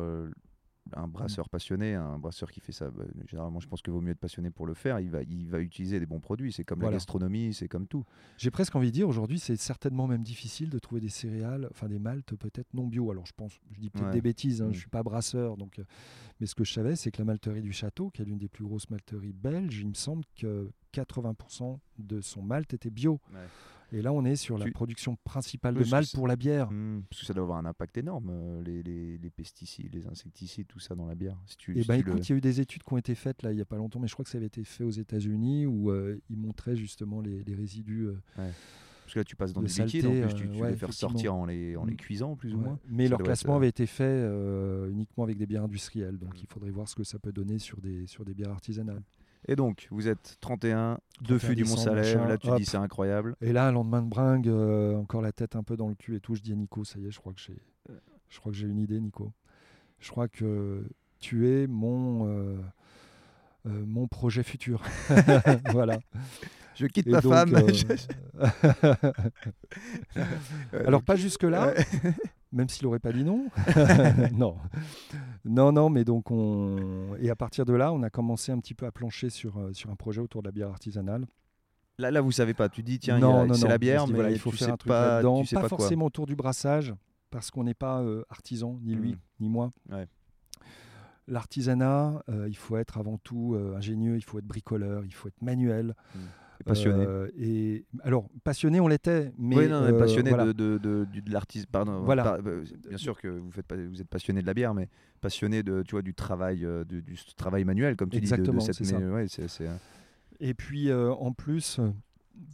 un 0.96 1.08
brasseur 1.08 1.48
passionné, 1.48 1.94
un 1.94 2.18
brasseur 2.18 2.50
qui 2.50 2.60
fait 2.60 2.72
ça, 2.72 2.90
bah, 2.90 3.04
généralement, 3.26 3.60
je 3.60 3.68
pense 3.68 3.82
qu'il 3.82 3.92
vaut 3.92 4.00
mieux 4.00 4.12
être 4.12 4.18
passionné 4.18 4.50
pour 4.50 4.66
le 4.66 4.74
faire. 4.74 5.00
Il 5.00 5.10
va, 5.10 5.22
il 5.22 5.48
va 5.48 5.60
utiliser 5.60 6.00
des 6.00 6.06
bons 6.06 6.20
produits. 6.20 6.52
C'est 6.52 6.64
comme 6.64 6.82
la 6.82 6.90
gastronomie, 6.90 7.54
c'est 7.54 7.68
comme 7.68 7.86
tout. 7.86 8.04
J'ai 8.36 8.50
presque 8.50 8.74
envie 8.76 8.88
de 8.88 8.92
dire 8.92 9.08
aujourd'hui, 9.08 9.38
c'est 9.38 9.56
certainement 9.56 10.06
même 10.06 10.22
difficile 10.22 10.70
de 10.70 10.78
trouver 10.78 11.00
des 11.00 11.08
céréales, 11.08 11.68
enfin 11.70 11.88
des 11.88 11.98
maltes 11.98 12.34
peut-être 12.36 12.72
non 12.74 12.86
bio. 12.86 13.10
Alors 13.10 13.26
je 13.26 13.32
pense, 13.36 13.52
je 13.72 13.80
dis 13.80 13.90
peut-être 13.90 14.10
des 14.10 14.22
bêtises. 14.22 14.62
Hein, 14.62 14.68
mm. 14.68 14.74
Je 14.74 14.78
suis 14.80 14.90
pas 14.90 15.02
brasseur, 15.02 15.56
donc. 15.56 15.78
Euh, 15.78 15.84
mais 16.40 16.46
ce 16.46 16.54
que 16.54 16.64
je 16.64 16.72
savais, 16.72 16.96
c'est 16.96 17.10
que 17.10 17.18
la 17.18 17.24
malterie 17.24 17.62
du 17.62 17.72
château, 17.72 18.10
qui 18.10 18.22
est 18.22 18.24
l'une 18.24 18.38
des 18.38 18.48
plus 18.48 18.64
grosses 18.64 18.90
malteries 18.90 19.32
belges, 19.32 19.78
il 19.78 19.88
me 19.88 19.94
semble 19.94 20.24
que 20.36 20.70
80% 20.92 21.78
de 21.98 22.20
son 22.20 22.42
malt 22.42 22.72
était 22.74 22.90
bio. 22.90 23.20
Et 23.92 24.00
là, 24.00 24.12
on 24.12 24.24
est 24.24 24.36
sur 24.36 24.56
la 24.56 24.70
production 24.70 25.16
principale 25.22 25.74
de 25.74 25.84
malt 25.84 26.10
pour 26.14 26.26
la 26.26 26.36
bière. 26.36 26.70
Hmm, 26.70 27.02
parce 27.10 27.20
que 27.20 27.26
ça 27.26 27.34
doit 27.34 27.42
avoir 27.42 27.58
un 27.58 27.66
impact 27.66 27.98
énorme, 27.98 28.30
euh, 28.30 28.62
les, 28.62 29.30
pesticides, 29.30 29.94
les 29.94 30.06
insecticides, 30.06 30.66
tout 30.66 30.78
ça 30.78 30.94
dans 30.94 31.06
la 31.06 31.14
bière. 31.14 31.36
Si 31.46 31.56
tu, 31.56 31.74
eh 31.76 31.84
ben, 31.84 31.96
écoute, 31.96 32.26
il 32.28 32.32
y 32.32 32.34
a 32.34 32.38
eu 32.38 32.40
des 32.40 32.60
études 32.60 32.82
qui 32.82 32.92
ont 32.92 32.98
été 32.98 33.14
faites 33.14 33.42
là, 33.42 33.52
il 33.52 33.56
n'y 33.56 33.62
a 33.62 33.66
pas 33.66 33.76
longtemps, 33.76 34.00
mais 34.00 34.08
je 34.08 34.14
crois 34.14 34.24
que 34.24 34.30
ça 34.30 34.38
avait 34.38 34.46
été 34.46 34.64
fait 34.64 34.84
aux 34.84 34.90
États-Unis 34.90 35.66
où 35.66 35.90
euh, 35.90 36.18
ils 36.30 36.38
montraient 36.38 36.76
justement 36.76 37.20
les, 37.20 37.42
résidus. 37.54 38.06
Euh, 38.06 38.16
parce 38.36 39.14
que 39.14 39.18
là, 39.18 39.24
tu 39.24 39.36
passes 39.36 39.52
dans 39.52 39.62
des 39.62 39.68
liquides, 39.68 40.06
en 40.06 40.10
plus, 40.10 40.34
tu, 40.34 40.48
tu 40.48 40.64
les 40.64 40.76
faire 40.76 40.92
sortir 40.92 41.34
en 41.34 41.44
les, 41.44 41.76
en 41.76 41.84
les 41.84 41.92
mm. 41.94 41.96
cuisant, 41.96 42.34
plus 42.34 42.54
ou 42.54 42.58
moins. 42.58 42.78
Mais 42.88 43.08
leur 43.08 43.18
classement 43.18 43.56
avait 43.56 43.68
été 43.68 43.86
fait 43.86 44.26
uniquement 44.88 45.24
avec 45.24 45.36
des 45.36 45.46
bières 45.46 45.64
industrielles, 45.64 46.18
donc 46.18 46.34
mm. 46.34 46.40
il 46.40 46.46
faudrait 46.46 46.70
voir 46.70 46.88
ce 46.88 46.94
que 46.94 47.04
ça 47.04 47.18
peut 47.18 47.32
donner 47.32 47.58
sur 47.58 47.80
des, 47.80 48.06
sur 48.06 48.24
des 48.24 48.32
bières 48.32 48.52
artisanales. 48.52 49.02
Et 49.48 49.56
donc, 49.56 49.88
vous 49.90 50.08
êtes 50.08 50.36
31, 50.40 50.98
deux 51.20 51.38
fûts 51.38 51.56
du 51.56 51.64
Mont-Salève, 51.64 52.28
là 52.28 52.38
tu 52.38 52.48
dis 52.56 52.64
c'est 52.64 52.76
incroyable. 52.76 53.34
Et 53.40 53.52
là, 53.52 53.66
un 53.66 53.72
lendemain 53.72 54.02
de 54.02 54.08
bringue, 54.08 54.48
euh, 54.48 54.96
encore 54.96 55.22
la 55.22 55.32
tête 55.32 55.56
un 55.56 55.62
peu 55.62 55.76
dans 55.76 55.88
le 55.88 55.94
cul 55.94 56.16
et 56.16 56.20
tout, 56.20 56.34
je 56.34 56.42
dis 56.42 56.52
à 56.52 56.56
Nico, 56.56 56.84
ça 56.84 56.98
y 56.98 57.06
est, 57.06 57.10
je 57.10 57.18
crois 57.18 57.32
que 57.32 57.40
j'ai, 57.40 57.60
je 58.28 58.38
crois 58.38 58.52
que 58.52 58.58
j'ai 58.58 58.68
une 58.68 58.78
idée, 58.78 59.00
Nico. 59.00 59.32
Je 59.98 60.10
crois 60.10 60.28
que 60.28 60.84
tu 61.18 61.48
es 61.48 61.66
mon, 61.66 62.28
euh, 62.28 62.56
euh, 63.66 63.84
mon 63.86 64.06
projet 64.08 64.42
futur. 64.42 64.82
voilà. 65.70 65.98
Je 66.74 66.86
quitte 66.86 67.06
ma 67.06 67.20
femme. 67.20 67.54
Alors 70.86 71.02
pas 71.02 71.16
jusque 71.16 71.42
là, 71.42 71.74
même 72.52 72.68
s'il 72.68 72.84
n'aurait 72.84 72.98
pas 72.98 73.12
dit 73.12 73.24
non. 73.24 73.46
non, 74.32 74.56
non, 75.44 75.72
non, 75.72 75.90
mais 75.90 76.04
donc 76.04 76.30
on 76.30 77.16
et 77.18 77.30
à 77.30 77.36
partir 77.36 77.64
de 77.64 77.72
là, 77.72 77.92
on 77.92 78.02
a 78.02 78.10
commencé 78.10 78.52
un 78.52 78.58
petit 78.58 78.74
peu 78.74 78.86
à 78.86 78.92
plancher 78.92 79.30
sur 79.30 79.58
euh, 79.58 79.72
sur 79.72 79.90
un 79.90 79.96
projet 79.96 80.20
autour 80.20 80.42
de 80.42 80.48
la 80.48 80.52
bière 80.52 80.68
artisanale. 80.68 81.26
Là, 81.98 82.10
là, 82.10 82.20
vous 82.20 82.32
savez 82.32 82.54
pas. 82.54 82.68
Tu 82.68 82.82
dis 82.82 82.98
tiens, 82.98 83.18
c'est 83.54 83.68
la 83.68 83.78
bière, 83.78 84.06
mais 84.06 84.32
il 84.32 84.38
faut 84.38 84.50
faire 84.50 84.74
un 84.74 84.76
truc 84.76 84.88
pas, 84.88 85.22
là-dedans. 85.22 85.42
Pas, 85.52 85.68
forcément 85.68 86.06
autour 86.06 86.26
du 86.26 86.36
brassage, 86.36 86.94
parce 87.30 87.50
qu'on 87.50 87.64
n'est 87.64 87.74
pas 87.74 88.00
euh, 88.00 88.24
artisan, 88.30 88.78
ni 88.82 88.94
lui, 88.94 89.12
hmm. 89.12 89.18
ni 89.40 89.48
moi. 89.48 89.72
L'artisanat, 91.28 92.22
euh, 92.28 92.48
il 92.48 92.56
faut 92.56 92.76
être 92.76 92.98
avant 92.98 93.16
tout 93.18 93.56
ingénieux, 93.76 94.16
il 94.16 94.24
faut 94.24 94.38
être 94.38 94.46
bricoleur, 94.46 95.04
il 95.04 95.14
faut 95.14 95.28
être 95.28 95.40
manuel. 95.40 95.94
Hmm 96.14 96.20
passionné. 96.62 97.04
Euh, 97.06 97.28
et 97.38 97.84
alors 98.02 98.28
passionné, 98.44 98.80
on 98.80 98.88
l'était, 98.88 99.32
mais 99.38 99.56
oui, 99.56 99.68
non, 99.68 99.98
passionné 99.98 100.32
de, 100.32 100.52
de, 100.52 100.78
de, 100.78 101.04
de 101.04 101.32
l'artiste. 101.32 101.66
Pardon. 101.66 102.02
Voilà. 102.02 102.38
Euh, 102.46 102.64
bien 102.88 102.98
sûr 102.98 103.20
que 103.20 103.28
vous 103.28 103.50
faites, 103.50 103.72
vous 103.72 104.00
êtes 104.00 104.08
passionné 104.08 104.40
de 104.40 104.46
la 104.46 104.54
bière, 104.54 104.74
mais 104.74 104.88
passionné 105.20 105.62
de, 105.62 105.82
tu 105.82 105.92
vois, 105.92 106.02
du 106.02 106.14
travail, 106.14 106.64
euh, 106.64 106.84
du, 106.84 107.16
travail 107.36 107.64
manuel, 107.64 107.96
comme 107.96 108.10
tu 108.10 108.18
Exactement, 108.18 108.58
dis. 108.58 108.66
Exactement, 108.66 109.24
c'est 109.28 109.48
ça. 109.48 109.64
Et 110.40 110.54
puis 110.54 110.92
en 110.92 111.32
plus, 111.32 111.80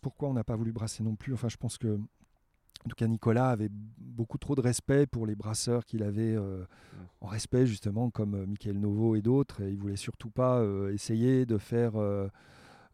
pourquoi 0.02 0.28
on 0.28 0.34
n'a 0.34 0.44
pas 0.44 0.56
voulu 0.56 0.72
brasser 0.72 1.02
non 1.02 1.16
plus? 1.16 1.32
Enfin, 1.32 1.48
je 1.48 1.56
pense 1.56 1.78
que 1.78 1.98
en 2.86 2.88
tout 2.88 2.94
cas, 2.96 3.09
Nicolas 3.09 3.50
avait 3.50 3.70
beaucoup 3.98 4.38
trop 4.38 4.54
de 4.54 4.61
respect 4.61 5.06
pour 5.06 5.26
les 5.26 5.34
brasseurs 5.34 5.84
qu'il 5.84 6.02
avait 6.02 6.36
mm. 6.36 6.66
en 7.22 7.26
respect, 7.26 7.66
justement, 7.66 8.11
comme 8.11 8.46
Michael 8.46 8.78
Novo 8.78 9.16
et 9.16 9.22
d'autres. 9.22 9.62
Et 9.62 9.70
il 9.70 9.76
voulait 9.76 9.96
surtout 9.96 10.30
pas 10.30 10.64
essayer 10.92 11.44
de 11.44 11.59
faire 11.59 11.94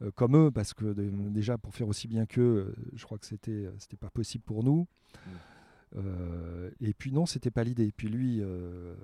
euh, 0.03 0.11
comme 0.15 0.37
eux, 0.37 0.51
parce 0.51 0.75
que 0.75 0.93
déjà 1.31 1.59
pour 1.59 1.75
faire 1.75 1.89
aussi 1.89 2.09
bien 2.09 2.27
qu'eux, 2.27 2.43
euh, 2.43 2.75
je 2.95 3.05
crois 3.05 3.19
que 3.19 3.27
c'était 3.27 3.53
euh, 3.53 3.73
c'était 3.79 3.97
pas 3.97 4.11
possible 4.11 4.45
pour 4.45 4.65
nous. 4.65 4.87
Mm. 5.27 5.31
et 6.81 6.93
puis 6.93 7.13
non, 7.13 7.25
c'était 7.25 7.53
pas 7.53 7.63
l'idée. 7.63 7.93
Puis 7.97 8.09
lui, 8.09 8.43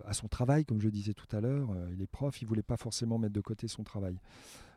à 0.05 0.13
son 0.13 0.27
travail, 0.27 0.65
comme 0.65 0.81
je 0.81 0.89
disais 0.89 1.15
tout 1.15 1.29
à 1.31 1.41
l'heure, 1.41 1.69
il 1.93 2.03
est 2.03 2.09
prof, 2.09 2.43
il 2.43 2.49
voulait 2.49 2.65
pas 2.65 2.77
forcément 2.77 3.17
mettre 3.17 3.33
de 3.33 3.41
côté 3.41 3.69
son 3.69 3.85
travail. 3.85 4.19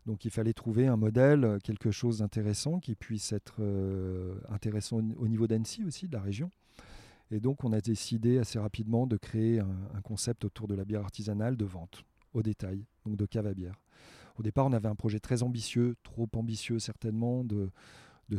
Donc 0.06 0.24
il 0.24 0.30
fallait 0.30 0.54
trouver 0.54 0.86
un 0.86 0.96
modèle, 0.96 1.58
quelque 1.64 1.90
chose 1.90 2.20
d'intéressant 2.20 2.80
qui 2.80 2.94
puisse 2.94 3.32
être 3.32 3.64
intéressant 4.48 4.98
au 5.18 5.28
niveau 5.28 5.48
d'Annecy 5.48 5.84
aussi, 5.86 6.08
de 6.08 6.14
la 6.14 6.22
région. 6.22 6.52
Et 7.32 7.40
donc 7.40 7.64
on 7.64 7.74
a 7.74 7.82
décidé 7.82 8.38
assez 8.38 8.60
rapidement 8.60 9.08
de 9.08 9.18
créer 9.18 9.60
un, 9.60 9.76
un, 9.96 10.02
concept 10.02 10.46
autour 10.46 10.68
de 10.68 10.76
la 10.76 10.86
bière 10.86 11.02
artisanale 11.02 11.58
de 11.58 11.66
vente 11.66 12.04
au 12.36 12.44
détail, 12.44 12.86
donc 13.08 13.16
de 13.16 13.26
cave 13.26 13.48
à 13.48 13.56
bière. 13.56 13.82
Au 14.38 14.44
départ, 14.44 14.66
on 14.66 14.74
avait 14.74 14.88
un 14.88 14.96
projet 14.96 15.20
très 15.20 15.44
ambitieux, 15.44 15.96
trop 16.04 16.28
ambitieux 16.36 16.80
certainement, 16.80 17.44
de, 17.44 17.70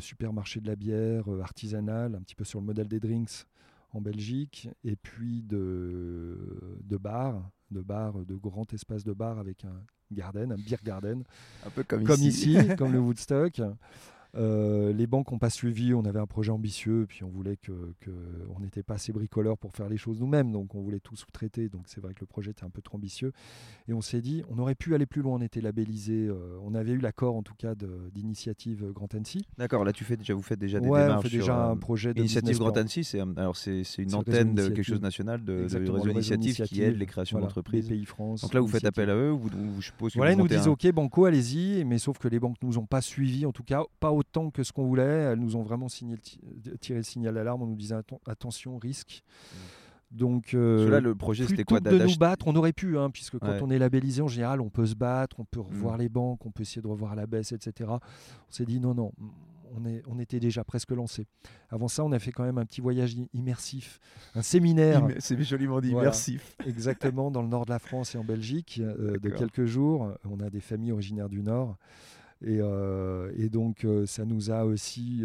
supermarché 0.00 0.60
de 0.60 0.66
la 0.66 0.74
bière 0.74 1.32
euh, 1.32 1.40
artisanal, 1.40 2.16
un 2.16 2.20
petit 2.20 2.34
peu 2.34 2.42
sur 2.42 2.58
le 2.58 2.66
modèle 2.66 2.88
des 2.88 2.98
drinks 2.98 3.46
en 3.92 4.00
Belgique, 4.00 4.68
et 4.82 4.96
puis 4.96 5.42
de, 5.42 6.36
de 6.82 6.96
bars, 6.96 7.48
de 7.70 7.80
bars, 7.80 8.24
de 8.24 8.34
grands 8.34 8.66
espaces 8.72 9.04
de 9.04 9.12
bar 9.12 9.38
avec 9.38 9.64
un 9.64 9.84
garden, 10.10 10.50
un 10.50 10.56
beer 10.56 10.78
garden, 10.82 11.22
un 11.64 11.70
peu 11.70 11.84
comme, 11.84 12.04
comme 12.04 12.20
ici, 12.22 12.56
comme 12.76 12.92
le 12.92 12.98
Woodstock. 13.00 13.60
Euh, 14.36 14.92
les 14.92 15.06
banques 15.06 15.30
n'ont 15.30 15.38
pas 15.38 15.50
suivi, 15.50 15.94
on 15.94 16.04
avait 16.04 16.18
un 16.18 16.26
projet 16.26 16.50
ambitieux, 16.50 17.06
puis 17.08 17.22
on 17.24 17.28
voulait 17.28 17.56
que, 17.56 17.72
on 18.54 18.60
n'était 18.60 18.82
pas 18.82 18.94
assez 18.94 19.12
bricoleurs 19.12 19.58
pour 19.58 19.72
faire 19.72 19.88
les 19.88 19.96
choses 19.96 20.20
nous-mêmes, 20.20 20.50
donc 20.50 20.74
on 20.74 20.80
voulait 20.80 21.00
tout 21.00 21.16
sous-traiter. 21.16 21.68
Donc 21.68 21.82
c'est 21.86 22.00
vrai 22.00 22.14
que 22.14 22.20
le 22.20 22.26
projet 22.26 22.50
était 22.50 22.64
un 22.64 22.70
peu 22.70 22.82
trop 22.82 22.96
ambitieux. 22.96 23.32
Et 23.88 23.92
on 23.92 24.00
s'est 24.00 24.20
dit, 24.20 24.42
on 24.50 24.58
aurait 24.58 24.74
pu 24.74 24.94
aller 24.94 25.06
plus 25.06 25.22
loin, 25.22 25.36
on 25.36 25.40
était 25.40 25.60
labellisé, 25.60 26.26
euh, 26.26 26.58
on 26.62 26.74
avait 26.74 26.92
eu 26.92 26.98
l'accord 26.98 27.36
en 27.36 27.42
tout 27.42 27.54
cas 27.54 27.74
d'initiative 28.12 28.90
Grand 28.92 29.14
Annecy. 29.14 29.46
D'accord, 29.58 29.84
là 29.84 29.92
tu 29.92 30.04
fais 30.04 30.16
déjà, 30.16 30.34
vous 30.34 30.42
faites 30.42 30.58
déjà 30.58 30.80
des 30.80 30.88
ouais, 30.88 31.02
démarches. 31.02 31.18
On 31.18 31.28
fait 31.28 31.36
déjà 31.36 31.68
un 31.68 31.72
euh, 31.72 31.76
projet 31.76 32.12
de 32.14 32.18
Initiative 32.18 32.58
Grand 32.58 32.76
Annecy, 32.76 33.04
c'est 33.04 33.20
alors 33.20 33.56
c'est 33.56 33.84
une 33.98 34.14
antenne 34.14 34.54
de 34.54 34.68
quelque 34.68 34.82
chose 34.82 35.00
national 35.00 35.44
de, 35.44 35.66
de 35.66 35.90
réseau 35.90 36.10
initiative 36.10 36.62
qui 36.64 36.82
aide 36.82 36.98
les 36.98 37.06
créations 37.06 37.38
d'entreprises. 37.38 37.88
Pays 37.88 38.04
France. 38.04 38.42
Donc 38.42 38.54
là 38.54 38.60
vous 38.60 38.68
faites 38.68 38.84
appel 38.84 39.10
à 39.10 39.14
eux, 39.14 39.30
vous, 39.30 39.50
je 39.78 39.86
suppose. 39.86 40.14
Voilà, 40.16 40.32
ils 40.32 40.38
nous 40.38 40.48
disent 40.48 40.68
ok, 40.68 40.90
banco, 40.92 41.24
allez-y, 41.24 41.84
mais 41.84 41.98
sauf 41.98 42.18
que 42.18 42.28
les 42.28 42.40
banques 42.40 42.56
nous 42.62 42.78
ont 42.78 42.86
pas 42.86 43.00
suivis, 43.00 43.46
en 43.46 43.52
tout 43.52 43.62
cas 43.62 43.82
pas 44.00 44.10
autant 44.10 44.23
que 44.52 44.62
ce 44.62 44.72
qu'on 44.72 44.84
voulait. 44.84 45.02
Elles 45.02 45.38
nous 45.38 45.56
ont 45.56 45.62
vraiment 45.62 45.88
signé, 45.88 46.16
tiré 46.80 46.98
le 46.98 47.02
signal 47.02 47.34
d'alarme. 47.34 47.62
On 47.62 47.66
nous 47.66 47.76
disait 47.76 47.96
attention, 48.26 48.78
risque. 48.78 49.22
Mmh. 49.24 49.56
Donc, 50.10 50.54
euh, 50.54 51.00
le 51.00 51.14
projet, 51.16 51.44
c'était 51.44 51.64
quoi 51.64 51.80
de 51.80 51.98
nous 51.98 52.16
battre, 52.16 52.46
on 52.46 52.54
aurait 52.54 52.72
pu, 52.72 52.96
hein, 52.98 53.10
puisque 53.10 53.38
quand 53.38 53.60
on 53.62 53.70
est 53.70 53.78
labellisé 53.78 54.22
en 54.22 54.28
général, 54.28 54.60
on 54.60 54.70
peut 54.70 54.86
se 54.86 54.94
battre, 54.94 55.40
on 55.40 55.44
peut 55.44 55.60
revoir 55.60 55.96
mmh. 55.96 56.00
les 56.00 56.08
banques, 56.08 56.46
on 56.46 56.52
peut 56.52 56.62
essayer 56.62 56.82
de 56.82 56.86
revoir 56.86 57.16
la 57.16 57.26
baisse, 57.26 57.50
etc. 57.50 57.90
On 57.90 58.52
s'est 58.52 58.64
dit 58.64 58.78
non, 58.78 58.94
non, 58.94 59.12
on, 59.76 59.84
est, 59.86 60.02
on 60.06 60.20
était 60.20 60.38
déjà 60.38 60.62
presque 60.62 60.92
lancé. 60.92 61.26
Avant 61.68 61.88
ça, 61.88 62.04
on 62.04 62.12
a 62.12 62.20
fait 62.20 62.30
quand 62.30 62.44
même 62.44 62.58
un 62.58 62.64
petit 62.64 62.80
voyage 62.80 63.16
immersif, 63.32 63.98
un 64.36 64.42
séminaire. 64.42 65.06
C'est 65.18 65.40
joliment 65.42 65.80
dit, 65.80 65.90
immersif. 65.90 66.56
Exactement, 66.66 67.32
dans 67.32 67.42
le 67.42 67.48
nord 67.48 67.66
de 67.66 67.70
la 67.70 67.80
France 67.80 68.14
et 68.14 68.18
en 68.18 68.24
Belgique, 68.24 68.80
euh, 68.80 69.18
de 69.18 69.30
quelques 69.30 69.64
jours. 69.64 70.12
On 70.30 70.38
a 70.38 70.48
des 70.48 70.60
familles 70.60 70.92
originaires 70.92 71.28
du 71.28 71.42
nord. 71.42 71.76
Et, 72.44 72.58
euh, 72.60 73.32
et 73.36 73.48
donc, 73.48 73.86
ça 74.06 74.24
nous 74.24 74.50
a 74.50 74.64
aussi 74.64 75.24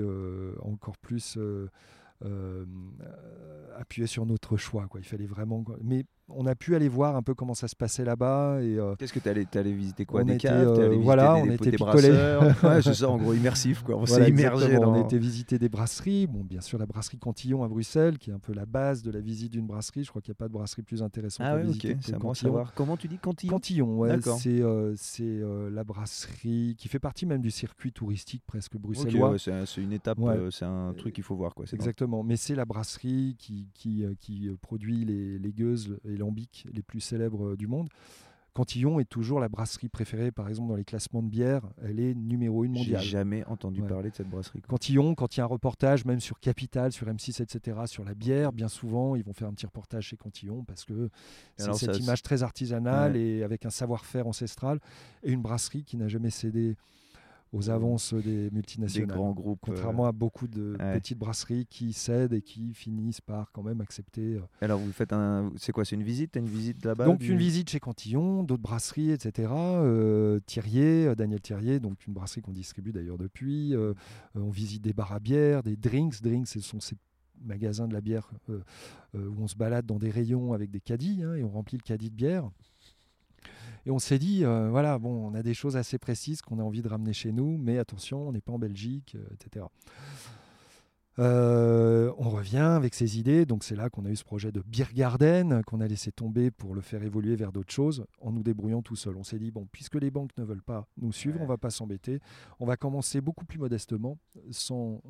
encore 0.62 0.98
plus 0.98 1.38
euh, 2.26 2.66
appuyer 3.78 4.08
sur 4.08 4.26
notre 4.26 4.58
choix. 4.58 4.90
Il 4.96 5.06
fallait 5.06 5.26
vraiment. 5.26 5.64
Mais 5.82 6.06
on 6.36 6.46
a 6.46 6.56
pu 6.56 6.76
aller 6.76 6.90
voir 6.90 7.16
un 7.16 7.22
peu 7.22 7.34
comment 7.34 7.54
ça 7.54 7.68
se 7.68 7.76
passait 7.76 8.04
là-bas. 8.04 8.60
Et 8.62 8.78
euh, 8.78 8.96
qu'est-ce 8.96 9.14
que 9.14 9.20
tu 9.20 9.30
allais, 9.30 9.72
visiter 9.72 10.06
quoi? 10.06 10.24
Des 10.24 10.38
euh, 10.46 10.98
Voilà, 11.02 11.36
on 11.36 11.46
était 11.46 11.72
picolés. 11.72 12.10
ouais, 12.64 12.82
c'est 12.82 12.94
ça, 12.94 13.10
en 13.10 13.18
gros 13.18 13.34
immersif 13.34 13.82
quoi. 13.84 13.96
On 13.98 14.06
s'est 14.06 14.30
immergé. 14.30 14.76
Dans... 14.76 14.94
On 14.94 15.04
était 15.04 15.18
visiter 15.18 15.60
des 15.60 15.70
brasseries. 15.70 16.28
Bon, 16.28 16.44
bien 16.44 16.62
sûr 16.62 16.78
la 16.78 16.86
brasserie 16.86 17.18
Cantillon 17.18 17.64
à 17.64 17.68
Bruxelles, 17.68 18.18
qui 18.18 18.30
est 18.30 18.34
un 18.34 18.40
peu 18.40 18.54
la 18.54 18.66
base 18.66 19.04
de 19.04 19.12
la 19.12 19.20
visite 19.20 19.52
d'une 19.52 19.68
brasserie. 19.68 20.04
Je 20.04 20.10
crois 20.10 20.22
qu'il 20.22 20.32
n'y 20.32 20.38
a 20.38 20.40
pas 20.40 20.48
de 20.48 20.54
brasserie 20.54 20.84
plus 20.84 21.02
intéressante 21.02 21.46
ah 21.50 21.56
ouais, 21.56 21.64
visiter 21.64 21.98
c'est 22.02 22.18
bon 22.18 22.34
savoir. 22.34 22.74
Comment 22.74 22.98
tu 22.98 23.08
dis 23.08 23.18
Cantillon? 23.18 23.52
Cantillon, 23.52 23.98
ouais, 23.98 24.20
c'est 24.22 24.62
euh, 24.62 24.94
c'est 24.96 25.40
la 25.72 25.84
brasserie 25.84 26.76
qui 26.78 26.88
fait 26.88 27.00
partie 27.00 27.26
même 27.26 27.42
du 27.42 27.52
circuit 27.52 27.92
touristique 27.92 28.44
presque 28.46 28.78
bruxellois. 28.78 29.36
c'est 29.38 29.82
une 29.82 29.94
étape, 29.94 30.20
c'est 30.52 30.66
un 30.66 30.94
truc 30.96 31.16
qu'il 31.16 31.24
faut 31.24 31.36
voir 31.36 31.54
quoi. 31.56 31.66
Exactement, 31.72 32.24
mais 32.24 32.36
c'est 32.36 32.56
la 32.56 32.66
brasserie 32.66 33.36
qui 33.38 33.68
qui, 33.74 34.06
qui 34.20 34.50
produit 34.62 35.06
les, 35.06 35.40
les 35.40 35.52
gueuses 35.52 35.98
et 36.06 36.18
lambics 36.20 36.68
les 36.72 36.84
plus 36.84 37.00
célèbres 37.00 37.50
euh, 37.50 37.58
du 37.58 37.68
monde. 37.68 37.90
Cantillon 38.54 39.00
est 39.00 39.06
toujours 39.06 39.40
la 39.40 39.48
brasserie 39.48 39.90
préférée, 39.90 40.32
par 40.32 40.50
exemple, 40.50 40.70
dans 40.70 40.76
les 40.76 40.84
classements 40.84 41.22
de 41.22 41.30
bière. 41.30 41.62
Elle 41.82 42.00
est 42.00 42.14
numéro 42.14 42.66
une 42.66 42.74
mondiale. 42.74 43.02
J'ai 43.02 43.10
jamais 43.10 43.46
entendu 43.46 43.82
parler 43.82 44.10
de 44.10 44.16
cette 44.16 44.30
brasserie. 44.30 44.62
Cantillon, 44.68 45.16
quand 45.16 45.36
il 45.36 45.40
y 45.40 45.42
a 45.42 45.44
un 45.46 45.48
reportage, 45.48 46.04
même 46.04 46.20
sur 46.20 46.40
Capital, 46.40 46.92
sur 46.92 47.08
M6, 47.08 47.42
etc., 47.42 47.78
sur 47.86 48.04
la 48.04 48.14
bière, 48.16 48.52
bien 48.52 48.68
souvent, 48.68 49.16
ils 49.16 49.24
vont 49.24 49.34
faire 49.34 49.48
un 49.48 49.54
petit 49.54 49.66
reportage 49.66 50.08
chez 50.08 50.18
Cantillon 50.18 50.64
parce 50.64 50.84
que 50.84 51.10
c'est 51.58 51.74
cette 51.74 52.00
image 52.00 52.22
très 52.22 52.44
artisanale 52.44 53.16
et 53.16 53.44
avec 53.44 53.66
un 53.66 53.70
savoir-faire 53.70 54.28
ancestral 54.28 54.80
et 55.24 55.32
une 55.32 55.42
brasserie 55.42 55.84
qui 55.84 55.96
n'a 55.96 56.08
jamais 56.08 56.30
cédé 56.30 56.76
aux 57.52 57.70
avances 57.70 58.14
des 58.14 58.50
multinationales. 58.52 59.10
Des 59.10 59.14
grands 59.14 59.32
groupes. 59.32 59.60
Contrairement 59.62 60.06
à 60.06 60.12
beaucoup 60.12 60.48
de 60.48 60.76
petites 60.94 61.18
brasseries 61.18 61.66
qui 61.66 61.94
cèdent 61.94 62.34
et 62.34 62.42
qui 62.42 62.74
finissent 62.74 63.22
par 63.22 63.52
quand 63.52 63.64
même 63.64 63.82
accepter. 63.82 64.36
Euh, 64.36 64.42
Alors 64.62 64.80
vous 64.80 64.92
faites 64.92 65.14
un, 65.14 65.52
c'est 65.58 65.72
quoi, 65.72 65.86
c'est 65.86 65.96
une 65.96 66.04
visite, 66.04 66.38
as 66.38 66.40
une 66.40 66.48
visite 66.48 66.84
là-bas 66.86 67.06
Donc 67.06 67.28
une 67.28 67.38
visite 67.38 67.70
chez 67.70 67.80
Cantillon, 67.80 68.44
d'autres 68.44 68.62
brasseries, 68.62 69.12
etc. 69.12 69.52
Euh, 69.52 70.40
Thierrier, 70.46 71.08
euh, 71.08 71.16
Daniel 71.16 71.42
Thierrier, 71.42 71.80
donc 71.80 72.06
une 72.06 72.14
brasserie 72.14 72.42
qu'on 72.42 72.54
distribue 72.54 72.92
d'ailleurs 72.92 73.18
depuis. 73.18 73.76
on 74.36 74.50
visite 74.50 74.82
des 74.82 74.94
bars 74.94 75.12
à 75.12 75.20
bière, 75.20 75.64
des 75.64 75.76
drinks. 75.76 76.22
Drinks, 76.22 76.48
ce 76.48 76.60
sont 76.60 76.80
ces 76.80 76.96
magasins 77.42 77.88
de 77.88 77.94
la 77.94 78.02
bière 78.02 78.30
où 78.50 79.42
on 79.42 79.48
se 79.48 79.56
balade 79.56 79.86
dans 79.86 79.98
des 79.98 80.10
rayons 80.10 80.54
avec 80.54 80.70
des 80.72 80.82
caddies 80.82 81.24
hein, 81.24 81.36
et 81.36 81.44
on 81.44 81.50
remplit 81.50 81.78
le 81.78 81.84
caddie 81.84 82.10
de 82.10 82.16
bière. 82.16 82.50
Et 83.86 83.92
on 83.92 84.00
s'est 84.00 84.20
dit, 84.20 84.44
euh, 84.44 84.70
voilà, 84.70 84.98
bon, 85.00 85.32
on 85.32 85.34
a 85.34 85.44
des 85.44 85.54
choses 85.54 85.78
assez 85.78 85.98
précises 85.98 86.42
qu'on 86.42 86.60
a 86.60 86.64
envie 86.64 86.82
de 86.82 86.88
ramener 86.88 87.14
chez 87.14 87.32
nous, 87.32 87.58
mais 87.58 87.78
attention, 87.78 88.28
on 88.28 88.32
n'est 88.32 88.42
pas 88.42 88.52
en 88.52 88.60
Belgique, 88.60 89.16
euh, 89.16 89.34
etc. 89.34 89.66
Euh, 91.20 92.14
on 92.18 92.30
revient 92.30 92.58
avec 92.58 92.94
ses 92.96 93.20
idées, 93.20 93.46
donc 93.46 93.66
c'est 93.66 93.76
là 93.76 93.90
qu'on 93.90 94.06
a 94.06 94.10
eu 94.10 94.16
ce 94.16 94.24
projet 94.24 94.54
de 94.54 94.62
Beer 94.66 94.94
Garden 94.94 95.62
qu'on 95.66 95.82
a 95.82 95.88
laissé 95.88 96.14
tomber 96.14 96.50
pour 96.50 96.74
le 96.74 96.82
faire 96.82 97.04
évoluer 97.04 97.36
vers 97.36 97.52
d'autres 97.52 97.74
choses 97.74 98.06
en 98.22 98.32
nous 98.32 98.42
débrouillant 98.42 98.82
tout 98.82 98.96
seul. 98.96 99.18
On 99.18 99.24
s'est 99.24 99.38
dit 99.38 99.52
bon, 99.52 99.68
puisque 99.70 99.96
les 99.96 100.12
banques 100.12 100.32
ne 100.38 100.46
veulent 100.46 100.62
pas 100.62 100.88
nous 100.98 101.12
suivre, 101.12 101.42
on 101.42 101.46
va 101.46 101.58
pas 101.58 101.72
s'embêter, 101.72 102.22
on 102.62 102.66
va 102.66 102.78
commencer 102.78 103.20
beaucoup 103.20 103.44
plus 103.44 103.60
modestement, 103.60 104.18
sans, 104.52 105.02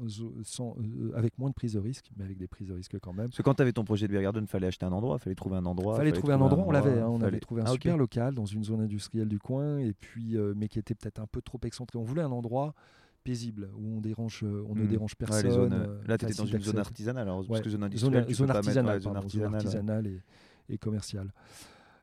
sans 0.44 0.76
euh, 0.80 1.12
avec 1.16 1.38
moins 1.38 1.50
de 1.50 1.54
prise 1.54 1.74
de 1.74 1.80
risque, 1.80 2.10
mais 2.18 2.26
avec 2.26 2.40
des 2.40 2.48
prises 2.48 2.70
de 2.70 2.74
risque 2.74 2.98
quand 3.00 3.14
même. 3.14 3.28
Parce 3.28 3.38
que 3.38 3.44
quand 3.44 3.54
tu 3.54 3.62
avais 3.62 3.74
ton 3.74 3.84
projet 3.84 4.08
de 4.08 4.12
Beer 4.12 4.24
Garden, 4.24 4.48
fallait 4.48 4.68
acheter 4.68 4.88
un 4.88 4.92
endroit, 4.92 5.20
fallait 5.20 5.36
trouver 5.36 5.58
un 5.58 5.66
endroit. 5.66 5.96
Fallait, 5.96 6.12
trouver 6.12 6.34
un 6.34 6.42
endroit, 6.42 6.66
on 6.66 6.72
l'avait, 6.72 7.00
hein, 7.00 7.08
on 7.08 7.22
avait 7.22 7.40
trouvé 7.40 7.62
un 7.62 7.66
ah, 7.68 7.72
super 7.72 7.98
local 7.98 8.34
dans 8.34 8.46
une 8.46 8.64
zone 8.64 8.82
industrielle 8.82 9.28
du 9.28 9.38
coin, 9.38 9.78
et 9.78 9.94
puis 9.94 10.36
euh, 10.36 10.54
mais 10.56 10.70
qui 10.70 10.80
était 10.80 10.96
peut-être 10.96 11.20
un 11.20 11.28
peu 11.28 11.42
trop 11.42 11.60
excentré. 11.64 12.00
On 12.00 12.04
voulait 12.04 12.24
un 12.24 12.32
endroit 12.32 12.74
paisible 13.24 13.70
où 13.76 13.98
on 13.98 14.02
dérange 14.02 14.44
euh, 14.44 14.66
ne 14.74 14.84
hmm. 14.84 14.88
dérange 14.88 15.16
personne 15.16 15.74
euh, 15.74 16.02
là 16.08 16.18
tu 16.18 16.26
étais 16.26 16.36
dans 16.36 16.46
une 16.46 16.62
zone 16.62 16.80
artisanale 16.80 17.24
alors 17.24 17.46
parce 17.48 17.62
que 17.62 17.70
zone 17.70 17.84
industrielle 17.84 18.24
zone, 18.26 18.34
zone 18.34 18.52
artisanale, 18.52 19.02
zone 19.02 19.16
artisanale, 19.56 20.08
et, 20.08 20.22
et 20.70 20.78
commerciale 20.78 21.32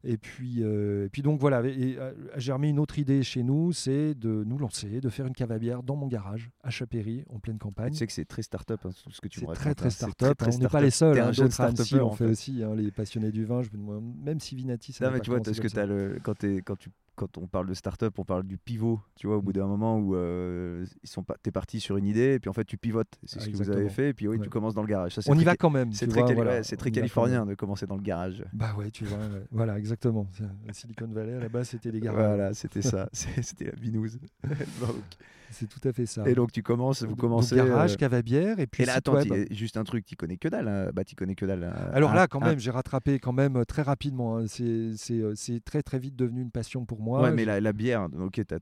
et 0.06 0.18
puis, 0.18 0.62
euh, 0.62 1.06
et 1.06 1.08
puis 1.08 1.22
donc 1.22 1.40
voilà, 1.40 1.62
et, 1.66 1.98
a 1.98 2.38
germé 2.38 2.68
une 2.68 2.78
autre 2.78 2.98
idée 2.98 3.24
chez 3.24 3.42
nous, 3.42 3.72
c'est 3.72 4.14
de 4.14 4.44
nous 4.44 4.56
lancer, 4.56 5.00
de 5.00 5.08
faire 5.08 5.26
une 5.26 5.34
cave 5.34 5.50
à 5.50 5.58
bière 5.58 5.82
dans 5.82 5.96
mon 5.96 6.06
garage 6.06 6.50
à 6.62 6.70
Chapéry, 6.70 7.24
en 7.28 7.40
pleine 7.40 7.58
campagne. 7.58 7.90
Tu 7.90 7.98
sais 7.98 8.06
que 8.06 8.12
c'est 8.12 8.24
très 8.24 8.42
start-up 8.42 8.80
hein, 8.84 8.90
ce 9.10 9.20
que 9.20 9.26
tu 9.26 9.44
me 9.44 9.52
Très 9.52 9.74
très 9.74 9.86
hein. 9.86 9.90
start-up. 9.90 10.40
on 10.46 10.58
n'est 10.58 10.68
pas 10.68 10.80
les 10.80 10.90
seuls. 10.90 11.18
Hein, 11.18 11.32
D'autres 11.32 11.60
Annecy, 11.60 11.96
on 11.96 12.12
fait, 12.12 12.26
aussi 12.26 12.62
hein, 12.62 12.74
les 12.76 12.92
passionnés 12.92 13.32
du 13.32 13.44
vin. 13.44 13.62
Je 13.62 13.76
me 13.76 14.00
même 14.00 14.38
si 14.38 14.54
Vinati, 14.54 14.92
ça. 14.92 15.06
Non 15.06 15.12
mais 15.12 15.20
tu 15.20 15.30
vois, 15.30 15.40
parce 15.40 15.58
que 15.58 15.78
as 15.78 15.86
le, 15.86 16.20
quand, 16.22 16.44
es, 16.44 16.62
quand 16.62 16.76
tu 16.76 16.90
quand 17.16 17.38
on 17.38 17.46
parle 17.46 17.66
de 17.66 17.74
start-up, 17.74 18.18
on 18.18 18.24
parle 18.24 18.44
du 18.44 18.58
pivot, 18.58 19.00
tu 19.16 19.26
vois, 19.26 19.36
au 19.36 19.42
bout 19.42 19.52
d'un 19.52 19.66
moment 19.66 19.98
où 19.98 20.14
euh, 20.14 20.86
ils 21.02 21.08
sont 21.08 21.22
pas, 21.22 21.36
es 21.44 21.50
parti 21.50 21.80
sur 21.80 21.96
une 21.96 22.06
idée 22.06 22.34
et 22.34 22.38
puis 22.38 22.48
en 22.48 22.52
fait 22.52 22.64
tu 22.64 22.76
pivotes. 22.76 23.18
C'est 23.24 23.40
ce 23.40 23.48
que 23.48 23.56
vous 23.56 23.70
avez 23.70 23.88
fait 23.88 24.10
et 24.10 24.14
puis 24.14 24.28
oui, 24.28 24.38
tu 24.40 24.48
commences 24.48 24.74
dans 24.74 24.82
le 24.82 24.88
garage. 24.88 25.18
on 25.26 25.38
y 25.38 25.44
va 25.44 25.56
quand 25.56 25.70
même. 25.70 25.92
C'est 25.92 26.06
très, 26.06 26.34
voilà, 26.34 26.62
très 26.62 26.90
californien 26.90 27.46
de 27.46 27.54
commencer 27.54 27.86
dans 27.86 27.96
le 27.96 28.02
garage. 28.02 28.44
Bah 28.52 28.74
ouais, 28.78 28.90
tu 28.90 29.04
vois, 29.04 29.18
voilà, 29.50 29.78
exactement. 29.78 30.28
Silicon 30.72 31.08
Valley 31.08 31.40
là-bas, 31.40 31.64
c'était 31.64 31.90
les 31.90 32.00
garages. 32.00 32.36
Voilà, 32.36 32.54
c'était 32.54 32.82
ça, 32.82 33.08
c'était 33.12 33.64
la 33.64 33.72
binouse. 33.72 34.18
C'est 35.50 35.68
tout 35.68 35.80
à 35.86 35.92
fait 35.92 36.06
ça. 36.06 36.28
Et 36.28 36.34
donc 36.34 36.52
tu 36.52 36.62
commences, 36.62 37.02
vous 37.02 37.16
commencez. 37.16 37.56
garage, 37.56 37.94
euh... 37.94 37.96
cave 37.96 38.14
à 38.14 38.22
bière 38.22 38.58
et 38.58 38.66
puis. 38.66 38.82
Et 38.82 38.86
là, 38.86 38.94
attends, 38.94 39.18
juste 39.50 39.76
un 39.76 39.84
truc, 39.84 40.04
tu 40.04 40.16
connais 40.16 40.36
que 40.36 40.48
dalle. 40.48 40.68
Hein. 40.68 40.90
Bah, 40.94 41.04
tu 41.04 41.14
connais 41.14 41.34
que 41.34 41.46
dalle. 41.46 41.64
Hein. 41.64 41.90
Alors 41.92 42.14
là, 42.14 42.26
quand 42.26 42.40
même, 42.40 42.58
j'ai 42.58 42.70
rattrapé 42.70 43.18
quand 43.18 43.32
même 43.32 43.64
très 43.66 43.82
rapidement. 43.82 44.38
Hein. 44.38 44.46
Euh, 44.60 45.32
c'est 45.34 45.64
très 45.64 45.82
très 45.82 45.98
vite 45.98 46.16
devenu 46.16 46.42
une 46.42 46.50
passion 46.50 46.84
pour 46.84 47.00
moi. 47.00 47.22
Ouais, 47.22 47.32
mais 47.32 47.44
la, 47.44 47.72
bière, 47.72 48.08
ok, 48.18 48.40
t'as 48.46 48.58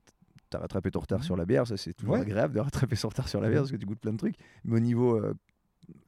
as 0.53 0.59
rattrapé 0.59 0.91
ton 0.91 0.99
retard 0.99 1.23
sur 1.23 1.35
la 1.35 1.45
bière, 1.45 1.67
ça 1.67 1.75
c'est 1.75 1.93
toujours 1.93 2.15
agréable 2.15 2.53
de 2.53 2.59
rattraper 2.59 2.95
son 2.95 3.09
retard 3.09 3.27
sur 3.27 3.41
la 3.41 3.49
bière 3.49 3.61
parce 3.61 3.71
que 3.71 3.77
tu 3.77 3.85
goûtes 3.85 3.99
plein 3.99 4.13
de 4.13 4.17
trucs. 4.17 4.35
Mais 4.63 4.77
au 4.77 4.79
niveau 4.79 5.15
euh, 5.15 5.33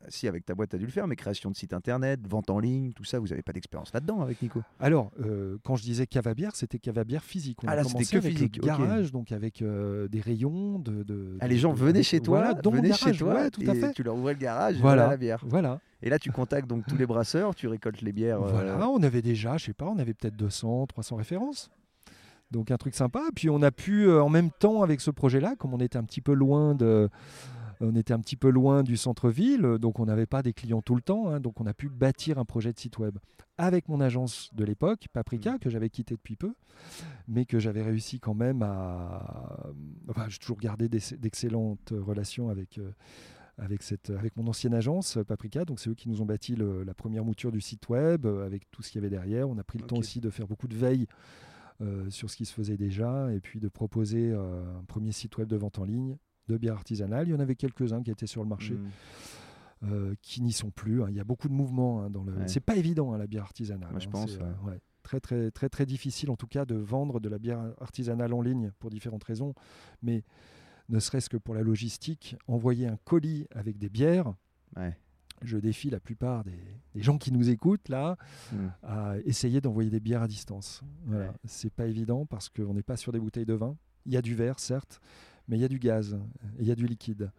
si 0.09 0.28
avec 0.28 0.45
ta 0.45 0.55
boîte, 0.55 0.69
tu 0.69 0.75
as 0.75 0.80
dû 0.80 0.86
le 0.86 0.91
faire, 0.91 1.07
mais 1.07 1.15
création 1.15 1.51
de 1.51 1.55
site 1.55 1.73
internet, 1.73 2.19
vente 2.28 2.49
en 2.49 2.59
ligne, 2.59 2.91
tout 2.93 3.03
ça, 3.03 3.19
vous 3.19 3.28
n'avez 3.28 3.41
pas 3.41 3.53
d'expérience 3.53 3.93
là-dedans 3.93 4.21
avec 4.21 4.41
Nico? 4.41 4.61
Alors, 4.80 5.11
euh, 5.19 5.57
quand 5.63 5.75
je 5.75 5.84
disais 5.84 6.07
cavabière, 6.07 6.55
c'était 6.55 6.80
cavabière 6.80 7.23
physique. 7.23 7.59
On 7.63 7.67
ah, 7.67 7.73
a 7.73 7.84
commencé 7.84 8.13
que 8.13 8.17
avec 8.17 8.34
physique. 8.34 8.61
garage, 8.61 9.11
donc 9.11 9.32
avec 9.32 9.61
euh, 9.61 10.07
des 10.07 10.21
rayons 10.21 10.80
de. 10.80 11.03
de 11.03 11.38
ah, 11.39 11.47
les 11.47 11.57
gens 11.57 11.73
venaient 11.73 12.03
chez 12.03 12.19
toi, 12.19 12.53
venaient 12.63 12.93
chez 12.93 13.11
toi, 13.11 13.49
tout 13.49 13.63
à 13.67 13.75
fait. 13.75 13.93
tu 13.93 14.03
leur 14.03 14.15
ouvrais 14.15 14.34
le 14.34 14.39
garage, 14.39 14.78
voilà, 14.78 15.07
la 15.07 15.17
bière. 15.17 15.43
Voilà. 15.45 15.80
Et 16.01 16.09
là, 16.09 16.19
tu 16.19 16.32
contactes 16.32 16.67
donc 16.67 16.86
tous 16.86 16.97
les 16.97 17.07
brasseurs, 17.07 17.55
tu 17.55 17.67
récoltes 17.67 18.01
les 18.01 18.11
bières. 18.11 18.41
Euh, 18.41 18.51
voilà, 18.51 18.88
on 18.89 19.01
avait 19.01 19.21
déjà, 19.23 19.57
je 19.57 19.65
sais 19.65 19.73
pas, 19.73 19.88
on 19.88 19.97
avait 19.97 20.13
peut-être 20.13 20.36
200, 20.36 20.88
300 20.88 21.15
références. 21.15 21.69
Donc 22.51 22.71
un 22.71 22.78
truc 22.78 22.95
sympa. 22.95 23.23
Puis 23.36 23.49
on 23.49 23.61
a 23.61 23.71
pu, 23.71 24.09
en 24.09 24.30
même 24.30 24.51
temps 24.51 24.84
avec 24.84 25.01
ce 25.01 25.11
projet-là, 25.11 25.55
comme 25.57 25.73
on 25.73 25.80
était 25.80 25.97
un 25.97 26.03
petit 26.03 26.21
peu 26.21 26.34
loin 26.34 26.75
de 26.75 27.09
on 27.80 27.95
était 27.95 28.13
un 28.13 28.19
petit 28.19 28.36
peu 28.36 28.49
loin 28.49 28.84
du 28.84 28.97
centre-ville, 28.97 29.78
donc 29.80 29.99
on 29.99 30.05
n'avait 30.05 30.25
pas 30.25 30.41
des 30.41 30.53
clients 30.53 30.82
tout 30.82 30.95
le 30.95 31.01
temps, 31.01 31.30
hein, 31.30 31.39
donc 31.39 31.59
on 31.61 31.65
a 31.65 31.73
pu 31.73 31.89
bâtir 31.89 32.38
un 32.38 32.45
projet 32.45 32.73
de 32.73 32.80
site 32.80 32.97
web 32.97 33.17
avec 33.57 33.89
mon 33.89 34.01
agence 34.01 34.53
de 34.53 34.63
l'époque, 34.63 35.07
Paprika, 35.11 35.55
mmh. 35.55 35.59
que 35.59 35.69
j'avais 35.69 35.89
quitté 35.89 36.15
depuis 36.15 36.36
peu, 36.36 36.53
mais 37.28 37.45
que 37.45 37.59
j'avais 37.59 37.82
réussi 37.82 38.19
quand 38.19 38.36
même 38.36 38.61
à... 38.61 39.65
Enfin, 40.09 40.28
j'ai 40.30 40.38
toujours 40.38 40.59
gardé 40.59 40.88
d'excellentes 40.89 41.91
relations 41.91 42.49
avec... 42.49 42.78
Euh, 42.78 42.91
avec, 43.59 43.82
cette, 43.82 44.11
avec 44.11 44.38
mon 44.38 44.45
ancienne 44.45 44.75
agence 44.75 45.17
Paprika. 45.28 45.65
Donc 45.65 45.80
c'est 45.80 45.89
eux 45.89 45.95
qui 45.95 46.09
nous 46.09 46.21
ont 46.21 46.28
bâti 46.28 46.55
la 46.55 46.93
première 46.93 47.25
mouture 47.25 47.51
du 47.51 47.59
site 47.59 47.89
web 47.89 48.28
euh, 48.28 48.45
avec 48.45 48.69
tout 48.69 48.84
ce 48.84 48.91
qu'il 48.91 49.01
y 49.01 49.03
avait 49.03 49.09
derrière. 49.09 49.49
On 49.49 49.57
a 49.57 49.63
pris 49.63 49.80
le 49.80 49.88
temps 49.88 49.97
aussi 49.97 50.21
de 50.21 50.30
faire 50.30 50.45
beaucoup 50.45 50.67
de 50.67 50.75
veille 50.75 51.07
euh, 51.82 52.07
sur 52.11 52.30
ce 52.30 52.38
qui 52.38 52.45
se 52.45 52.53
faisait 52.53 52.78
déjà 52.78 53.34
et 53.34 53.39
puis 53.39 53.59
de 53.59 53.67
proposer 53.67 54.32
un 54.32 54.84
premier 54.88 55.11
site 55.11 55.39
web 55.39 55.47
de 55.47 55.55
vente 55.55 55.80
en 55.80 55.86
ligne 55.86 56.17
de 56.47 56.57
bière 56.57 56.75
artisanale. 56.75 57.27
Il 57.27 57.31
y 57.31 57.33
en 57.33 57.39
avait 57.39 57.55
quelques-uns 57.55 58.01
qui 58.03 58.11
étaient 58.11 58.27
sur 58.27 58.43
le 58.43 58.49
marché. 58.49 58.73
Hmm. 58.73 58.89
Euh, 59.83 60.15
qui 60.23 60.41
n'y 60.41 60.53
sont 60.53 60.71
plus. 60.71 61.03
Hein. 61.03 61.07
Il 61.09 61.15
y 61.15 61.19
a 61.19 61.23
beaucoup 61.23 61.47
de 61.47 61.53
mouvements 61.53 62.01
hein, 62.01 62.09
dans 62.09 62.23
le. 62.23 62.33
C'est 62.47 62.59
pas 62.59 62.75
évident 62.75 63.13
hein, 63.13 63.19
la 63.19 63.27
bière 63.27 63.43
artisanale. 63.43 63.93
je 63.99 64.09
pense. 64.09 64.39
Euh, 64.41 64.77
très 65.03 65.19
très 65.19 65.51
très 65.51 65.69
très 65.69 65.85
difficile 65.85 66.31
en 66.31 66.35
tout 66.35 66.47
cas 66.47 66.65
de 66.65 66.75
vendre 66.75 67.21
de 67.21 67.29
la 67.29 67.37
bière 67.37 67.61
artisanale 67.79 68.33
en 68.33 68.41
ligne 68.41 68.71
pour 68.79 68.89
différentes 68.89 69.23
raisons, 69.23 69.53
mais 70.01 70.23
ne 70.89 70.99
serait-ce 70.99 71.29
que 71.29 71.37
pour 71.37 71.53
la 71.53 71.61
logistique, 71.61 72.35
envoyer 72.47 72.87
un 72.87 72.97
colis 73.05 73.45
avec 73.51 73.77
des 73.77 73.89
bières. 73.89 74.33
Je 75.43 75.59
défie 75.59 75.91
la 75.91 75.99
plupart 75.99 76.43
des, 76.43 76.57
gens 76.95 77.19
qui 77.19 77.31
nous 77.31 77.47
écoutent 77.51 77.89
là 77.89 78.17
hmm. 78.51 78.67
à 78.81 79.17
essayer 79.25 79.61
d'envoyer 79.61 79.91
des 79.91 79.99
bières 79.99 80.23
à 80.23 80.27
distance. 80.27 80.81
Voilà. 81.05 81.31
C'est 81.45 81.71
pas 81.71 81.85
évident 81.85 82.25
parce 82.25 82.49
qu'on 82.49 82.73
n'est 82.73 82.81
pas 82.81 82.97
sur 82.97 83.11
des 83.11 83.19
bouteilles 83.19 83.45
de 83.45 83.53
vin. 83.53 83.77
Il 84.07 84.13
y 84.13 84.17
a 84.17 84.23
du 84.23 84.33
verre, 84.33 84.59
certes, 84.59 84.99
mais 85.47 85.57
il 85.57 85.61
y 85.61 85.65
a 85.65 85.69
du 85.69 85.79
gaz 85.79 86.17
et 86.57 86.61
il 86.63 86.67
y 86.67 86.71
a 86.71 86.75
du 86.75 86.85
liquide. 86.87 87.31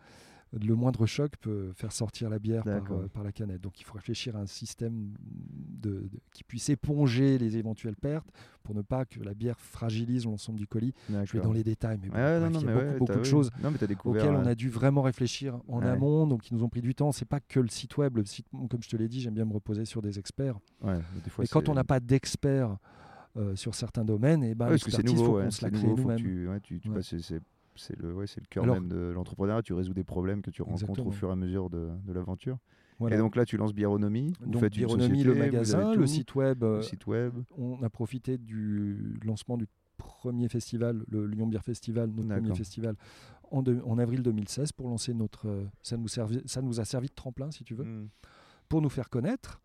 Le 0.58 0.74
moindre 0.74 1.04
choc 1.04 1.32
peut 1.42 1.72
faire 1.74 1.92
sortir 1.92 2.30
la 2.30 2.38
bière 2.38 2.64
par, 2.64 2.90
euh, 2.92 3.06
par 3.08 3.22
la 3.22 3.32
canette. 3.32 3.60
Donc 3.60 3.78
il 3.80 3.84
faut 3.84 3.92
réfléchir 3.92 4.34
à 4.34 4.38
un 4.40 4.46
système 4.46 5.12
de, 5.20 5.90
de- 5.90 6.08
qui 6.32 6.42
puisse 6.42 6.70
éponger 6.70 7.36
les 7.36 7.58
éventuelles 7.58 7.96
pertes 7.96 8.26
pour 8.62 8.74
ne 8.74 8.80
pas 8.80 9.04
que 9.04 9.20
la 9.22 9.34
bière 9.34 9.60
fragilise 9.60 10.24
l'ensemble 10.24 10.58
du 10.58 10.66
colis. 10.66 10.94
Je 11.10 11.32
vais 11.36 11.40
dans 11.40 11.52
les 11.52 11.62
détails, 11.64 11.98
mais 12.00 12.08
bon, 12.08 12.14
Ouais, 12.16 12.38
bref, 12.40 12.42
non, 12.44 12.48
non, 12.50 12.60
il 12.60 12.66
y 12.66 12.70
a 12.70 12.72
mais 12.72 12.72
beaucoup, 12.80 12.86
ouais, 12.92 12.98
beaucoup 12.98 13.12
t'as- 13.12 13.18
de 13.18 13.24
choses 13.24 13.50
Non, 13.62 13.70
auxquelles 14.06 14.30
on 14.34 14.46
a 14.46 14.54
dû 14.54 14.70
vraiment 14.70 15.02
réfléchir 15.02 15.60
en 15.68 15.82
amont, 15.82 16.26
donc 16.26 16.40
qui 16.44 16.54
nous 16.54 16.62
ont 16.64 16.70
pris 16.70 16.80
du 16.80 16.94
temps. 16.94 17.12
C'est 17.12 17.28
pas 17.28 17.40
que 17.40 17.60
le 17.60 17.68
site 17.68 17.98
web. 17.98 18.16
Le 18.16 18.24
site, 18.24 18.46
comme 18.70 18.82
je 18.82 18.88
te 18.88 18.96
l'ai 18.96 19.08
dit, 19.08 19.20
j'aime 19.20 19.34
bien 19.34 19.44
me 19.44 19.52
reposer 19.52 19.84
sur 19.84 20.00
des 20.00 20.18
experts. 20.18 20.58
mais 20.82 20.94
des 21.22 21.28
fois, 21.28 21.44
Et 21.44 21.48
quand 21.48 21.68
on 21.68 21.74
n'a 21.74 21.84
pas 21.84 22.00
d'experts 22.00 22.78
euh, 23.36 23.54
sur 23.54 23.74
certains 23.74 24.04
domaines, 24.06 24.42
et 24.42 24.54
ben, 24.54 24.64
Ouais, 24.64 24.70
parce 24.72 24.84
que 24.84 24.90
c'est 24.90 24.96
l'expertise, 25.02 25.18
nouveau, 25.20 25.32
faut 25.32 25.38
ouais, 25.40 25.44
qu'on 25.44 25.50
se 25.50 25.62
la 25.62 25.70
crée 25.70 25.82
nouveau, 25.82 25.96
faut 25.96 26.08
que 26.08 26.12
nous-mêmes. 26.14 26.18
tu, 26.18 26.48
ouais, 26.48 26.60
tu, 26.60 26.80
tu 26.80 26.88
Ouais. 26.88 26.94
passes- 26.94 27.32
c'est- 27.78 27.98
le, 27.98 28.12
ouais, 28.14 28.26
c'est 28.26 28.40
le 28.40 28.46
cœur 28.50 28.64
Alors- 28.64 28.76
même 28.76 28.88
de 28.88 28.96
l'entrepreneuriat. 29.14 29.62
Tu 29.62 29.72
résous 29.72 29.94
des 29.94 30.04
problèmes 30.04 30.42
que 30.42 30.50
tu 30.50 30.62
rencontres 30.62 30.82
Exactement. 30.84 31.08
au 31.08 31.12
fur 31.12 31.28
et 31.28 31.32
à 31.32 31.36
mesure 31.36 31.70
de, 31.70 31.88
de 32.04 32.12
l'aventure. 32.12 32.58
Voilà. 32.98 33.14
Et 33.16 33.18
donc 33.18 33.36
là, 33.36 33.44
tu 33.44 33.56
lances 33.56 33.72
Bironomie. 33.74 34.32
Vous 34.40 34.58
faites 34.58 34.74
une 34.76 34.86
Bironomie, 34.86 35.20
société, 35.20 35.24
le 35.24 35.34
magasin, 35.36 35.94
le 35.94 36.06
site 36.06 36.34
web. 36.34 36.62
le 36.62 36.66
euh, 36.68 36.82
site 36.82 37.06
web. 37.06 37.32
on 37.56 37.80
a 37.82 37.88
profité 37.90 38.38
du 38.38 39.18
lancement 39.24 39.56
du 39.56 39.66
premier 39.96 40.48
festival, 40.48 41.04
le 41.08 41.26
Lyon 41.26 41.46
Beer 41.46 41.60
Festival, 41.62 42.10
notre 42.10 42.28
premier 42.28 42.54
festival, 42.54 42.96
en, 43.50 43.62
de- 43.62 43.80
en 43.84 43.98
avril 43.98 44.22
2016 44.22 44.72
pour 44.72 44.88
lancer 44.88 45.14
notre. 45.14 45.48
euh, 45.48 45.64
ça, 45.82 45.96
nous 45.96 46.08
servi- 46.08 46.42
ça 46.46 46.60
nous 46.62 46.80
a 46.80 46.84
servi 46.84 47.08
de 47.08 47.14
tremplin, 47.14 47.50
si 47.50 47.62
tu 47.64 47.74
veux, 47.74 47.84
Mm. 47.84 48.08
pour 48.68 48.82
nous 48.82 48.88
faire 48.90 49.08
connaître. 49.10 49.60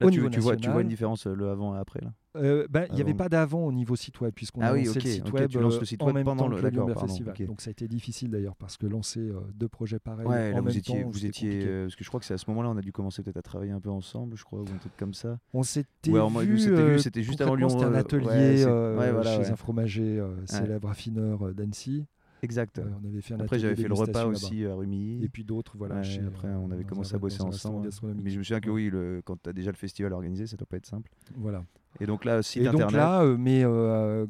Là, 0.00 0.06
au 0.06 0.10
tu, 0.10 0.18
niveau 0.18 0.30
tu 0.30 0.40
vois, 0.40 0.56
tu 0.56 0.70
vois 0.70 0.82
une 0.82 0.88
différence 0.88 1.26
euh, 1.26 1.34
le 1.34 1.50
avant 1.50 1.76
et 1.76 1.78
après 1.78 2.00
là. 2.00 2.12
Euh, 2.36 2.66
ben, 2.70 2.86
Il 2.90 2.94
n'y 2.94 3.00
avait 3.00 3.12
pas 3.12 3.28
d'avant 3.28 3.66
au 3.66 3.72
niveau 3.72 3.96
site 3.96 4.20
web, 4.20 4.32
puisqu'on 4.32 4.60
Ah 4.62 4.68
a 4.68 4.72
oui, 4.72 4.86
lancé 4.86 4.98
ok, 5.00 5.04
le 5.04 5.10
site 5.10 5.26
ok, 5.26 5.32
web 5.34 5.50
tu 5.50 5.58
lances 5.58 5.74
euh, 5.76 5.80
le 5.80 5.84
site 5.86 6.02
en 6.02 6.06
web 6.06 6.14
même 6.14 6.24
pendant 6.24 6.44
temps 6.44 6.48
le- 6.48 6.56
que 6.60 6.62
le 6.66 6.70
pardon, 6.94 7.06
Festival. 7.08 7.34
Donc 7.46 7.60
ça 7.60 7.68
a 7.68 7.72
été 7.72 7.88
difficile 7.88 8.30
d'ailleurs, 8.30 8.54
parce 8.54 8.76
que 8.76 8.86
lancer 8.86 9.18
euh, 9.20 9.40
deux 9.52 9.68
projets 9.68 9.98
pareils 9.98 10.28
Ouais, 10.28 10.52
en 10.52 10.54
là, 10.56 10.60
même 10.60 10.62
vous 10.62 10.78
étiez, 10.78 11.02
temps, 11.02 11.10
vous 11.10 11.26
étiez, 11.26 11.64
euh, 11.66 11.84
parce 11.86 11.96
que 11.96 12.04
je 12.04 12.08
crois 12.08 12.20
que 12.20 12.26
c'est 12.26 12.34
à 12.34 12.38
ce 12.38 12.48
moment-là, 12.50 12.70
on 12.70 12.76
a 12.76 12.82
dû 12.82 12.92
commencer 12.92 13.22
peut-être 13.24 13.36
à 13.38 13.42
travailler 13.42 13.72
un 13.72 13.80
peu 13.80 13.90
ensemble, 13.90 14.36
je 14.36 14.44
crois, 14.44 14.60
ou 14.60 14.72
un 14.72 14.78
truc 14.78 14.96
comme 14.96 15.12
ça. 15.12 15.38
On 15.52 15.64
s'était 15.64 16.12
Ouais, 16.12 16.20
vu, 16.44 16.58
c'était 16.60 16.80
euh, 16.82 16.98
juste 17.22 17.40
avant 17.40 17.56
Lyon, 17.56 17.68
C'était 17.68 17.84
un 17.84 17.94
euh, 17.94 17.98
atelier 17.98 18.58
c'est- 18.58 18.64
euh, 18.68 18.96
ouais, 18.96 19.12
voilà, 19.12 19.36
chez 19.44 19.50
un 19.50 19.56
fromager 19.56 20.18
euh, 20.20 20.34
célèbre 20.46 20.88
affineur 20.88 21.48
euh, 21.48 21.52
d'Annecy. 21.52 22.06
Exact. 22.42 22.78
Euh, 22.78 22.84
on 23.02 23.06
avait 23.08 23.20
fait 23.20 23.34
un 23.34 23.40
Après, 23.40 23.58
j'avais 23.58 23.76
fait 23.76 23.88
le 23.88 23.94
repas 23.94 24.24
aussi 24.26 24.64
à 24.66 24.74
Rumilly. 24.74 25.24
Et 25.24 25.28
puis 25.28 25.44
d'autres, 25.44 25.76
voilà. 25.76 25.96
Ouais, 25.96 26.04
chez, 26.04 26.22
après, 26.22 26.48
euh, 26.48 26.56
on 26.56 26.70
avait 26.70 26.84
commencé 26.84 27.14
un- 27.14 27.16
à 27.16 27.20
bosser 27.20 27.42
ensemble. 27.42 27.88
Mais 28.22 28.30
je 28.30 28.38
me 28.38 28.42
souviens 28.42 28.60
que 28.60 28.70
oui, 28.70 28.90
le, 28.90 29.20
quand 29.24 29.42
tu 29.42 29.50
as 29.50 29.52
déjà 29.52 29.70
le 29.70 29.76
festival 29.76 30.12
organisé, 30.12 30.46
ça 30.46 30.56
doit 30.56 30.66
pas 30.66 30.76
être 30.78 30.86
simple. 30.86 31.10
Voilà. 31.36 31.64
Et 32.00 32.06
donc 32.06 32.24
là, 32.24 32.42
site 32.42 32.62
Et 32.62 32.64
donc 32.66 32.74
internet. 32.74 32.96
là, 32.96 33.22
euh, 33.22 33.36
mais 33.38 33.64
euh, 33.64 34.26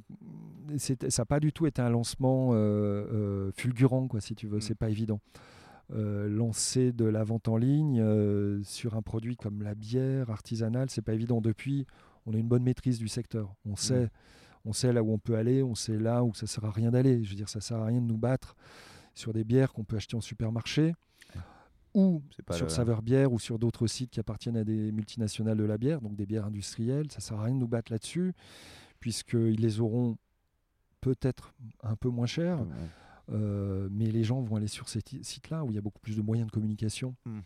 ça 0.77 0.95
n'a 1.19 1.27
pas 1.27 1.41
du 1.41 1.53
tout 1.53 1.67
été 1.67 1.81
un 1.83 1.91
lancement 1.91 2.53
fulgurant, 3.57 4.09
quoi, 4.09 4.21
si 4.21 4.35
tu 4.35 4.47
veux. 4.47 4.59
Mm. 4.59 4.63
C'est 4.63 4.75
pas 4.79 4.91
évident. 4.91 5.21
Euh, 5.93 6.29
lancer 6.29 6.93
de 6.93 7.05
la 7.05 7.25
vente 7.25 7.49
en 7.49 7.57
ligne 7.57 8.01
euh, 8.01 8.61
sur 8.63 8.95
un 8.95 9.03
produit 9.03 9.37
comme 9.37 9.63
la 9.63 9.75
bière 9.75 10.31
artisanale, 10.31 10.89
c'est 10.89 11.03
pas 11.03 11.15
évident. 11.15 11.41
Depuis, 11.41 11.85
on 12.27 12.33
a 12.35 12.37
une 12.37 12.47
bonne 12.47 12.63
maîtrise 12.63 12.99
du 12.99 13.09
secteur. 13.09 13.55
Mm. 13.65 13.71
On 13.73 13.77
sait, 13.77 14.09
on 14.65 14.73
sait 14.73 14.93
là 14.93 15.03
où 15.03 15.13
on 15.13 15.19
peut 15.19 15.37
aller, 15.37 15.63
on 15.63 15.75
sait 15.75 15.99
là 15.99 16.23
où 16.25 16.35
ça 16.35 16.47
sert 16.47 16.65
à 16.65 16.71
rien 16.71 16.91
d'aller. 16.91 17.25
Je 17.25 17.31
veux 17.31 17.37
dire, 17.37 17.49
ça 17.49 17.61
sert 17.61 17.79
à 17.79 17.87
rien 17.87 18.01
de 18.01 18.07
nous 18.07 18.19
battre 18.19 18.57
sur 19.15 19.33
des 19.33 19.45
bières 19.45 19.73
qu'on 19.73 19.85
peut 19.85 19.97
acheter 19.97 20.17
en 20.17 20.21
supermarché 20.21 20.95
ou 21.95 22.23
pas 22.47 22.55
sur 22.55 22.67
le- 22.67 22.71
Saveur 22.71 23.03
Bière 23.03 23.33
ou 23.33 23.39
sur 23.41 23.59
d'autres 23.59 23.87
sites 23.89 24.11
qui 24.11 24.21
appartiennent 24.21 24.57
à 24.57 24.63
des 24.65 24.93
multinationales 24.93 25.57
de 25.59 25.65
la 25.65 25.77
bière, 25.77 26.01
donc 26.01 26.15
des 26.15 26.25
bières 26.27 26.47
industrielles. 26.47 27.11
Ça 27.11 27.21
sert 27.21 27.39
à 27.41 27.45
rien 27.45 27.55
de 27.55 27.59
nous 27.61 27.67
battre 27.69 27.91
là-dessus, 27.91 28.33
puisqu'ils 29.01 29.61
les 29.61 29.81
auront 29.81 30.17
peut-être 31.01 31.53
un 31.83 31.97
peu 31.97 32.09
moins 32.09 32.27
cher, 32.27 32.61
Ouais. 32.61 32.67
euh, 33.33 33.89
mais 33.91 34.07
les 34.07 34.23
gens 34.23 34.41
vont 34.41 34.55
aller 34.57 34.69
sur 34.69 34.89
ces 34.89 35.01
sites-là 35.23 35.65
où 35.65 35.71
il 35.71 35.75
y 35.75 35.79
a 35.79 35.81
beaucoup 35.81 35.99
plus 36.01 36.17
de 36.17 36.23
moyens 36.23 36.47
de 36.47 36.53
communication 36.53 37.17
Hmm. 37.27 37.41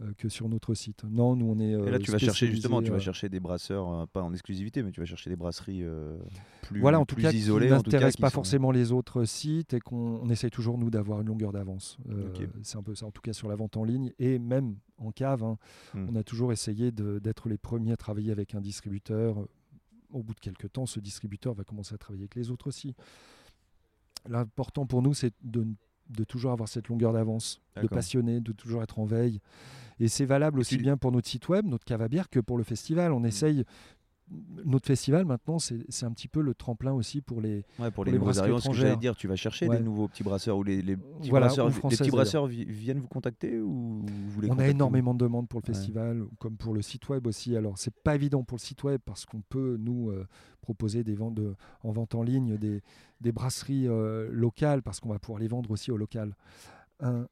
Euh, 0.00 0.12
que 0.16 0.28
sur 0.28 0.48
notre 0.48 0.74
site. 0.74 1.04
Non, 1.04 1.36
nous 1.36 1.46
on 1.46 1.58
est. 1.60 1.70
Et 1.70 1.76
là, 1.76 1.96
euh, 1.96 1.98
tu 1.98 2.10
vas 2.10 2.18
chercher 2.18 2.46
justement, 2.48 2.80
tu 2.82 2.90
vas 2.90 2.96
euh, 2.96 3.00
chercher 3.00 3.28
des 3.28 3.40
brasseurs, 3.40 4.08
pas 4.08 4.22
en 4.22 4.32
exclusivité, 4.32 4.82
mais 4.82 4.92
tu 4.92 5.00
vas 5.00 5.06
chercher 5.06 5.28
des 5.30 5.36
brasseries 5.36 5.84
plus, 6.62 6.80
voilà, 6.80 6.98
en 7.00 7.04
tout 7.04 7.14
plus 7.16 7.22
cas, 7.24 7.32
isolées. 7.32 7.66
qui 7.68 7.72
en 7.72 7.76
tout 7.82 7.90
cas, 7.90 7.96
n'intéresse 7.98 8.16
qui 8.16 8.22
pas 8.22 8.30
sont- 8.30 8.34
forcément 8.34 8.70
les 8.70 8.92
autres 8.92 9.24
sites 9.24 9.74
et 9.74 9.80
qu'on 9.80 10.20
on 10.22 10.28
essaye 10.30 10.50
toujours, 10.50 10.78
nous, 10.78 10.90
d'avoir 10.90 11.20
une 11.20 11.26
longueur 11.28 11.52
d'avance. 11.52 11.98
C'est 12.62 12.78
un 12.78 12.82
peu 12.82 12.94
ça, 12.94 13.06
en 13.06 13.10
tout 13.10 13.22
cas, 13.22 13.32
sur 13.32 13.48
la 13.48 13.56
vente 13.56 13.76
en 13.76 13.84
ligne 13.84 14.12
et 14.18 14.38
même 14.38 14.76
en 14.98 15.10
cave. 15.12 15.42
hein, 15.44 15.56
Hmm. 15.94 16.06
On 16.10 16.16
a 16.16 16.22
toujours 16.22 16.52
essayé 16.52 16.92
d'être 16.92 17.48
les 17.48 17.58
premiers 17.58 17.92
à 17.92 17.96
travailler 17.96 18.30
avec 18.32 18.54
un 18.54 18.60
distributeur. 18.60 19.36
Au 20.12 20.22
bout 20.22 20.34
de 20.34 20.40
quelques 20.40 20.72
temps, 20.72 20.86
ce 20.86 20.98
distributeur 21.00 21.54
va 21.54 21.62
commencer 21.64 21.94
à 21.94 21.98
travailler 21.98 22.22
avec 22.24 22.34
les 22.34 22.50
autres 22.50 22.66
aussi. 22.68 22.94
L'important 24.28 24.86
pour 24.86 25.02
nous, 25.02 25.14
c'est 25.14 25.32
de, 25.42 25.66
de 26.10 26.24
toujours 26.24 26.52
avoir 26.52 26.68
cette 26.68 26.88
longueur 26.88 27.12
d'avance, 27.12 27.60
de 27.80 27.86
passionner, 27.86 28.40
de 28.40 28.52
toujours 28.52 28.82
être 28.82 28.98
en 28.98 29.04
veille. 29.04 29.40
Et 29.98 30.08
c'est 30.08 30.24
valable 30.24 30.60
aussi 30.60 30.76
tu- 30.76 30.82
bien 30.82 30.96
pour 30.96 31.12
notre 31.12 31.28
site 31.28 31.48
web, 31.48 31.66
notre 31.66 31.84
cave 31.84 32.02
à 32.02 32.08
bière, 32.08 32.28
que 32.30 32.40
pour 32.40 32.56
le 32.58 32.64
festival. 32.64 33.12
On 33.12 33.22
essaye. 33.24 33.64
Notre 34.64 34.86
festival, 34.86 35.24
maintenant, 35.24 35.58
c'est 35.58 36.04
un 36.04 36.12
petit 36.12 36.28
peu 36.28 36.40
le 36.40 36.54
tremplin 36.54 36.92
aussi 36.92 37.20
pour 37.20 37.40
les, 37.40 37.64
Ouais, 37.80 37.90
pour 37.90 38.04
les, 38.04 38.12
les 38.12 38.38
arrivants, 38.38 38.60
ce 38.60 38.68
que 38.68 38.74
j'allais 38.76 38.96
dire, 38.96 39.16
tu 39.16 39.26
vas 39.26 39.34
chercher 39.34 39.66
Ouais. 39.66 39.78
des 39.78 39.82
nouveaux 39.82 40.06
petits 40.06 40.22
brasseurs 40.22 40.56
ou 40.56 40.62
les, 40.62 40.82
les 40.82 40.96
petits 40.96 41.30
Voilà, 41.30 41.46
brasseurs, 41.46 41.68
les 41.68 41.74
petits 41.96 42.10
brasseurs 42.12 42.46
vi- 42.46 42.64
viennent 42.64 43.00
vous 43.00 43.08
contacter 43.08 43.58
ou 43.58 44.06
vous 44.28 44.40
les 44.40 44.48
On 44.48 44.58
a 44.60 44.68
énormément 44.68 45.14
de 45.14 45.18
demandes 45.18 45.48
pour 45.48 45.60
le 45.60 45.68
Ouais. 45.68 45.74
festival, 45.74 46.24
comme 46.38 46.56
pour 46.56 46.74
le 46.74 46.80
site 46.82 47.08
web 47.08 47.26
aussi. 47.26 47.56
Alors, 47.56 47.76
c'est 47.76 47.92
pas 47.92 48.14
évident 48.14 48.44
pour 48.44 48.56
le 48.56 48.62
site 48.62 48.84
web 48.84 49.00
parce 49.04 49.26
qu'on 49.26 49.40
peut 49.40 49.76
nous 49.80 50.10
euh, 50.10 50.24
proposer 50.60 51.02
des 51.02 51.16
ventes 51.16 51.34
de- 51.34 51.56
en 51.82 51.90
vente 51.90 52.14
en 52.14 52.22
ligne 52.22 52.56
des, 52.56 52.82
des 53.20 53.32
brasseries 53.32 53.86
euh, 53.88 54.28
locales 54.30 54.82
parce 54.82 55.00
qu'on 55.00 55.08
va 55.10 55.18
pouvoir 55.18 55.38
les 55.40 55.48
vendre 55.48 55.70
aussi 55.70 55.90
au 55.90 55.96
local. 55.96 56.34
Un, 57.00 57.26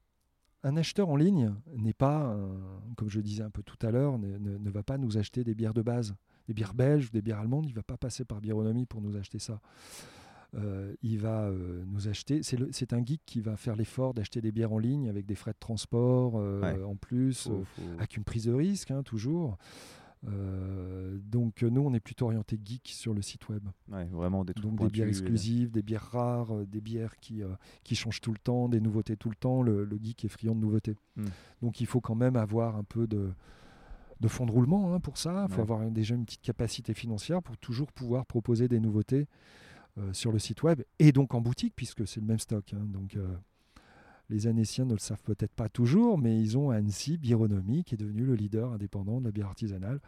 un 0.64 0.76
acheteur 0.76 1.09
en 1.09 1.16
ligne 1.16 1.55
n'est 1.76 1.93
pas, 1.93 2.18
un- 2.34 2.61
comme 2.97 3.09
je 3.09 3.20
disais 3.20 3.43
un 3.43 3.51
peu 3.51 3.62
tout 3.62 3.78
à 3.86 3.91
l'heure, 3.91 4.18
ne, 4.18 4.39
ne- 4.39 4.59
ne 4.59 4.70
va 4.70 4.82
pas 4.82 4.99
nous 4.99 5.16
acheter 5.18 5.45
des 5.45 5.55
bières 5.55 5.74
de 5.74 5.82
base, 5.82 6.14
des 6.49 6.55
bières 6.55 6.74
belges 6.74 7.07
ou 7.07 7.11
des 7.11 7.22
bières 7.22 7.39
allemandes. 7.41 7.66
Il 7.66 7.74
va 7.74 7.82
pas 7.82 7.97
passer 7.97 8.24
par 8.24 8.41
Bironomie 8.41 8.86
pour 8.86 9.01
nous 9.01 9.16
acheter 9.16 9.39
ça. 9.39 9.61
Euh, 10.55 10.95
il 11.03 11.18
va 11.18 11.43
euh, 11.49 11.84
nous 11.86 12.09
acheter. 12.09 12.43
C'est 12.43 12.57
le- 12.57 12.70
un 12.93 13.05
geek 13.05 13.20
qui 13.26 13.41
va 13.41 13.57
faire 13.57 13.76
l'effort 13.76 14.14
d'acheter 14.14 14.41
des 14.41 14.51
bières 14.51 14.72
en 14.72 14.78
ligne 14.78 15.09
avec 15.09 15.26
des 15.26 15.34
frais 15.34 15.53
de 15.53 15.59
transport 15.59 16.34
euh, 16.36 16.61
Ouais. 16.62 16.82
en 16.84 16.97
plus, 16.97 17.43
Faut- 17.45 17.64
faut- 17.76 17.82
avec 17.99 18.16
une 18.16 18.24
prise 18.24 18.45
de 18.47 18.53
risque 18.55 18.91
hein, 18.91 19.03
toujours. 19.03 19.59
Euh, 20.26 21.18
donc 21.22 21.62
euh, 21.62 21.70
nous, 21.70 21.82
on 21.82 21.94
est 21.94 22.00
plutôt 22.00 22.26
orienté 22.26 22.58
geek 22.62 22.88
sur 22.88 23.14
le 23.14 23.22
site 23.22 23.48
web. 23.48 23.62
ouais, 23.90 24.04
vraiment 24.06 24.44
des 24.44 24.52
trucs 24.54 24.70
Donc 24.70 24.80
des 24.80 24.88
bières 24.88 25.08
exclusives, 25.08 25.70
des 25.70 25.82
bières 25.82 26.02
rares, 26.10 26.54
euh, 26.54 26.66
des 26.66 26.80
bières 26.80 27.16
qui, 27.20 27.42
qui 27.84 27.94
changent 27.94 28.20
tout 28.20 28.32
le 28.32 28.38
temps, 28.38 28.68
des 28.68 28.80
nouveautés 28.80 29.16
tout 29.16 29.30
le 29.30 29.36
temps. 29.36 29.62
Le, 29.62 29.84
le 29.84 29.98
geek 30.02 30.24
est 30.24 30.28
friand 30.28 30.54
de 30.54 30.60
nouveautés. 30.60 30.96
Hmm. 31.16 31.26
Donc 31.62 31.80
il 31.80 31.86
faut 31.86 32.00
quand 32.00 32.16
même 32.16 32.36
avoir 32.36 32.76
un 32.76 32.84
peu 32.84 33.06
de, 33.06 33.30
de 34.20 34.28
fonds 34.28 34.46
de 34.46 34.52
roulement 34.52 34.92
hein, 34.94 35.00
pour 35.00 35.18
ça. 35.18 35.46
Il 35.48 35.52
faut 35.52 35.56
Ouais. 35.58 35.62
avoir 35.62 35.90
déjà 35.90 36.14
une 36.14 36.24
petite 36.24 36.42
capacité 36.42 36.94
financière 36.94 37.42
pour 37.42 37.56
toujours 37.56 37.92
pouvoir 37.92 38.26
proposer 38.26 38.66
des 38.68 38.80
nouveautés 38.80 39.28
euh, 39.98 40.12
sur 40.12 40.32
le 40.32 40.38
site 40.38 40.62
web 40.64 40.82
et 40.98 41.12
donc 41.12 41.34
en 41.34 41.40
boutique 41.40 41.74
puisque 41.76 42.06
c'est 42.06 42.20
le 42.20 42.26
même 42.26 42.38
stock. 42.40 42.72
hein. 42.74 42.84
donc 42.88 43.14
euh, 43.16 43.36
les 44.28 44.46
Annéciens 44.46 44.84
ne 44.84 44.92
le 44.92 44.98
savent 44.98 45.22
peut-être 45.22 45.54
pas 45.54 45.68
toujours, 45.68 46.18
mais 46.18 46.38
ils 46.40 46.58
ont 46.58 46.70
Annecy 46.70 47.16
Bironomie 47.18 47.84
qui 47.84 47.94
est 47.94 47.98
devenu 47.98 48.24
le 48.24 48.34
leader 48.34 48.72
indépendant 48.72 49.20
de 49.20 49.24
la 49.26 49.32
bière 49.32 49.46
artisanale 49.46 50.00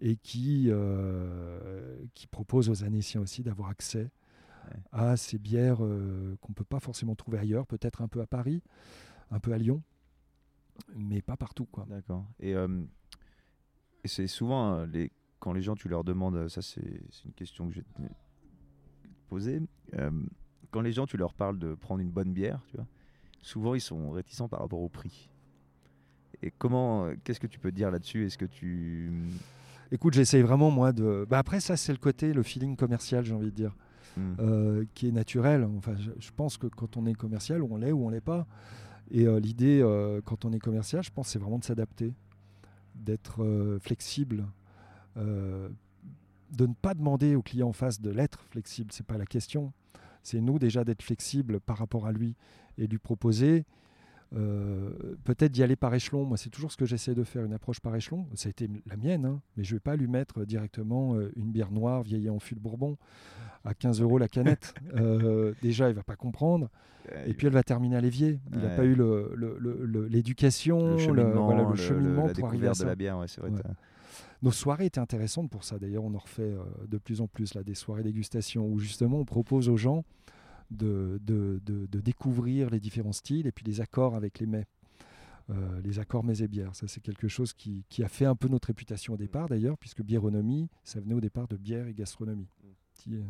et 0.00 0.16
qui, 0.16 0.66
euh, 0.70 1.96
qui 2.14 2.26
propose 2.26 2.68
aux 2.70 2.84
Annéciens 2.84 3.20
aussi 3.20 3.42
d'avoir 3.42 3.68
accès 3.68 4.10
Ouais. 4.66 4.76
à 4.92 5.16
ces 5.16 5.38
bières 5.38 5.78
euh, 5.82 6.36
qu'on 6.42 6.50
ne 6.50 6.54
peut 6.54 6.64
pas 6.64 6.80
forcément 6.80 7.14
trouver 7.14 7.38
ailleurs, 7.38 7.66
peut-être 7.66 8.02
un 8.02 8.08
peu 8.08 8.20
à 8.20 8.26
Paris, 8.26 8.62
un 9.30 9.40
peu 9.40 9.52
à 9.54 9.58
Lyon, 9.58 9.82
mais 10.94 11.22
pas 11.22 11.36
partout. 11.38 11.66
D'accord. 11.88 12.26
Et, 12.40 12.54
euh, 12.54 12.82
et 14.04 14.08
c'est 14.08 14.26
souvent 14.26 14.84
les, 14.84 15.12
quand 15.38 15.54
les 15.54 15.62
gens, 15.62 15.74
tu 15.76 15.88
leur 15.88 16.04
demandes, 16.04 16.46
ça 16.48 16.60
c'est 16.60 16.82
une 17.24 17.32
question 17.32 17.68
que 17.68 17.74
je 17.74 17.80
vais 17.80 17.86
te 17.86 18.02
poser. 19.28 19.62
quand 20.70 20.82
les 20.82 20.92
gens, 20.92 21.06
tu 21.06 21.16
leur 21.16 21.32
parles 21.32 21.58
de 21.58 21.74
prendre 21.74 22.02
une 22.02 22.10
bonne 22.10 22.32
bière, 22.34 22.62
tu 22.68 22.76
vois, 22.76 22.86
souvent 23.42 23.74
ils 23.74 23.80
sont 23.80 24.10
réticents 24.10 24.48
par 24.48 24.60
rapport 24.60 24.80
au 24.80 24.88
prix. 24.88 25.30
Et 26.42 26.50
comment, 26.50 27.10
qu'est-ce 27.24 27.40
que 27.40 27.46
tu 27.46 27.58
peux 27.58 27.72
dire 27.72 27.90
là-dessus? 27.90 28.26
Est-ce 28.26 28.38
que 28.38 28.46
tu. 28.46 29.12
Écoute, 29.92 30.14
j'essaye 30.14 30.42
vraiment 30.42 30.70
moi 30.70 30.92
de. 30.92 31.26
Bah 31.28 31.38
après, 31.38 31.60
ça, 31.60 31.76
c'est 31.76 31.92
le 31.92 31.98
côté, 31.98 32.32
le 32.32 32.42
feeling 32.42 32.76
commercial, 32.76 33.24
j'ai 33.24 33.34
envie 33.34 33.50
de 33.50 33.56
dire, 33.56 33.76
Hmm. 34.16 34.34
euh, 34.40 34.84
qui 34.94 35.06
est 35.08 35.12
naturel. 35.12 35.64
Enfin, 35.78 35.94
je, 35.96 36.10
je 36.18 36.30
pense 36.34 36.56
que 36.56 36.66
quand 36.66 36.96
on 36.96 37.06
est 37.06 37.14
commercial, 37.14 37.62
on 37.62 37.76
l'est 37.76 37.92
ou 37.92 38.06
on 38.06 38.08
l'est 38.08 38.20
pas. 38.20 38.46
Et 39.12 39.26
euh, 39.26 39.38
l'idée, 39.38 39.80
euh, 39.82 40.20
quand 40.24 40.44
on 40.44 40.52
est 40.52 40.58
commercial, 40.58 41.02
je 41.02 41.10
pense, 41.10 41.28
c'est 41.28 41.38
vraiment 41.38 41.58
de 41.58 41.64
s'adapter, 41.64 42.12
d'être 42.96 43.78
flexible, 43.80 44.46
de 45.16 45.70
ne 46.66 46.74
pas 46.74 46.94
demander 46.94 47.34
au 47.36 47.42
client 47.42 47.68
en 47.68 47.72
face 47.72 48.00
de 48.00 48.10
l'être 48.10 48.44
flexible. 48.50 48.90
C'est 48.92 49.06
pas 49.06 49.16
la 49.18 49.26
question. 49.26 49.72
C'est 50.22 50.40
nous 50.40 50.58
déjà 50.58 50.84
d'être 50.84 51.02
flexible 51.02 51.60
par 51.60 51.78
rapport 51.78 52.06
à 52.06 52.12
lui 52.12 52.34
et 52.80 52.86
lui 52.86 52.98
proposer 52.98 53.64
euh, 54.36 54.90
peut-être 55.24 55.50
d'y 55.50 55.62
aller 55.62 55.76
par 55.76 55.92
échelon. 55.92 56.24
Moi, 56.24 56.36
c'est 56.36 56.50
toujours 56.50 56.70
ce 56.70 56.76
que 56.76 56.84
j'essaie 56.84 57.14
de 57.14 57.24
faire, 57.24 57.44
une 57.44 57.52
approche 57.52 57.80
par 57.80 57.94
échelon. 57.96 58.26
Ça 58.34 58.48
a 58.48 58.50
été 58.50 58.68
la 58.86 58.96
mienne, 58.96 59.24
hein, 59.24 59.40
mais 59.56 59.64
je 59.64 59.74
ne 59.74 59.76
vais 59.76 59.80
pas 59.80 59.96
lui 59.96 60.06
mettre 60.06 60.44
directement 60.44 61.16
euh, 61.16 61.32
une 61.36 61.50
bière 61.50 61.72
noire 61.72 62.02
vieillie 62.02 62.30
en 62.30 62.38
fût 62.38 62.54
de 62.54 62.60
Bourbon 62.60 62.96
à 63.64 63.74
15 63.74 64.00
euros 64.00 64.18
la 64.18 64.28
canette. 64.28 64.74
Euh, 64.94 65.54
déjà, 65.62 65.88
il 65.88 65.94
va 65.94 66.02
pas 66.02 66.16
comprendre. 66.16 66.68
Et 67.26 67.32
puis, 67.32 67.46
elle 67.46 67.52
va 67.52 67.62
terminer 67.62 67.96
à 67.96 68.00
l'évier. 68.00 68.40
Il 68.52 68.58
n'a 68.58 68.70
pas 68.70 68.84
eu 68.84 68.96
l'éducation, 70.08 70.96
le, 70.96 70.96
le, 70.96 71.76
cheminement, 71.76 72.28
pour 72.28 72.48
arriver 72.48 72.68
à 72.68 72.74
ça. 72.74 72.84
de 72.84 72.88
la 72.88 72.96
bière. 72.96 73.22
c'est 73.26 73.40
vrai, 73.40 73.50
Nos 74.42 74.50
soirées 74.50 74.86
étaient 74.86 75.00
intéressantes 75.00 75.48
pour 75.48 75.64
ça. 75.64 75.78
D'ailleurs, 75.78 76.04
on 76.04 76.14
en 76.14 76.18
refait 76.18 76.54
de 76.88 76.98
plus 76.98 77.20
en 77.20 77.28
plus 77.28 77.54
là, 77.54 77.62
des 77.62 77.74
soirées 77.74 78.02
dégustation 78.02 78.66
où 78.66 78.78
justement 78.78 79.20
on 79.20 79.24
propose 79.24 79.68
aux 79.68 79.76
gens 79.76 80.04
de, 80.70 81.20
de, 81.22 81.60
de, 81.64 82.00
découvrir 82.00 82.70
les 82.70 82.80
différents 82.80 83.12
styles 83.12 83.46
et 83.46 83.52
puis 83.52 83.64
les 83.64 83.80
accords 83.80 84.14
avec 84.14 84.38
les 84.38 84.46
mets. 84.46 84.66
Euh, 85.50 85.80
les 85.82 85.98
accords 85.98 86.22
mets 86.22 86.38
et 86.42 86.48
bières. 86.48 86.76
Ça, 86.76 86.86
c'est 86.86 87.00
quelque 87.00 87.26
chose 87.26 87.52
qui, 87.52 87.84
qui, 87.88 88.04
a 88.04 88.08
fait 88.08 88.24
un 88.24 88.36
peu 88.36 88.46
notre 88.46 88.68
réputation 88.68 89.14
au 89.14 89.16
départ, 89.16 89.48
d'ailleurs, 89.48 89.76
puisque 89.78 90.02
biéronomie, 90.02 90.68
ça 90.84 91.00
venait 91.00 91.14
au 91.14 91.20
départ 91.20 91.48
de 91.48 91.56
bière 91.56 91.88
et 91.88 91.94
gastronomie. 91.94 92.46
Petit, 92.94 93.16
euh, 93.16 93.22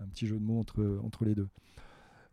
un 0.00 0.06
petit 0.06 0.26
jeu 0.28 0.38
de 0.38 0.44
mots 0.44 0.60
entre, 0.60 1.00
entre 1.02 1.24
les 1.24 1.34
deux. 1.34 1.48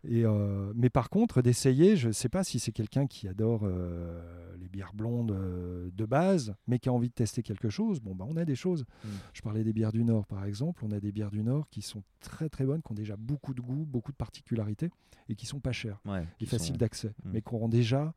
Et, 0.07 0.25
euh, 0.25 0.71
mais 0.75 0.89
par 0.89 1.09
contre, 1.09 1.41
d'essayer, 1.41 1.95
je 1.95 2.07
ne 2.07 2.13
sais 2.13 2.29
pas 2.29 2.43
si 2.43 2.59
c'est 2.59 2.71
quelqu'un 2.71 3.07
qui 3.07 3.27
adore 3.27 3.61
euh, 3.63 4.21
les 4.59 4.67
bières 4.67 4.93
blondes 4.93 5.31
euh, 5.31 5.89
de 5.93 6.05
base, 6.05 6.55
mais 6.67 6.79
qui 6.79 6.89
a 6.89 6.93
envie 6.93 7.09
de 7.09 7.13
tester 7.13 7.43
quelque 7.43 7.69
chose. 7.69 7.99
Bon, 8.01 8.15
bah, 8.15 8.25
on 8.27 8.37
a 8.37 8.45
des 8.45 8.55
choses. 8.55 8.85
Mm. 9.03 9.09
Je 9.33 9.41
parlais 9.41 9.63
des 9.63 9.73
bières 9.73 9.91
du 9.91 10.03
Nord, 10.03 10.25
par 10.27 10.45
exemple. 10.45 10.83
On 10.85 10.91
a 10.91 10.99
des 10.99 11.11
bières 11.11 11.31
du 11.31 11.43
Nord 11.43 11.67
qui 11.69 11.81
sont 11.81 12.03
très 12.19 12.49
très 12.49 12.65
bonnes, 12.65 12.81
qui 12.81 12.91
ont 12.91 12.95
déjà 12.95 13.15
beaucoup 13.15 13.53
de 13.53 13.61
goût, 13.61 13.85
beaucoup 13.85 14.11
de 14.11 14.17
particularités, 14.17 14.91
et 15.29 15.35
qui 15.35 15.45
sont 15.45 15.59
pas 15.59 15.71
chères 15.71 16.01
et 16.39 16.45
faciles 16.45 16.77
d'accès, 16.77 17.09
mm. 17.23 17.31
mais 17.31 17.41
qui 17.41 17.53
auront 17.53 17.69
déjà 17.69 18.13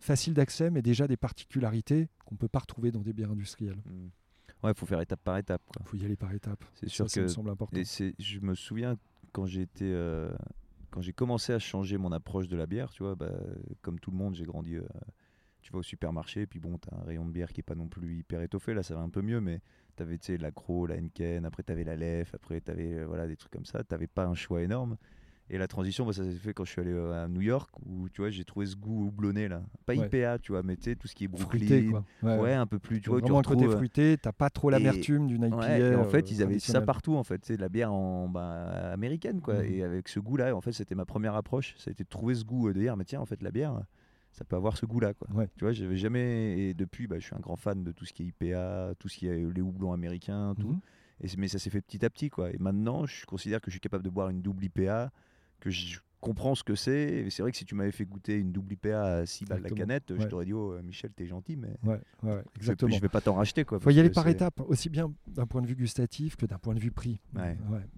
facile 0.00 0.34
d'accès, 0.34 0.70
mais 0.70 0.82
déjà 0.82 1.06
des 1.06 1.16
particularités 1.16 2.08
qu'on 2.26 2.34
ne 2.34 2.38
peut 2.38 2.48
pas 2.48 2.58
retrouver 2.58 2.90
dans 2.90 3.00
des 3.00 3.12
bières 3.12 3.30
industrielles. 3.30 3.80
Mm. 3.86 4.08
Ouais, 4.62 4.72
il 4.72 4.74
faut 4.74 4.86
faire 4.86 5.00
étape 5.00 5.20
par 5.22 5.38
étape. 5.38 5.62
Il 5.80 5.86
faut 5.86 5.96
y 5.96 6.04
aller 6.04 6.16
par 6.16 6.32
étape. 6.32 6.62
C'est 6.74 6.88
sûr 6.88 7.06
que 7.06 7.10
ça 7.10 7.20
me 7.20 7.28
semble 7.28 7.50
important. 7.50 7.78
Et 7.78 7.84
je 8.18 8.40
me 8.40 8.54
souviens 8.54 8.96
quand 9.32 9.46
j'ai 9.46 9.62
été 9.62 9.92
quand 10.90 11.00
j'ai 11.00 11.12
commencé 11.12 11.52
à 11.52 11.58
changer 11.58 11.98
mon 11.98 12.12
approche 12.12 12.48
de 12.48 12.56
la 12.56 12.66
bière, 12.66 12.90
tu 12.90 13.02
vois, 13.02 13.14
bah, 13.14 13.32
comme 13.82 13.98
tout 14.00 14.10
le 14.10 14.16
monde, 14.16 14.34
j'ai 14.34 14.44
grandi. 14.44 14.76
Euh, 14.76 14.82
tu 15.62 15.72
vas 15.72 15.80
au 15.80 15.82
supermarché, 15.82 16.46
puis 16.46 16.60
bon, 16.60 16.78
tu 16.78 16.88
as 16.94 16.98
un 16.98 17.02
rayon 17.02 17.26
de 17.26 17.32
bière 17.32 17.52
qui 17.52 17.58
est 17.58 17.64
pas 17.64 17.74
non 17.74 17.88
plus 17.88 18.18
hyper 18.18 18.40
étoffé. 18.40 18.72
Là, 18.72 18.84
ça 18.84 18.94
va 18.94 19.00
un 19.00 19.08
peu 19.08 19.20
mieux, 19.20 19.40
mais 19.40 19.60
tu 19.96 20.02
avais 20.04 20.18
la 20.38 20.52
Cro, 20.52 20.86
la 20.86 20.94
Henken, 20.94 21.44
après 21.44 21.64
tu 21.64 21.72
avais 21.72 21.82
la 21.82 21.96
Lef, 21.96 22.34
après 22.34 22.60
tu 22.60 22.70
avais 22.70 22.94
euh, 22.94 23.04
voilà, 23.06 23.26
des 23.26 23.36
trucs 23.36 23.50
comme 23.52 23.64
ça. 23.64 23.82
Tu 23.82 23.92
n'avais 23.92 24.06
pas 24.06 24.26
un 24.26 24.36
choix 24.36 24.62
énorme. 24.62 24.96
Et 25.48 25.58
la 25.58 25.68
transition, 25.68 26.04
bah, 26.04 26.12
ça 26.12 26.24
s'est 26.24 26.38
fait 26.38 26.52
quand 26.52 26.64
je 26.64 26.72
suis 26.72 26.80
allé 26.80 26.92
euh, 26.92 27.24
à 27.24 27.28
New 27.28 27.40
York, 27.40 27.70
où 27.84 28.08
tu 28.08 28.20
vois, 28.20 28.30
j'ai 28.30 28.44
trouvé 28.44 28.66
ce 28.66 28.74
goût 28.74 29.06
houblonné 29.06 29.46
là. 29.46 29.62
Pas 29.84 29.94
IPA, 29.94 30.40
tu 30.40 30.50
vois, 30.50 30.64
mais 30.64 30.76
tu 30.76 30.84
sais, 30.84 30.96
tout 30.96 31.06
ce 31.06 31.14
qui 31.14 31.24
est 31.24 31.28
Brooklyn. 31.28 32.02
quoi. 32.20 32.36
Ouais, 32.38 32.52
un 32.52 32.66
peu 32.66 32.80
plus. 32.80 33.00
Tu 33.00 33.10
vois, 33.10 33.20
vraiment 33.20 33.42
tu 33.42 33.50
retrouves... 33.50 33.64
côté 33.66 33.76
fruité, 33.76 34.18
t'as 34.20 34.32
pas 34.32 34.50
trop 34.50 34.70
l'amertume 34.70 35.28
d'une 35.28 35.44
IPA. 35.44 35.78
et 35.78 35.94
en 35.94 36.04
fait, 36.04 36.30
ils 36.32 36.42
avaient 36.42 36.58
ça 36.58 36.80
partout, 36.80 37.14
en 37.14 37.22
fait. 37.22 37.44
C'est 37.44 37.56
de 37.56 37.60
la 37.60 37.68
bière 37.68 37.92
en, 37.92 38.28
bah, 38.28 38.92
américaine, 38.92 39.40
quoi. 39.40 39.64
Et 39.64 39.82
avec 39.82 40.08
ce 40.08 40.18
goût-là, 40.18 40.54
en 40.54 40.60
fait, 40.60 40.72
c'était 40.72 40.96
ma 40.96 41.04
première 41.04 41.36
approche. 41.36 41.74
Ça 41.78 41.90
a 41.90 41.92
été 41.92 42.02
de 42.02 42.08
trouver 42.08 42.34
ce 42.34 42.44
goût, 42.44 42.72
de 42.72 42.80
dire, 42.80 42.96
mais 42.96 43.04
tiens, 43.04 43.20
en 43.20 43.26
fait, 43.26 43.40
la 43.42 43.52
bière, 43.52 43.80
ça 44.32 44.44
peut 44.44 44.56
avoir 44.56 44.76
ce 44.76 44.84
goût-là, 44.84 45.14
quoi. 45.14 45.28
Tu 45.56 45.64
vois, 45.64 45.72
j'avais 45.72 45.96
jamais. 45.96 46.58
Et 46.58 46.74
depuis, 46.74 47.06
bah, 47.06 47.20
je 47.20 47.24
suis 47.24 47.36
un 47.36 47.40
grand 47.40 47.56
fan 47.56 47.84
de 47.84 47.92
tout 47.92 48.04
ce 48.04 48.12
qui 48.12 48.24
est 48.24 48.26
IPA, 48.26 48.94
tout 48.98 49.08
ce 49.08 49.16
qui 49.16 49.28
est 49.28 49.36
les 49.54 49.62
houblons 49.62 49.92
américains, 49.92 50.56
tout. 50.58 50.70
Mhm. 50.70 50.80
Et, 51.22 51.28
mais 51.38 51.48
ça 51.48 51.60
s'est 51.60 51.70
fait 51.70 51.80
petit 51.80 52.04
à 52.04 52.10
petit, 52.10 52.30
quoi. 52.30 52.50
Et 52.50 52.58
maintenant, 52.58 53.06
je 53.06 53.24
considère 53.26 53.60
que 53.60 53.70
je 53.70 53.74
suis 53.74 53.80
capable 53.80 54.04
de 54.04 54.10
boire 54.10 54.28
une 54.28 54.42
double 54.42 54.64
IPA 54.64 55.12
que 55.60 55.70
je 55.70 55.98
comprends 56.26 56.54
ce 56.54 56.64
que 56.64 56.74
c'est. 56.74 57.28
C'est 57.30 57.42
vrai 57.42 57.52
que 57.52 57.56
si 57.56 57.64
tu 57.64 57.74
m'avais 57.74 57.92
fait 57.92 58.04
goûter 58.04 58.36
une 58.36 58.52
double 58.52 58.72
IPA 58.72 59.02
à 59.02 59.26
6 59.26 59.44
balles 59.44 59.62
la 59.62 59.70
canette, 59.70 60.12
je 60.18 60.26
t'aurais 60.26 60.44
dit 60.44 60.52
Oh, 60.52 60.72
euh, 60.72 60.82
Michel, 60.82 61.12
t'es 61.12 61.26
gentil, 61.26 61.56
mais 61.56 61.76
ouais, 61.84 62.00
ouais, 62.22 62.42
exactement. 62.56 62.94
Je, 62.94 63.00
vais 63.00 63.08
pas 63.08 63.20
t'en 63.20 63.34
racheter. 63.34 63.64
Il 63.70 63.78
faut 63.78 63.90
y 63.90 64.00
aller 64.00 64.10
par 64.10 64.26
étapes, 64.28 64.60
aussi 64.66 64.88
bien 64.88 65.12
d'un 65.26 65.46
point 65.46 65.62
de 65.62 65.66
vue 65.66 65.76
gustatif 65.76 66.36
que 66.36 66.46
d'un 66.46 66.58
point 66.58 66.74
de 66.74 66.80
vue 66.80 66.90
prix. 66.90 67.20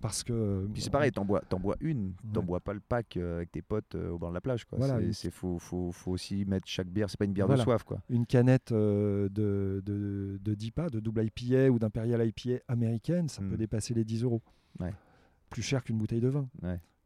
parce 0.00 0.22
que. 0.22 0.68
Puis 0.72 0.82
c'est 0.82 0.90
pareil, 0.90 1.12
t'en 1.12 1.24
bois, 1.24 1.42
en 1.52 1.60
bois 1.60 1.76
une, 1.80 2.14
t'en 2.32 2.42
bois 2.42 2.60
pas 2.60 2.74
le 2.74 2.80
pack 2.80 3.16
euh, 3.16 3.36
avec 3.36 3.52
tes 3.52 3.62
potes 3.62 3.94
euh, 3.94 4.10
au 4.10 4.18
bord 4.18 4.30
de 4.30 4.34
la 4.34 4.40
plage. 4.40 4.64
Quoi. 4.64 4.78
Voilà, 4.78 5.00
c'est 5.12 5.30
faut, 5.30 5.58
faut, 5.58 5.92
faut, 5.92 6.12
aussi 6.12 6.44
mettre 6.44 6.66
chaque 6.66 6.88
bière, 6.88 7.08
c'est 7.08 7.18
pas 7.18 7.24
une 7.24 7.32
bière 7.32 7.48
de 7.48 7.56
soif. 7.56 7.84
Quoi. 7.84 8.00
Une 8.08 8.26
canette 8.26 8.72
de, 8.72 9.30
de, 9.30 10.38
de 10.42 10.54
10 10.54 10.70
pas, 10.72 10.88
de 10.88 11.00
double 11.00 11.24
IPA 11.24 11.70
ou 11.70 11.78
d'impérial 11.78 12.26
IPA 12.26 12.62
américaine, 12.68 13.28
ça 13.28 13.40
peut 13.40 13.54
hmm. 13.54 13.56
dépasser 13.56 13.94
les 13.94 14.04
10 14.04 14.24
euros. 14.24 14.42
Plus 15.50 15.62
cher 15.62 15.82
qu'une 15.82 15.96
bouteille 15.96 16.20
de 16.20 16.28
vin. 16.28 16.46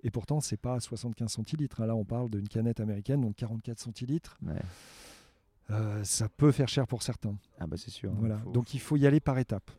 Et 0.04 0.10
pourtant, 0.10 0.40
c'est 0.40 0.56
pas 0.56 0.80
75 0.80 1.30
centilitres. 1.30 1.80
Hein. 1.80 1.86
Là, 1.86 1.94
on 1.94 2.04
parle 2.04 2.30
d'une 2.30 2.48
canette 2.48 2.80
américaine, 2.80 3.20
donc 3.20 3.36
44 3.36 3.78
centilitres. 3.78 4.38
Euh, 5.70 6.02
ça 6.04 6.28
peut 6.28 6.52
faire 6.52 6.68
cher 6.68 6.86
pour 6.86 7.02
certains. 7.02 7.36
Ah 7.60 7.66
bah 7.66 7.76
c'est 7.76 7.90
sûr. 7.90 8.12
Voilà. 8.14 8.40
donc 8.52 8.74
il 8.74 8.80
faut 8.80 8.96
y 8.96 9.06
aller 9.06 9.20
par 9.20 9.38
étapes. 9.38 9.70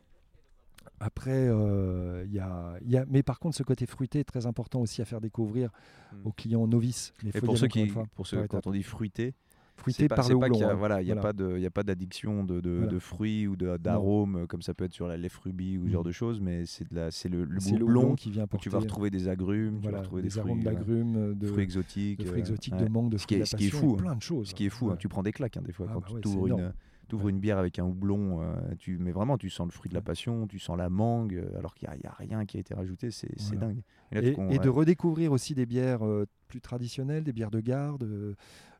Après, 0.99 1.31
euh, 1.49 2.23
il 2.25 2.33
y, 2.33 2.39
a, 2.39 2.77
y, 2.81 2.95
a, 2.95 3.05
mais 3.09 3.23
par 3.23 3.39
contre, 3.39 3.57
ce 3.57 3.63
côté 3.63 3.85
fruité 3.85 4.19
est 4.19 4.23
très 4.23 4.45
important 4.45 4.79
aussi 4.79 5.01
à 5.01 5.05
faire 5.05 5.19
découvrir 5.19 5.69
hmm. 6.13 6.27
aux 6.27 6.31
clients 6.31 6.67
novices. 6.67 7.13
Et 7.25 7.41
pour 7.41 7.57
ceux 7.57 7.67
qui, 7.67 7.91
pour 8.15 8.27
ceux, 8.27 8.47
quand 8.47 8.67
on 8.67 8.71
dit 8.71 8.83
fruité, 8.83 9.33
fruité 9.75 10.07
par 10.07 10.27
le 10.27 10.35
houblon. 10.35 10.55
Il 10.55 10.63
hein. 10.63 10.73
voilà, 10.73 11.01
il 11.01 11.05
n'y 11.05 11.11
a, 11.11 11.15
pas 11.15 11.33
de, 11.33 11.63
a 11.63 11.69
pas 11.69 11.83
d'addiction 11.83 12.43
de, 12.43 12.59
de, 12.59 12.99
fruits 12.99 13.47
ou 13.47 13.55
d'arômes 13.55 14.47
comme 14.47 14.61
ça 14.61 14.73
peut 14.73 14.85
être 14.85 14.93
sur 14.93 15.07
la 15.07 15.17
lèvre 15.17 15.41
rubis 15.43 15.77
ou 15.77 15.87
ce 15.87 15.91
genre 15.91 16.03
mm. 16.03 16.07
de 16.07 16.11
choses, 16.11 16.41
mais 16.41 16.65
c'est 16.65 16.89
de 16.89 17.37
le, 17.37 17.45
le 17.45 17.83
houblon 17.83 18.15
qui 18.15 18.31
vient 18.31 18.47
porter. 18.47 18.63
Tu 18.63 18.69
vas 18.69 18.79
retrouver 18.79 19.09
des 19.09 19.27
agrumes, 19.27 19.79
tu 19.81 19.89
vas 19.89 19.99
retrouver 19.99 20.21
des, 20.21 20.39
arômes 20.39 20.63
d'agrumes, 20.63 21.35
de 21.35 21.47
fruits 21.47 21.63
exotiques, 21.63 22.19
de 22.19 22.25
fruits 22.25 22.39
exotiques, 22.39 22.75
de 22.75 22.87
mangue, 22.87 23.09
de 23.09 23.17
fruits 23.17 23.45
ce 23.45 23.55
qui 23.55 23.67
est, 23.67 23.69
fou, 23.69 23.95
plein 23.95 24.15
de 24.15 24.21
choses. 24.21 24.49
Ce 24.49 24.55
qui 24.55 24.65
est 24.65 24.69
fou, 24.69 24.89
hein. 24.89 24.95
tu 24.97 25.07
prends 25.07 25.23
des 25.23 25.31
claques 25.31 25.57
hein, 25.57 25.63
des 25.65 25.73
fois 25.73 25.87
ah 25.89 25.93
quand 25.95 26.19
tu 26.19 26.27
ouvres 26.27 26.47
une 26.47 26.73
ouvres 27.13 27.29
une 27.29 27.39
bière 27.39 27.57
avec 27.57 27.79
un 27.79 27.85
houblon, 27.85 28.41
euh, 28.41 28.53
tu, 28.77 28.97
mais 28.97 29.11
vraiment, 29.11 29.37
tu 29.37 29.49
sens 29.49 29.67
le 29.67 29.71
fruit 29.71 29.89
de 29.89 29.95
la 29.95 30.01
passion, 30.01 30.47
tu 30.47 30.59
sens 30.59 30.77
la 30.77 30.89
mangue, 30.89 31.35
euh, 31.35 31.57
alors 31.57 31.75
qu'il 31.75 31.89
n'y 31.89 32.05
a, 32.05 32.13
rien 32.17 32.45
qui 32.45 32.57
a 32.57 32.59
été 32.59 32.73
rajouté, 32.73 33.11
c'est 33.11 33.55
dingue. 33.57 33.81
Et, 34.11 34.59
de 34.59 34.69
redécouvrir 34.69 35.31
aussi 35.31 35.55
des 35.55 35.65
bières 35.65 36.05
euh, 36.05 36.25
plus 36.47 36.61
traditionnelles, 36.61 37.23
des 37.23 37.33
bières 37.33 37.51
de 37.51 37.59
garde, 37.59 38.07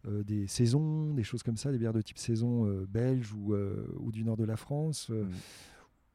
des 0.05 0.47
saisons, 0.47 1.13
des 1.13 1.23
choses 1.23 1.43
comme 1.43 1.57
ça, 1.57 1.71
des 1.71 1.77
bières 1.77 1.93
de 1.93 2.01
type 2.01 2.17
saison 2.17 2.65
belge 2.89 3.33
ou, 3.33 3.55
ou, 3.55 4.11
du 4.11 4.23
nord 4.23 4.37
de 4.37 4.43
la 4.43 4.57
France. 4.57 5.09
Mm. 5.09 5.29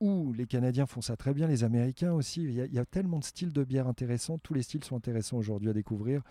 Où 0.00 0.32
les 0.32 0.46
Canadiens 0.46 0.86
font 0.86 1.00
ça 1.00 1.16
très 1.16 1.34
bien, 1.34 1.48
les 1.48 1.64
Américains 1.64 2.12
aussi. 2.12 2.42
Il 2.44 2.52
y, 2.52 2.78
a, 2.78 2.84
tellement 2.84 3.18
de 3.18 3.24
styles 3.24 3.52
de 3.52 3.64
bières 3.64 3.88
intéressants. 3.88 4.38
Tous 4.38 4.54
les 4.54 4.62
styles 4.62 4.84
sont 4.84 4.96
intéressants 4.96 5.38
aujourd'hui 5.38 5.70
à 5.70 5.72
découvrir. 5.72 6.22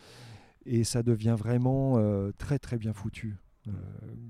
Et 0.65 0.83
ça 0.83 1.03
devient 1.03 1.35
vraiment 1.37 1.99
très 2.37 2.59
très 2.59 2.77
bien 2.77 2.93
foutu. 2.93 3.37
Euh, 3.67 3.71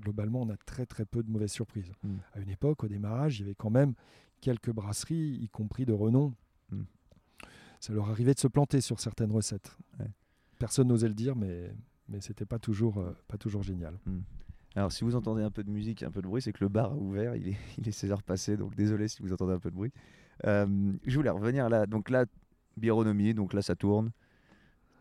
globalement, 0.00 0.42
on 0.42 0.48
a 0.48 0.56
très 0.56 0.86
très 0.86 1.04
peu 1.04 1.22
de 1.22 1.30
mauvaises 1.30 1.52
surprises. 1.52 1.92
Mm. 2.02 2.16
À 2.34 2.40
une 2.40 2.50
époque, 2.50 2.84
au 2.84 2.88
démarrage, 2.88 3.38
il 3.38 3.42
y 3.42 3.44
avait 3.44 3.54
quand 3.54 3.70
même 3.70 3.94
quelques 4.40 4.70
brasseries, 4.70 5.38
y 5.40 5.48
compris 5.48 5.84
de 5.84 5.92
renom. 5.92 6.34
Mm. 6.70 6.82
Ça 7.80 7.92
leur 7.92 8.10
arrivait 8.10 8.34
de 8.34 8.40
se 8.40 8.48
planter 8.48 8.80
sur 8.80 9.00
certaines 9.00 9.30
recettes. 9.30 9.76
Personne 10.58 10.88
n'osait 10.88 11.08
le 11.08 11.14
dire, 11.14 11.36
mais, 11.36 11.70
mais 12.08 12.20
c'était 12.20 12.46
pas 12.46 12.58
toujours, 12.58 12.98
euh, 12.98 13.16
pas 13.28 13.36
toujours 13.36 13.62
génial. 13.62 13.98
Mm. 14.06 14.18
Alors, 14.76 14.92
si 14.92 15.04
vous 15.04 15.16
entendez 15.16 15.42
un 15.42 15.50
peu 15.50 15.64
de 15.64 15.70
musique, 15.70 16.02
un 16.02 16.10
peu 16.10 16.22
de 16.22 16.26
bruit, 16.26 16.42
c'est 16.42 16.52
que 16.52 16.62
le 16.62 16.68
bar 16.68 16.92
a 16.92 16.96
ouvert. 16.96 17.34
Il 17.36 17.48
est, 17.48 17.56
il 17.78 17.88
est 17.88 17.92
16 17.92 18.12
heures 18.12 18.22
passées, 18.22 18.56
donc 18.56 18.74
désolé 18.76 19.08
si 19.08 19.22
vous 19.22 19.32
entendez 19.32 19.54
un 19.54 19.58
peu 19.58 19.70
de 19.70 19.74
bruit. 19.74 19.92
Euh, 20.46 20.92
je 21.04 21.16
voulais 21.16 21.30
revenir 21.30 21.68
là. 21.68 21.86
Donc 21.86 22.10
là, 22.10 22.26
bironomie, 22.76 23.34
donc 23.34 23.52
là, 23.52 23.62
ça 23.62 23.74
tourne 23.74 24.12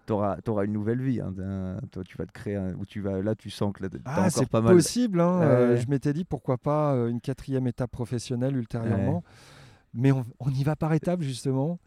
tu 0.08 0.14
auras, 0.14 0.66
une 0.66 0.74
nouvelle 0.74 1.01
vie. 1.01 1.20
Hein, 1.20 1.78
toi, 1.91 2.03
tu 2.03 2.18
vas 2.18 2.26
te 2.26 2.32
créer 2.32 2.58
où 2.78 2.86
tu 2.86 3.01
vas. 3.01 3.22
Là, 3.22 3.36
tu 3.36 3.49
sens 3.49 3.74
que 3.74 3.84
là, 3.84 3.89
ah, 4.05 4.30
c'est 4.30 4.49
pas 4.49 4.62
mal. 4.62 4.74
possible. 4.76 5.20
Hein, 5.20 5.41
euh, 5.41 5.78
je 5.78 5.88
m'étais 5.88 6.14
dit 6.14 6.24
pourquoi 6.24 6.58
pas 6.58 6.93
une 7.08 7.20
quatrième 7.20 7.68
étape 7.68 7.91
professionnelle 7.91 8.55
ultérieurement, 8.55 9.24
mais 9.93 10.12
on, 10.12 10.49
y 10.49 10.64
va 10.64 10.76
par 10.76 10.93
étapes 10.93 11.22
justement. 11.22 11.80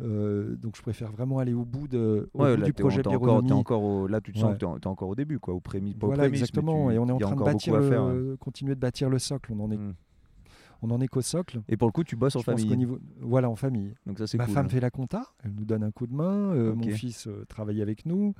Euh, 0.00 0.54
donc 0.56 0.76
je 0.76 0.82
préfère 0.82 1.10
vraiment 1.10 1.38
aller 1.38 1.54
au 1.54 1.64
bout, 1.64 1.88
de, 1.88 2.30
au 2.32 2.44
bout 2.44 2.62
du 2.62 2.72
projet 2.72 3.06
encore, 3.06 3.42
encore 3.50 4.08
Là, 4.08 4.20
tu 4.20 4.32
te 4.32 4.38
sens 4.38 4.54
que 4.54 4.58
tu 4.58 4.64
es, 4.64 4.86
encore 4.86 5.08
au 5.08 5.14
début, 5.14 5.38
quoi, 5.38 5.54
au 5.54 5.60
prémis. 5.60 5.96
Voilà, 6.00 6.26
exactement. 6.26 6.90
et 6.90 6.98
on 6.98 7.08
est 7.08 7.12
en 7.12 7.18
train 7.18 7.36
de 7.36 7.42
bâtir, 7.42 7.74
hein. 7.74 8.36
continuer 8.38 8.74
de 8.74 8.80
bâtir 8.80 9.10
le 9.10 9.18
socle. 9.18 9.52
On 9.54 9.60
en 9.60 9.70
est 9.70 9.76
mmh 9.76 9.94
on 10.82 10.90
en 10.90 11.00
est 11.00 11.08
qu'au 11.08 11.22
socle. 11.22 11.60
Et 11.68 11.76
pour 11.76 11.88
le 11.88 11.92
coup, 11.92 12.04
tu 12.04 12.16
bosses 12.16 12.36
en 12.36 12.42
famille 12.42 12.76
niveau... 12.76 12.98
Voilà, 13.20 13.50
en 13.50 13.56
famille. 13.56 13.94
Donc 14.06 14.18
ça, 14.18 14.26
c'est 14.26 14.38
Ma 14.38 14.44
cool, 14.44 14.54
femme 14.54 14.66
hein. 14.66 14.68
fait 14.68 14.80
la 14.80 14.90
compta, 14.90 15.24
elle 15.42 15.54
nous 15.54 15.64
donne 15.64 15.82
un 15.82 15.90
coup 15.90 16.06
de 16.06 16.14
main. 16.14 16.52
Euh, 16.54 16.74
mon 16.74 16.88
fils 16.90 17.26
euh, 17.26 17.44
travaille 17.48 17.82
avec 17.82 18.06
nous. 18.06 18.34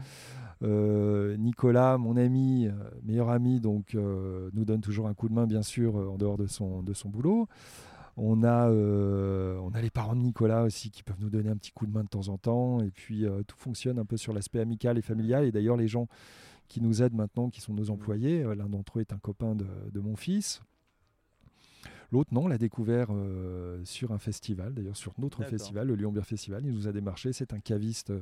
Euh, 0.63 1.37
Nicolas, 1.37 1.99
mon 1.99 2.17
ami, 2.17 2.69
meilleur 3.05 3.31
ami, 3.31 3.61
donc 3.61 3.95
nous 3.95 4.65
donne 4.65 4.81
toujours 4.81 5.09
un 5.09 5.15
coup 5.15 5.29
de 5.29 5.35
main, 5.35 5.47
bien 5.47 5.63
sûr, 5.63 5.97
en 5.97 6.17
dehors 6.17 6.37
de 6.37 6.47
son, 6.47 6.83
de 6.83 6.93
son 6.95 7.09
boulot. 7.09 7.49
On 8.21 8.43
a, 8.43 8.69
on 8.69 9.71
a 9.75 9.81
les 9.81 9.91
parents 9.91 10.17
de 10.17 10.21
Nicolas 10.21 10.65
aussi 10.65 10.91
qui 10.91 11.05
peuvent 11.05 11.21
nous 11.21 11.31
donner 11.31 11.51
un 11.51 11.57
petit 11.57 11.71
coup 11.71 11.87
de 11.87 11.93
main 11.93 12.03
de 12.03 12.09
temps 12.09 12.29
en 12.29 12.37
temps. 12.37 12.81
Et 12.81 12.91
puis 12.91 13.25
tout 13.47 13.57
fonctionne 13.57 13.99
un 13.99 14.05
peu 14.05 14.17
sur 14.17 14.33
l'aspect 14.33 14.59
amical 14.61 14.99
et 14.99 15.03
familial. 15.03 15.45
Et 15.45 15.53
d'ailleurs, 15.53 15.77
les 15.77 15.87
gens 15.87 16.09
qui 16.67 16.81
nous 16.81 17.01
aident 17.01 17.15
maintenant, 17.15 17.49
qui 17.49 17.61
sont 17.61 17.75
nos 17.75 17.91
employés, 17.91 18.43
l'un 18.43 18.69
d'entre 18.69 18.99
eux 18.99 19.03
est 19.03 19.13
un 19.13 19.19
copain 19.19 19.55
de, 19.55 19.67
de 19.93 20.01
mon 20.01 20.17
fils. 20.17 20.61
L'autre, 22.11 22.33
non, 22.33 22.49
l'a 22.49 22.57
découvert 22.57 23.09
euh, 23.11 23.85
sur 23.85 24.13
un 24.13 24.19
festival, 24.19 24.73
d'ailleurs 24.73 24.97
sur 24.97 25.13
notre 25.19 25.45
festival, 25.45 25.89
le 25.89 25.95
Lyon 25.95 26.11
Beer 26.11 26.25
Festival. 26.25 26.65
Il 26.65 26.73
nous 26.73 26.89
a 26.89 26.93
démarché. 26.93 27.33
C'est 27.33 27.53
un 27.53 27.61
caviste 27.61 28.13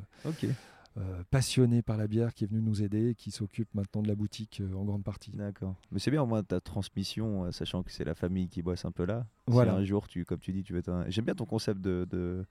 euh, 0.99 1.23
passionné 1.31 1.83
par 1.83 1.97
la 1.99 2.07
bière 2.07 2.33
qui 2.33 2.45
est 2.45 2.47
venu 2.47 2.63
nous 2.63 2.83
aider 2.83 3.11
et 3.11 3.15
qui 3.15 3.31
s'occupe 3.31 3.75
maintenant 3.75 4.03
de 4.03 4.09
la 4.09 4.15
boutique 4.15 4.61
euh, 4.63 4.73
en 4.75 4.85
grande 4.85 5.05
partie. 5.05 5.31
D'accord. 5.33 5.75
Mais 5.93 5.99
c'est 5.99 6.11
bien 6.11 6.23
au 6.23 6.27
moins 6.27 6.43
ta 6.43 6.61
transmission, 6.61 7.45
euh, 7.45 7.51
sachant 7.53 7.83
que 7.83 7.91
c'est 7.93 8.05
la 8.05 8.15
famille 8.15 8.49
qui 8.49 8.63
bosse 8.63 8.85
un 8.85 8.93
peu 8.93 9.05
là. 9.05 9.27
Voilà. 9.47 9.73
Si 9.75 9.79
un 9.79 9.85
jour, 9.85 10.09
tu, 10.09 10.25
comme 10.25 10.39
tu 10.41 10.53
dis, 10.53 10.63
tu 10.63 10.73
veux 10.73 10.79
être 10.79 10.89
un- 10.89 11.05
J'aime 11.11 11.27
bien 11.27 11.35
ton 11.35 11.45
concept 11.45 11.81
de, 11.83 12.07
de, 12.11 12.45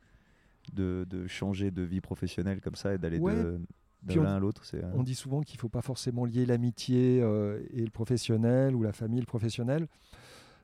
de, 0.73 1.05
de 1.09 1.25
changer 1.27 1.71
de 1.71 1.81
vie 1.81 2.01
professionnelle 2.01 2.61
comme 2.61 2.75
ça 2.75 2.93
et 2.93 2.97
d'aller 2.97 3.19
Ouais. 3.19 3.33
de, 3.35 3.59
de 4.03 4.19
l'un 4.21 4.35
à 4.35 4.39
l'autre. 4.39 4.63
On 4.93 5.01
dit 5.01 5.15
souvent 5.15 5.41
qu'il 5.41 5.57
ne 5.57 5.61
faut 5.61 5.69
pas 5.69 5.81
forcément 5.81 6.25
lier 6.25 6.45
l'amitié 6.45 7.17
et 7.17 7.83
le 7.83 7.89
professionnel 7.91 8.75
ou 8.75 8.83
la 8.83 8.91
famille 8.93 9.17
et 9.17 9.21
le 9.21 9.25
professionnel. 9.25 9.87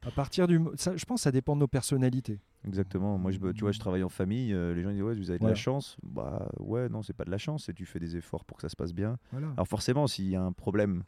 À 0.06 0.12
partir 0.12 0.48
du, 0.48 0.60
ça, 0.76 0.96
je 0.98 1.06
pense 1.06 1.20
que 1.20 1.24
ça 1.24 1.32
dépend 1.32 1.56
de 1.56 1.60
nos 1.62 1.68
personnalités. 1.68 2.40
Exactement. 2.66 3.18
Moi, 3.18 3.32
je, 3.32 3.38
tu 3.52 3.62
vois, 3.62 3.72
je 3.72 3.80
travaille 3.80 4.04
en 4.04 4.10
famille. 4.10 4.54
euh, 4.54 4.74
les 4.74 4.82
gens 4.84 4.90
disent 4.92 5.02
ouais, 5.04 5.16
vous 5.16 5.30
avez 5.30 5.40
de 5.40 5.48
la 5.48 5.56
chance. 5.56 5.98
Bah 6.04 6.48
ouais, 6.60 6.90
non, 6.90 7.02
c'est 7.04 7.14
pas 7.14 7.26
de 7.26 7.32
la 7.32 7.38
chance. 7.38 7.66
C'est 7.66 7.74
tu 7.74 7.86
fais 7.86 8.00
des 8.00 8.18
efforts 8.18 8.44
pour 8.46 8.58
que 8.58 8.62
ça 8.62 8.70
se 8.70 8.76
passe 8.76 8.94
bien. 8.94 9.18
Voilà. 9.32 9.48
Alors 9.54 9.68
forcément, 9.68 10.08
s'il 10.08 10.28
y 10.30 10.36
a 10.36 10.42
un 10.42 10.52
problème, 10.54 11.04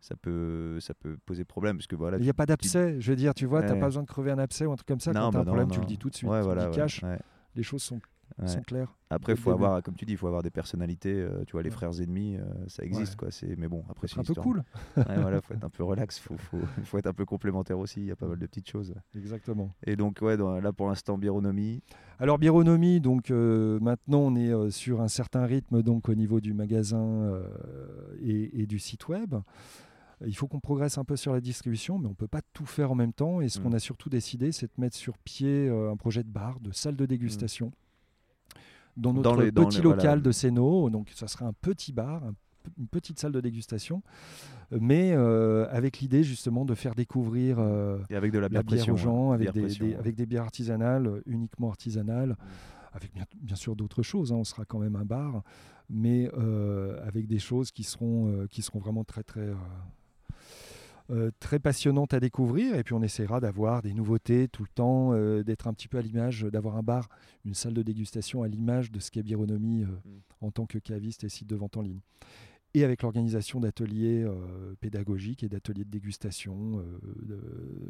ça 0.00 0.14
peut, 0.14 0.78
ça 0.80 0.94
peut 0.94 1.16
poser 1.26 1.44
problème 1.44 1.76
parce 1.78 1.86
que 1.88 1.96
voilà. 1.96 2.18
Il 2.18 2.22
n'y 2.22 2.28
a 2.28 2.32
tu- 2.32 2.36
pas 2.36 2.46
d'abcès. 2.46 3.00
Je 3.00 3.10
veux 3.10 3.16
dire, 3.16 3.34
tu 3.34 3.46
vois, 3.46 3.62
tu 3.62 3.68
n'as 3.68 3.74
Ouais. 3.74 3.80
pas 3.80 3.86
besoin 3.86 4.02
de 4.02 4.08
crever 4.08 4.30
un 4.30 4.38
abcès 4.38 4.64
ou 4.66 4.72
un 4.72 4.76
truc 4.76 4.86
comme 4.86 5.00
ça. 5.00 5.12
Non, 5.12 5.20
Quand 5.22 5.30
tu 5.30 5.36
as 5.36 5.38
bah 5.38 5.40
un 5.40 5.44
non, 5.44 5.50
problème, 5.66 5.70
tu 5.70 5.80
le 5.80 5.86
dis 5.86 5.98
tout 5.98 6.10
de 6.10 6.14
suite. 6.14 6.30
Ouais, 6.30 6.38
tu 6.40 6.44
voilà, 6.44 6.66
le 6.66 6.70
dis 6.70 6.76
cash. 6.76 7.02
Les 7.56 7.62
choses 7.64 7.82
sont, 7.82 8.00
ouais. 8.40 8.46
sont 8.48 8.60
claires. 8.62 8.94
Après, 9.10 9.36
faut 9.36 9.50
début. 9.52 9.64
avoir, 9.64 9.82
comme 9.82 9.94
tu 9.94 10.04
dis, 10.04 10.12
il 10.14 10.16
faut 10.18 10.26
avoir 10.26 10.42
des 10.42 10.50
personnalités. 10.50 11.12
euh, 11.14 11.44
tu 11.46 11.52
vois, 11.52 11.62
les 11.62 11.68
Ouais. 11.70 11.74
frères 11.74 12.00
ennemis, 12.00 12.36
euh, 12.36 12.44
ça 12.66 12.82
existe, 12.84 13.12
Ouais. 13.12 13.16
quoi. 13.16 13.30
C'est, 13.30 13.56
mais 13.56 13.68
bon, 13.68 13.84
après, 13.88 14.08
C'est 14.08 14.18
un 14.18 14.24
peu 14.24 14.34
cool. 14.34 14.64
Voilà, 14.96 15.40
faut 15.40 15.54
être 15.54 15.64
un 15.64 15.70
peu 15.70 15.84
relax, 15.84 16.18
faut, 16.18 16.36
faut, 16.36 16.58
faut 16.84 16.98
être 16.98 17.06
un 17.06 17.12
peu 17.12 17.24
complémentaire 17.24 17.78
aussi. 17.78 18.00
Il 18.00 18.06
y 18.06 18.10
a 18.10 18.16
pas 18.16 18.26
mal 18.26 18.38
de 18.38 18.46
petites 18.46 18.68
choses. 18.68 18.94
Exactement. 19.16 19.70
Et 19.86 19.96
donc, 19.96 20.18
ouais, 20.22 20.36
dans- 20.36 20.60
là 20.60 20.72
pour 20.72 20.88
l'instant, 20.88 21.16
bironomie. 21.18 21.82
Alors 22.18 22.38
Bironomie, 22.38 23.00
donc 23.00 23.30
euh, 23.30 23.78
maintenant 23.80 24.20
on 24.20 24.34
est 24.36 24.50
euh, 24.52 24.70
sur 24.70 25.00
un 25.02 25.08
certain 25.08 25.44
rythme 25.44 25.82
donc 25.82 26.08
au 26.08 26.14
niveau 26.14 26.40
du 26.40 26.54
magasin 26.54 27.40
et, 28.22 28.62
et 28.62 28.66
du 28.66 28.78
site 28.78 29.08
web. 29.08 29.34
Il 30.26 30.34
faut 30.34 30.46
qu'on 30.48 30.60
progresse 30.60 30.96
un 30.96 31.04
peu 31.04 31.14
sur 31.16 31.34
la 31.34 31.42
distribution, 31.42 31.98
mais 31.98 32.08
on 32.08 32.14
peut 32.14 32.26
pas 32.26 32.40
tout 32.54 32.64
faire 32.64 32.90
en 32.90 32.94
même 32.94 33.12
temps. 33.12 33.42
Et 33.42 33.50
ce 33.50 33.60
Mm. 33.60 33.62
qu'on 33.62 33.72
a 33.74 33.78
surtout 33.78 34.08
décidé, 34.08 34.50
c'est 34.50 34.66
de 34.66 34.72
mettre 34.80 34.96
sur 34.96 35.18
pied 35.18 35.68
un 35.68 35.96
projet 35.96 36.22
de 36.22 36.28
bar, 36.30 36.58
de 36.60 36.72
salle 36.72 36.96
de 36.96 37.04
dégustation, 37.04 37.70
Dans 38.96 39.12
notre 39.12 39.42
les- 39.42 39.50
dans 39.52 39.66
petit 39.66 39.78
les- 39.78 39.82
local 39.84 40.00
voilà. 40.04 40.20
de 40.22 40.32
Séno. 40.32 40.90
Donc 40.90 41.10
ça 41.14 41.28
sera 41.28 41.46
un 41.46 41.52
petit 41.52 41.92
bar, 41.92 42.24
un 42.24 42.34
une 42.78 42.88
petite 42.88 43.20
salle 43.20 43.30
de 43.30 43.40
dégustation, 43.40 44.02
mais 44.72 45.12
euh, 45.14 45.68
avec 45.70 46.00
l'idée 46.00 46.24
justement 46.24 46.64
de 46.64 46.74
faire 46.74 46.96
découvrir 46.96 47.58
euh, 47.60 47.98
Et 48.10 48.16
avec 48.16 48.32
de 48.32 48.40
la 48.40 48.48
la 48.48 48.64
bière 48.64 48.88
aux 48.92 48.96
gens, 48.96 49.30
hein, 49.30 49.34
avec 49.34 49.52
des, 49.52 49.60
pression, 49.60 49.86
des- 49.86 49.92
ouais. 49.92 49.98
avec 49.98 50.16
des 50.16 50.26
bières 50.26 50.42
artisanales, 50.42 51.22
uniquement 51.26 51.68
artisanales, 51.68 52.36
avec 52.92 53.14
bien, 53.14 53.22
bien 53.40 53.54
sûr 53.54 53.76
d'autres 53.76 54.02
choses. 54.02 54.32
hein, 54.32 54.36
on 54.36 54.42
sera 54.42 54.64
quand 54.64 54.80
même 54.80 54.96
un 54.96 55.04
bar, 55.04 55.44
mais 55.88 56.28
euh, 56.36 56.98
avec 57.06 57.28
des 57.28 57.38
choses 57.38 57.70
qui 57.70 57.84
seront, 57.84 58.48
qui 58.50 58.62
seront 58.62 58.80
vraiment 58.80 59.04
très 59.04 59.22
très 59.22 59.48
euh, 61.10 61.26
euh, 61.26 61.30
très 61.40 61.58
passionnantes 61.58 62.14
à 62.14 62.20
découvrir. 62.20 62.74
Et 62.76 62.82
puis 62.84 62.94
on 62.94 63.02
essaiera 63.02 63.40
d'avoir 63.40 63.82
des 63.82 63.94
nouveautés 63.94 64.48
tout 64.48 64.62
le 64.62 64.68
temps, 64.74 65.12
euh, 65.12 65.42
d'être 65.42 65.66
un 65.68 65.72
petit 65.74 65.88
peu 65.88 65.98
à 65.98 66.02
l'image, 66.02 66.42
d'avoir 66.42 66.76
un 66.76 66.82
bar, 66.82 67.08
une 67.44 67.54
salle 67.54 67.74
de 67.74 67.82
dégustation 67.82 68.42
à 68.42 68.48
l'image 68.48 68.90
de 68.90 68.98
ce 69.00 69.10
qu'est 69.10 69.22
Bironomie 69.22 69.82
euh, 69.84 69.86
Mm. 69.86 70.18
en 70.46 70.50
tant 70.50 70.66
que 70.66 70.78
caviste 70.78 71.24
et 71.24 71.28
site 71.28 71.48
de 71.48 71.56
vente 71.56 71.76
en 71.76 71.82
ligne. 71.82 72.00
Et 72.74 72.84
avec 72.84 73.02
l'organisation 73.02 73.58
d'ateliers 73.60 74.22
euh, 74.22 74.74
pédagogiques 74.80 75.42
et 75.42 75.48
d'ateliers 75.48 75.84
de 75.84 75.90
dégustation, 75.90 76.80
euh, 76.80 76.98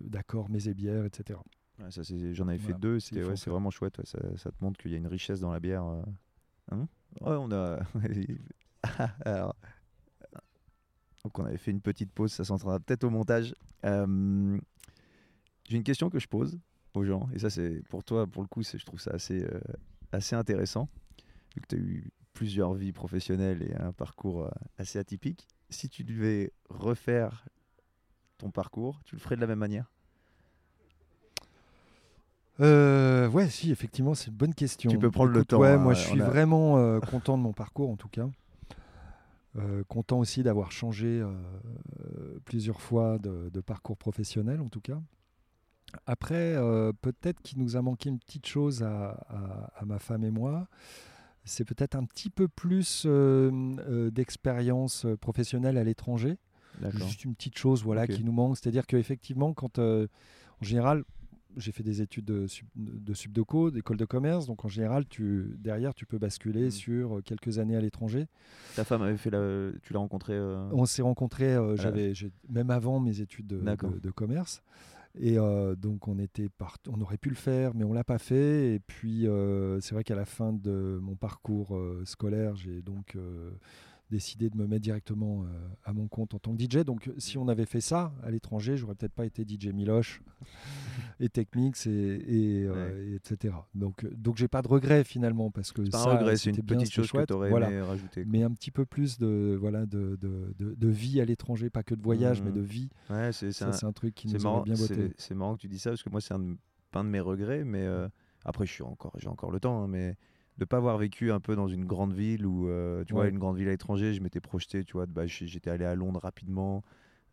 d'accords 0.05 0.49
mets 0.49 0.65
et 0.69 0.75
bières, 0.75 1.05
etc. 1.05 1.41
Ouais, 1.81 1.87
j'en 2.35 2.47
avais 2.49 2.59
fait 2.59 2.65
Voilà, 2.67 2.79
deux, 2.79 2.95
ouais, 2.95 3.37
c'est 3.37 3.51
vraiment 3.51 3.71
chouette. 3.71 3.99
ouais, 3.99 4.07
ça, 4.07 4.19
ça 4.37 4.51
te 4.53 4.63
montre 4.63 4.79
qu'il 4.79 4.93
y 4.93 4.95
a 4.95 4.99
une 4.99 5.07
richesse 5.09 5.41
dans 5.41 5.51
la 5.51 5.61
bière. 5.61 5.85
euh. 5.85 6.03
Hein? 6.71 6.89
On 7.21 7.51
a. 7.51 7.81
Alors, 9.25 9.57
Donc 11.27 11.41
on 11.41 11.45
avait 11.45 11.57
fait 11.59 11.73
une 11.73 11.81
petite 11.81 12.13
pause, 12.13 12.31
ça 12.33 12.45
s'entraînera 12.45 12.79
peut-être 12.79 13.03
au 13.03 13.11
montage. 13.11 13.53
Euh, 13.85 14.57
J'ai 15.69 15.77
une 15.77 15.83
question 15.83 16.09
que 16.09 16.21
je 16.21 16.29
pose 16.29 16.57
aux 16.95 17.03
gens, 17.03 17.29
et 17.35 17.41
ça 17.41 17.51
c'est 17.51 17.83
pour 17.89 18.05
toi, 18.05 18.29
pour 18.29 18.43
le 18.43 18.49
coup, 18.49 18.63
je 18.63 18.85
trouve 18.85 19.01
ça 19.01 19.11
assez, 19.11 19.43
euh, 19.43 19.59
assez 20.13 20.37
intéressant, 20.37 20.89
vu 21.57 21.63
que 21.63 21.67
tu 21.67 21.75
as 21.75 21.79
eu 21.81 22.11
plusieurs 22.33 22.75
vies 22.75 22.93
professionnelles 22.93 23.61
et 23.65 23.75
un 23.75 23.91
parcours 23.93 24.45
euh, 24.45 24.51
assez 24.79 25.01
atypique. 25.01 25.49
Si 25.69 25.89
tu 25.89 26.05
devais 26.05 26.53
refaire 26.71 27.45
ton 28.39 28.53
parcours, 28.53 29.01
tu 29.05 29.17
le 29.17 29.21
ferais 29.21 29.35
de 29.35 29.41
la 29.41 29.49
même 29.49 29.59
manière? 29.59 29.91
Euh, 32.61 33.29
ouais, 33.31 33.51
si, 33.51 33.73
effectivement, 33.73 34.15
c'est 34.15 34.29
une 34.29 34.37
bonne 34.37 34.55
question. 34.55 34.93
Tu 34.93 34.99
peux 34.99 35.11
prendre 35.11 35.33
le 35.33 35.45
temps, 35.45 35.59
Ouais, 35.61 35.71
hein, 35.71 35.79
moi, 35.79 35.93
je 35.93 36.07
suis 36.07 36.21
a- 36.21 36.25
vraiment 36.31 36.79
euh, 36.79 37.01
content 37.01 37.37
de 37.37 37.43
mon 37.43 37.53
parcours, 37.53 37.91
en 37.91 37.97
tout 37.97 38.09
cas. 38.09 38.29
Euh, 39.59 39.83
content 39.89 40.19
aussi 40.19 40.43
d'avoir 40.43 40.71
changé 40.71 41.07
euh, 41.07 41.31
plusieurs 42.45 42.81
fois 42.81 43.19
de, 43.19 43.49
de 43.51 43.61
parcours 43.61 43.97
professionnel, 43.97 44.61
en 44.61 44.69
tout 44.69 44.83
cas. 44.83 45.01
Après, 46.05 46.35
euh, 46.57 46.93
peut-être 47.01 47.41
qu'il 47.43 47.59
nous 47.61 47.77
a 47.77 47.81
manqué 47.81 48.11
une 48.11 48.19
petite 48.19 48.47
chose 48.47 48.83
à, 48.83 49.11
à- 49.29 49.73
à 49.79 49.85
ma 49.87 49.99
femme 49.99 50.25
et 50.25 50.31
moi. 50.31 50.69
C'est 51.45 51.65
peut-être 51.65 51.95
un 51.95 52.05
petit 52.05 52.29
peu 52.29 52.49
plus 52.49 53.07
d'expérience 54.11 55.07
professionnelle 55.21 55.79
à 55.79 55.85
l'étranger. 55.85 56.39
Juste 57.07 57.25
une 57.25 57.35
petite 57.35 57.57
chose 57.57 57.83
voilà, 57.83 58.07
qui 58.07 58.25
nous 58.25 58.33
manque. 58.33 58.57
C'est-à-dire 58.59 58.87
qu'effectivement, 58.87 59.55
quand 59.55 59.79
en 59.79 60.07
général, 60.65 61.05
j'ai 61.57 61.73
fait 61.73 61.83
des 61.83 62.03
études 62.03 62.25
de, 62.27 62.47
de 62.77 63.15
subdeco, 63.15 63.71
d'école 63.71 63.97
de 63.97 64.05
commerce, 64.05 64.47
donc 64.47 64.65
en 64.65 64.69
général, 64.69 65.07
tu, 65.09 65.55
derrière, 65.59 65.95
tu 65.95 66.07
peux 66.07 66.19
basculer 66.19 66.67
Mm. 66.67 66.71
sur 66.71 67.17
euh, 67.19 67.23
quelques 67.23 67.59
années 67.59 67.77
à 67.77 67.81
l'étranger. 67.81 68.27
Ta 68.75 68.85
femme 68.85 69.03
avait 69.03 69.17
fait 69.17 69.31
la... 69.31 69.71
Tu 69.83 69.93
l'as 69.93 69.99
rencontrée 69.99 70.35
euh, 70.35 70.69
On 70.73 70.85
s'est 70.85 71.03
rencontrés, 71.03 71.55
euh, 71.55 71.77
j'avais, 71.77 72.15
j'ai- 72.15 72.31
même 72.49 72.71
avant 72.71 73.01
mes 73.01 73.21
études 73.21 73.47
de, 73.47 73.59
D'accord. 73.59 73.91
de- 73.91 73.99
de 73.99 74.11
commerce. 74.11 74.63
Et 75.19 75.39
euh, 75.39 75.75
donc, 75.77 76.09
on, 76.09 76.19
était 76.19 76.51
part- 76.51 76.77
on 76.89 77.01
aurait 77.01 77.17
pu 77.17 77.31
le 77.31 77.35
faire, 77.37 77.75
mais 77.75 77.85
on 77.85 77.95
l'a 77.95 78.05
pas 78.05 78.19
fait. 78.19 78.75
Et 78.75 78.81
puis, 78.81 79.27
c'est 79.81 79.95
vrai 79.95 80.05
qu'à 80.05 80.15
la 80.15 80.27
fin 80.27 80.53
de 80.53 80.99
mon 81.01 81.17
parcours 81.17 81.75
scolaire, 82.05 82.55
j'ai 82.57 82.83
donc 82.83 83.17
décidé 84.11 84.51
de 84.51 84.57
me 84.57 84.67
mettre 84.67 84.83
directement 84.83 85.43
euh, 85.43 85.47
à 85.85 85.93
mon 85.93 86.07
compte 86.07 86.33
en 86.35 86.39
tant 86.39 86.55
que 86.55 86.63
DJ. 86.63 86.85
Donc, 86.85 87.11
si 87.19 87.39
on 87.39 87.49
avait 87.49 87.67
fait 87.67 87.81
ça 87.81 88.13
à 88.23 88.31
l'étranger, 88.31 88.77
j'aurais 88.77 88.95
peut-être 88.95 89.13
pas 89.15 89.27
été 89.27 89.45
DJ 89.45 89.69
Miloche 89.69 90.23
et 91.21 91.29
Techmix 91.29 91.87
et, 91.87 91.91
et, 91.91 92.65
euh, 92.67 93.13
et 93.13 93.15
etc. 93.17 93.55
Donc, 93.75 94.05
euh, 94.05 94.11
donc 94.17 94.37
j'ai 94.37 94.49
pas 94.49 94.63
de 94.63 94.69
regret 94.69 95.03
finalement 95.05 95.51
parce 95.51 95.73
que 95.73 95.83
pas 95.83 95.99
ça, 95.99 96.11
un 96.11 96.17
regret, 96.19 96.37
c'est 96.37 96.51
une 96.51 96.57
bien, 96.63 96.77
petite 96.79 96.93
chose 96.93 97.07
chouette. 97.07 97.29
que 97.29 97.35
aurais 97.35 97.51
Voilà 97.51 97.71
aimé 97.71 97.81
rajouter. 97.81 98.23
quoi. 98.23 98.31
mais 98.33 98.43
un 98.43 98.51
petit 98.51 98.71
peu 98.71 98.85
plus 98.87 99.19
de 99.19 99.57
voilà 99.61 99.87
de, 99.87 100.17
de, 100.21 100.55
de- 100.59 100.75
de 100.75 100.89
vie 100.89 101.21
à 101.21 101.25
l'étranger, 101.25 101.71
pas 101.71 101.83
que 101.83 101.95
de 101.95 102.03
voyage, 102.03 102.43
mais 102.43 102.53
de 102.53 102.61
vie. 102.61 102.91
Ouais, 103.11 103.31
c'est 103.33 103.63
un- 103.63 103.71
un 103.89 103.93
truc 103.93 104.15
qui 104.15 104.29
nous 104.29 104.41
marrant, 104.43 104.63
bien 104.63 104.75
botté. 104.75 105.13
c'est 105.19 105.35
marrant 105.35 105.57
que 105.57 105.61
tu 105.63 105.69
dis 105.69 105.79
ça 105.79 105.91
parce 105.91 106.03
que 106.03 106.11
moi 106.11 106.21
c'est 106.21 106.35
un, 106.35 106.55
un 106.95 107.05
de 107.05 107.09
mes 107.11 107.21
regrets, 107.21 107.65
mais 107.65 107.83
euh, 107.83 108.09
après 108.45 108.67
je 108.67 108.73
suis 108.73 108.83
encore, 108.85 109.13
j'ai 109.19 109.29
encore 109.29 109.51
le 109.51 109.59
temps, 109.61 109.83
hein, 109.83 109.89
mais 109.89 110.17
de 110.59 110.65
pas 110.65 110.79
avoir 110.79 110.97
vécu 110.99 111.31
un 111.33 111.41
peu 111.41 111.55
dans 111.57 111.69
une 111.69 111.85
grande 111.85 112.13
ville 112.15 112.47
ou 112.47 112.69
euh, 112.69 113.05
tu 113.05 113.13
vois 113.15 113.29
une 113.29 113.39
grande 113.39 113.57
ville 113.59 113.69
à 113.69 113.73
l'étranger, 113.73 114.15
je 114.15 114.21
m'étais 114.23 114.41
projeté, 114.41 114.85
tu 114.85 114.95
vois, 114.95 115.07
bah, 115.07 115.27
j'étais 115.27 115.71
allé 115.71 115.85
à 115.85 115.95
Londres 115.95 116.21
rapidement. 116.21 116.83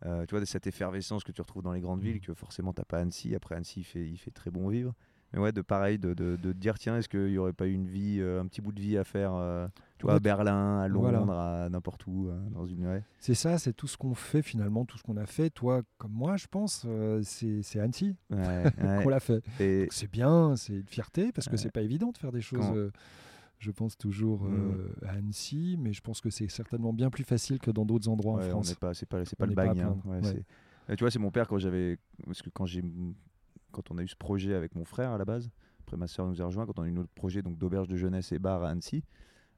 euh, 0.06 0.26
tu 0.26 0.32
vois 0.32 0.42
de 0.42 0.46
cette 0.46 0.68
effervescence 0.68 1.24
que 1.24 1.32
tu 1.32 1.42
retrouves 1.42 1.64
dans 1.64 1.72
les 1.74 1.80
grandes 1.82 2.02
villes 2.02 2.16
Mhm. 2.16 2.22
que 2.22 2.34
forcément 2.34 2.74
t'as 2.74 2.84
pas 2.86 2.98
à 2.98 3.02
Annecy 3.02 3.36
après 3.36 3.56
Annecy 3.56 3.80
il 3.82 3.84
fait, 3.86 4.06
il 4.06 4.18
fait 4.18 4.32
très 4.32 4.52
bon 4.52 4.68
vivre 4.70 4.94
mais 5.34 5.40
ouais 5.40 5.52
de 5.52 5.62
pareil 5.62 5.98
de, 6.00 6.14
de, 6.14 6.54
dire 6.54 6.78
tiens 6.80 6.98
est-ce 6.98 7.10
qu'il 7.10 7.30
y 7.30 7.38
aurait 7.38 7.54
pas 7.54 7.66
eu 7.68 7.74
une 7.74 7.88
vie 7.88 8.18
euh, 8.20 8.40
un 8.42 8.46
petit 8.48 8.62
bout 8.62 8.72
de 8.72 8.80
vie 8.80 8.98
à 8.98 9.04
faire 9.04 9.34
euh, 9.34 9.68
tu 9.98 10.06
vois 10.06 10.16
à 10.16 10.20
Berlin 10.20 10.80
à 10.82 10.88
voilà. 10.90 11.20
Londres 11.20 11.34
à 11.34 11.70
n'importe 11.70 12.06
où 12.08 12.28
euh, 12.30 12.40
dans 12.52 12.66
une 12.66 12.86
ouais. 12.88 13.04
C'est 13.20 13.34
ça, 13.36 13.58
c'est 13.58 13.74
tout 13.74 13.88
ce 13.88 13.98
qu'on 13.98 14.14
fait 14.14 14.42
finalement, 14.42 14.86
tout 14.86 14.98
ce 14.98 15.04
qu'on 15.04 15.16
a 15.18 15.26
fait. 15.26 15.50
Toi, 15.50 15.82
comme 15.98 16.12
moi, 16.12 16.36
je 16.36 16.46
pense, 16.48 16.86
c'est 17.24 17.80
Annecy 17.80 18.16
Ouais, 18.30 18.64
qu'on 19.02 19.10
l'a 19.10 19.20
fait. 19.22 19.42
Et- 19.62 19.88
C'est 19.92 20.12
bien, 20.12 20.56
c'est 20.58 20.74
une 20.74 20.88
fierté 20.88 21.32
parce 21.32 21.48
que 21.48 21.56
c'est 21.58 21.72
pas 21.72 21.82
évident 21.82 22.12
de 22.12 22.18
faire 22.18 22.32
des 22.34 22.42
choses. 22.42 22.60
Quand- 22.60 22.90
je 23.60 23.72
pense 23.72 23.98
toujours 23.98 24.46
euh, 24.46 24.94
à 25.08 25.12
Annecy, 25.12 25.78
mais 25.80 25.94
je 25.94 26.02
pense 26.02 26.20
que 26.20 26.30
c'est 26.30 26.50
certainement 26.52 26.92
bien 26.92 27.10
plus 27.10 27.24
facile 27.24 27.60
que 27.60 27.72
dans 27.72 27.86
d'autres 27.86 28.10
endroits 28.10 28.40
Ouais, 28.40 28.48
en 28.48 28.50
France. 28.50 28.70
n'est 28.70 28.76
pas, 28.76 28.94
c'est 28.94 29.06
pas, 29.06 29.24
c'est 29.24 29.38
pas 29.38 29.46
On 29.46 29.50
le 29.50 29.56
pas 29.56 29.68
bagne. 29.68 29.80
hein. 29.80 29.98
plaindre, 30.02 30.06
Ouais, 30.06 30.18
ouais. 30.28 30.34
c'est- 30.36 30.46
Euh, 30.92 30.96
tu 30.98 31.04
vois, 31.06 31.12
c'est 31.12 31.20
mon 31.20 31.32
père 31.32 31.48
quand 31.48 31.58
j'avais, 31.60 31.98
parce 32.26 32.42
que 32.42 32.50
quand 32.50 32.66
j'ai, 32.66 32.84
quand 33.74 33.92
on 33.92 33.98
a 33.98 34.04
eu 34.04 34.08
ce 34.08 34.16
projet 34.16 34.54
avec 34.54 34.76
mon 34.76 34.86
frère 34.86 35.12
à 35.12 35.18
la 35.18 35.26
base, 35.26 35.50
après 35.82 35.98
ma 35.98 36.08
soeur 36.08 36.28
nous 36.28 36.42
a 36.42 36.46
rejoint, 36.46 36.66
quand 36.66 36.80
on 36.80 36.84
a 36.84 36.88
eu 36.88 36.92
notre 36.94 37.12
projet 37.12 37.42
donc 37.42 37.58
d'auberge 37.58 37.90
de 37.90 37.98
jeunesse 37.98 38.32
et 38.32 38.40
bar 38.40 38.64
à 38.64 38.70
Annecy, 38.70 39.04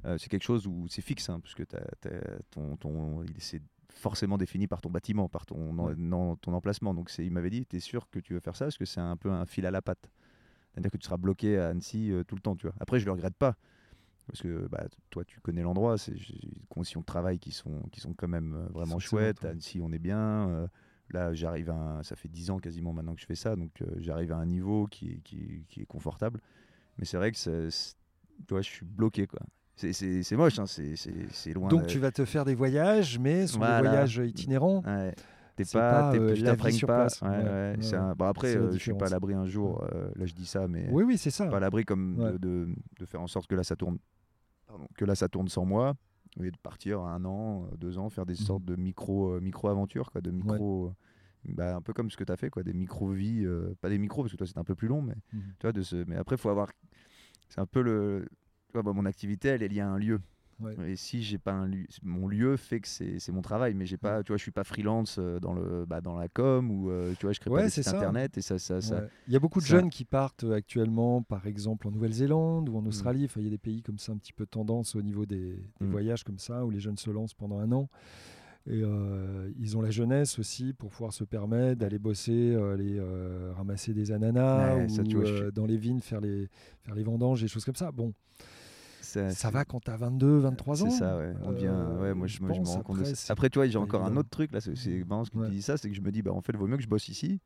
euh, 0.06 0.18
c'est 0.18 0.30
quelque 0.30 0.44
chose 0.44 0.66
où 0.68 0.88
c'est 0.88 1.02
fixe, 1.04 1.30
hein, 1.30 1.40
parce 1.40 1.54
que 1.56 1.64
ton, 2.52 2.76
ton, 2.78 3.24
c'est 3.38 3.62
forcément 3.90 4.38
défini 4.38 4.68
par 4.68 4.82
ton 4.82 4.90
bâtiment, 4.90 5.30
par 5.30 5.46
ton, 5.46 5.78
en- 5.80 5.86
Ouais. 5.88 5.94
non, 5.98 6.36
ton 6.36 6.54
emplacement. 6.54 6.94
Donc 6.94 7.12
il 7.18 7.32
m'avait 7.32 7.50
dit, 7.50 7.66
t'es 7.66 7.80
sûr 7.80 8.10
que 8.10 8.20
tu 8.20 8.34
veux 8.34 8.40
faire 8.40 8.56
ça, 8.56 8.66
parce 8.66 8.78
que 8.78 8.86
c'est 8.86 9.00
un 9.00 9.18
peu 9.18 9.32
un 9.32 9.46
fil 9.46 9.66
à 9.66 9.72
la 9.72 9.82
patte. 9.82 10.10
C'est-à-dire 10.74 10.92
que 10.92 10.98
tu 10.98 11.06
seras 11.06 11.18
bloqué 11.18 11.58
à 11.58 11.70
Annecy 11.70 12.12
euh, 12.12 12.24
tout 12.24 12.36
le 12.36 12.42
temps, 12.42 12.56
tu 12.56 12.68
vois. 12.68 12.76
Après, 12.80 13.00
je 13.00 13.06
le 13.06 13.12
regrette 13.12 13.36
pas. 13.38 13.56
Parce 14.28 14.42
que 14.42 14.68
bah, 14.68 14.84
toi, 15.12 15.24
tu 15.24 15.40
connais 15.40 15.62
l'endroit, 15.62 15.98
c'est 15.98 16.12
des 16.16 16.52
conditions 16.68 17.02
de 17.02 17.06
travail 17.06 17.38
qui 17.40 17.52
sont, 17.52 17.84
qui 17.92 18.00
sont 18.02 18.14
quand 18.14 18.28
même 18.28 18.56
euh, 18.56 18.68
vraiment 18.74 18.98
chouettes. 19.00 19.46
À 19.46 19.50
Annecy, 19.50 19.80
on 19.82 19.92
est 19.94 20.00
bien. 20.00 20.68
Euh, 21.14 21.18
là, 21.18 21.34
j'arrive 21.34 21.70
à 21.70 21.74
un- 21.76 22.04
ça 22.04 22.16
fait 22.16 22.28
10 22.30 22.50
ans 22.50 22.60
quasiment 22.60 22.94
maintenant 22.94 23.16
que 23.16 23.22
je 23.22 23.26
fais 23.26 23.36
ça, 23.36 23.56
donc 23.56 23.72
euh, 23.82 23.86
j'arrive 23.98 24.32
à 24.32 24.38
un 24.38 24.46
niveau 24.46 24.88
qui 24.88 25.12
est, 25.12 25.20
qui, 25.24 25.38
est- 25.38 25.64
qui 25.68 25.82
est 25.82 25.86
confortable. 25.86 26.40
Mais 26.98 27.06
c'est 27.06 27.18
vrai 27.18 27.32
que 27.32 27.38
tu 27.38 27.72
vois, 28.50 28.62
je 28.62 28.70
suis 28.70 28.86
bloqué. 28.86 29.28
Quoi. 29.28 29.40
c'est- 29.76 30.32
moche, 30.38 30.58
hein, 30.60 30.66
c'est 30.68 31.54
loin. 31.54 31.68
Donc 31.70 31.82
de- 31.84 31.88
tu 31.88 32.00
vas 32.00 32.12
te 32.12 32.24
faire 32.26 32.46
des 32.46 32.56
voyages, 32.56 33.20
mais 33.20 33.46
sont 33.48 33.58
Voilà. 33.58 33.82
des 33.82 33.88
voyages 33.90 34.18
itinérants. 34.26 34.82
Ouais. 34.86 35.14
T'es 35.58 35.64
pas, 35.72 35.90
pas, 36.04 36.12
t'es- 36.12 36.20
euh, 36.20 36.34
tu 36.34 36.44
t'imprègnes 36.44 36.80
pas. 36.82 36.86
place. 36.88 37.22
Ouais, 37.22 37.30
Ouais, 37.30 37.38
ouais, 37.38 37.44
ouais, 37.44 37.76
c'est 37.82 37.92
ouais. 37.96 38.02
un- 38.02 38.14
Bon, 38.16 38.26
après, 38.26 38.56
euh, 38.58 38.72
je 38.74 38.78
suis 38.78 38.94
pas 38.94 39.08
à 39.08 39.10
l'abri 39.10 39.34
un 39.34 39.46
jour. 39.46 39.84
euh, 39.94 40.10
là, 40.16 40.26
je 40.26 40.34
dis 40.34 40.46
ça, 40.46 40.68
mais 40.68 40.88
Oui, 40.92 41.04
oui, 41.04 41.18
c'est 41.18 41.30
ça. 41.32 41.46
pas 41.48 41.58
à 41.58 41.60
l'abri 41.62 41.86
comme 41.86 42.16
de, 42.18 42.38
de- 42.38 42.76
de 43.00 43.06
faire 43.06 43.22
en 43.22 43.28
sorte 43.28 43.48
que 43.48 43.56
là 43.56 43.64
ça 43.64 43.76
tourne, 43.78 43.98
pardon, 44.68 44.86
que 44.98 45.06
là 45.06 45.16
ça 45.16 45.30
tourne 45.30 45.48
sans 45.48 45.64
moi, 45.66 45.96
de 46.38 46.58
partir 46.62 47.02
un 47.02 47.24
an, 47.26 47.66
euh, 47.72 47.78
deux 47.78 47.98
ans, 47.98 48.10
faire 48.10 48.26
des 48.26 48.36
Mhm. 48.40 48.46
sortes 48.46 48.66
de 48.66 48.76
micro 48.76 49.34
euh, 49.34 49.40
micro 49.42 49.70
aventures, 49.70 50.12
quoi, 50.12 50.22
de 50.22 50.32
micro, 50.32 50.88
euh, 50.88 50.94
bah, 51.54 51.76
un 51.76 51.82
peu 51.82 51.94
comme 51.94 52.10
ce 52.12 52.18
que 52.18 52.24
tu 52.24 52.32
as 52.32 52.38
fait, 52.38 52.50
quoi, 52.50 52.64
des 52.64 52.74
micro 52.74 53.10
vies, 53.12 53.46
pas 53.82 53.90
des 53.90 53.98
micros 53.98 54.24
parce 54.24 54.32
que 54.34 54.38
toi 54.38 54.48
c'est 54.48 54.58
un 54.58 54.64
peu 54.64 54.76
plus 54.76 54.88
long, 54.88 55.02
mais 55.02 55.16
Mhm. 55.34 55.42
tu 55.60 55.64
vois, 55.64 55.72
de 55.74 55.82
ce, 55.82 55.98
mais 56.08 56.16
après 56.16 56.38
faut 56.38 56.50
avoir, 56.50 56.72
c'est 57.50 57.62
un 57.62 57.66
peu 57.68 57.82
le, 57.82 58.28
tu 58.68 58.74
vois, 58.74 58.84
bah, 58.84 58.94
mon 58.94 59.06
activité 59.06 59.50
elle 59.50 59.64
est 59.64 59.68
liée 59.68 59.82
à 59.82 59.90
un 59.90 59.98
lieu. 59.98 60.20
Ouais. 60.62 60.74
Et 60.92 60.96
si 60.96 61.22
j'ai 61.22 61.38
pas 61.38 61.52
un 61.52 61.66
lieu, 61.68 61.86
mon 62.02 62.28
lieu 62.28 62.56
fait 62.56 62.80
que 62.80 62.88
c'est 62.88 63.20
c'est 63.20 63.34
mon 63.34 63.42
travail, 63.42 63.74
mais 63.74 63.86
j'ai 63.86 63.98
pas, 63.98 64.24
tu 64.24 64.30
vois, 64.32 64.38
je 64.38 64.42
suis 64.42 64.52
pas 64.52 64.64
freelance 64.64 65.18
euh, 65.20 65.38
dans 65.40 65.54
le, 65.54 65.86
bah, 65.86 66.00
dans 66.00 66.16
la 66.18 66.30
com 66.30 66.72
ou 66.72 66.90
euh, 66.90 67.14
tu 67.20 67.26
vois, 67.26 67.34
je 67.34 67.42
crée 67.42 67.50
Ouais, 67.50 67.60
pas 67.60 67.66
des 67.66 67.70
sites 67.72 67.84
ça. 67.84 67.92
internet 67.98 68.38
et 68.38 68.42
ça, 68.42 68.58
ça, 68.58 68.80
ça- 68.80 69.02
Ouais. 69.02 69.08
Il 69.28 69.34
y 69.34 69.36
a 69.36 69.40
beaucoup 69.40 69.60
de 69.60 69.66
jeunes 69.66 69.90
qui 69.90 70.06
partent 70.06 70.46
euh, 70.46 70.54
actuellement, 70.54 71.22
par 71.24 71.46
exemple 71.46 71.88
en 71.88 71.92
Nouvelle-Zélande 71.92 72.70
Mm. 72.70 72.74
ou 72.74 72.78
en 72.78 72.86
Australie. 72.86 73.26
Enfin, 73.26 73.42
il 73.42 73.44
y 73.44 73.48
a 73.48 73.50
des 73.50 73.58
pays 73.58 73.82
comme 73.82 73.98
ça, 74.00 74.14
un 74.14 74.18
petit 74.18 74.32
peu 74.32 74.46
tendance 74.46 74.96
au 74.96 75.02
niveau 75.02 75.26
des, 75.26 75.58
des 75.82 75.86
Mm. 75.88 75.90
voyages 75.92 76.24
comme 76.24 76.40
ça, 76.40 76.66
où 76.66 76.70
les 76.70 76.80
jeunes 76.80 76.98
se 76.98 77.10
lancent 77.10 77.34
pendant 77.34 77.60
un 77.60 77.72
an. 77.74 77.90
Et 78.68 78.82
euh, 78.82 79.52
ils 79.60 79.78
ont 79.78 79.82
la 79.82 79.92
jeunesse 79.92 80.40
aussi 80.40 80.74
pour 80.74 80.90
pouvoir 80.90 81.12
se 81.14 81.24
permettre 81.26 81.80
d'aller 81.82 82.00
bosser, 82.00 82.54
euh, 82.56 82.74
aller 82.74 82.98
euh, 82.98 83.52
ramasser 83.56 83.94
des 83.94 84.12
ananas 84.12 84.78
Ouais, 84.78 84.86
ou 84.86 84.90
ça, 84.90 85.04
tu 85.04 85.18
vois, 85.18 85.26
je 85.26 85.34
suis- 85.36 85.52
dans 85.52 85.66
les 85.66 85.78
vignes 85.78 86.00
faire 86.00 86.22
les, 86.22 86.50
faire 86.84 86.96
les 86.96 87.04
vendanges, 87.04 87.42
des 87.42 87.48
choses 87.50 87.66
comme 87.66 87.76
ça. 87.76 87.92
Bon, 87.92 88.14
ça, 89.32 89.50
va 89.50 89.66
quand 89.66 89.80
tu 89.80 89.92
as 89.92 89.98
22, 89.98 90.40
23 90.40 90.84
ans. 90.84 90.90
C'est 90.90 90.98
ça, 91.00 91.18
ouais. 91.18 91.34
On 91.44 91.52
devient, 91.52 91.68
Euh, 91.68 92.02
ouais, 92.02 92.14
moi 92.14 92.28
je, 92.28 92.40
moi, 92.42 92.52
je 92.54 92.60
me 92.60 92.66
pense 92.66 92.76
rends 92.76 92.82
compte 92.84 92.98
de 92.98 93.02
après, 93.04 93.16
ça. 93.16 93.34
Après, 93.34 93.50
tu 93.50 93.60
vois, 93.60 93.68
j'ai 93.68 93.78
encore 93.78 94.04
un 94.06 94.16
autre 94.18 94.30
truc 94.30 94.52
là. 94.52 94.60
C'est 94.62 95.04
marrant 95.06 95.26
ce 95.26 95.32
que 95.32 95.38
Ouais. 95.38 95.48
tu 95.48 95.54
dis 95.54 95.62
ça, 95.62 95.78
c'est 95.78 95.90
que 95.90 95.96
je 95.96 96.02
me 96.02 96.12
dis, 96.12 96.22
bah 96.22 96.32
en 96.32 96.42
fait, 96.42 96.54
il 96.54 96.58
vaut 96.60 96.68
mieux 96.68 96.78
que 96.78 96.84
je 96.84 96.88
bosse 96.90 97.10
ici. 97.10 97.40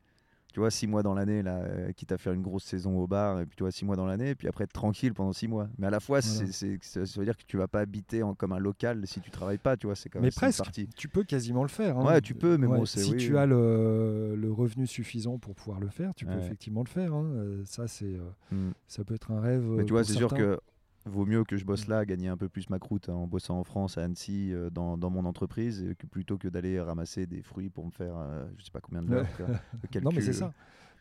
Tu 0.51 0.59
vois, 0.59 0.71
six 0.71 0.87
mois 0.87 1.03
dans 1.03 1.13
l'année, 1.13 1.43
là, 1.43 1.57
euh, 1.57 1.91
quitte 1.91 2.11
à 2.11 2.17
faire 2.17 2.33
une 2.33 2.41
grosse 2.41 2.63
saison 2.63 2.97
au 2.97 3.05
bar, 3.05 3.39
et 3.39 3.45
puis 3.45 3.55
tu 3.55 3.61
vois, 3.61 3.69
six 3.71 3.85
mois 3.85 3.95
dans 3.95 4.07
l'année, 4.07 4.31
et 4.31 4.35
puis 4.35 4.47
après 4.47 4.63
être 4.63 4.73
tranquille 4.73 5.13
pendant 5.13 5.31
six 5.31 5.47
mois. 5.47 5.69
Mais 5.77 5.85
à 5.85 5.89
la 5.91 5.99
fois, 5.99 6.21
Voilà. 6.21 6.47
c'est 6.51 6.79
c'est- 6.81 7.05
ça, 7.05 7.19
veut 7.19 7.25
dire 7.25 7.37
que 7.37 7.43
tu 7.45 7.55
vas 7.55 7.67
pas 7.67 7.81
habiter 7.81 8.23
en, 8.23 8.33
comme 8.33 8.53
un 8.53 8.57
local 8.57 9.05
si 9.05 9.21
tu 9.21 9.29
travailles 9.29 9.59
pas, 9.59 9.77
tu 9.77 9.85
vois, 9.85 9.95
c'est 9.95 10.09
quand 10.09 10.17
même 10.17 10.25
Mais 10.25 10.31
presque. 10.31 10.57
partie. 10.63 10.87
Tu 10.97 11.07
peux 11.07 11.23
quasiment 11.23 11.61
le 11.61 11.69
faire. 11.69 11.99
hein. 11.99 12.03
Ouais, 12.03 12.19
tu 12.19 12.33
peux, 12.33 12.57
mais 12.57 12.65
bon, 12.65 12.83
c'est- 12.85 13.01
Si 13.01 13.11
oui, 13.11 13.17
tu 13.17 13.33
oui. 13.33 13.37
as 13.37 13.45
le, 13.45 14.35
le 14.35 14.51
revenu 14.51 14.87
suffisant 14.87 15.37
pour 15.37 15.53
pouvoir 15.53 15.79
le 15.79 15.89
faire, 15.89 16.15
tu 16.15 16.25
peux 16.25 16.31
Ouais. 16.33 16.39
effectivement 16.43 16.81
le 16.81 16.89
faire. 16.89 17.13
hein. 17.13 17.25
Euh, 17.35 17.61
Ça, 17.65 17.87
c'est, 17.87 18.17
Mm. 18.51 18.71
ça 18.87 19.03
peut 19.03 19.13
être 19.13 19.29
un 19.29 19.39
rêve. 19.41 19.63
Mais 19.77 19.85
tu 19.85 19.93
vois, 19.93 20.03
c'est 20.03 20.13
sûr 20.13 20.33
que 20.33 20.59
vaut 21.05 21.25
mieux 21.25 21.43
que 21.43 21.57
je 21.57 21.65
bosse 21.65 21.87
Mm. 21.87 21.91
là, 21.91 22.05
gagner 22.05 22.27
un 22.27 22.37
peu 22.37 22.49
plus 22.49 22.69
ma 22.69 22.79
croûte 22.79 23.09
en 23.09 23.25
bossant 23.27 23.59
en 23.59 23.63
France, 23.63 23.97
à 23.97 24.03
Annecy, 24.03 24.51
euh, 24.53 24.69
dans, 24.69 24.97
dans 24.97 25.09
mon 25.09 25.25
entreprise, 25.25 25.85
que 25.97 26.05
plutôt 26.07 26.37
que 26.37 26.47
d'aller 26.47 26.79
ramasser 26.79 27.25
des 27.25 27.41
fruits 27.41 27.69
pour 27.69 27.85
me 27.85 27.91
faire, 27.91 28.13
euh, 28.17 28.45
je 28.57 28.65
sais 28.65 28.71
pas 28.71 28.81
combien 28.81 29.01
de 29.01 29.09
l'heure. 29.11 29.25
Non, 30.03 30.11
mais 30.13 30.21
c'est 30.21 30.33
ça. 30.33 30.53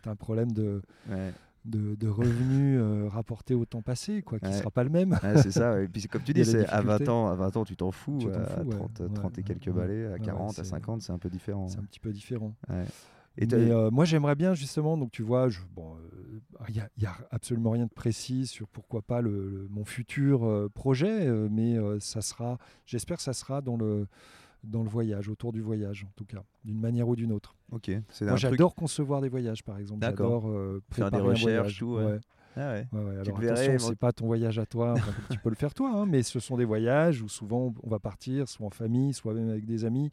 Tu 0.02 0.08
as 0.08 0.12
un 0.12 0.16
problème 0.16 0.52
de, 0.52 0.82
Ouais. 1.10 1.32
de, 1.64 1.94
de 1.96 2.08
revenus 2.08 2.78
euh, 2.80 3.08
rapportés 3.08 3.54
au 3.54 3.64
temps 3.64 3.82
passé, 3.82 4.22
quoi, 4.22 4.38
qui 4.38 4.46
ne 4.46 4.50
Ouais. 4.52 4.56
sera 4.58 4.70
pas 4.70 4.84
le 4.84 4.90
même. 4.90 5.18
Ouais, 5.22 5.42
c'est 5.42 5.50
ça. 5.50 5.82
Et 5.82 5.88
puis 5.88 6.02
comme 6.06 6.22
tu 6.22 6.32
dis, 6.34 6.42
à 6.42 6.44
20 6.44 6.82
difficultés. 6.82 7.08
ans, 7.10 7.26
à 7.28 7.34
20 7.34 7.56
ans, 7.56 7.64
tu 7.64 7.76
t'en 7.76 7.90
fous. 7.90 8.18
Tu 8.20 8.30
à 8.30 8.44
fous, 8.44 8.60
ouais. 8.62 8.76
30, 8.76 9.00
Ouais, 9.00 9.08
30 9.14 9.38
et 9.38 9.42
quelques 9.42 9.70
balais, 9.70 10.06
à 10.06 10.12
Ouais, 10.12 10.20
40, 10.20 10.50
à 10.50 10.52
c'est- 10.62 10.64
50, 10.64 11.02
c'est 11.02 11.12
un 11.12 11.18
peu 11.18 11.28
différent. 11.28 11.66
C'est 11.68 11.78
un 11.80 11.82
petit 11.84 12.00
peu 12.00 12.12
différent. 12.12 12.54
Et 13.40 13.46
Mais 13.46 13.70
euh, 13.70 13.90
moi, 13.90 14.04
j'aimerais 14.04 14.34
bien 14.34 14.52
justement, 14.54 14.96
donc 14.98 15.10
tu 15.12 15.22
vois, 15.22 15.48
je- 15.48 15.60
bon, 15.74 15.96
il 16.68 16.74
n'y 16.74 16.80
a, 16.80 16.88
y 16.98 17.06
a 17.06 17.16
absolument 17.30 17.70
rien 17.70 17.86
de 17.86 17.90
précis 17.94 18.46
sur 18.48 18.66
pourquoi 18.68 19.00
pas 19.00 19.20
le, 19.20 19.30
le- 19.48 19.68
mon 19.70 19.84
futur 19.84 20.44
euh, 20.44 20.68
projet, 20.68 21.26
euh, 21.28 21.48
mais 21.50 21.76
euh, 21.78 22.00
ça 22.00 22.20
sera, 22.20 22.58
j'espère 22.84 23.18
que 23.18 23.22
ça 23.22 23.32
sera 23.32 23.60
dans 23.60 23.76
le, 23.76 24.08
dans 24.64 24.82
le 24.82 24.88
voyage, 24.88 25.28
autour 25.28 25.52
du 25.52 25.60
voyage 25.60 26.04
en 26.04 26.12
tout 26.16 26.24
cas, 26.24 26.42
d'une 26.64 26.80
manière 26.80 27.08
ou 27.08 27.14
d'une 27.14 27.30
autre. 27.32 27.54
Ok, 27.70 27.88
Moi, 27.90 28.00
truc. 28.10 28.38
j'adore 28.38 28.74
concevoir 28.74 29.20
des 29.20 29.28
voyages, 29.28 29.62
par 29.62 29.78
exemple. 29.78 30.00
D'accord. 30.00 30.42
J'adore 30.42 30.50
euh, 30.50 30.82
Faire 30.90 31.10
des 31.12 31.20
recherches, 31.20 31.42
voyage. 31.44 31.78
tout, 31.78 31.94
ouais. 31.94 32.18
Ah 32.56 32.72
ouais. 32.72 32.88
Ouais, 32.92 33.00
ouais, 33.04 33.22
Tu 33.22 33.30
Alors 33.30 33.38
attention, 33.40 33.78
c'est 33.78 33.98
pas 33.98 34.12
ton 34.12 34.26
voyage 34.26 34.58
à 34.58 34.66
toi. 34.66 34.94
enfin, 34.94 35.12
tu 35.30 35.38
peux 35.38 35.50
le 35.50 35.54
faire 35.54 35.74
toi, 35.74 35.92
hein, 35.94 36.06
mais 36.06 36.24
ce 36.24 36.40
sont 36.40 36.56
des 36.56 36.64
voyages 36.64 37.22
où 37.22 37.28
souvent 37.28 37.72
on 37.84 37.88
va 37.88 38.00
partir, 38.00 38.48
soit 38.48 38.66
en 38.66 38.70
famille, 38.70 39.14
soit 39.14 39.32
même 39.32 39.48
avec 39.50 39.64
des 39.64 39.84
amis, 39.84 40.10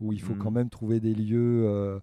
où 0.00 0.12
il 0.12 0.20
faut 0.20 0.32
Mhm. 0.34 0.38
quand 0.40 0.50
même 0.50 0.68
trouver 0.68 0.98
des 0.98 1.14
lieux, 1.14 1.64
euh, 1.68 2.00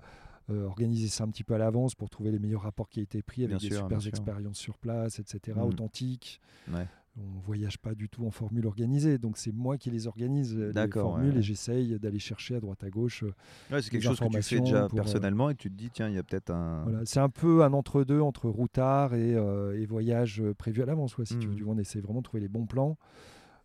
euh, 0.49 0.65
organiser 0.65 1.07
ça 1.07 1.23
un 1.23 1.29
petit 1.29 1.43
peu 1.43 1.53
à 1.53 1.57
l'avance 1.57 1.95
pour 1.95 2.09
trouver 2.09 2.31
les 2.31 2.39
meilleurs 2.39 2.63
rapports 2.63 2.89
qui 2.89 2.99
a 2.99 3.03
été 3.03 3.21
pris 3.21 3.43
avec 3.45 3.57
Bien 3.57 3.69
des 3.69 3.75
sûr, 3.75 3.83
super 3.83 4.07
expériences 4.07 4.57
sur 4.57 4.77
place, 4.77 5.19
etc., 5.19 5.57
Mhm. 5.57 5.63
authentiques. 5.67 6.39
Ouais. 6.71 6.87
On 7.15 7.39
voyage 7.45 7.77
pas 7.77 7.93
du 7.93 8.09
tout 8.09 8.25
en 8.25 8.31
formule 8.31 8.65
organisée, 8.65 9.19
donc 9.19 9.37
c'est 9.37 9.51
moi 9.51 9.77
qui 9.77 9.91
les 9.91 10.07
organise 10.07 10.57
les 10.57 10.87
formules 10.91 11.33
ouais. 11.33 11.37
et 11.39 11.43
j'essaye 11.43 11.99
d'aller 11.99 12.17
chercher 12.17 12.55
à 12.55 12.59
droite 12.59 12.83
à 12.83 12.89
gauche. 12.89 13.21
euh, 13.21 13.31
Ouais, 13.71 13.83
c'est 13.83 13.91
quelque 13.91 14.01
chose 14.01 14.19
que 14.19 14.25
tu 14.25 14.41
fais 14.41 14.59
déjà 14.59 14.87
pour, 14.87 14.97
euh, 14.97 15.01
personnellement 15.03 15.51
et 15.51 15.53
que 15.53 15.59
tu 15.61 15.69
te 15.69 15.75
dis, 15.75 15.91
tiens, 15.91 16.09
il 16.09 16.15
y 16.15 16.17
a 16.17 16.23
peut-être 16.23 16.49
un. 16.49 16.81
Voilà, 16.85 17.01
c'est 17.05 17.19
un 17.19 17.29
peu 17.29 17.63
un 17.63 17.71
entre-deux 17.73 18.19
entre 18.19 18.49
routard 18.49 19.13
et, 19.13 19.35
euh, 19.35 19.79
et 19.79 19.85
voyage 19.85 20.41
prévu 20.57 20.81
à 20.81 20.87
l'avance. 20.87 21.15
si 21.23 21.37
tu 21.37 21.45
veux. 21.47 21.53
Du 21.53 21.63
coup, 21.63 21.69
on 21.71 21.77
essaie 21.77 21.99
vraiment 22.01 22.21
de 22.21 22.23
trouver 22.25 22.41
les 22.41 22.47
bons 22.49 22.65
plans. 22.65 22.97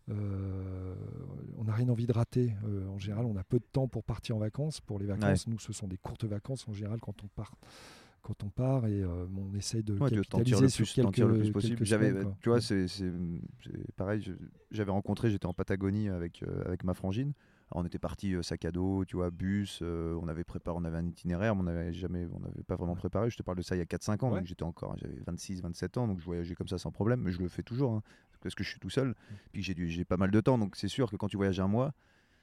Euh, 0.09 0.95
on 1.57 1.65
n'a 1.65 1.73
rien 1.73 1.89
envie 1.89 2.07
de 2.07 2.13
rater. 2.13 2.53
Euh, 2.65 2.87
en 2.87 2.97
général, 2.97 3.25
on 3.25 3.35
a 3.37 3.43
peu 3.43 3.59
de 3.59 3.65
temps 3.71 3.87
pour 3.87 4.03
partir 4.03 4.35
en 4.35 4.39
vacances. 4.39 4.81
Pour 4.81 4.99
les 4.99 5.05
vacances, 5.05 5.47
nous, 5.47 5.59
ce 5.59 5.73
sont 5.73 5.87
des 5.87 5.97
courtes 5.97 6.25
vacances 6.25 6.67
en 6.67 6.73
général 6.73 6.99
quand 6.99 7.23
on 7.23 7.27
part. 7.27 7.53
Quand 8.21 8.43
on 8.43 8.49
part 8.49 8.85
et 8.85 9.01
euh, 9.01 9.25
on 9.37 9.55
essaie 9.55 9.81
de 9.81 9.93
Ouais, 9.97 10.09
capitaliser 10.09 10.67
sur 10.67 10.83
plus, 10.85 10.93
quelques, 10.93 11.17
le 11.17 11.39
plus 11.39 11.51
possible. 11.51 11.85
J'avais, 11.85 12.13
tu 12.41 12.49
vois, 12.49 12.59
c'est, 12.59 12.85
pareil. 13.95 14.35
j'avais 14.71 14.91
rencontré, 14.91 15.29
j'étais 15.29 15.45
en 15.45 15.53
Patagonie 15.53 16.09
avec 16.09 16.43
avec 16.65 16.83
ma 16.83 16.93
frangine. 16.93 17.33
Alors, 17.71 17.83
on 17.83 17.87
était 17.87 17.99
parti 17.99 18.35
sac 18.41 18.65
à 18.65 18.71
dos, 18.71 19.05
tu 19.05 19.15
vois, 19.15 19.29
bus. 19.31 19.81
on 19.81 20.27
avait 20.27 20.43
préparé, 20.43 20.77
on 20.79 20.83
avait 20.85 20.97
un 20.97 21.05
itinéraire, 21.05 21.55
mais 21.55 21.61
on 21.61 21.65
n'avait 21.65 21.93
jamais, 21.93 22.27
on 22.33 22.39
n'avait 22.39 22.63
pas 22.63 22.75
vraiment 22.75 22.95
préparé. 22.95 23.29
Je 23.29 23.37
te 23.37 23.43
parle 23.43 23.57
de 23.57 23.61
ça 23.63 23.75
il 23.75 23.79
y 23.79 23.81
a 23.81 23.85
4-5 23.85 24.25
ans, 24.25 24.31
Ouais. 24.31 24.39
donc 24.39 24.47
j'étais 24.47 24.63
encore, 24.63 24.97
j'avais 24.97 25.19
26, 25.25 25.61
27 25.61 25.97
ans, 25.97 26.07
donc 26.07 26.19
je 26.19 26.25
voyageais 26.25 26.55
comme 26.55 26.67
ça 26.67 26.77
sans 26.77 26.91
problème. 26.91 27.21
Mais 27.21 27.31
je 27.31 27.39
le 27.39 27.47
fais 27.47 27.63
toujours, 27.63 27.93
hein, 27.93 28.03
parce 28.41 28.55
que 28.55 28.63
je 28.63 28.69
suis 28.69 28.79
tout 28.79 28.89
seul. 28.89 29.15
Puis 29.51 29.61
j'ai 29.63 30.05
pas 30.05 30.17
mal 30.17 30.31
de 30.31 30.41
temps, 30.41 30.57
donc 30.57 30.75
c'est 30.75 30.87
sûr 30.87 31.09
que 31.09 31.15
quand 31.15 31.27
tu 31.27 31.37
voyages 31.37 31.59
un 31.59 31.67
mois. 31.67 31.93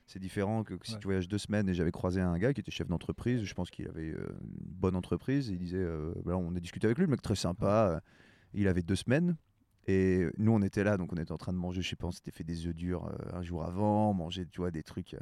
C'est 0.09 0.21
différent 0.21 0.63
que 0.63 0.75
si 0.85 0.93
Ouais. 0.93 0.99
tu 1.01 1.07
voyages 1.09 1.27
deux 1.27 1.37
semaines 1.39 1.69
et 1.69 1.75
j'avais 1.75 1.91
croisé 1.91 2.21
un 2.21 2.39
gars 2.39 2.55
qui 2.55 2.61
était 2.61 2.71
chef 2.71 2.87
d'entreprise. 2.87 3.43
Je 3.43 3.55
pense 3.55 3.71
qu'il 3.71 3.89
avait 3.89 4.13
euh, 4.13 4.25
une 4.41 4.73
bonne 4.73 4.95
entreprise. 4.95 5.49
Il 5.49 5.59
disait, 5.59 5.79
euh, 5.83 6.13
voilà, 6.23 6.39
on 6.39 6.55
a 6.55 6.61
discuté 6.61 6.87
avec 6.87 6.97
lui, 6.99 7.07
le 7.07 7.11
mec 7.11 7.23
très 7.23 7.35
sympa. 7.35 7.89
euh, 7.97 8.01
Il 8.55 8.69
avait 8.69 8.83
deux 8.83 8.95
semaines. 8.95 9.37
Et 9.89 10.27
nous, 10.39 10.53
on 10.53 10.63
était 10.63 10.85
là, 10.85 10.97
donc 10.97 11.13
on 11.13 11.17
était 11.17 11.33
en 11.33 11.37
train 11.39 11.53
de 11.53 11.59
manger, 11.59 11.83
je 11.83 11.89
sais 11.89 11.97
pas, 11.97 12.07
on 12.07 12.13
s'était 12.13 12.31
fait 12.31 12.45
des 12.45 12.67
œufs 12.69 12.75
durs 12.75 13.05
euh, 13.07 13.37
un 13.37 13.43
jour 13.43 13.65
avant, 13.65 14.15
manger, 14.15 14.47
tu 14.47 14.61
vois, 14.61 14.71
des 14.71 14.85
trucs. 14.85 15.17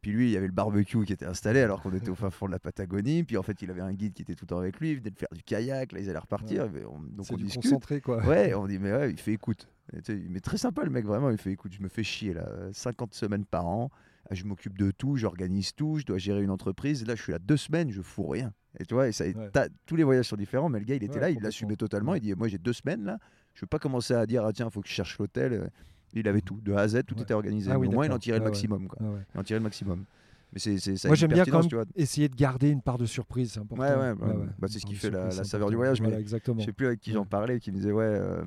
Puis 0.00 0.12
lui, 0.12 0.28
il 0.28 0.30
y 0.32 0.36
avait 0.36 0.46
le 0.46 0.52
barbecue 0.52 1.04
qui 1.04 1.12
était 1.12 1.26
installé 1.26 1.60
alors 1.60 1.82
qu'on 1.82 1.92
était 1.92 2.10
au 2.10 2.14
fin 2.14 2.30
fond 2.30 2.46
de 2.46 2.52
la 2.52 2.58
Patagonie. 2.58 3.24
Puis 3.24 3.36
en 3.36 3.42
fait, 3.42 3.60
il 3.62 3.70
avait 3.70 3.80
un 3.80 3.92
guide 3.92 4.14
qui 4.14 4.22
était 4.22 4.34
tout 4.34 4.44
le 4.44 4.48
temps 4.48 4.58
avec 4.58 4.78
lui, 4.80 4.92
il 4.92 4.98
venait 4.98 5.10
de 5.10 5.18
faire 5.18 5.28
du 5.32 5.42
kayak, 5.42 5.92
là, 5.92 6.00
ils 6.00 6.08
allaient 6.10 6.18
repartir. 6.18 6.64
Et 6.76 6.84
on- 6.84 7.00
donc 7.00 7.26
on 7.30 7.36
du 7.36 7.44
discute. 7.44 7.62
concentré, 7.64 8.00
quoi. 8.00 8.24
Ouais, 8.26 8.54
on 8.54 8.66
dit, 8.68 8.78
mais 8.78 8.92
ouais, 8.92 9.10
il 9.10 9.18
fait 9.18 9.32
écoute. 9.32 9.68
Mais 10.08 10.40
très 10.40 10.58
sympa 10.58 10.84
le 10.84 10.90
mec, 10.90 11.04
vraiment. 11.06 11.30
Il 11.30 11.38
fait 11.38 11.52
écoute, 11.52 11.72
je 11.72 11.82
me 11.82 11.88
fais 11.88 12.02
chier 12.02 12.34
là, 12.34 12.46
50 12.72 13.14
semaines 13.14 13.44
par 13.44 13.66
an. 13.66 13.90
Ah, 14.30 14.34
Je 14.34 14.44
m'occupe 14.44 14.76
de 14.76 14.90
tout, 14.90 15.16
j'organise 15.16 15.74
tout, 15.74 15.98
je 15.98 16.04
dois 16.04 16.18
gérer 16.18 16.42
une 16.42 16.50
entreprise. 16.50 17.06
Là, 17.06 17.14
je 17.14 17.22
suis 17.22 17.32
là 17.32 17.38
deux 17.38 17.56
semaines, 17.56 17.90
je 17.90 18.02
fous 18.02 18.26
rien. 18.26 18.52
Et 18.78 18.84
tu 18.84 18.92
vois, 18.92 19.08
et 19.08 19.12
ça, 19.12 19.24
Ouais. 19.24 19.50
tous 19.86 19.96
les 19.96 20.04
voyages 20.04 20.26
sont 20.26 20.36
différents, 20.36 20.68
mais 20.68 20.78
le 20.80 20.84
gars, 20.84 20.96
il 20.96 21.02
était 21.02 21.14
Ouais, 21.14 21.20
là, 21.20 21.30
il 21.30 21.40
l'assumait 21.40 21.76
totalement. 21.76 22.12
Ouais. 22.12 22.18
Il 22.18 22.20
dit, 22.20 22.34
moi, 22.34 22.46
j'ai 22.48 22.58
deux 22.58 22.74
semaines 22.74 23.04
là, 23.04 23.18
je 23.54 23.62
veux 23.62 23.66
pas 23.66 23.78
commencer 23.78 24.12
à 24.12 24.26
dire, 24.26 24.44
ah 24.44 24.52
tiens, 24.52 24.68
faut 24.68 24.82
que 24.82 24.88
je 24.88 24.92
cherche 24.92 25.18
l'hôtel. 25.18 25.70
Il 26.14 26.26
avait 26.28 26.40
tout, 26.40 26.58
de 26.62 26.72
A 26.72 26.80
à 26.80 26.88
Z, 26.88 27.02
tout 27.06 27.14
Ouais. 27.16 27.22
était 27.22 27.34
organisé. 27.34 27.70
Ah 27.70 27.78
oui, 27.78 27.86
Mais 27.86 27.92
au 27.94 27.96
moins, 27.96 28.06
il 28.06 28.12
en 28.12 28.18
tirait 28.18 28.38
le 28.38 28.44
maximum. 28.44 28.86
Quoi. 28.88 28.98
Il 29.34 29.40
en 29.40 29.42
tirait 29.42 29.58
le 29.60 29.64
maximum. 29.64 30.04
Mais 30.52 30.58
c'est, 30.58 30.78
c'est, 30.78 30.96
ça 30.96 31.08
Moi, 31.08 31.14
j'aime 31.14 31.30
bien 31.32 31.44
quand 31.44 31.60
même 31.60 31.68
tu 31.68 31.74
vois. 31.74 31.84
essayer 31.94 32.28
de 32.30 32.34
garder 32.34 32.70
une 32.70 32.80
part 32.80 32.96
de 32.96 33.04
surprise, 33.04 33.52
c'est 33.52 33.60
important. 33.60 33.82
Ouais, 33.82 33.94
ouais, 33.94 34.14
bah, 34.14 34.34
bah, 34.58 34.68
c'est 34.70 34.78
ce 34.78 34.86
qui 34.86 34.94
fait 34.94 35.10
la- 35.10 35.30
saveur 35.30 35.68
du 35.68 35.74
important. 35.74 35.76
voyage, 35.76 36.00
mais 36.00 36.06
Voilà, 36.08 36.20
exactement. 36.20 36.60
Je 36.60 36.64
sais 36.64 36.72
plus 36.72 36.86
avec 36.86 37.00
qui 37.00 37.12
j'en 37.12 37.26
parlais, 37.26 37.60
qui 37.60 37.70
me 37.70 37.76
disait 37.76 37.92
ouais, 37.92 38.04
euh, 38.06 38.42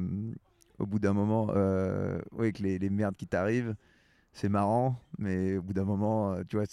au 0.80 0.88
bout 0.88 0.98
d'un 0.98 1.14
moment, 1.14 1.50
euh, 1.56 2.20
ouais, 2.32 2.52
les, 2.60 2.80
les 2.80 2.90
merdes 2.90 3.16
qui 3.16 3.28
t'arrivent, 3.28 3.76
c'est 4.34 4.50
marrant, 4.50 4.98
mais 5.18 5.58
au 5.58 5.62
bout 5.62 5.74
d'un 5.74 5.84
moment, 5.84 6.34
euh, 6.34 6.44
tu 6.48 6.56
vois, 6.56 6.66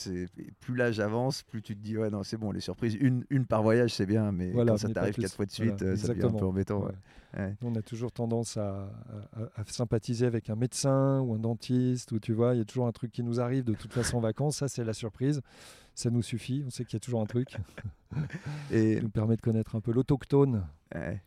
plus 0.61 0.77
l'âge 0.77 1.01
avance, 1.01 1.43
plus 1.43 1.61
tu 1.61 1.75
te 1.77 1.83
dis 1.83 1.97
ouais 1.99 2.09
non 2.11 2.23
c'est 2.23 2.37
bon, 2.37 2.53
les 2.53 2.61
surprises, 2.61 2.95
une, 3.01 3.25
une 3.31 3.47
par 3.47 3.63
voyage 3.63 3.93
c'est 3.95 4.07
bien, 4.07 4.31
mais 4.33 4.51
Voilà, 4.53 4.73
quand 4.73 4.79
ça 4.79 4.89
t'arrive 4.91 5.17
quatre 5.17 5.35
fois 5.35 5.45
de 5.47 5.51
Voilà, 5.57 5.73
suite, 5.77 5.83
euh, 5.83 5.97
ça 5.97 6.09
devient 6.15 6.23
un 6.27 6.31
peu 6.33 6.45
embêtant. 6.47 6.81
Ouais. 6.81 6.87
ouais. 6.87 6.95
Ouais. 7.37 7.57
On 7.63 7.75
a 7.75 7.83
toujours 7.83 8.11
tendance 8.11 8.57
à, 8.57 8.91
à- 9.35 9.61
à 9.61 9.65
sympathiser 9.67 10.25
avec 10.25 10.49
un 10.49 10.57
médecin 10.57 11.21
ou 11.21 11.35
un 11.35 11.39
dentiste, 11.39 12.13
ou 12.13 12.19
tu 12.21 12.33
vois, 12.33 12.55
il 12.55 12.59
y 12.59 12.61
a 12.63 12.65
toujours 12.65 12.87
un 12.87 12.93
truc 12.93 13.13
qui 13.13 13.23
nous 13.23 13.39
arrive 13.41 13.65
de 13.65 13.75
toute 13.75 13.93
façon 13.93 14.17
en 14.17 14.21
vacances. 14.21 14.57
Ça, 14.57 14.69
c'est 14.69 14.83
la 14.83 14.95
surprise. 14.95 15.43
Ça 15.95 16.09
nous 16.09 16.23
suffit. 16.23 16.63
On 16.67 16.71
sait 16.71 16.85
qu'il 16.87 16.95
y 16.95 16.97
a 16.97 17.01
toujours 17.01 17.21
un 17.21 17.27
truc 17.27 17.59
Et 18.71 18.97
qui 18.97 19.03
nous 19.03 19.11
permet 19.11 19.37
de 19.37 19.43
connaître 19.43 19.77
un 19.77 19.81
peu 19.81 19.93
l'autochtone. 19.93 20.67
ouais. 20.95 21.21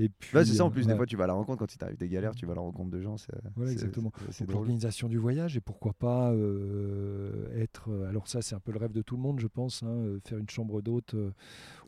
Et 0.00 0.08
puis, 0.08 0.30
Bah, 0.32 0.44
c'est 0.44 0.54
ça 0.54 0.64
en 0.64 0.70
plus, 0.70 0.86
des 0.86 0.94
fois 0.94 1.06
tu 1.06 1.16
vas 1.16 1.24
à 1.24 1.26
la 1.26 1.32
rencontre 1.32 1.58
quand 1.58 1.74
il 1.74 1.76
t'arrive 1.78 1.96
des 1.96 2.08
galères, 2.08 2.34
tu 2.34 2.46
vas 2.46 2.52
à 2.52 2.54
la 2.54 2.60
rencontre 2.60 2.90
de 2.90 3.00
gens. 3.00 3.16
c'est- 3.16 3.32
Voilà, 3.56 3.72
exactement. 3.72 4.12
l'organisation 4.48 5.08
du 5.08 5.18
voyage 5.18 5.56
et 5.56 5.60
pourquoi 5.60 5.92
pas 5.92 6.30
euh, 6.32 7.48
être. 7.60 7.90
euh, 7.90 8.08
alors 8.08 8.28
ça, 8.28 8.40
c'est 8.40 8.54
un 8.54 8.60
peu 8.60 8.70
le 8.72 8.78
rêve 8.78 8.92
de 8.92 9.02
tout 9.02 9.16
le 9.16 9.22
monde, 9.22 9.40
je 9.40 9.46
pense. 9.48 9.82
hein, 9.82 9.88
euh, 9.88 10.20
faire 10.24 10.38
une 10.38 10.48
chambre 10.48 10.80
d'hôte, 10.82 11.14
euh, 11.14 11.30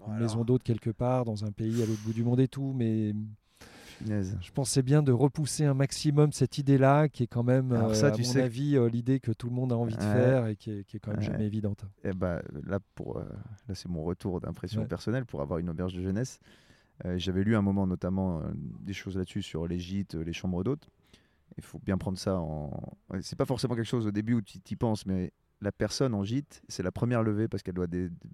une 0.08 0.18
maison 0.18 0.44
d'hôte 0.44 0.62
quelque 0.64 0.90
part 0.90 1.24
dans 1.24 1.44
un 1.44 1.52
pays 1.52 1.82
à 1.82 1.86
l'autre 1.86 2.02
bout 2.02 2.12
du 2.12 2.24
monde 2.24 2.40
et 2.40 2.48
tout, 2.48 2.72
mais. 2.76 3.14
Je 4.02 4.50
pensais 4.52 4.82
bien 4.82 5.02
de 5.02 5.12
repousser 5.12 5.66
un 5.66 5.74
maximum 5.74 6.32
cette 6.32 6.56
idée-là, 6.56 7.08
qui 7.10 7.22
est 7.24 7.26
quand 7.26 7.42
même, 7.42 7.70
Alors 7.72 7.90
euh, 7.90 7.94
ça, 7.94 8.06
à 8.06 8.10
tu 8.12 8.22
mon 8.22 8.28
sais- 8.28 8.40
avis, 8.42 8.76
euh, 8.76 8.88
l'idée 8.88 9.20
que 9.20 9.30
tout 9.30 9.46
le 9.48 9.54
monde 9.54 9.72
a 9.72 9.76
envie 9.76 9.94
de 9.96 10.02
faire 10.02 10.46
et 10.46 10.56
qui 10.56 10.70
est, 10.70 10.84
qui 10.84 10.96
est 10.96 11.00
quand 11.00 11.10
même 11.10 11.20
Ouais. 11.20 11.26
jamais 11.26 11.46
évidente. 11.46 11.84
Eh 12.04 12.12
ben, 12.14 12.40
là, 12.66 12.78
pour, 12.94 13.18
euh, 13.18 13.24
là 13.68 13.74
c'est 13.74 13.88
mon 13.90 14.02
retour 14.02 14.40
d'impression 14.40 14.80
Ouais. 14.80 14.88
personnelle 14.88 15.26
pour 15.26 15.42
avoir 15.42 15.58
une 15.58 15.68
auberge 15.68 15.92
de 15.94 16.00
jeunesse. 16.02 16.40
Euh, 17.04 17.18
J'avais 17.18 17.42
lu 17.44 17.56
un 17.56 17.62
moment 17.62 17.86
notamment 17.86 18.40
euh, 18.40 18.50
des 18.54 18.92
choses 18.92 19.16
là-dessus 19.16 19.42
sur 19.42 19.66
les 19.66 19.78
gîtes, 19.78 20.14
euh, 20.16 20.22
les 20.22 20.32
chambres 20.32 20.62
d'hôtes. 20.64 20.88
Il 21.56 21.62
faut 21.64 21.78
bien 21.78 21.98
prendre 21.98 22.18
ça 22.18 22.36
en. 22.38 22.70
C'est 23.22 23.36
pas 23.36 23.44
forcément 23.46 23.74
quelque 23.74 23.84
chose 23.86 24.06
au 24.06 24.10
début 24.12 24.34
où 24.34 24.40
tu 24.42 24.58
y 24.70 24.76
penses, 24.76 25.04
mais 25.06 25.32
la 25.60 25.72
personne 25.72 26.14
en 26.14 26.22
gîte, 26.24 26.62
c'est 26.68 26.82
la 26.82 26.92
première 26.92 27.22
levée 27.22 27.48
parce 27.48 27.62
qu'elle 27.62 27.74
doit 27.74 27.86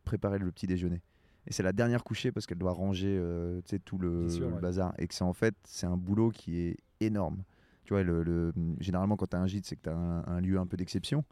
préparer 0.04 0.38
le 0.38 0.50
petit 0.52 0.66
déjeuner. 0.66 1.00
Et 1.46 1.52
c'est 1.52 1.62
la 1.62 1.72
dernière 1.72 2.04
couchée 2.04 2.32
parce 2.32 2.44
qu'elle 2.46 2.58
doit 2.58 2.72
ranger 2.72 3.16
euh, 3.18 3.60
tout 3.84 3.98
le, 3.98 4.26
Bien 4.26 4.28
sûr, 4.28 4.48
le 4.48 4.54
ouais. 4.56 4.60
bazar. 4.60 4.92
Et 4.98 5.06
que 5.06 5.14
c'est 5.14 5.24
en 5.24 5.32
fait, 5.32 5.54
c'est 5.64 5.86
un 5.86 5.96
boulot 5.96 6.30
qui 6.30 6.58
est 6.58 6.76
énorme. 7.00 7.42
Tu 7.84 7.94
vois, 7.94 8.02
le, 8.02 8.22
le- 8.22 8.52
généralement, 8.80 9.16
quand 9.16 9.28
tu 9.28 9.36
as 9.36 9.40
un 9.40 9.46
gîte, 9.46 9.64
c'est 9.64 9.76
que 9.76 9.82
tu 9.82 9.88
as 9.88 9.96
un, 9.96 10.24
un 10.26 10.40
lieu 10.40 10.58
un 10.58 10.66
peu 10.66 10.76
d'exception. 10.76 11.24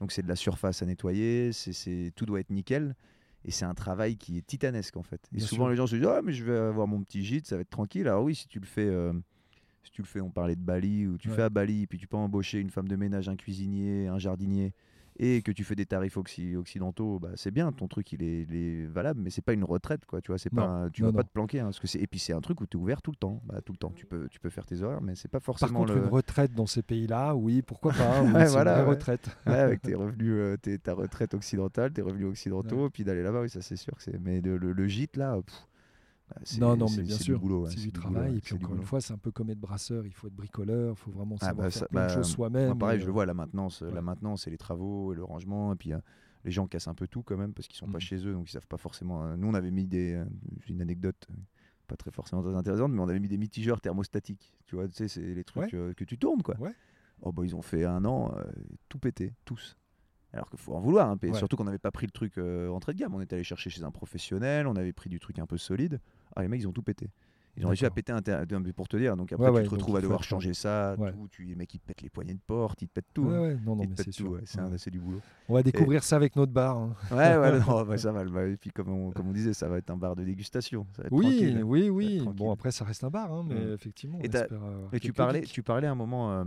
Donc, 0.00 0.10
c'est 0.12 0.22
de 0.22 0.28
la 0.28 0.36
surface 0.36 0.82
à 0.82 0.86
nettoyer, 0.86 1.52
c'est- 1.52 2.12
tout 2.16 2.24
doit 2.26 2.40
être 2.40 2.50
nickel. 2.50 2.94
Et 3.44 3.50
c'est 3.50 3.64
un 3.64 3.74
travail 3.74 4.16
qui 4.16 4.36
est 4.38 4.46
titanesque, 4.46 4.96
en 4.96 5.02
fait. 5.02 5.26
Et 5.32 5.36
Bien 5.36 5.46
souvent, 5.46 5.64
sûr. 5.64 5.70
les 5.70 5.76
gens 5.76 5.86
se 5.86 5.96
disent 5.96 6.06
Ah, 6.06 6.20
mais 6.22 6.32
je 6.32 6.44
vais 6.44 6.56
avoir 6.56 6.86
mon 6.86 7.02
petit 7.02 7.24
gîte, 7.24 7.46
ça 7.46 7.56
va 7.56 7.62
être 7.62 7.70
tranquille. 7.70 8.06
Alors, 8.08 8.24
oui, 8.24 8.34
si 8.34 8.46
tu 8.48 8.58
le 8.60 8.66
fais. 8.66 8.86
euh, 8.86 9.12
si 9.84 9.92
tu 9.92 10.02
le 10.02 10.06
fais, 10.06 10.20
on 10.20 10.30
parlait 10.30 10.56
de 10.56 10.60
Bali, 10.60 11.06
ou 11.06 11.16
tu 11.16 11.28
Ouais. 11.30 11.36
fais 11.36 11.42
à 11.42 11.48
Bali, 11.48 11.86
puis 11.86 11.98
tu 11.98 12.06
peux 12.06 12.16
embaucher 12.16 12.58
une 12.60 12.68
femme 12.70 12.88
de 12.88 12.96
ménage, 12.96 13.28
un 13.28 13.36
cuisinier, 13.36 14.06
un 14.08 14.18
jardinier, 14.18 14.74
et 15.18 15.42
que 15.42 15.50
tu 15.52 15.64
fais 15.64 15.74
des 15.74 15.86
tarifs 15.86 16.16
occi- 16.16 16.56
occidentaux, 16.56 17.18
bah, 17.18 17.30
c'est 17.34 17.50
bien, 17.50 17.72
ton 17.72 17.88
truc 17.88 18.12
il 18.12 18.22
est, 18.22 18.42
il 18.42 18.54
est 18.54 18.86
valable, 18.86 19.20
mais 19.20 19.30
c'est 19.30 19.42
pas 19.42 19.52
une 19.52 19.64
retraite, 19.64 20.04
quoi. 20.06 20.20
Tu 20.20 20.30
vois, 20.30 20.38
c'est 20.38 20.50
pas, 20.50 20.62
un- 20.62 20.90
tu 20.90 21.02
non, 21.02 21.08
vas 21.10 21.16
pas 21.18 21.24
te 21.24 21.32
planquer, 21.32 21.60
hein, 21.60 21.64
parce 21.64 21.80
que 21.80 21.86
c'est, 21.86 21.98
et 22.00 22.06
puis 22.06 22.18
c'est 22.20 22.32
un 22.32 22.40
truc 22.40 22.60
où 22.60 22.66
tu 22.66 22.76
es 22.76 22.80
ouvert 22.80 23.02
tout 23.02 23.10
le 23.10 23.16
temps, 23.16 23.40
bah, 23.44 23.60
tout 23.64 23.72
le 23.72 23.78
temps. 23.78 23.92
Tu 23.96 24.06
peux, 24.06 24.28
tu 24.28 24.38
peux 24.40 24.50
faire 24.50 24.64
tes 24.66 24.82
horaires, 24.82 25.00
mais 25.02 25.14
c'est 25.14 25.28
pas 25.28 25.40
Par 25.40 25.44
forcément 25.46 25.80
contre, 25.80 25.94
le. 25.94 26.02
une 26.04 26.08
retraite 26.08 26.54
dans 26.54 26.66
ces 26.66 26.82
pays-là, 26.82 27.34
oui, 27.34 27.62
pourquoi 27.62 27.92
pas 27.92 28.22
Ouais, 28.22 28.46
voilà, 28.48 28.82
ouais. 28.84 28.88
retraite. 28.90 29.28
Ouais, 29.46 29.54
avec 29.54 29.82
tes 29.82 29.94
revenus, 29.94 30.32
euh, 30.34 30.56
tes- 30.56 30.78
ta 30.78 30.94
retraite 30.94 31.34
occidentale, 31.34 31.92
tes 31.92 32.02
revenus 32.02 32.26
occidentaux, 32.28 32.88
puis 32.90 33.04
d'aller 33.04 33.22
là-bas, 33.22 33.42
oui, 33.42 33.50
ça 33.50 33.60
c'est 33.62 33.76
sûr 33.76 33.94
que 33.96 34.02
c'est. 34.02 34.18
Mais 34.20 34.40
le, 34.40 34.56
le- 34.56 34.72
le 34.72 34.86
gîte 34.86 35.16
là, 35.16 35.36
pff, 35.44 35.66
Non, 36.58 36.76
non, 36.76 36.86
c'est- 36.88 36.98
mais 36.98 37.02
bien 37.04 37.16
c'est 37.16 37.22
sûr, 37.24 37.38
du 37.38 37.40
boulot, 37.42 37.64
ouais, 37.64 37.70
c'est 37.70 37.80
du 37.80 37.92
travail. 37.92 38.32
ouais, 38.32 38.38
et 38.38 38.40
puis 38.40 38.54
encore 38.54 38.74
une 38.76 38.82
fois, 38.82 39.00
c'est 39.00 39.12
un 39.12 39.18
peu 39.18 39.30
comme 39.30 39.50
être 39.50 39.58
brasseur, 39.60 40.06
il 40.06 40.12
faut 40.12 40.26
être 40.26 40.34
bricoleur, 40.36 40.94
il 40.94 40.96
faut 40.96 41.10
vraiment 41.10 41.36
Ah, 41.40 41.46
savoir 41.46 41.66
bah, 41.66 41.70
faire 41.70 41.80
ça- 41.80 41.88
plein 41.88 42.02
de 42.02 42.06
bah, 42.08 42.14
choses 42.14 42.26
soi-même. 42.30 42.78
Pareil, 42.78 42.98
et, 42.98 43.00
je 43.00 43.06
le 43.06 43.12
vois 43.12 43.26
là 43.26 43.34
maintenant. 43.34 43.70
c'est- 43.70 43.84
ouais. 43.84 43.92
La 43.92 44.02
maintenant, 44.02 44.36
c'est 44.36 44.50
les 44.50 44.58
travaux 44.58 45.12
et 45.12 45.16
le 45.16 45.24
rangement. 45.24 45.72
Et 45.72 45.76
puis 45.76 45.92
euh, 45.92 45.98
les 46.44 46.50
gens 46.50 46.66
cassent 46.66 46.88
un 46.88 46.94
peu 46.94 47.06
tout 47.08 47.22
quand 47.22 47.36
même 47.36 47.52
parce 47.54 47.66
qu'ils 47.68 47.76
sont 47.78 47.86
pas 47.86 47.98
Mhm. 47.98 48.00
chez 48.00 48.26
eux, 48.26 48.32
donc 48.32 48.48
ils 48.48 48.52
savent 48.52 48.66
pas 48.66 48.76
forcément. 48.78 49.24
euh, 49.24 49.36
nous, 49.36 49.48
on 49.48 49.54
avait 49.54 49.70
mis 49.70 49.86
des. 49.86 50.14
euh, 50.14 50.24
une 50.68 50.80
anecdote. 50.82 51.26
euh, 51.30 51.34
Pas 51.86 51.96
très 51.96 52.10
forcément 52.10 52.42
très 52.42 52.54
intéressante, 52.54 52.92
mais 52.92 53.00
on 53.00 53.08
avait 53.08 53.18
mis 53.18 53.28
des 53.28 53.38
mitigeurs 53.38 53.80
thermostatiques. 53.80 54.52
Tu 54.66 54.74
vois, 54.76 54.86
tu 54.88 54.94
sais, 54.94 55.08
c'est 55.08 55.22
les 55.22 55.42
trucs 55.42 55.72
euh, 55.72 55.94
que 55.94 56.04
tu 56.04 56.18
tournes, 56.18 56.42
quoi. 56.42 56.54
Oh, 57.22 57.32
bah, 57.32 57.42
ils 57.46 57.56
ont 57.56 57.62
fait 57.62 57.84
un 57.86 58.04
an, 58.04 58.30
euh, 58.36 58.44
tout 58.90 58.98
pété, 58.98 59.32
tous. 59.46 59.76
Alors 60.32 60.50
qu'il 60.50 60.58
faut 60.58 60.74
en 60.74 60.80
vouloir, 60.80 61.08
hein, 61.08 61.16
Ouais. 61.32 61.38
surtout 61.38 61.56
qu'on 61.56 61.64
n'avait 61.64 61.78
pas 61.78 61.90
pris 61.90 62.06
le 62.06 62.12
truc 62.12 62.36
euh, 62.38 62.68
entrée 62.68 62.92
de 62.92 62.98
gamme. 62.98 63.14
On 63.14 63.20
était 63.20 63.34
allé 63.34 63.44
chercher 63.44 63.70
chez 63.70 63.82
un 63.82 63.90
professionnel, 63.90 64.66
on 64.66 64.76
avait 64.76 64.92
pris 64.92 65.08
du 65.08 65.18
truc 65.20 65.38
un 65.38 65.46
peu 65.46 65.56
solide. 65.56 66.00
Ah, 66.36 66.42
les 66.42 66.48
mecs, 66.48 66.60
ils 66.60 66.68
ont 66.68 66.72
tout 66.72 66.82
pété. 66.82 67.10
Ils 67.58 67.66
ont 67.66 67.68
réussi 67.68 67.84
à 67.86 67.90
péter 67.90 68.12
un 68.12 68.22
pour 68.74 68.88
te 68.88 68.96
dire. 68.96 69.16
Donc 69.16 69.32
après, 69.32 69.46
Ouais, 69.46 69.52
tu 69.52 69.56
ouais, 69.56 69.64
te 69.64 69.70
retrouves 69.70 69.96
à 69.96 70.00
devoir 70.00 70.22
changer 70.22 70.54
ça. 70.54 70.94
Ouais. 70.98 71.12
Tout, 71.12 71.28
tu, 71.30 71.42
les 71.44 71.54
mecs, 71.54 71.74
ils 71.74 71.80
te 71.80 71.86
pètent 71.86 72.02
les 72.02 72.08
poignées 72.10 72.34
de 72.34 72.40
porte, 72.46 72.80
ils 72.82 72.88
te 72.88 72.92
pètent 72.92 73.12
tout. 73.12 73.28
Hein. 73.28 73.56
non, 73.64 73.76
non, 73.76 73.82
Ils 73.82 73.88
te 73.94 74.02
mais 74.02 74.04
c'est 74.12 74.22
tout, 74.22 74.38
c'est 74.76 74.90
du 74.90 75.00
boulot. 75.00 75.20
On 75.48 75.54
va 75.54 75.62
découvrir 75.62 76.02
ça 76.04 76.16
avec 76.16 76.36
notre 76.36 76.52
bar. 76.52 76.76
hein. 76.76 76.94
Ouais, 77.10 77.36
ouais, 77.36 77.58
non, 77.66 77.84
bah, 77.84 77.98
ça 77.98 78.12
va. 78.12 78.24
bah, 78.24 78.46
et 78.46 78.56
puis, 78.56 78.70
comme 78.70 78.88
on, 78.90 79.10
comme 79.10 79.28
on 79.28 79.32
disait, 79.32 79.52
ça 79.54 79.68
va 79.68 79.78
être 79.78 79.90
un 79.90 79.96
bar 79.96 80.14
de 80.16 80.24
dégustation. 80.24 80.86
Ça 80.92 81.02
va 81.02 81.06
être 81.06 81.12
Oui, 81.12 81.60
oui, 81.64 81.90
oui. 81.90 82.22
Bon, 82.36 82.52
après, 82.52 82.70
ça 82.70 82.84
reste 82.84 83.02
un 83.04 83.10
bar, 83.10 83.32
hein, 83.32 83.44
mais 83.48 83.54
Mm. 83.56 83.72
effectivement, 83.74 84.18
on 84.18 84.22
Et 84.22 84.26
espère, 84.26 84.62
euh, 84.62 84.86
Et 84.92 85.00
tu 85.00 85.12
parlais, 85.12 85.40
tu 85.42 85.62
parlais 85.62 85.86
un 85.88 85.94
moment, 85.94 86.32
euh, 86.32 86.44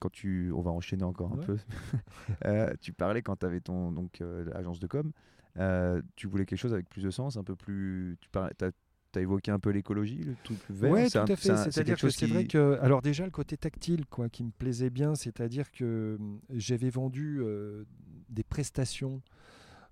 quand 0.00 0.10
tu. 0.10 0.50
On 0.54 0.60
va 0.62 0.70
enchaîner 0.72 1.04
encore 1.04 1.32
un 1.32 1.36
peu. 1.38 1.56
Euh, 2.44 2.72
tu 2.80 2.92
parlais 2.92 3.22
quand 3.22 3.36
tu 3.36 3.46
avais 3.46 3.60
ton 3.60 3.90
donc, 3.92 4.22
agence 4.54 4.78
de 4.80 4.86
com. 4.86 5.12
euh, 5.58 6.00
tu 6.16 6.26
voulais 6.26 6.44
quelque 6.46 6.58
chose 6.58 6.72
avec 6.74 6.88
plus 6.88 7.02
de 7.02 7.10
sens, 7.10 7.36
un 7.36 7.44
peu 7.44 7.56
plus. 7.56 8.16
Tu 8.20 8.28
parlais, 8.30 8.52
as, 8.62 8.70
évoqué 9.16 9.50
un 9.50 9.58
peu 9.58 9.70
l'écologie, 9.70 10.18
le 10.18 10.34
truc 10.44 10.58
vert. 10.70 10.92
Oui, 10.92 11.10
tout 11.10 11.18
à 11.32 11.36
fait. 11.36 11.56
C'est-à-dire 11.56 11.96
que 11.98 12.10
c'est 12.10 12.26
qui- 12.26 12.32
vrai 12.32 12.44
que, 12.46 12.78
alors 12.80 13.02
déjà 13.02 13.24
le 13.24 13.30
côté 13.30 13.56
tactile, 13.56 14.04
quoi, 14.06 14.28
qui 14.28 14.44
me 14.44 14.50
plaisait 14.50 14.90
bien, 14.90 15.14
c'est-à-dire 15.14 15.70
que 15.72 16.16
hum, 16.20 16.40
j'avais 16.50 16.90
vendu 16.90 17.38
euh, 17.40 17.84
des 18.28 18.44
prestations 18.44 19.22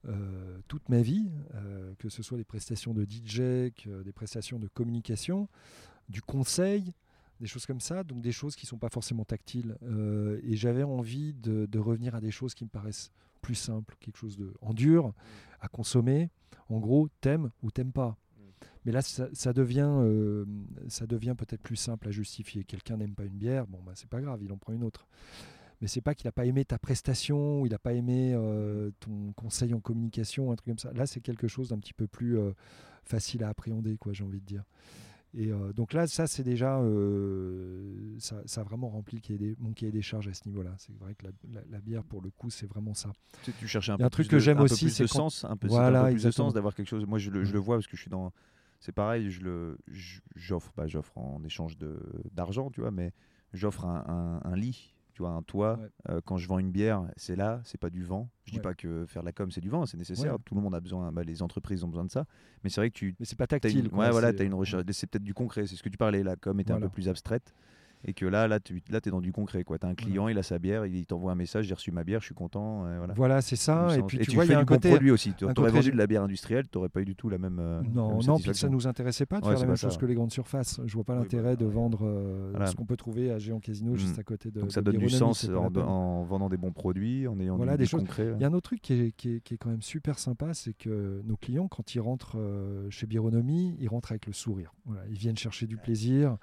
euh, 0.08 0.58
toute 0.68 0.88
ma 0.88 1.02
vie, 1.02 1.30
euh, 1.54 1.92
que 1.98 2.08
ce 2.08 2.22
soit 2.22 2.38
des 2.38 2.44
prestations 2.44 2.94
de 2.94 3.04
DJ, 3.04 3.72
que 3.74 4.02
des 4.02 4.12
prestations 4.12 4.58
de 4.58 4.68
communication, 4.68 5.48
du 6.08 6.22
conseil, 6.22 6.92
des 7.40 7.46
choses 7.46 7.66
comme 7.66 7.80
ça, 7.80 8.04
donc 8.04 8.20
des 8.22 8.32
choses 8.32 8.54
qui 8.54 8.66
sont 8.66 8.78
pas 8.78 8.88
forcément 8.88 9.24
tactiles. 9.24 9.76
Euh, 9.82 10.40
et 10.44 10.54
j'avais 10.56 10.84
envie 10.84 11.32
de, 11.34 11.66
de 11.66 11.78
revenir 11.78 12.14
à 12.14 12.20
des 12.20 12.30
choses 12.30 12.54
qui 12.54 12.64
me 12.64 12.70
paraissent 12.70 13.10
plus 13.42 13.54
simples, 13.56 13.96
quelque 14.00 14.16
chose 14.16 14.36
de 14.36 14.52
en 14.60 14.74
dur 14.74 15.12
à 15.60 15.68
consommer. 15.68 16.30
En 16.68 16.78
gros, 16.78 17.08
t'aimes 17.20 17.50
ou 17.62 17.70
t'aimes 17.70 17.92
pas. 17.92 18.16
Mais 18.86 18.92
là, 18.92 19.02
ça, 19.02 19.28
ça 19.32 19.52
devient, 19.52 19.90
euh, 19.90 20.44
ça 20.88 21.06
devient 21.06 21.34
peut-être 21.36 21.60
plus 21.60 21.76
simple 21.76 22.06
à 22.08 22.10
justifier. 22.12 22.64
Quelqu'un 22.64 22.96
n'aime 22.96 23.14
pas 23.14 23.24
une 23.24 23.36
bière, 23.36 23.66
bon, 23.66 23.80
bah, 23.84 23.92
c'est 23.96 24.08
pas 24.08 24.20
grave, 24.20 24.38
il 24.42 24.52
en 24.52 24.56
prend 24.56 24.72
une 24.72 24.84
autre. 24.84 25.06
Mais 25.82 25.88
c'est 25.88 26.00
pas 26.00 26.14
qu'il 26.14 26.26
n'a 26.28 26.32
pas 26.32 26.46
aimé 26.46 26.64
ta 26.64 26.78
prestation, 26.78 27.60
ou 27.60 27.66
il 27.66 27.70
n'a 27.72 27.78
pas 27.78 27.92
aimé 27.92 28.32
euh, 28.34 28.90
ton 29.00 29.32
conseil 29.34 29.74
en 29.74 29.80
communication, 29.80 30.52
un 30.52 30.56
truc 30.56 30.68
comme 30.68 30.78
ça. 30.78 30.92
Là, 30.94 31.04
c'est 31.06 31.20
quelque 31.20 31.48
chose 31.48 31.68
d'un 31.70 31.78
petit 31.78 31.92
peu 31.92 32.06
plus 32.06 32.38
euh, 32.38 32.52
facile 33.04 33.42
à 33.44 33.48
appréhender, 33.48 33.96
quoi, 33.98 34.12
j'ai 34.12 34.24
envie 34.24 34.40
de 34.40 34.46
dire. 34.46 34.64
Et 35.34 35.50
donc 35.74 35.92
là, 35.92 36.06
ça, 36.06 36.26
c'est 36.26 36.44
déjà, 36.44 36.80
ça, 38.18 38.40
ça 38.46 38.60
a 38.62 38.64
vraiment 38.64 38.88
rempli 38.88 39.20
des- 39.36 39.54
mon 39.58 39.72
cahier 39.72 39.92
des 39.92 40.00
charges 40.00 40.28
à 40.28 40.32
ce 40.32 40.48
niveau-là. 40.48 40.74
C'est 40.78 40.96
vrai 40.98 41.14
que 41.14 41.26
la, 41.26 41.32
la- 41.52 41.66
la 41.70 41.80
bière, 41.80 42.04
pour 42.04 42.22
le 42.22 42.30
coup, 42.30 42.48
c'est 42.48 42.66
vraiment 42.66 42.94
ça. 42.94 43.12
Tu, 43.42 43.52
tu 43.52 43.68
cherchais 43.68 43.92
un 43.92 43.98
peu 43.98 44.04
un 44.04 44.08
truc 44.08 44.26
plus 44.26 44.30
que 44.30 44.36
de- 44.36 44.40
j'aime 44.40 44.60
aussi, 44.60 44.88
c'est 44.88 45.06
sens, 45.06 45.44
un 45.44 45.56
peu, 45.56 45.68
Voilà, 45.68 46.04
un 46.04 46.06
peu 46.06 46.12
plus 46.12 46.22
de 46.24 46.30
sens 46.30 46.54
d'avoir 46.54 46.74
quelque 46.74 46.88
chose. 46.88 47.04
Moi, 47.04 47.18
je 47.18 47.30
le, 47.30 47.44
je 47.44 47.50
Mm. 47.50 47.54
le 47.54 47.58
vois 47.58 47.76
parce 47.76 47.86
que 47.86 47.96
je 47.96 48.02
suis 48.02 48.10
dans. 48.10 48.32
C'est 48.80 48.92
pareil, 48.92 49.30
je 49.30 49.40
le, 49.42 49.78
j'offre, 50.34 50.72
bah, 50.76 50.86
j'offre 50.86 51.16
en 51.18 51.42
échange 51.44 51.76
de 51.78 51.98
d'argent, 52.32 52.70
tu 52.70 52.80
vois, 52.80 52.90
mais 52.90 53.12
j'offre 53.52 53.84
un, 53.84 54.04
un- 54.44 54.50
un 54.50 54.56
lit, 54.56 54.94
tu 55.12 55.22
vois, 55.22 55.30
un 55.30 55.42
toit. 55.42 55.78
Ouais. 55.80 55.88
Euh, 56.10 56.20
quand 56.24 56.36
je 56.36 56.46
vends 56.46 56.58
une 56.58 56.70
bière, 56.70 57.08
c'est 57.16 57.36
là, 57.36 57.60
c'est 57.64 57.78
pas 57.80 57.88
du 57.90 58.04
vent. 58.04 58.28
Je 58.44 58.52
dis 58.52 58.58
Ouais. 58.58 58.62
pas 58.62 58.74
que 58.74 59.06
faire 59.06 59.22
de 59.22 59.26
la 59.26 59.32
com 59.32 59.50
c'est 59.50 59.60
du 59.62 59.70
vent, 59.70 59.86
c'est 59.86 59.96
nécessaire. 59.96 60.34
Ouais. 60.34 60.38
Tout 60.44 60.54
le 60.54 60.60
monde 60.60 60.74
a 60.74 60.80
besoin, 60.80 61.10
bah, 61.10 61.24
les 61.24 61.42
entreprises 61.42 61.82
ont 61.84 61.88
besoin 61.88 62.04
de 62.04 62.10
ça. 62.10 62.26
Mais 62.62 62.70
c'est 62.70 62.80
vrai 62.80 62.90
que 62.90 62.98
tu 62.98 63.16
Mais 63.18 63.24
c'est 63.26 63.38
pas 63.38 63.46
tactile. 63.46 63.78
une, 63.78 63.88
quoi, 63.88 64.04
ouais, 64.04 64.10
voilà, 64.10 64.28
c'est- 64.28 64.36
t'as 64.36 64.44
une 64.44 64.54
recherche. 64.54 64.84
C'est 64.92 65.06
peut-être 65.08 65.24
du 65.24 65.34
concret. 65.34 65.66
C'est 65.66 65.76
ce 65.76 65.82
que 65.82 65.88
tu 65.88 65.96
parlais. 65.98 66.22
La 66.22 66.36
com 66.36 66.60
était 66.60 66.72
un 66.72 66.80
peu 66.80 66.88
plus 66.90 67.08
abstraite. 67.08 67.54
Et 68.08 68.14
que 68.14 68.24
là, 68.24 68.46
là, 68.46 68.60
tu 68.60 68.80
là, 68.88 69.00
es 69.04 69.10
dans 69.10 69.20
du 69.20 69.32
concret. 69.32 69.64
Tu 69.64 69.72
as 69.84 69.88
un 69.88 69.94
client, 69.96 70.28
il 70.28 70.38
a 70.38 70.42
sa 70.44 70.58
bière, 70.60 70.86
il 70.86 71.04
t'envoie 71.06 71.32
un 71.32 71.34
message 71.34 71.66
j'ai 71.66 71.74
reçu 71.74 71.90
ma 71.90 72.04
bière, 72.04 72.20
je 72.20 72.26
suis 72.26 72.34
content. 72.36 72.88
et 72.88 72.98
voilà. 72.98 73.14
Voilà, 73.14 73.42
c'est 73.42 73.56
ça. 73.56 73.88
Et 73.98 74.02
puis 74.02 74.18
Et 74.18 74.20
tu 74.26 74.36
vois, 74.36 74.44
il 74.44 74.46
y 74.46 74.50
fais 74.50 74.54
a 74.54 74.58
du 74.58 74.62
un 74.62 74.64
bon 74.64 74.74
côté. 74.76 74.90
produit 74.90 75.10
aussi. 75.10 75.32
Tu 75.34 75.44
aurais 75.44 75.54
côté- 75.54 75.70
vendu 75.70 75.90
de 75.90 75.96
la 75.96 76.06
bière 76.06 76.22
industrielle, 76.22 76.68
tu 76.70 76.78
n'aurais 76.78 76.88
pas 76.88 77.00
eu 77.00 77.04
du 77.04 77.16
tout 77.16 77.28
la 77.28 77.38
même. 77.38 77.58
euh, 77.58 77.82
Non, 77.82 77.84
même 77.84 77.94
non, 77.94 78.16
puis 78.18 78.24
ça 78.24 78.32
satisfaction. 78.36 78.70
nous 78.70 78.86
intéressait 78.86 79.26
pas 79.26 79.40
de 79.40 79.44
Ouais, 79.46 79.52
faire 79.52 79.60
la 79.60 79.66
même 79.66 79.76
ça, 79.76 79.88
chose 79.88 79.98
que 79.98 80.06
les 80.06 80.14
grandes 80.14 80.30
surfaces. 80.30 80.80
Je 80.86 80.94
vois 80.94 81.02
pas 81.04 81.14
Oui, 81.14 81.18
l'intérêt 81.22 81.50
bah, 81.50 81.56
de 81.56 81.66
ouais. 81.66 81.72
vendre 81.72 82.00
euh, 82.06 82.48
Voilà. 82.52 82.66
ce 82.66 82.76
qu'on 82.76 82.84
peut 82.86 82.96
trouver 82.96 83.32
à 83.32 83.38
Géant 83.38 83.58
Casino 83.58 83.96
juste 83.96 84.16
Mm. 84.16 84.20
à 84.20 84.22
côté 84.22 84.50
de. 84.52 84.60
Donc 84.60 84.70
ça 84.72 84.82
de 84.82 84.90
donne 84.92 85.00
du 85.00 85.08
sens 85.10 85.48
en, 85.48 86.22
vendant 86.22 86.48
des 86.48 86.56
bons 86.56 86.70
produits, 86.72 87.26
en 87.26 87.38
ayant 87.40 87.56
Voilà, 87.56 87.76
des 87.76 87.86
choses- 87.86 88.00
concret. 88.02 88.32
Il 88.36 88.40
y 88.40 88.44
a 88.44 88.46
un 88.48 88.52
autre 88.52 88.68
truc 88.70 88.82
qui 88.82 88.92
est, 88.92 89.56
quand 89.58 89.70
même 89.70 89.82
super 89.82 90.18
sympa, 90.20 90.54
c'est 90.54 90.74
que 90.74 91.22
nos 91.24 91.36
clients, 91.36 91.66
quand 91.66 91.94
ils 91.96 92.00
rentrent 92.00 92.38
euh, 92.38 92.88
chez 92.90 93.06
Bironomie, 93.08 93.76
ils 93.80 93.88
rentrent 93.88 94.12
avec 94.12 94.26
le 94.26 94.32
sourire. 94.32 94.72
Ils 95.10 95.18
viennent 95.18 95.36
chercher 95.36 95.66
du 95.66 95.76
plaisir, 95.76 96.36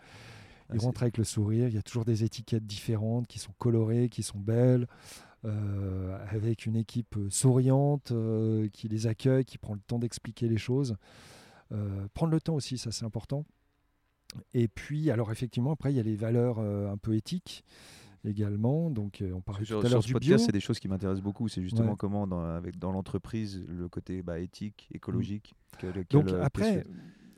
ils 0.73 0.79
rentrent 0.79 1.03
avec 1.03 1.17
le 1.17 1.23
sourire. 1.23 1.67
Il 1.67 1.73
y 1.73 1.77
a 1.77 1.81
toujours 1.81 2.05
des 2.05 2.23
étiquettes 2.23 2.65
différentes 2.65 3.27
qui 3.27 3.39
sont 3.39 3.53
colorées, 3.57 4.09
qui 4.09 4.23
sont 4.23 4.39
belles, 4.39 4.87
euh, 5.45 6.17
avec 6.29 6.65
une 6.65 6.75
équipe 6.75 7.17
euh, 7.17 7.29
souriante 7.29 8.11
euh, 8.11 8.67
qui 8.69 8.87
les 8.87 9.07
accueille, 9.07 9.45
qui 9.45 9.57
prend 9.57 9.73
le 9.73 9.81
temps 9.81 9.99
d'expliquer 9.99 10.47
les 10.47 10.57
choses. 10.57 10.95
Euh, 11.71 12.07
prendre 12.13 12.31
le 12.31 12.39
temps 12.41 12.55
aussi, 12.55 12.77
ça 12.77 12.91
c'est 12.91 13.05
important. 13.05 13.45
Et 14.53 14.67
puis, 14.67 15.11
alors 15.11 15.31
effectivement, 15.31 15.71
après, 15.71 15.91
il 15.93 15.95
y 15.97 15.99
a 15.99 16.03
les 16.03 16.15
valeurs 16.15 16.59
un 16.59 16.97
peu 16.97 17.15
éthiques 17.15 17.63
également. 18.25 18.89
Donc, 18.89 19.21
euh, 19.21 19.31
on 19.33 19.41
parlait 19.41 19.65
Sur, 19.65 19.81
tout 19.81 19.85
à 19.85 19.89
l'heure 19.89 19.99
du 20.01 20.07
bio. 20.07 20.13
podcast, 20.19 20.45
c'est 20.45 20.51
des 20.51 20.59
choses 20.59 20.79
qui 20.79 20.87
m'intéressent 20.87 21.21
beaucoup. 21.23 21.47
C'est 21.49 21.61
justement 21.61 21.91
Ouais. 21.91 21.95
comment, 21.99 22.25
dans, 22.25 22.41
avec, 22.43 22.79
dans 22.79 22.91
l'entreprise, 22.91 23.63
le 23.67 23.89
côté 23.89 24.23
bah, 24.23 24.39
éthique, 24.39 24.87
écologique. 24.93 25.53
quel- 25.77 25.93
Donc 26.09 26.27
quel- 26.27 26.35
euh, 26.35 26.43
après, 26.43 26.85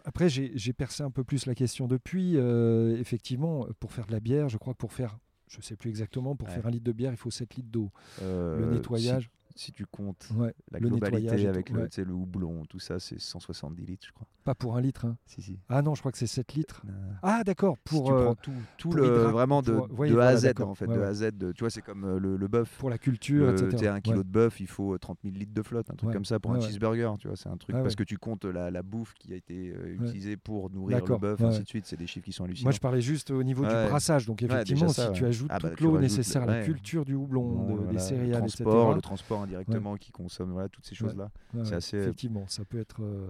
après 0.06 0.30
j'ai 0.30 0.74
percé 0.74 1.04
un 1.04 1.12
peu 1.12 1.24
plus 1.24 1.46
la 1.46 1.56
question 1.56 1.88
depuis. 1.88 2.38
Euh, 2.38 2.98
effectivement, 3.00 3.68
pour 3.80 3.92
faire 3.92 4.06
de 4.06 4.12
la 4.12 4.20
bière, 4.20 4.50
je 4.50 4.58
crois 4.58 4.74
que 4.74 4.78
pour 4.80 4.94
faire, 4.94 5.18
je 5.50 5.60
sais 5.62 5.76
plus 5.76 5.90
exactement, 5.90 6.36
pour 6.36 6.48
Ouais. 6.48 6.54
faire 6.56 6.66
un 6.68 6.72
litre 6.72 6.86
de 6.86 6.92
bière, 6.92 7.12
il 7.12 7.18
faut 7.18 7.32
7 7.32 7.56
litres 7.56 7.70
d'eau. 7.72 7.92
euh, 8.22 8.58
le 8.60 8.64
si- 8.66 8.70
nettoyage, 8.72 9.30
Si, 9.58 9.72
tu 9.72 9.86
comptes 9.86 10.28
ouais, 10.36 10.54
la 10.70 10.80
le 10.80 10.90
globalité 10.90 11.48
avec 11.48 11.68
tout, 11.68 11.74
le, 11.76 11.84
ouais. 11.84 12.12
houblon, 12.12 12.66
tout 12.66 12.80
ça, 12.80 13.00
c'est 13.00 13.18
170 13.20 13.86
litres, 13.86 14.06
je 14.08 14.12
crois. 14.12 14.28
Pas 14.44 14.54
pour 14.54 14.76
un 14.76 14.82
litre. 14.82 15.06
hein. 15.06 15.16
Si, 15.26 15.42
si. 15.42 15.60
Ah 15.70 15.82
non, 15.82 15.96
je 15.96 16.02
crois 16.02 16.12
que 16.12 16.18
c'est 16.18 16.28
7 16.28 16.54
litres. 16.54 16.84
Euh, 16.88 16.92
Ah 17.24 17.44
d'accord, 17.46 17.78
si 17.88 17.96
pour, 17.96 18.08
tu 18.08 18.12
euh, 18.12 18.24
prends 18.26 18.36
tout, 18.36 18.92
le 18.92 19.08
vraiment 19.30 19.62
de, 19.62 19.72
pour- 19.74 19.88
oui, 19.98 20.10
de 20.10 20.18
A 20.18 20.28
à 20.28 20.36
Z 20.36 20.52
en 20.62 20.76
fait, 20.76 20.88
de. 20.88 21.00
A 21.00 21.08
à 21.08 21.14
Z. 21.14 21.32
de- 21.38 21.54
tu 21.54 21.62
vois, 21.62 21.70
c'est 21.70 21.82
comme 21.82 22.04
euh, 22.04 22.20
le, 22.20 22.36
le 22.36 22.48
bœuf. 22.50 22.78
pour 22.78 22.90
la 22.90 22.98
culture, 22.98 23.50
Le- 23.50 23.68
etc. 23.68 23.88
un 23.88 24.02
kilo 24.02 24.24
de 24.24 24.30
bœuf, 24.30 24.60
il 24.60 24.68
faut 24.68 24.94
euh, 24.94 25.00
30 25.00 25.20
000 25.24 25.36
litres 25.36 25.54
de 25.54 25.62
flotte, 25.64 25.90
un 25.90 25.96
truc 25.96 26.12
comme 26.12 26.26
ça 26.26 26.40
pour 26.40 26.52
un 26.54 26.60
cheeseburger, 26.60 27.14
tu 27.20 27.28
vois, 27.28 27.38
c'est 27.38 27.50
un 27.50 27.58
truc 27.58 27.76
Ah 27.80 27.82
parce 27.82 27.96
que 27.96 28.04
tu 28.04 28.18
comptes 28.18 28.44
la, 28.46 28.70
la 28.72 28.84
bouffe 28.84 29.14
qui 29.14 29.32
a 29.34 29.38
été 29.38 29.72
euh, 29.74 29.96
utilisée 29.96 30.36
pour 30.38 30.70
nourrir 30.70 31.06
le 31.06 31.18
bœuf, 31.18 31.42
ainsi 31.42 31.64
de 31.64 31.68
suite, 31.68 31.86
c'est 31.86 31.98
des 31.98 32.08
chiffres 32.08 32.26
qui 32.26 32.34
sont 32.34 32.44
hallucinants. 32.44 32.66
Moi, 32.68 32.72
je 32.74 32.80
parlais 32.80 33.02
juste 33.02 33.32
au 33.32 33.42
niveau 33.42 33.64
du 33.64 33.70
brassage. 33.70 34.26
Donc, 34.26 34.44
effectivement, 34.44 34.90
si 34.90 35.12
tu 35.14 35.26
ajoutes 35.26 35.50
Ah 35.50 35.60
bah, 35.60 35.70
toute 35.70 35.80
l'eau 35.80 35.98
nécessaire 35.98 36.44
à 36.44 36.46
la 36.46 36.64
culture 36.66 37.06
du 37.06 37.14
houblon, 37.16 37.86
des 37.88 37.94
le 37.94 38.00
céréales, 38.00 38.40
transport, 38.42 38.74
etc. 38.92 38.96
le 38.96 39.02
transport 39.02 39.45
indirectement 39.46 39.96
qui 39.98 40.12
consomme 40.12 40.52
voilà, 40.52 40.70
toutes 40.70 40.86
ces 40.86 40.96
choses-là. 40.96 41.32
Ouais, 41.54 41.64
c'est 41.64 41.76
assez- 41.76 41.98
Effectivement, 41.98 42.46
ça 42.48 42.66
peut 42.66 42.80
être 42.80 43.02
euh, 43.04 43.28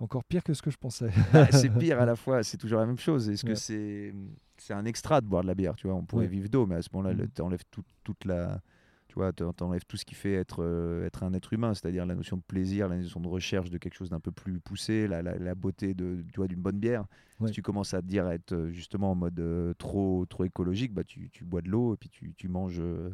encore 0.00 0.24
pire 0.24 0.44
que 0.44 0.54
ce 0.54 0.62
que 0.62 0.70
je 0.70 0.76
pensais. 0.76 1.10
Ah, 1.32 1.50
c'est 1.52 1.70
pire 1.78 2.00
à 2.00 2.06
la 2.06 2.16
fois, 2.16 2.42
c'est 2.42 2.56
toujours 2.58 2.80
la 2.80 2.86
même 2.86 2.98
chose. 2.98 3.28
Est-ce 3.28 3.44
que 3.44 3.54
c'est 3.54 4.14
c'est 4.58 4.72
un 4.74 4.84
extra 4.86 5.20
de 5.20 5.26
boire 5.26 5.42
de 5.42 5.48
la 5.48 5.54
bière, 5.54 5.74
tu 5.76 5.86
vois? 5.86 5.96
On 5.96 6.04
pourrait 6.04 6.26
vivre 6.28 6.48
d'eau, 6.48 6.66
mais 6.66 6.76
à 6.76 6.82
ce 6.82 6.88
moment-là, 6.94 7.14
Mhm. 7.14 7.28
tu 7.34 7.42
enlèves 7.42 7.64
toute 8.04 8.24
la 8.24 8.60
tu 9.08 9.14
vois, 9.20 9.32
t'en- 9.32 9.52
t'enlèves 9.54 9.84
tout 9.86 9.96
ce 9.96 10.04
qui 10.04 10.14
fait 10.14 10.34
être, 10.34 10.62
euh, 10.62 11.06
être 11.06 11.22
un 11.22 11.32
être 11.32 11.52
humain, 11.54 11.72
c'est-à-dire 11.72 12.04
la 12.04 12.14
notion 12.14 12.36
de 12.36 12.42
plaisir, 12.42 12.86
la 12.88 12.96
notion 12.98 13.20
de 13.20 13.28
recherche 13.28 13.70
de 13.70 13.78
quelque 13.78 13.94
chose 13.94 14.10
d'un 14.10 14.20
peu 14.20 14.30
plus 14.32 14.60
poussé, 14.60 15.06
la, 15.08 15.22
la- 15.22 15.38
la 15.38 15.54
beauté 15.54 15.94
de, 15.94 16.22
tu 16.32 16.36
vois, 16.36 16.48
d'une 16.48 16.60
bonne 16.60 16.78
bière. 16.78 17.06
Si 17.46 17.52
tu 17.52 17.62
commences 17.62 17.94
à 17.94 18.02
te 18.02 18.06
dire 18.06 18.28
être 18.28 18.52
euh, 18.52 18.70
justement 18.70 19.12
en 19.12 19.14
mode 19.14 19.38
euh, 19.40 19.72
trop, 19.78 20.26
trop 20.26 20.44
écologique, 20.44 20.92
bah, 20.92 21.04
tu, 21.04 21.30
tu 21.30 21.44
bois 21.44 21.62
de 21.62 21.68
l'eau 21.70 21.94
et 21.94 21.96
puis 21.96 22.08
tu, 22.10 22.34
tu 22.36 22.48
manges, 22.48 22.80
euh, 22.80 23.10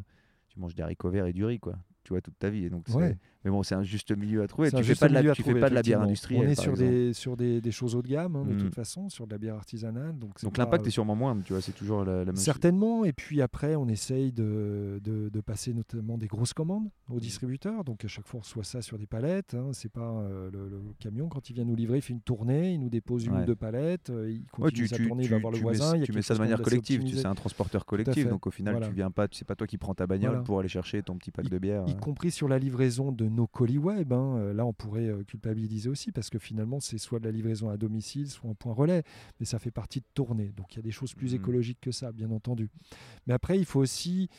tu 0.53 0.59
manges 0.59 0.75
des 0.75 0.83
haricots 0.83 1.09
verts 1.09 1.25
et 1.25 1.33
du 1.33 1.43
riz, 1.43 1.59
quoi. 1.59 1.75
Tu 2.03 2.13
vois, 2.13 2.21
toute 2.21 2.37
ta 2.37 2.49
vie. 2.49 2.69
Mais 3.45 3.51
bon, 3.51 3.61
c'est 3.63 3.75
un 3.75 3.83
juste 3.83 4.15
milieu 4.15 4.41
à 4.43 4.47
trouver. 4.47 4.69
C'est 4.69 4.77
Tu 4.77 4.83
fais 4.83 4.87
juste 4.89 5.01
pas 5.01 5.09
de 5.09 5.13
la, 5.13 5.33
tu 5.33 5.43
fais 5.43 5.59
pas 5.59 5.69
de 5.69 5.75
la 5.75 5.81
bière 5.81 6.01
industrielle. 6.01 6.47
On 6.47 6.49
est 6.49 6.59
sur 6.59 6.73
des, 6.77 7.13
sur 7.13 7.35
des, 7.35 7.59
des 7.61 7.71
choses 7.71 7.93
haut 7.95 8.01
de 8.01 8.07
gamme, 8.07 8.35
hein, 8.37 8.45
de 8.45 8.53
Mhm. 8.53 8.59
toute 8.61 8.75
façon, 8.75 9.09
sur 9.09 9.27
de 9.27 9.31
la 9.31 9.37
bière 9.37 9.55
artisanale. 9.55 10.17
Donc 10.17 10.31
c'est 10.37 10.45
Donc 10.47 10.57
l'impact 10.57 10.87
est 10.87 10.91
sûrement 10.91 11.15
moindre, 11.15 11.41
tu 11.43 11.51
vois, 11.53 11.61
c'est 11.61 11.73
toujours 11.73 12.03
la, 12.05 12.19
la 12.19 12.25
même 12.25 12.35
chose. 12.35 12.43
Certainement, 12.43 13.03
et 13.05 13.11
puis 13.13 13.41
après, 13.41 13.75
on 13.75 13.87
essaye 13.87 14.31
de, 14.31 15.01
de, 15.03 15.29
de 15.29 15.41
passer 15.41 15.73
notamment 15.73 16.17
des 16.17 16.27
grosses 16.27 16.53
commandes 16.53 16.87
aux 17.09 17.19
distributeurs. 17.19 17.83
Donc 17.83 18.05
à 18.05 18.07
chaque 18.07 18.27
fois, 18.27 18.37
on 18.39 18.43
reçoit 18.43 18.63
ça 18.63 18.81
sur 18.81 18.97
des 18.97 19.07
palettes. 19.07 19.53
Hein. 19.55 19.71
C'est 19.73 19.91
pas 19.91 20.01
euh, 20.09 20.49
le, 20.51 20.69
le 20.69 20.79
camion, 20.99 21.27
quand 21.27 21.49
il 21.49 21.53
vient 21.53 21.65
nous 21.65 21.75
livrer, 21.75 21.97
il 21.97 22.01
fait 22.01 22.13
une 22.13 22.21
tournée, 22.21 22.71
il 22.73 22.79
nous 22.79 22.89
dépose 22.89 23.25
une 23.25 23.33
Ouais. 23.33 23.41
ou 23.41 23.45
deux 23.45 23.55
palettes, 23.55 24.09
euh, 24.09 24.29
il 24.29 24.37
Ouais, 24.37 24.43
continue 24.51 24.83
tu, 24.83 24.87
sa 24.87 24.95
tu- 24.97 25.07
tournée, 25.07 25.23
il 25.23 25.27
tu- 25.27 25.33
va 25.33 25.39
voir 25.39 25.51
le 25.51 25.59
voisin. 25.59 25.97
il 25.97 26.03
tu 26.03 26.11
mets 26.13 26.21
ça 26.21 26.33
de 26.35 26.39
manière 26.39 26.61
collective, 26.61 27.05
sais, 27.13 27.25
un 27.25 27.35
transporteur 27.35 27.85
collectif, 27.85 28.27
donc 28.29 28.47
au 28.47 28.51
final, 28.51 28.79
tu 28.87 28.93
viens 28.93 29.11
pas, 29.11 29.27
c'est 29.31 29.45
pas 29.47 29.55
toi 29.55 29.65
qui 29.67 29.77
prends 29.77 29.93
ta 29.95 30.07
bagnole 30.07 30.43
pour 30.43 30.59
aller 30.59 30.69
chercher 30.69 31.01
ton 31.03 31.15
petit 31.17 31.31
pack 31.31 31.49
de 31.49 31.57
bière. 31.57 31.83
y 31.87 31.91
euh. 31.91 31.95
compris 31.95 32.31
sur 32.31 32.47
la 32.47 32.59
livraison 32.59 33.11
de 33.11 33.27
nos 33.33 33.47
colis 33.47 33.77
web. 33.77 34.13
hein. 34.13 34.37
Euh, 34.37 34.53
Là, 34.53 34.65
on 34.65 34.73
pourrait 34.73 35.07
euh, 35.07 35.23
culpabiliser 35.23 35.89
aussi 35.89 36.11
parce 36.11 36.29
que 36.29 36.39
finalement, 36.39 36.79
c'est 36.79 36.97
soit 36.97 37.19
de 37.19 37.25
la 37.25 37.31
livraison 37.31 37.69
à 37.69 37.77
domicile, 37.77 38.29
soit 38.29 38.49
en 38.49 38.53
point 38.55 38.73
relais, 38.73 39.03
mais 39.39 39.45
ça 39.45 39.59
fait 39.59 39.71
partie 39.71 39.99
de 39.99 40.05
tournée. 40.13 40.53
Donc, 40.55 40.73
il 40.73 40.77
y 40.77 40.79
a 40.79 40.83
des 40.83 40.91
choses 40.91 41.13
plus 41.13 41.31
Mhm. 41.33 41.41
écologiques 41.41 41.79
que 41.81 41.91
ça, 41.91 42.11
bien 42.11 42.31
entendu. 42.31 42.69
Mais 43.27 43.33
après, 43.33 43.57
il 43.57 43.65
faut 43.65 43.79
aussi 43.81 44.29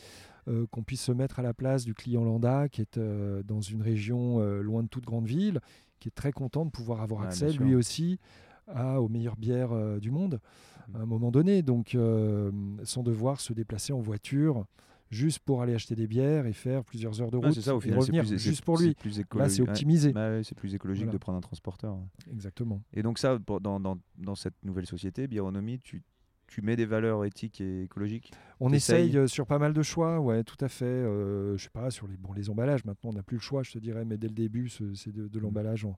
euh, 0.47 0.67
qu'on 0.71 0.83
puisse 0.83 1.01
se 1.01 1.11
mettre 1.11 1.39
à 1.39 1.41
la 1.41 1.53
place 1.55 1.85
du 1.85 1.93
client 1.95 2.23
lambda 2.23 2.69
qui 2.69 2.81
est 2.81 2.97
euh, 2.99 3.41
dans 3.43 3.61
une 3.61 3.81
région 3.81 4.39
euh, 4.41 4.61
loin 4.61 4.83
de 4.83 4.87
toute 4.87 5.03
grande 5.05 5.25
ville, 5.25 5.59
qui 5.99 6.07
est 6.09 6.11
très 6.15 6.31
content 6.31 6.65
de 6.65 6.69
pouvoir 6.71 7.01
avoir 7.01 7.21
accès, 7.23 7.47
lui 7.63 7.73
aussi, 7.75 8.19
à, 8.67 9.01
aux 9.01 9.09
meilleures 9.09 9.37
bières 9.37 9.99
du 9.99 10.11
monde 10.11 10.39
Mhm. 10.89 10.95
à 10.95 10.99
un 10.99 11.05
moment 11.07 11.31
donné. 11.31 11.63
Donc, 11.63 11.97
sans 12.83 13.01
devoir 13.03 13.41
se 13.41 13.53
déplacer 13.53 13.91
en 13.91 14.01
voiture 14.01 14.65
juste 15.11 15.39
pour 15.39 15.61
aller 15.61 15.73
acheter 15.75 15.95
des 15.95 16.07
bières 16.07 16.45
et 16.45 16.53
faire 16.53 16.83
plusieurs 16.83 17.21
heures 17.21 17.31
de 17.31 17.37
route 17.37 17.53
c'est 17.53 17.61
ça, 17.61 17.75
au 17.75 17.79
final, 17.79 17.99
revenir 17.99 18.23
plus, 18.25 18.37
juste 18.37 18.63
pour 18.63 18.77
lui. 18.77 18.93
plus 18.95 19.15
Là, 19.17 19.21
écologique. 19.21 19.55
c'est 19.55 19.61
optimisé. 19.61 20.11
Bah 20.13 20.29
ouais, 20.31 20.43
c'est 20.43 20.55
plus 20.55 20.73
écologique 20.75 21.03
Voilà. 21.05 21.13
de 21.13 21.17
prendre 21.19 21.37
un 21.37 21.41
transporteur. 21.41 21.97
Exactement. 22.31 22.81
Et 22.93 23.03
donc 23.03 23.19
ça, 23.19 23.37
pour- 23.39 23.61
dans, 23.61 23.79
dans, 23.79 23.97
dans 24.17 24.35
cette 24.35 24.55
nouvelle 24.63 24.85
société, 24.85 25.27
Bironomie, 25.27 25.79
tu, 25.79 26.01
tu 26.47 26.61
mets 26.61 26.75
des 26.75 26.85
valeurs 26.85 27.23
éthiques 27.25 27.61
et 27.61 27.83
écologiques? 27.83 28.31
On 28.59 28.71
essaye 28.73 29.15
euh, 29.17 29.27
sur 29.27 29.45
pas 29.47 29.59
mal 29.59 29.73
de 29.73 29.81
choix, 29.83 30.19
ouais, 30.19 30.43
tout 30.43 30.57
à 30.63 30.67
fait. 30.67 30.85
Euh, 30.85 31.55
je 31.57 31.63
sais 31.63 31.69
pas, 31.69 31.89
sur 31.91 32.07
les, 32.07 32.17
bon, 32.17 32.33
les 32.33 32.49
emballages, 32.49 32.83
maintenant 32.85 33.11
on 33.11 33.13
n'a 33.13 33.23
plus 33.23 33.37
le 33.37 33.41
choix, 33.41 33.63
je 33.63 33.71
te 33.71 33.79
dirais, 33.79 34.05
mais 34.05 34.17
dès 34.17 34.27
le 34.27 34.33
début, 34.33 34.69
ce- 34.69 34.93
c'est 34.95 35.11
de, 35.11 35.27
de 35.27 35.39
l'emballage 35.39 35.85
en, 35.85 35.97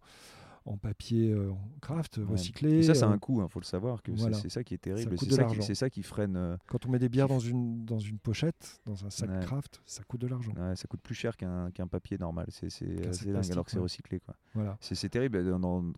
en 0.67 0.77
papier 0.77 1.31
euh, 1.31 1.51
en 1.51 1.69
craft. 1.81 2.17
Ouais. 2.17 2.25
recyclé. 2.25 2.71
Et 2.79 2.83
ça, 2.83 2.93
c'est 2.93 3.03
Euh, 3.05 3.09
un 3.09 3.17
coût, 3.17 3.41
il 3.41 3.49
faut 3.49 3.59
le 3.59 3.65
savoir, 3.65 4.01
que 4.03 4.11
c'est- 4.11 4.19
voilà. 4.21 4.37
c'est 4.37 4.49
ça 4.49 4.63
qui 4.63 4.73
est 4.73 4.77
terrible. 4.77 5.17
C'est 5.17 5.29
ça, 5.75 5.89
qui- 5.89 6.03
ça 6.03 6.07
freine. 6.07 6.35
euh, 6.35 6.57
Quand 6.67 6.85
on 6.85 6.89
met 6.89 6.99
des 6.99 7.09
bières 7.09 7.27
dans 7.27 7.39
une, 7.39 7.85
dans 7.85 7.99
une 7.99 8.19
pochette, 8.19 8.81
dans 8.85 9.05
un 9.05 9.09
sac 9.09 9.29
Ouais. 9.29 9.39
craft, 9.41 9.81
ça 9.85 10.03
coûte 10.03 10.21
de 10.21 10.27
l'argent. 10.27 10.53
ouais, 10.57 10.75
ça 10.75 10.87
coûte 10.87 11.01
plus 11.01 11.15
cher 11.15 11.37
qu'un 11.37 11.71
qu'un 11.71 11.87
papier 11.87 12.17
normal. 12.17 12.47
C'est 12.49 12.69
dingue 12.85 13.51
alors 13.51 13.65
que 13.65 13.71
c'est 13.71 13.79
recyclé. 13.79 14.19
Quoi. 14.19 14.35
Voilà. 14.53 14.77
C'est 14.81 15.09
terrible 15.09 15.43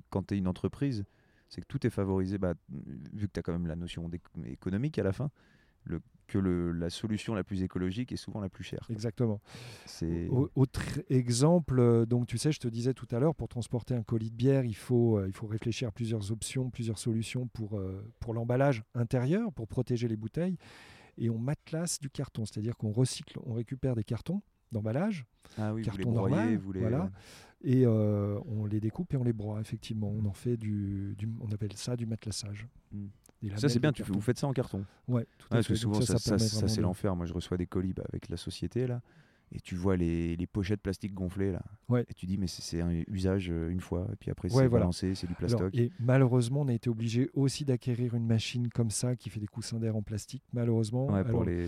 quand 0.10 0.28
tu 0.28 0.36
es 0.36 0.38
une 0.38 0.48
entreprise, 0.48 1.06
c'est 1.50 1.62
que 1.62 1.68
tout 1.68 1.86
est 1.88 1.90
favorisé, 1.90 2.38
bah, 2.38 2.54
vu 2.70 3.28
que 3.28 3.34
tu 3.34 3.40
as 3.40 3.44
quand 3.44 3.54
même 3.54 3.68
la 3.68 3.76
notion 3.76 4.10
économique 4.46 5.00
à 5.00 5.04
la 5.04 5.12
fin, 5.14 5.32
le, 5.86 6.00
que 6.30 6.38
le, 6.38 6.72
la 6.72 6.90
solution 6.90 7.34
la 7.36 7.44
plus 7.44 7.64
écologique 7.64 8.12
est 8.14 8.18
souvent 8.18 8.40
la 8.40 8.48
plus 8.50 8.64
chère. 8.64 8.86
Exactement. 8.90 9.42
C'est 9.86 10.30
Autre 10.56 10.82
exemple, 11.10 11.80
euh, 11.80 12.06
donc 12.06 12.28
tu 12.28 12.38
sais, 12.38 12.52
je 12.52 12.60
te 12.60 12.68
disais 12.68 12.94
tout 12.94 13.08
à 13.12 13.20
l'heure, 13.20 13.36
pour 13.36 13.48
transporter 13.50 13.94
un 13.96 14.04
colis 14.04 14.30
de 14.32 14.36
bière, 14.36 14.64
il 14.64 14.76
faut, 14.76 15.18
euh, 15.18 15.28
il 15.28 15.34
faut 15.34 15.48
réfléchir 15.48 15.90
à 15.90 15.92
plusieurs 15.92 16.32
options, 16.32 16.70
plusieurs 16.70 16.98
solutions 17.00 17.48
pour, 17.48 17.78
euh, 17.78 18.02
pour 18.20 18.34
l'emballage 18.34 18.84
intérieur, 18.94 19.52
pour 19.52 19.68
protéger 19.68 20.08
les 20.08 20.16
bouteilles. 20.18 20.58
Et 21.18 21.30
on 21.30 21.38
matelasse 21.38 22.00
du 22.00 22.10
carton, 22.10 22.46
c'est-à-dire 22.46 22.78
qu'on 22.78 22.92
recycle, 22.92 23.38
on 23.46 23.54
récupère 23.54 23.96
des 23.96 24.06
cartons 24.06 24.42
d'emballage 24.72 25.26
ah 25.58 25.74
oui, 25.74 25.82
vous 25.82 25.90
les 25.90 25.98
carton 25.98 26.12
broyez, 26.12 26.36
normal, 26.36 26.58
vous 26.58 26.72
les- 26.72 26.80
voilà. 26.80 27.12
et 27.62 27.86
euh, 27.86 28.40
on 28.46 28.66
les 28.66 28.80
découpe 28.80 29.14
et 29.14 29.18
on 29.18 29.24
les 29.24 29.34
broie, 29.34 29.60
effectivement. 29.60 30.10
On 30.16 30.26
en 30.26 30.34
fait 30.34 30.56
du, 30.58 31.16
du- 31.18 31.28
on 31.42 31.52
appelle 31.52 31.74
ça 31.74 31.98
du 31.98 32.06
matelassage. 32.06 32.68
Mm. 32.92 33.08
Ça 33.58 33.70
c'est 33.70 33.80
bien, 33.80 33.92
tu 33.92 34.04
vous 34.04 34.22
faites 34.22 34.38
ça 34.38 34.48
en 34.48 34.54
carton. 34.54 34.86
Ouais, 35.08 35.26
tout 35.38 35.48
à 35.52 35.56
parce 35.56 35.68
que. 35.68 35.74
Donc 35.74 35.82
souvent, 35.82 36.02
ça, 36.02 36.38
c'est 36.40 36.82
l'enfer. 36.82 37.16
Moi, 37.16 37.26
je 37.26 37.34
reçois 37.34 37.58
des 37.58 37.66
colis 37.68 37.94
bah, 37.94 38.04
avec 38.10 38.30
la 38.30 38.38
société, 38.38 38.86
là, 38.88 39.02
et 39.52 39.60
tu 39.62 39.76
vois 39.76 39.96
les, 39.96 40.36
les 40.36 40.46
pochettes 40.48 40.82
plastiques 40.82 41.14
gonflées, 41.14 41.52
là. 41.52 41.62
Ouais. 41.88 42.06
Et 42.10 42.14
tu 42.14 42.26
dis, 42.26 42.38
mais 42.38 42.48
c'est 42.48 42.82
un 42.82 42.92
usage 43.08 43.50
euh, 43.50 43.70
une 43.70 43.80
fois, 43.80 44.08
et 44.12 44.16
puis 44.18 44.30
après, 44.30 44.50
Ouais, 44.50 44.64
c'est 44.64 44.68
voilà. 44.68 44.84
balancé, 44.84 45.16
c'est 45.16 45.26
du 45.28 45.34
Alors, 45.40 45.58
plastoc. 45.60 45.76
et 45.76 45.92
malheureusement, 46.00 46.62
on 46.62 46.68
a 46.68 46.74
été 46.74 46.90
obligé 46.90 47.30
aussi 47.34 47.66
d'acquérir 47.66 48.14
une 48.14 48.28
machine 48.28 48.68
comme 48.70 48.90
ça 48.92 49.16
qui 49.16 49.30
fait 49.30 49.40
des 49.40 49.48
coussins 49.48 49.80
d'air 49.80 49.96
en 49.96 50.02
plastique. 50.02 50.44
Malheureusement, 50.54 51.08
ouais, 51.08 51.24
pour 51.24 51.42
Alors, 51.42 51.46
les... 51.46 51.68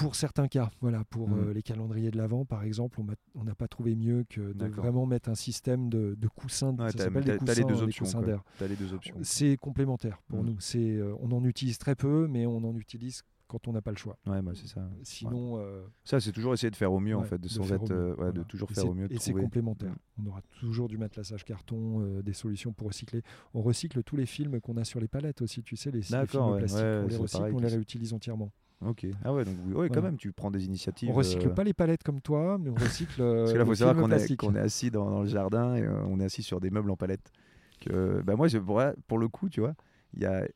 pour 0.00 0.14
certains 0.14 0.48
cas, 0.48 0.70
voilà, 0.80 1.04
pour 1.04 1.28
Mhm. 1.28 1.48
euh, 1.48 1.52
les 1.52 1.62
calendriers 1.62 2.10
de 2.10 2.16
l'avant, 2.16 2.44
par 2.44 2.62
exemple, 2.62 3.00
on 3.34 3.44
n'a 3.44 3.54
pas 3.54 3.68
trouvé 3.68 3.94
mieux 3.94 4.24
que 4.28 4.52
de 4.52 4.66
vraiment 4.66 5.06
mettre 5.06 5.28
un 5.28 5.34
système 5.34 5.88
de, 5.88 6.14
de 6.18 6.28
coussins. 6.28 6.74
Ouais, 6.76 6.90
ça 6.92 6.98
s'appelle 7.04 7.24
les 7.24 7.38
deux 7.38 7.44
des 7.54 7.82
options. 7.82 8.04
coussins 8.04 8.18
quoi. 8.18 8.26
d'air. 8.26 8.44
T'as 8.58 8.66
les 8.66 8.76
deux 8.76 8.92
options. 8.92 9.16
C'est 9.22 9.56
complémentaire 9.56 10.20
pour 10.28 10.40
Mhm. 10.40 10.46
nous. 10.46 10.56
C'est, 10.60 10.96
euh, 10.96 11.14
on 11.20 11.32
en 11.32 11.44
utilise 11.44 11.78
très 11.78 11.94
peu, 11.94 12.26
mais 12.28 12.46
on 12.46 12.58
en 12.58 12.76
utilise 12.76 13.22
quand 13.46 13.66
on 13.66 13.72
n'a 13.72 13.80
pas 13.80 13.90
le 13.92 13.96
choix. 13.96 14.18
Ouais, 14.26 14.42
bah, 14.42 14.52
c'est 14.54 14.66
ça. 14.66 14.86
Sinon, 15.02 15.56
euh, 15.58 15.82
Ça, 16.04 16.20
c'est 16.20 16.32
toujours 16.32 16.52
essayer 16.52 16.70
de 16.70 16.76
faire 16.76 16.92
au 16.92 17.00
mieux, 17.00 17.16
en 17.16 17.22
ouais, 17.22 17.26
fait, 17.26 17.38
de, 17.38 17.44
de 17.44 17.48
sans 17.48 17.62
faire 17.62 17.80
au 17.80 17.84
être, 17.86 17.94
mieux, 17.94 18.08
ouais, 18.10 18.14
voilà. 18.16 18.32
de 18.32 18.42
toujours 18.42 18.70
Et 18.70 18.74
faire 18.74 18.88
au 18.88 18.94
mieux. 18.94 19.10
Et 19.10 19.18
c'est 19.18 19.32
complémentaire. 19.32 19.92
Mm. 20.18 20.22
On 20.22 20.26
aura 20.28 20.42
toujours 20.60 20.88
du 20.88 20.98
matelassage 20.98 21.44
carton, 21.44 22.20
des 22.20 22.32
solutions 22.34 22.72
pour 22.74 22.88
recycler. 22.88 23.22
On 23.54 23.62
recycle 23.62 24.02
tous 24.02 24.16
les 24.16 24.26
films 24.26 24.60
qu'on 24.60 24.76
a 24.76 24.84
sur 24.84 25.00
les 25.00 25.08
palettes 25.08 25.40
aussi, 25.40 25.62
tu 25.62 25.76
sais, 25.76 25.90
les, 25.90 25.98
les 26.00 26.04
films 26.04 26.26
plastiques. 26.58 26.82
on 26.82 27.06
les 27.06 27.16
recycle, 27.16 27.50
on 27.54 27.58
les 27.60 27.68
réutilise 27.68 28.12
entièrement. 28.12 28.52
Ok. 28.84 29.06
Ah 29.24 29.32
ouais, 29.32 29.44
donc 29.44 29.54
oui, 29.66 29.74
ouais, 29.74 29.88
quand 29.88 30.02
même, 30.02 30.16
tu 30.16 30.32
prends 30.32 30.50
des 30.50 30.64
initiatives. 30.64 31.10
On 31.10 31.12
recycle 31.12 31.48
euh, 31.48 31.54
pas 31.54 31.64
les 31.64 31.74
palettes 31.74 32.04
comme 32.04 32.20
toi, 32.20 32.58
mais 32.58 32.70
on 32.70 32.74
recycle 32.74 33.20
euh, 33.20 33.38
Parce 33.40 33.52
que 33.52 33.58
là, 33.58 33.64
il 33.64 33.66
le 33.66 33.72
faut 33.72 33.74
savoir 33.74 33.96
qu'on 34.36 34.54
est, 34.54 34.60
assis 34.60 34.90
dans, 34.90 35.10
dans 35.10 35.22
le 35.22 35.28
jardin 35.28 35.74
et 35.74 35.82
euh, 35.82 36.00
on 36.06 36.20
est 36.20 36.24
assis 36.24 36.42
sur 36.42 36.60
des 36.60 36.70
meubles 36.70 36.90
en 36.90 36.96
palette. 36.96 37.32
Que, 37.80 38.22
bah 38.22 38.36
moi, 38.36 38.48
je, 38.48 38.58
pour, 38.58 39.18
le 39.18 39.28
coup, 39.28 39.48
tu 39.48 39.60
vois, 39.60 39.74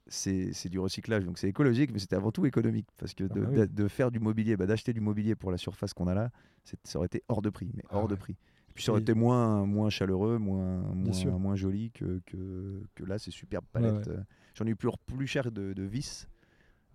c'est 0.07 0.69
du 0.69 0.79
recyclage, 0.79 1.25
donc 1.25 1.39
c'est 1.39 1.49
écologique, 1.49 1.91
mais 1.93 1.99
c'était 1.99 2.17
avant 2.17 2.33
tout 2.33 2.47
économique. 2.47 2.89
Parce 2.97 3.15
que 3.15 3.25
Ah 3.25 3.35
de, 3.35 3.41
bah 3.41 3.47
oui. 3.51 3.57
de- 3.57 3.67
de 3.67 3.89
faire 3.89 4.11
du 4.11 4.21
mobilier, 4.21 4.57
bah, 4.57 4.67
d'acheter 4.67 4.93
du 4.93 5.01
mobilier 5.01 5.35
pour 5.35 5.51
la 5.51 5.59
surface 5.59 5.93
qu'on 5.93 6.07
a 6.07 6.15
là, 6.15 6.31
ça 6.85 6.99
aurait 6.99 7.07
été 7.07 7.23
hors 7.29 7.43
de 7.43 7.51
prix, 7.51 7.71
mais 7.75 7.83
Ah 7.91 7.97
hors 7.99 8.09
de 8.09 8.15
prix. 8.15 8.33
Et 8.71 8.73
puis 8.75 8.85
ça 8.85 8.93
aurait 8.93 9.03
été 9.03 9.13
moins, 9.13 9.67
moins 9.67 9.91
chaleureux, 9.91 10.39
moins, 10.39 10.79
moins, 10.95 11.57
joli 11.57 11.91
que, 11.91 12.23
que, 12.25 12.83
que 12.95 13.05
là, 13.05 13.19
ces 13.19 13.31
superbes 13.31 13.67
palettes. 13.71 14.09
euh. 14.09 14.23
J'en 14.55 14.67
ai 14.67 14.71
eu 14.71 14.77
plus, 14.77 14.89
plus 15.07 15.27
cher 15.27 15.51
de, 15.53 15.75
de 15.75 15.83
vis. 15.83 16.27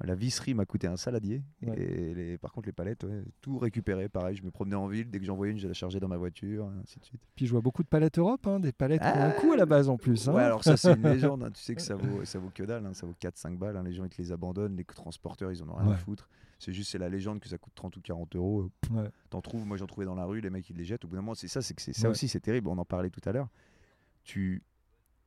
La 0.03 0.13
visserie 0.15 0.53
m'a 0.53 0.65
coûté 0.65 0.85
un 0.87 0.95
saladier. 0.97 1.41
Ouais. 1.63 1.79
Et 1.79 2.13
les- 2.13 2.37
par 2.37 2.51
contre, 2.51 2.67
les 2.67 2.71
palettes, 2.73 3.03
ouais, 3.03 3.23
tout 3.41 3.57
récupéré. 3.57 4.07
Pareil, 4.09 4.35
je 4.35 4.43
me 4.43 4.51
promenais 4.51 4.75
en 4.75 4.87
ville. 4.87 5.09
Dès 5.09 5.19
que 5.19 5.25
j'en 5.25 5.35
voyais 5.35 5.51
une, 5.53 5.59
je 5.59 5.67
la 5.67 5.73
chargeais 5.73 5.99
dans 5.99 6.07
ma 6.07 6.17
voiture, 6.17 6.69
ainsi 6.83 6.99
de 6.99 7.05
suite. 7.05 7.21
Puis 7.35 7.47
je 7.47 7.51
vois 7.51 7.61
beaucoup 7.61 7.81
de 7.81 7.87
palettes 7.87 8.19
Europe, 8.19 8.45
hein, 8.45 8.59
des 8.59 8.71
palettes 8.71 9.01
ont 9.01 9.05
un 9.05 9.29
Ah 9.29 9.31
coût 9.31 9.53
à 9.53 9.57
la 9.57 9.65
base 9.65 9.89
en 9.89 9.97
plus. 9.97 10.29
hein. 10.29 10.33
Ouais, 10.33 10.43
alors 10.43 10.63
ça, 10.63 10.77
c'est 10.77 10.93
une 10.93 11.01
légende. 11.13 11.43
hein. 11.43 11.51
Tu 11.51 11.61
sais 11.61 11.73
que 11.73 11.81
ça 11.81 11.95
vaut, 11.95 12.23
ça 12.25 12.37
vaut 12.37 12.51
que 12.53 12.63
dalle. 12.63 12.87
Ça 12.93 13.07
vaut 13.07 13.15
4-5 13.19 13.57
balles. 13.57 13.81
Les 13.83 13.93
gens, 13.93 14.03
ils 14.03 14.09
te 14.09 14.21
les 14.21 14.31
abandonnent. 14.31 14.75
Les 14.75 14.83
transporteurs, 14.85 15.51
ils 15.51 15.63
en 15.63 15.69
ont 15.69 15.75
rien 15.75 15.91
à 15.91 15.97
foutre. 15.97 16.29
C'est 16.59 16.73
juste, 16.73 16.91
c'est 16.91 16.97
la 16.97 17.09
légende 17.09 17.39
que 17.39 17.47
ça 17.49 17.57
coûte 17.57 17.73
30 17.75 17.97
ou 17.97 18.01
40 18.01 18.35
euros. 18.35 18.69
Ouais. 18.91 19.09
T'en 19.29 19.41
trouves, 19.41 19.65
moi 19.65 19.77
j'en 19.77 19.85
trouvais 19.85 20.07
dans 20.07 20.15
la 20.15 20.25
rue, 20.25 20.41
les 20.41 20.49
mecs 20.49 20.67
ils 20.71 20.75
les 20.75 20.85
jettent. 20.85 21.05
Au 21.05 21.07
bout 21.07 21.15
d'un 21.15 21.21
moment, 21.21 21.35
c'est 21.35 21.47
ça, 21.47 21.61
c'est 21.61 21.75
que 21.75 21.81
c'est 21.83 21.93
ça 21.93 22.09
aussi, 22.09 22.27
c'est 22.27 22.39
terrible. 22.39 22.67
On 22.69 22.77
en 22.79 22.85
parlait 22.85 23.11
tout 23.11 23.21
à 23.29 23.31
l'heure. 23.31 23.47
Tu, 24.23 24.63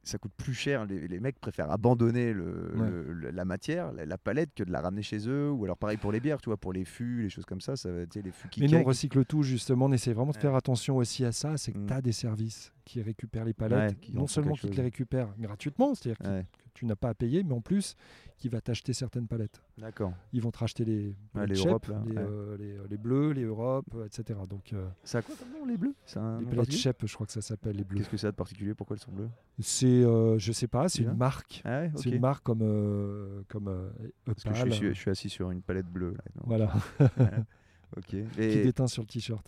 ça 0.02 0.18
coûte 0.18 0.32
plus 0.36 0.54
cher. 0.54 0.86
Les, 0.86 1.06
les 1.08 1.20
mecs 1.20 1.38
préfèrent 1.38 1.70
abandonner 1.70 2.32
le, 2.32 2.72
Ouais. 2.76 2.90
le- 2.90 3.12
le- 3.12 3.30
la 3.30 3.44
matière, 3.44 3.92
la, 3.92 4.06
la 4.06 4.18
palette, 4.18 4.50
que 4.54 4.64
de 4.64 4.72
la 4.72 4.80
ramener 4.80 5.02
chez 5.02 5.28
eux. 5.28 5.50
Ou 5.50 5.64
alors 5.64 5.76
pareil 5.76 5.96
pour 5.98 6.10
les 6.12 6.20
bières, 6.20 6.40
tu 6.40 6.48
vois, 6.48 6.56
pour 6.56 6.72
les 6.72 6.84
fûts, 6.84 7.22
les 7.22 7.28
choses 7.30 7.44
comme 7.44 7.60
ça, 7.60 7.76
ça 7.76 7.90
va, 7.92 8.06
tu 8.06 8.18
sais, 8.18 8.22
les 8.22 8.30
fûts 8.32 8.48
qui 8.48 8.60
Mais 8.60 8.68
nous, 8.68 8.78
on 8.78 8.84
recycle 8.84 9.24
tout, 9.24 9.42
justement. 9.42 9.86
On 9.86 9.92
essaie 9.92 10.12
vraiment 10.12 10.32
de 10.32 10.36
faire 10.38 10.54
attention 10.54 10.96
aussi 10.96 11.24
à 11.24 11.32
ça. 11.32 11.56
C'est 11.58 11.72
que 11.72 11.78
Mm. 11.78 11.86
tu 11.86 11.92
as 11.92 12.02
des 12.02 12.12
services 12.12 12.72
qui 12.84 13.02
récupèrent 13.02 13.44
les 13.44 13.52
palettes. 13.54 13.90
Ouais, 13.92 13.96
qui 14.00 14.12
en 14.16 14.20
non 14.20 14.26
seulement 14.26 14.54
qui 14.54 14.68
te 14.70 14.76
les 14.76 14.82
récupèrent 14.82 15.34
gratuitement, 15.38 15.94
c'est-à-dire 15.94 16.20
Ouais, 16.28 16.46
tu 16.74 16.86
n'as 16.86 16.96
pas 16.96 17.08
à 17.10 17.14
payer, 17.14 17.42
mais 17.42 17.52
en 17.54 17.60
plus, 17.60 17.96
qui 18.38 18.48
va 18.48 18.60
t'acheter 18.60 18.92
certaines 18.92 19.26
palettes. 19.28 19.60
d'accord. 19.78 20.12
Ils 20.32 20.40
vont 20.40 20.50
te 20.50 20.58
racheter 20.58 20.84
les, 20.84 21.14
les 21.46 21.54
Shep, 21.54 21.66
Europe, 21.68 21.86
là, 21.88 22.02
les, 22.06 22.12
ouais. 22.16 22.22
euh, 22.22 22.56
les, 22.56 22.78
les 22.88 22.96
bleus, 22.96 23.32
les 23.32 23.42
Europe, 23.44 23.86
euh, 23.94 24.06
etc. 24.06 24.38
Donc, 24.48 24.72
euh, 24.72 24.88
Ça 25.04 25.18
a 25.18 25.22
quoi 25.22 25.34
comme 25.36 25.50
nom, 25.52 25.66
les 25.66 25.76
bleus? 25.76 25.94
Un 26.16 26.40
les 26.40 26.46
palettes 26.46 26.72
Shep, 26.72 27.04
je 27.06 27.14
crois 27.14 27.26
que 27.26 27.32
ça 27.32 27.42
s'appelle 27.42 27.76
les 27.76 27.84
bleus. 27.84 27.98
Qu'est-ce 27.98 28.10
que 28.10 28.16
ça 28.16 28.28
a 28.28 28.30
de 28.30 28.36
particulier? 28.36 28.74
Pourquoi 28.74 28.96
elles 28.96 29.02
sont 29.02 29.12
bleues? 29.12 29.28
C'est, 29.58 29.86
euh, 29.86 30.38
je 30.38 30.52
sais 30.52 30.68
pas, 30.68 30.88
c'est 30.88 31.02
une 31.02 31.12
marque. 31.14 31.60
Ah. 31.64 31.82
C'est 31.96 32.10
une 32.10 32.20
marque 32.20 32.42
comme, 32.44 32.62
euh, 32.62 33.42
comme 33.48 33.68
euh, 33.68 33.90
Parce 34.24 34.42
que 34.44 34.54
je 34.54 34.70
suis, 34.70 34.88
je 34.94 34.98
suis 35.00 35.10
assis 35.10 35.28
sur 35.28 35.50
une 35.50 35.60
palette 35.62 35.86
bleue. 35.88 36.12
Là, 36.12 36.24
Voilà, 36.44 36.72
Ok. 37.96 38.06
qui 38.06 38.18
Et 38.38 38.62
déteint 38.62 38.86
sur 38.86 39.02
le 39.02 39.08
t-shirt. 39.08 39.46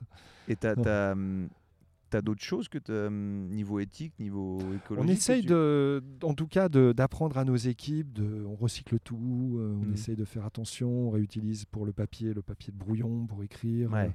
et 0.49 0.57
t'as 0.57 1.15
t'as, 2.13 2.19
t'as 2.19 2.23
d'autres 2.23 2.43
choses 2.43 2.69
que 2.69 2.79
hum, 3.07 3.49
niveau 3.49 3.79
éthique, 3.81 4.13
niveau 4.21 4.59
écologique 4.75 5.09
On 5.11 5.13
essaye 5.13 5.41
tu- 5.43 5.49
de, 5.49 6.03
en 6.23 6.35
tout 6.35 6.47
cas, 6.47 6.69
d'apprendre 6.69 7.39
à 7.39 7.45
nos 7.45 7.57
équipes. 7.57 8.13
De, 8.13 8.45
on 8.47 8.55
recycle 8.55 8.99
tout. 9.01 9.57
euh, 9.59 9.75
on 9.81 9.87
Mm. 9.87 9.93
essaye 9.95 10.17
de 10.17 10.25
faire 10.25 10.45
attention. 10.45 10.91
On 11.09 11.11
réutilise 11.11 11.65
pour 11.65 11.87
le 11.87 11.93
papier, 11.93 12.35
le 12.35 12.43
papier 12.43 12.73
de 12.73 12.79
brouillon 12.79 13.27
pour 13.27 13.43
écrire. 13.43 13.91
Ouais. 13.93 14.11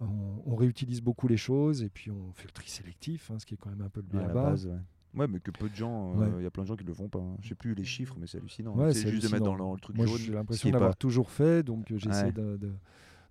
euh, 0.00 0.04
on, 0.46 0.52
on 0.52 0.54
réutilise 0.56 1.00
beaucoup 1.02 1.26
les 1.28 1.36
choses 1.36 1.82
et 1.82 1.88
puis 1.88 2.10
on 2.10 2.32
fait 2.32 2.46
le 2.46 2.52
tri 2.52 2.68
sélectif, 2.70 3.30
hein, 3.30 3.38
ce 3.38 3.46
qui 3.46 3.54
est 3.54 3.56
quand 3.56 3.70
même 3.70 3.82
un 3.82 3.88
peu 3.88 4.00
le 4.00 4.06
bien 4.06 4.20
à 4.20 4.28
la 4.28 4.34
bas. 4.34 4.42
base, 4.50 4.66
ouais. 4.66 4.78
Ouais, 5.20 5.26
mais 5.26 5.40
que 5.40 5.50
peu 5.50 5.68
de 5.68 5.74
gens, 5.74 6.14
il 6.14 6.34
Ouais. 6.36 6.42
y 6.44 6.46
a 6.46 6.50
plein 6.50 6.62
de 6.62 6.68
gens 6.68 6.76
qui 6.76 6.84
le 6.84 6.92
font 6.94 7.08
pas. 7.08 7.18
hein. 7.18 7.36
Je 7.42 7.48
sais 7.48 7.54
plus 7.56 7.74
les 7.74 7.82
chiffres, 7.84 8.14
mais 8.20 8.26
c'est 8.28 8.38
hallucinant. 8.38 8.76
Ouais, 8.76 8.92
c'est 8.94 9.08
juste 9.10 9.26
de 9.26 9.32
mettre 9.32 9.44
dans 9.44 9.56
le, 9.56 9.74
le 9.74 9.80
truc 9.80 9.96
Moi, 9.96 10.06
jaune. 10.06 10.18
j'ai 10.18 10.32
l'impression 10.32 10.70
d'avoir 10.70 10.90
pas- 10.90 10.94
toujours 10.96 11.30
fait, 11.30 11.62
donc 11.64 11.90
euh, 11.90 11.98
j'essaie 11.98 12.30
de, 12.30 12.56
de- 12.58 12.72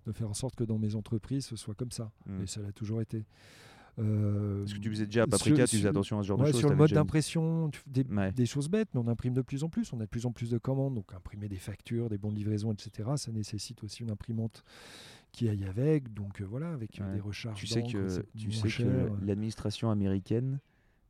de 0.06 0.12
faire 0.12 0.28
en 0.28 0.34
sorte 0.34 0.56
que 0.56 0.64
dans 0.64 0.78
mes 0.78 0.94
entreprises, 0.94 1.46
ce 1.46 1.56
soit 1.56 1.74
comme 1.74 1.90
ça. 1.92 2.10
Mm. 2.26 2.42
Et 2.42 2.46
ça 2.46 2.60
l'a 2.60 2.72
toujours 2.72 3.00
été. 3.00 3.24
Euh, 3.98 4.60
Parce 4.60 4.74
que 4.74 4.78
tu 4.78 4.90
faisais 4.90 5.06
déjà 5.06 5.22
à 5.22 5.24
sur- 5.24 5.30
Paprika, 5.38 5.66
tu 5.66 5.76
faisais 5.76 5.88
attention 5.88 6.18
à 6.18 6.22
ce 6.22 6.28
genre 6.28 6.38
Ouais, 6.38 6.46
de 6.46 6.52
choses. 6.52 6.60
sur 6.60 6.70
le 6.70 6.76
mode 6.76 6.92
d'impression, 6.92 7.70
des, 7.86 8.04
Ouais. 8.04 8.30
des 8.32 8.46
choses 8.46 8.68
bêtes, 8.68 8.88
mais 8.94 9.00
on 9.00 9.08
imprime 9.08 9.34
de 9.34 9.42
plus 9.42 9.64
en 9.64 9.68
plus. 9.68 9.92
On 9.92 9.98
a 10.00 10.04
de 10.04 10.08
plus 10.08 10.24
en 10.26 10.32
plus 10.32 10.50
de 10.50 10.58
commandes, 10.58 10.94
donc 10.94 11.12
imprimer 11.14 11.48
des 11.48 11.56
factures, 11.56 12.08
des 12.08 12.18
bons 12.18 12.30
de 12.30 12.36
livraison, 12.36 12.72
etc. 12.72 13.10
Ça 13.16 13.32
nécessite 13.32 13.82
aussi 13.82 14.02
une 14.04 14.10
imprimante 14.10 14.62
qui 15.32 15.48
aille 15.48 15.64
avec. 15.64 16.12
Donc 16.14 16.40
euh, 16.40 16.44
voilà, 16.44 16.72
avec 16.72 17.00
euh, 17.00 17.06
Ouais. 17.08 17.14
des 17.14 17.20
recharges. 17.20 17.58
Tu 17.58 17.66
sais 17.66 17.82
que, 17.82 18.08
c'est 18.08 18.24
tu 18.36 18.48
moins 18.48 18.56
sais 18.56 18.68
cher. 18.68 18.86
que 18.86 19.24
l'administration 19.26 19.90
américaine 19.90 20.60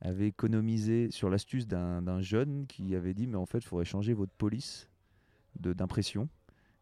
avait 0.01 0.28
économisé 0.28 1.10
sur 1.10 1.28
l'astuce 1.28 1.66
d'un 1.66 2.01
d'un 2.02 2.20
jeune 2.20 2.66
qui 2.69 2.94
avait 2.94 3.15
dit 3.15 3.27
mais 3.27 3.36
en 3.36 3.47
fait 3.47 3.59
il 3.59 3.65
faudrait 3.66 3.85
changer 3.85 4.15
votre 4.15 4.32
police 4.32 4.89
de- 5.60 5.73
d'impression. 5.73 6.28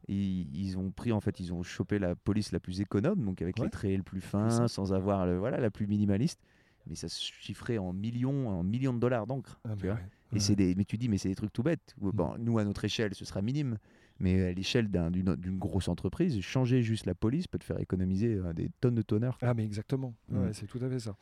Ils 0.08 0.76
ont 0.78 0.90
pris 0.90 1.12
en 1.12 1.20
fait 1.20 1.40
ils 1.40 1.52
ont 1.52 1.62
chopé 1.62 1.98
la 1.98 2.14
police 2.14 2.52
la 2.52 2.60
plus 2.60 2.80
économe 2.80 3.24
donc 3.24 3.42
avec 3.42 3.58
Ouais. 3.58 3.64
les 3.64 3.70
traits 3.70 3.96
le 3.96 4.02
plus 4.02 4.20
fins 4.20 4.68
sans 4.68 4.92
avoir 4.92 5.26
le, 5.26 5.36
voilà 5.38 5.58
la 5.58 5.70
plus 5.70 5.86
minimaliste 5.86 6.40
mais 6.88 6.94
ça 6.94 7.08
se 7.08 7.20
chiffrait 7.20 7.78
en 7.78 7.92
millions 7.92 8.48
en 8.48 8.62
millions 8.62 8.94
de 8.94 9.00
dollars 9.00 9.26
d'encre 9.26 9.60
Ah, 9.64 9.74
ouais, 9.74 9.94
et 10.32 10.38
c'est 10.38 10.54
des 10.54 10.74
mais 10.76 10.84
tu 10.84 10.96
dis 10.98 11.08
mais 11.08 11.18
c'est 11.18 11.28
des 11.28 11.34
trucs 11.34 11.52
tout 11.52 11.64
bêtes 11.64 11.94
Mm. 12.00 12.10
bon, 12.10 12.34
nous 12.38 12.58
à 12.58 12.64
notre 12.64 12.84
échelle 12.84 13.14
ce 13.14 13.24
sera 13.24 13.42
minime 13.42 13.78
mais 14.20 14.40
à 14.46 14.52
l'échelle 14.52 14.88
d'un- 14.88 15.10
d'une 15.10 15.34
d'une 15.34 15.58
grosse 15.58 15.88
entreprise 15.88 16.40
changer 16.40 16.82
juste 16.82 17.04
la 17.06 17.14
police 17.16 17.48
peut 17.48 17.58
te 17.58 17.64
faire 17.64 17.80
économiser 17.80 18.34
euh, 18.36 18.52
des 18.52 18.70
tonnes 18.80 18.94
de 18.94 19.02
tonneurs 19.02 19.36
Ah 19.42 19.54
mais 19.54 19.64
exactement, 19.64 20.14
Ouais, 20.30 20.50
Mm. 20.50 20.52
c'est 20.54 20.66
tout 20.66 20.78
à 20.82 20.88
fait 20.88 21.00
ça. 21.00 21.16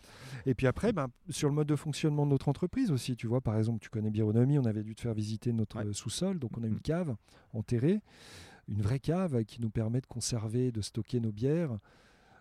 Et 0.46 0.54
puis 0.54 0.66
après, 0.68 0.92
ben, 0.92 1.08
sur 1.30 1.48
le 1.48 1.54
mode 1.54 1.66
de 1.66 1.74
fonctionnement 1.76 2.24
de 2.26 2.30
notre 2.30 2.48
entreprise 2.48 2.90
aussi, 2.92 3.16
tu 3.16 3.26
vois, 3.26 3.40
par 3.40 3.56
exemple, 3.56 3.80
tu 3.80 3.88
connais 3.88 4.10
Bironomie, 4.10 4.58
on 4.58 4.64
avait 4.64 4.82
dû 4.84 4.94
te 4.94 5.00
faire 5.00 5.14
visiter 5.14 5.52
notre 5.52 5.90
sous-sol, 5.92 6.38
donc 6.38 6.56
on 6.56 6.62
a 6.62 6.66
Mhm. 6.66 6.72
une 6.74 6.80
cave 6.80 7.16
enterrée, 7.52 8.00
une 8.68 8.82
vraie 8.82 8.98
cave 9.00 9.44
qui 9.44 9.60
nous 9.60 9.70
permet 9.70 10.00
de 10.00 10.06
conserver, 10.06 10.72
de 10.72 10.80
stocker 10.80 11.20
nos 11.20 11.32
bières. 11.32 11.78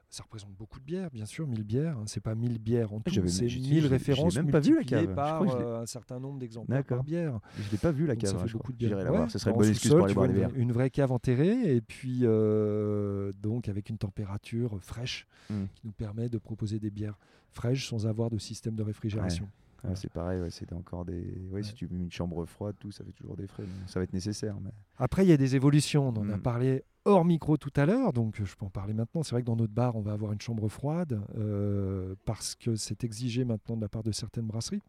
Ça 0.10 0.22
représente 0.22 0.52
beaucoup 0.54 0.80
de 0.80 0.86
bières, 0.86 1.10
bien 1.10 1.26
sûr, 1.26 1.48
1000 1.48 1.64
bières. 1.64 1.98
Hein. 1.98 2.04
C'est 2.06 2.20
pas 2.22 2.36
1000 2.36 2.60
bières 2.60 2.94
en 2.94 3.00
tout, 3.00 3.12
c'est 3.28 3.50
j'ai- 3.50 3.60
1000 3.60 3.68
je 3.68 3.74
l'ai- 3.74 3.78
je 3.80 3.82
l'ai 3.82 3.88
références 3.88 4.36
même 4.36 4.52
pas 4.52 4.60
vu, 4.60 4.76
la 4.78 4.84
cave. 4.84 5.02
Je 5.10 5.14
par 5.16 5.42
euh, 5.42 5.82
un 5.82 5.86
certain 5.88 6.20
nombre 6.20 6.38
d'exemplaires 6.38 6.84
par 6.84 7.04
bière. 7.04 7.40
Je 7.60 7.72
l'ai 7.72 7.80
pas 7.80 7.92
vu 7.92 8.06
la 8.06 8.14
Donc 8.14 8.22
cave. 8.22 8.32
ça 8.38 8.38
hein, 8.44 8.46
fait 8.48 8.54
beaucoup 8.54 8.72
de 8.74 8.78
bières. 8.78 9.12
Ouais. 9.12 9.30
Ce 9.30 9.40
serait 9.40 9.50
une 9.50 9.58
bonne 9.58 9.70
excuse 9.70 9.90
pour 9.90 10.06
aller 10.06 10.14
boire 10.14 10.30
une, 10.56 10.72
vraie 10.72 10.92
cave 10.92 11.12
enterrée 11.12 11.76
et 11.76 11.82
puis 11.82 12.20
euh, 12.24 13.32
donc 13.42 13.68
avec 13.70 13.90
une 13.90 13.98
température 13.98 14.78
fraîche 14.82 15.26
Mm. 15.50 15.64
qui 15.76 15.82
nous 15.88 15.92
permet 15.94 16.30
de 16.30 16.38
proposer 16.38 16.80
des 16.80 16.92
bières 16.92 17.18
fraîches 17.52 17.90
sans 17.90 18.06
avoir 18.06 18.30
de 18.30 18.38
système 18.38 18.76
de 18.76 18.84
réfrigération. 18.84 19.46
Ouais, 19.46 19.50
c'est 19.96 20.12
pareil, 20.12 20.42
ouais, 20.42 20.50
c'est 20.50 20.72
encore 20.74 21.06
des. 21.06 21.48
Ouais, 21.52 21.62
Si 21.64 21.74
tu 21.74 21.88
mets 21.90 22.00
une 22.00 22.12
chambre 22.12 22.46
froide, 22.46 22.76
tout, 22.80 22.92
ça 22.92 23.04
fait 23.04 23.12
toujours 23.12 23.36
des 23.36 23.48
frais. 23.48 23.64
Ça 23.88 24.00
va 24.00 24.04
être 24.04 24.14
nécessaire. 24.14 24.56
Mais... 24.62 24.72
Après, 24.98 25.26
il 25.26 25.30
y 25.30 25.34
a 25.34 25.38
des 25.38 25.56
évolutions. 25.56 26.08
On 26.10 26.16
en 26.18 26.30
a 26.30 26.38
Mm. 26.38 26.42
parlé 26.42 26.84
hors 27.06 27.26
micro 27.26 27.58
tout 27.58 27.72
à 27.76 27.86
l'heure, 27.86 28.14
donc 28.14 28.42
je 28.44 28.56
peux 28.56 28.66
en 28.66 28.70
parler 28.70 28.94
maintenant. 28.94 29.24
C'est 29.24 29.32
vrai 29.32 29.42
que 29.42 29.48
dans 29.48 29.56
notre 29.58 29.74
bar, 29.74 29.96
on 29.96 30.02
va 30.02 30.14
avoir 30.14 30.32
une 30.32 30.40
chambre 30.42 30.68
froide 30.70 31.22
euh, 31.38 32.16
parce 32.26 32.56
que 32.56 32.76
c'est 32.76 33.04
exigé 33.04 33.44
maintenant 33.44 33.76
de 33.76 33.82
la 33.82 33.90
part 33.90 34.04
de 34.04 34.12
certaines 34.14 34.46
brasseries 34.48 34.82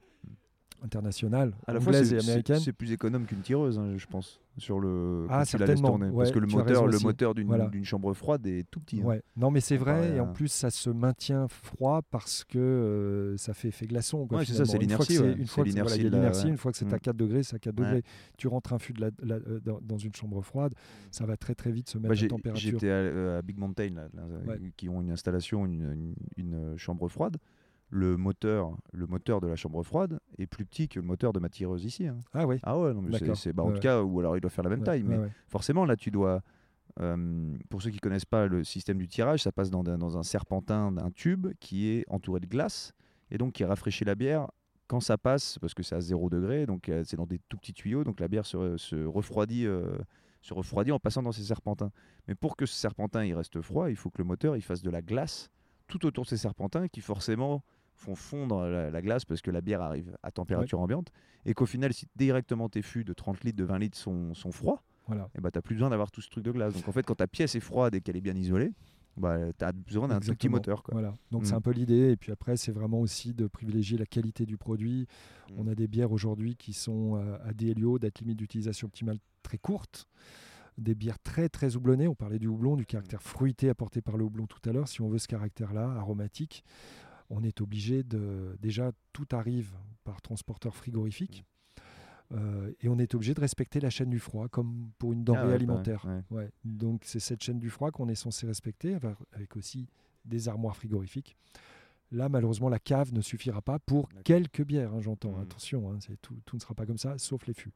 internationales, 0.85 1.52
À 1.66 1.73
la 1.73 1.81
fois, 1.81 1.93
et 1.98 2.05
c'est 2.05 2.19
américaines. 2.23 2.61
c'est 2.61 2.73
plus 2.73 2.93
économe 2.93 3.24
qu'une 3.24 3.40
tireuse, 3.40 3.78
hein, 3.78 3.94
je 3.97 4.06
pense, 4.06 4.40
sur 4.59 4.78
le. 4.78 5.27
Ah, 5.31 5.44
tu 5.44 5.56
la 5.59 5.66
laisses 5.66 5.81
tourner. 5.81 6.11
Parce 6.15 6.31
que 6.31 6.39
le 6.39 6.47
moteur, 6.47 6.86
le 6.86 6.98
moteur 7.01 7.35
d'une 7.35 7.47
Voilà. 7.47 7.70
chambre 7.82 8.12
froide 8.12 8.47
est 8.47 8.65
tout 8.70 8.81
petit. 8.81 9.01
hein. 9.01 9.05
Ouais. 9.05 9.23
Non, 9.36 9.51
mais 9.51 9.61
c'est 9.61 9.77
vrai, 9.77 10.16
et 10.16 10.20
en 10.20 10.24
à- 10.27 10.32
plus 10.32 10.48
ça 10.48 10.70
se 10.70 10.90
maintient 10.90 11.48
froid 11.48 12.02
parce 12.11 12.44
que 12.44 12.59
euh, 12.59 13.36
ça 13.36 13.55
fait 13.55 13.69
effet 13.69 13.86
glaçon. 13.86 14.27
quoi, 14.27 14.44
ça, 14.44 14.65
c'est 14.65 14.78
l'inertie. 14.78 15.16
Une 15.16 15.47
fois 15.47 15.65
que 15.65 15.70
c'est- 15.70 15.81
voilà, 15.81 15.97
la- 15.97 16.28
à 16.28 16.97
Mm. 16.97 17.01
4 17.01 17.16
degrés, 17.16 17.43
c'est 17.43 17.56
à 17.56 17.59
4 17.59 17.78
Ouais. 17.81 17.86
degrés. 17.86 18.02
Tu 18.36 18.47
rentres 18.48 18.73
un 18.73 18.78
fût 18.78 18.93
de 18.93 19.01
la- 19.01 19.11
la- 19.23 19.36
euh, 19.36 19.61
dans, 19.65 19.81
dans 19.82 19.98
une 19.98 20.15
chambre 20.15 20.40
froide, 20.43 20.74
ça 21.11 21.24
va 21.27 21.36
très 21.36 21.55
très 21.55 21.73
vite 21.73 21.89
se 21.89 21.98
mettre 21.98 22.15
Bah, 22.15 22.24
à 22.24 22.28
température. 22.28 22.70
J'étais 22.70 22.90
à, 22.90 22.94
euh, 22.94 23.39
à 23.39 23.43
Big 23.43 23.59
Mountain, 23.59 23.90
là, 23.94 24.09
là, 24.15 24.23
Ouais. 24.47 24.61
qui 24.77 24.89
ont 24.89 25.01
une 25.01 25.11
installation, 25.11 25.65
une, 25.66 25.82
une- 25.93 26.15
une, 26.36 26.55
euh, 26.55 26.77
chambre 26.77 27.09
froide. 27.09 27.36
Le 27.90 28.16
moteur, 28.16 28.77
le 28.93 29.06
moteur 29.06 29.40
de 29.40 29.47
la 29.47 29.56
chambre 29.56 29.82
froide 29.82 30.19
est 30.39 30.47
plus 30.47 30.65
petit 30.65 30.89
que 30.89 30.98
le 30.98 31.06
moteur 31.06 31.32
de 31.32 31.39
ma 31.39 31.48
tireuse 31.48 31.85
ici. 31.85 32.06
hein. 32.09 32.19
Ah 32.32 32.47
oui. 32.47 32.56
Ah 32.65 32.78
ouais, 32.78 32.93
non, 32.93 33.02
mais 33.02 33.12
c'est- 33.35 33.52
bah, 33.52 33.62
en 33.62 33.69
Ouais, 33.69 33.74
tout 33.74 33.81
cas, 33.81 34.02
ou 34.02 34.19
alors 34.20 34.36
il 34.36 34.40
doit 34.40 34.51
faire 34.51 34.65
la 34.65 34.70
même 34.70 34.81
Ouais, 34.81 34.85
taille. 34.86 35.02
Mais 35.05 35.19
ouais, 35.19 35.28
forcément, 35.47 35.85
là, 35.85 35.97
tu 35.97 36.11
dois. 36.11 36.40
euh, 37.01 37.56
pour 37.70 37.82
ceux 37.82 37.90
qui 37.90 37.98
connaissent 37.98 38.24
pas 38.24 38.47
le 38.47 38.62
système 38.62 38.98
du 38.98 39.09
tirage, 39.09 39.43
ça 39.43 39.51
passe 39.51 39.69
dans, 39.70 39.85
un- 39.86 39.98
dans 39.98 40.16
un 40.16 40.23
serpentin 40.23 40.93
d'un 40.93 41.11
tube 41.11 41.48
qui 41.59 41.89
est 41.89 42.05
entouré 42.09 42.39
de 42.40 42.47
glace 42.47 42.93
et 43.32 43.39
donc 43.39 43.55
qui 43.55 43.65
rafraîchit 43.65 44.05
la 44.05 44.15
bière 44.15 44.48
quand 44.86 45.01
ça 45.01 45.19
passe, 45.19 45.59
parce 45.61 45.74
que 45.74 45.82
c'est 45.82 45.97
à 45.97 46.01
0 46.01 46.31
degré, 46.31 46.66
donc 46.66 46.89
euh, 46.89 47.02
c'est 47.05 47.16
dans 47.16 47.27
des 47.27 47.40
tout 47.48 47.56
petits 47.56 47.73
tuyaux, 47.73 48.05
donc 48.05 48.20
la 48.20 48.28
bière 48.28 48.47
se, 48.47 48.77
se 48.77 49.05
refroidit. 49.05 49.66
euh, 49.66 49.98
se 50.40 50.52
refroidit 50.55 50.93
en 50.93 50.98
passant 51.01 51.23
dans 51.23 51.32
ces 51.32 51.43
serpentins. 51.43 51.90
Mais 52.28 52.35
pour 52.35 52.55
que 52.55 52.66
ce 52.66 52.74
serpentin 52.74 53.24
il 53.24 53.35
reste 53.35 53.61
froid, 53.62 53.89
il 53.90 53.97
faut 53.97 54.11
que 54.11 54.19
le 54.19 54.24
moteur 54.24 54.56
il 54.56 54.62
fasse 54.62 54.82
de 54.82 54.90
la 54.90 55.01
glace 55.02 55.48
tout 55.89 56.06
autour 56.06 56.24
de 56.24 56.28
ces 56.28 56.36
serpentins 56.36 56.89
qui 56.89 57.01
forcément 57.01 57.62
font 57.94 58.15
fondre 58.16 58.66
la, 58.66 58.90
la 58.90 59.02
glace 59.02 59.24
parce 59.24 59.40
que 59.40 59.51
la 59.51 59.61
bière 59.61 59.81
arrive 59.81 60.16
à 60.23 60.31
température 60.32 60.81
ambiante 60.81 61.11
et 61.44 61.55
qu'au 61.55 61.66
final 61.66 61.93
si 61.93 62.06
directement 62.16 62.69
tes 62.69 62.82
fûts 62.82 63.05
de 63.05 63.12
30 63.12 63.44
litres, 63.44 63.59
de 63.59 63.65
20 63.65 63.78
litres 63.78 63.98
sont, 63.98 64.35
sont 64.35 64.51
froids, 64.51 64.82
Voilà. 65.06 65.28
et 65.36 65.40
bah 65.40 65.51
t'as 65.52 65.61
plus 65.62 65.74
besoin 65.77 65.90
d'avoir 65.90 66.11
tout 66.11 66.20
ce 66.20 66.28
truc 66.28 66.44
de 66.44 66.51
glace. 66.51 66.74
Donc 66.74 66.89
en 66.89 66.93
fait 66.93 67.05
quand 67.05 67.15
ta 67.15 67.27
pièce 67.28 67.55
est 67.55 67.61
froide 67.61 67.94
et 67.94 68.01
qu'elle 68.01 68.16
est 68.16 68.20
bien 68.20 68.35
isolée, 68.35 68.73
bah 69.16 69.39
t'as 69.56 69.70
besoin 69.70 70.09
d'un 70.09 70.19
petit 70.19 70.48
moteur 70.48 70.82
quoi. 70.82 70.94
Voilà. 70.94 71.16
Donc 71.31 71.43
Mm. 71.43 71.44
c'est 71.44 71.55
un 71.55 71.61
peu 71.61 71.70
l'idée. 71.70 72.11
Et 72.11 72.16
puis 72.16 72.32
après, 72.32 72.56
c'est 72.56 72.73
vraiment 72.73 73.01
aussi 73.01 73.32
de 73.32 73.47
privilégier 73.47 73.97
la 73.97 74.06
qualité 74.06 74.44
du 74.44 74.56
produit. 74.56 75.06
Mm. 75.51 75.55
On 75.59 75.66
a 75.69 75.77
des 75.77 75.86
bières 75.86 76.11
aujourd'hui 76.11 76.56
qui 76.56 76.73
sont 76.73 77.15
euh, 77.15 77.36
à 77.48 77.52
DLO, 77.52 78.01
date 78.01 78.19
limite 78.19 78.39
d'utilisation 78.39 78.86
optimale 78.89 79.19
très 79.44 79.59
courte. 79.59 80.09
Des 80.76 80.94
bières 80.94 81.18
très 81.20 81.48
très 81.48 81.76
houblonnées. 81.76 82.09
On 82.09 82.14
parlait 82.16 82.38
du 82.40 82.48
houblon, 82.48 82.76
du 82.76 82.84
caractère 82.86 83.22
fruité 83.22 83.68
apporté 83.68 84.01
par 84.02 84.16
le 84.16 84.24
houblon 84.24 84.46
tout 84.46 84.59
à 84.68 84.72
l'heure. 84.72 84.88
Si 84.88 85.01
on 85.02 85.09
veut 85.09 85.18
ce 85.18 85.28
caractère-là, 85.28 85.92
aromatique, 85.92 86.64
on 87.30 87.42
est 87.44 87.60
obligé 87.60 88.02
de. 88.02 88.56
Déjà, 88.60 88.90
tout 89.12 89.26
arrive 89.32 89.72
par 90.02 90.20
transporteur 90.20 90.74
frigorifique. 90.74 91.44
Euh, 92.32 92.72
et 92.80 92.88
on 92.88 92.98
est 92.98 93.14
obligé 93.14 93.34
de 93.34 93.40
respecter 93.40 93.78
la 93.80 93.90
chaîne 93.90 94.10
du 94.10 94.18
froid, 94.18 94.48
comme 94.48 94.90
pour 94.98 95.12
une 95.12 95.22
denrée 95.24 95.40
Ah 95.40 95.44
ouais, 95.44 95.48
bah, 95.51 95.55
alimentaire. 95.55 96.06
ouais. 96.30 96.36
Ouais. 96.38 96.51
Donc 96.64 97.02
c'est 97.05 97.20
cette 97.20 97.42
chaîne 97.42 97.59
du 97.60 97.70
froid 97.70 97.90
qu'on 97.90 98.09
est 98.09 98.14
censé 98.14 98.46
respecter, 98.46 98.94
avec- 99.32 99.56
aussi 99.56 99.86
des 100.24 100.48
armoires 100.48 100.74
frigorifiques. 100.74 101.36
Là, 102.10 102.28
malheureusement, 102.28 102.68
la 102.68 102.78
cave 102.78 103.12
ne 103.12 103.20
suffira 103.20 103.60
pas 103.60 103.78
pour 103.78 104.09
quelques 104.24 104.64
bières, 104.64 104.94
hein, 104.94 105.01
j'entends. 105.01 105.32
Mhm. 105.36 105.42
Attention, 105.42 105.92
hein, 105.92 105.98
tout 106.22 106.56
ne 106.56 106.60
sera 106.60 106.74
pas 106.74 106.86
comme 106.86 106.98
ça, 106.98 107.18
sauf 107.18 107.46
les 107.46 107.55
fûts. 107.55 107.72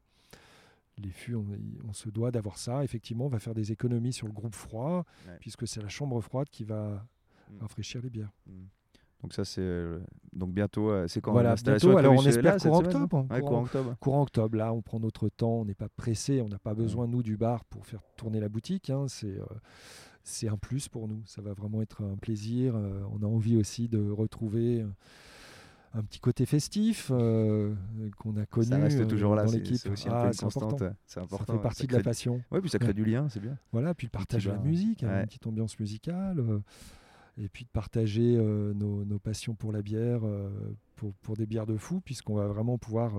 Les 1.03 1.11
fûts, 1.11 1.35
on, 1.37 1.47
on 1.89 1.93
se 1.93 2.09
doit 2.09 2.31
d'avoir 2.31 2.59
ça. 2.59 2.83
Effectivement, 2.85 3.27
on 3.27 3.31
va 3.31 3.39
faire 3.39 3.55
des 3.55 3.71
économies 3.73 4.13
sur 4.13 4.27
le 4.27 4.33
groupe 4.33 4.55
froid, 4.55 5.05
Ouais. 5.29 5.37
puisque 5.41 5.67
c'est 5.69 5.81
la 5.83 5.89
chambre 5.89 6.21
froide 6.21 6.49
qui 6.51 6.65
va 6.65 7.07
Mhm. 7.51 7.61
rafraîchir 7.61 8.03
les 8.03 8.11
bières. 8.11 8.33
Mm. 8.47 8.65
Donc 9.23 9.33
ça 9.33 9.45
c'est 9.45 9.61
euh, 9.63 9.99
donc 10.33 10.53
bientôt 10.53 10.91
euh, 10.91 11.09
c'est 11.09 11.21
quand 11.21 11.33
Voilà, 11.33 11.57
bientôt, 11.57 11.97
alors 11.99 12.15
on 12.15 12.23
espère 12.25 12.55
là, 12.55 12.59
courant 12.61 12.79
octobre, 12.79 13.27
Ouais, 13.31 13.41
courant- 13.41 13.41
courant 13.41 13.63
octobre. 13.63 13.97
Courant 13.99 14.23
octobre, 14.23 14.57
là, 14.57 14.73
on 14.73 14.81
prend 14.83 15.01
notre 15.01 15.29
temps, 15.29 15.55
on 15.61 15.65
n'est 15.65 15.75
pas 15.75 15.89
pressé, 15.89 16.41
on 16.41 16.49
n'a 16.49 16.59
pas 16.61 16.75
besoin, 16.75 17.09
nous, 17.09 17.23
du 17.25 17.37
bar 17.37 17.65
pour 17.65 17.85
faire 17.87 18.01
tourner 18.17 18.39
la 18.39 18.49
boutique. 18.49 18.91
hein, 18.91 19.07
c'est, 19.09 19.27
euh, 19.41 19.45
c'est 20.23 20.47
un 20.49 20.57
plus 20.57 20.89
pour 20.89 21.09
nous. 21.09 21.23
Ça 21.27 21.43
va 21.43 21.53
vraiment 21.53 21.83
être 21.83 22.05
un 22.05 22.17
plaisir. 22.17 22.75
on 22.77 23.23
a 23.23 23.27
envie 23.27 23.57
aussi 23.57 23.89
de 23.89 24.09
retrouver 24.09 24.85
un 25.95 26.03
petit 26.03 26.21
côté 26.21 26.45
festif 26.47 27.11
euh, 27.13 27.75
qu'on 28.19 28.37
a 28.37 28.47
connu 28.47 28.67
ça 28.67 28.77
reste 28.79 29.09
toujours 29.09 29.35
là, 29.35 29.47
c'est 29.47 29.57
l'équipe. 29.57 29.77
c'est 29.77 29.89
aussi 29.91 30.09
un 30.09 30.13
Ah, 30.13 30.21
peu 30.23 30.27
une 30.29 30.33
c'est 30.35 30.43
constante. 30.45 30.75
important. 30.75 30.97
C'est 31.07 31.21
important. 31.21 31.47
Ça 31.47 31.53
fait 31.55 31.63
partie 31.63 31.83
de 31.85 31.89
crée 31.89 31.97
la 31.99 32.03
passion. 32.05 32.43
Ouais, 32.51 32.61
puis 32.61 32.71
ça 32.71 32.79
crée 32.79 32.89
Ouais. 32.89 32.95
du 32.95 33.05
lien, 33.05 33.29
c'est 33.29 33.41
bien. 33.41 33.57
Voilà, 33.73 33.95
puis 33.95 34.07
le 34.07 34.11
partage 34.11 34.45
de 34.45 34.51
la 34.51 34.59
musique, 34.59 35.03
hein, 35.03 35.21
une 35.21 35.27
petite 35.27 35.47
ambiance 35.47 35.79
musicale, 35.81 36.41
euh, 36.41 36.61
et 37.39 37.49
puis 37.49 37.65
de 37.65 37.71
partager 37.71 38.37
euh, 38.37 38.75
nos, 38.75 39.05
nos 39.05 39.19
passions 39.19 39.55
pour 39.55 39.73
la 39.73 39.81
bière, 39.83 40.21
euh, 40.25 40.51
pour, 40.97 41.15
pour 41.15 41.37
des 41.37 41.47
bières 41.47 41.67
de 41.67 41.77
fou, 41.77 42.01
puisqu'on 42.01 42.35
va 42.35 42.47
vraiment 42.49 42.79
pouvoir. 42.79 43.13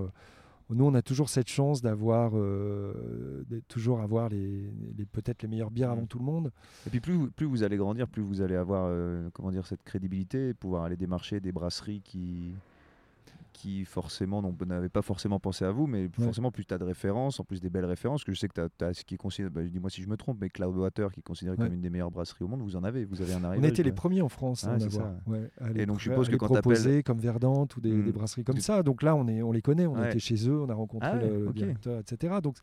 Nous, 0.74 0.84
on 0.84 0.94
a 0.94 1.02
toujours 1.02 1.28
cette 1.28 1.48
chance 1.48 1.82
d'avoir, 1.82 2.32
euh, 2.34 3.44
toujours 3.68 4.00
avoir 4.00 4.28
les, 4.28 4.70
les- 4.96 5.06
peut-être 5.06 5.42
les 5.42 5.48
meilleures 5.48 5.70
bières 5.70 5.90
avant 5.90 6.02
Mm. 6.02 6.06
tout 6.06 6.18
le 6.18 6.24
monde. 6.24 6.52
Et 6.86 6.90
puis 6.90 7.00
plus, 7.00 7.14
vous- 7.14 7.30
plus 7.30 7.46
vous 7.46 7.62
allez 7.62 7.76
grandir, 7.76 8.06
plus 8.08 8.22
vous 8.22 8.40
allez 8.40 8.54
avoir 8.56 8.86
euh, 8.88 9.28
comment 9.32 9.50
dire, 9.50 9.66
cette 9.66 9.82
crédibilité, 9.82 10.54
pouvoir 10.54 10.84
aller 10.84 10.96
démarcher 10.96 11.40
des 11.40 11.52
brasseries 11.52 12.00
qui, 12.02 12.52
qui 13.60 13.84
forcément 13.84 14.40
n'avaient 14.66 14.88
pas 14.88 15.02
forcément 15.02 15.38
pensé 15.38 15.66
à 15.66 15.70
vous, 15.70 15.86
mais 15.86 16.04
Ouais. 16.04 16.24
forcément 16.24 16.50
plus 16.50 16.64
tu 16.64 16.72
as 16.72 16.78
de 16.78 16.84
références, 16.84 17.40
en 17.40 17.44
plus 17.44 17.60
des 17.60 17.68
belles 17.68 17.84
références, 17.84 18.24
que 18.24 18.32
je 18.32 18.38
sais 18.38 18.48
que 18.48 18.54
tu 18.78 18.84
as, 18.84 18.94
ce 18.94 19.04
qui 19.04 19.14
est 19.14 19.18
considéré, 19.18 19.50
bah, 19.50 19.62
dis-moi 19.62 19.90
si 19.90 20.02
je 20.02 20.08
me 20.08 20.16
trompe, 20.16 20.38
mais 20.40 20.48
Cloudwater 20.48 21.12
qui 21.12 21.20
est 21.20 21.22
considéré 21.22 21.56
Ouais. 21.58 21.64
comme 21.64 21.74
une 21.74 21.82
des 21.82 21.90
meilleures 21.90 22.10
brasseries 22.10 22.44
au 22.44 22.48
monde, 22.48 22.62
vous 22.62 22.76
en 22.76 22.84
avez, 22.84 23.04
vous 23.04 23.20
avez 23.20 23.34
un 23.34 23.40
On 23.42 23.44
arrivage 23.44 23.70
été 23.70 23.82
les 23.82 23.90
de- 23.90 23.94
premiers 23.96 24.22
en 24.22 24.30
France 24.30 24.64
en 24.64 24.78
c'est 24.78 24.86
avoir. 24.86 25.08
ça. 25.08 25.30
Ouais, 25.30 25.50
à 25.60 25.68
les 25.72 25.82
Et 25.82 25.86
donc, 25.86 25.98
je 25.98 26.04
suppose 26.04 26.28
que 26.30 26.36
quand 26.36 26.46
proposer 26.46 27.02
comme 27.02 27.18
Verdante 27.18 27.76
ou 27.76 27.80
des, 27.82 27.92
Mm. 27.92 28.04
des 28.04 28.12
brasseries 28.12 28.44
comme 28.44 28.54
Tu- 28.56 28.62
ça. 28.62 28.82
Donc 28.82 29.02
là, 29.02 29.14
on, 29.14 29.28
est, 29.28 29.42
on 29.42 29.52
les 29.52 29.62
connaît, 29.62 29.86
on 29.86 30.02
était 30.02 30.18
chez 30.18 30.48
eux, 30.48 30.60
on 30.62 30.68
a 30.70 30.74
rencontré 30.74 31.10
Ah 31.12 31.16
le 31.16 31.52
directeur, 31.52 32.00
etc. 32.00 32.36
Donc 32.42 32.56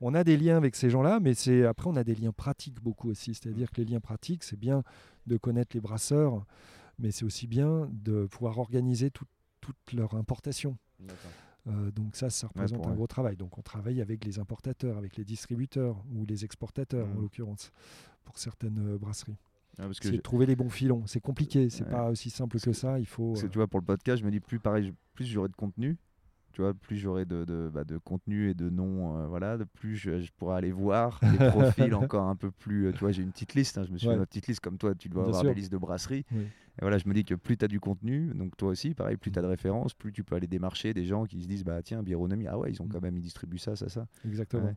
on 0.00 0.14
a 0.14 0.22
des 0.22 0.36
liens 0.36 0.56
avec 0.56 0.76
ces 0.76 0.88
gens-là, 0.90 1.18
mais 1.20 1.34
c'est 1.34 1.64
après 1.64 1.88
on 1.90 1.96
a 1.96 2.04
des 2.04 2.14
liens 2.14 2.32
pratiques 2.32 2.80
beaucoup 2.80 3.10
aussi. 3.10 3.34
C'est-à-dire 3.34 3.70
que 3.72 3.80
les 3.80 3.86
liens 3.86 4.00
pratiques, 4.00 4.44
c'est 4.44 4.58
bien 4.58 4.82
de 5.26 5.36
connaître 5.36 5.74
les 5.74 5.80
brasseurs, 5.80 6.44
mais 6.98 7.10
c'est 7.10 7.24
aussi 7.24 7.46
bien 7.48 7.88
de 7.92 8.26
pouvoir 8.26 8.58
organiser 8.58 9.10
tout- 9.10 9.24
toute 9.64 9.92
leur 9.94 10.14
importation. 10.14 10.76
Euh, 11.66 11.90
donc 11.92 12.14
ça, 12.14 12.28
ça 12.28 12.46
représente 12.48 12.86
un 12.86 12.94
gros 12.94 13.06
travail. 13.06 13.36
Donc 13.36 13.56
on 13.56 13.62
travaille 13.62 14.02
avec 14.02 14.24
les 14.26 14.38
importateurs, 14.38 14.98
avec 14.98 15.16
les 15.16 15.24
distributeurs 15.24 15.96
ou 16.14 16.26
les 16.26 16.44
exportateurs 16.44 17.08
en 17.16 17.20
l'occurrence 17.20 17.72
pour 18.24 18.38
certaines 18.38 18.78
euh, 18.94 18.98
brasseries. 18.98 19.38
Ah, 19.78 19.84
parce 19.86 19.98
que 19.98 20.08
C'est 20.08 20.16
je- 20.16 20.20
trouver 20.20 20.44
les 20.46 20.56
bons 20.56 20.68
filons. 20.68 21.06
C'est 21.06 21.20
compliqué, 21.20 21.70
c'est 21.70 21.84
Ouais. 21.84 21.90
pas 21.90 22.10
aussi 22.10 22.28
simple 22.30 22.60
que 22.60 22.72
ça. 22.74 22.98
Il 23.00 23.06
faut. 23.06 23.34
Euh, 23.36 23.48
tu 23.48 23.56
vois, 23.58 23.66
pour 23.66 23.80
le 23.80 23.86
podcast, 23.86 24.20
je 24.20 24.26
me 24.26 24.30
dis 24.30 24.40
plus 24.40 24.60
pareil, 24.60 24.92
plus 25.14 25.24
j'aurai 25.24 25.48
de 25.48 25.56
contenu, 25.56 25.96
tu 26.54 26.62
vois, 26.62 26.72
plus 26.72 26.96
j'aurai 26.96 27.24
de, 27.26 27.44
de, 27.44 27.70
bah, 27.72 27.84
de 27.84 27.98
contenu 27.98 28.48
et 28.48 28.54
de 28.54 28.70
noms, 28.70 29.18
euh, 29.18 29.26
voilà, 29.26 29.58
de 29.58 29.64
plus 29.64 29.96
je, 29.96 30.20
je 30.20 30.32
pourrai 30.38 30.56
aller 30.56 30.72
voir 30.72 31.20
des 31.38 31.50
profils 31.50 31.94
encore 31.94 32.28
un 32.28 32.36
peu 32.36 32.50
plus. 32.50 32.86
euh, 32.86 32.92
tu 32.92 33.00
vois, 33.00 33.12
j'ai 33.12 33.22
une 33.22 33.32
petite 33.32 33.54
liste, 33.54 33.76
hein, 33.76 33.84
je 33.86 33.92
me 33.92 33.98
suis 33.98 34.06
Ouais. 34.08 34.14
fait 34.14 34.18
ma 34.20 34.26
petite 34.26 34.46
liste 34.46 34.60
comme 34.60 34.78
toi, 34.78 34.94
tu 34.94 35.08
dois 35.08 35.24
Bien 35.24 35.28
avoir 35.28 35.42
sûr. 35.42 35.50
des 35.54 35.60
listes 35.60 35.72
de 35.72 35.76
brasseries. 35.78 36.24
Oui. 36.32 36.42
Et 36.42 36.80
voilà, 36.80 36.98
je 36.98 37.06
me 37.08 37.14
dis 37.14 37.24
que 37.24 37.34
plus 37.34 37.56
tu 37.56 37.64
as 37.64 37.68
du 37.68 37.78
contenu, 37.80 38.32
donc 38.34 38.56
toi 38.56 38.70
aussi, 38.70 38.94
pareil, 38.94 39.16
plus 39.16 39.30
tu 39.30 39.38
as 39.38 39.42
de 39.42 39.46
références, 39.46 39.94
plus 39.94 40.12
tu 40.12 40.24
peux 40.24 40.34
aller 40.36 40.46
démarcher 40.48 40.94
des 40.94 41.04
gens 41.04 41.24
qui 41.24 41.42
se 41.42 41.46
disent, 41.46 41.64
bah 41.64 41.82
tiens, 41.82 42.02
Bironomie, 42.02 42.46
ah 42.48 42.58
ouais, 42.58 42.70
ils 42.70 42.80
ont 42.82 42.86
Mm. 42.86 42.88
quand 42.88 43.00
même, 43.02 43.16
ils 43.16 43.22
distribuent 43.22 43.58
ça, 43.58 43.76
ça, 43.76 43.88
ça. 43.88 44.06
Exactement. 44.24 44.66
Ouais. 44.66 44.74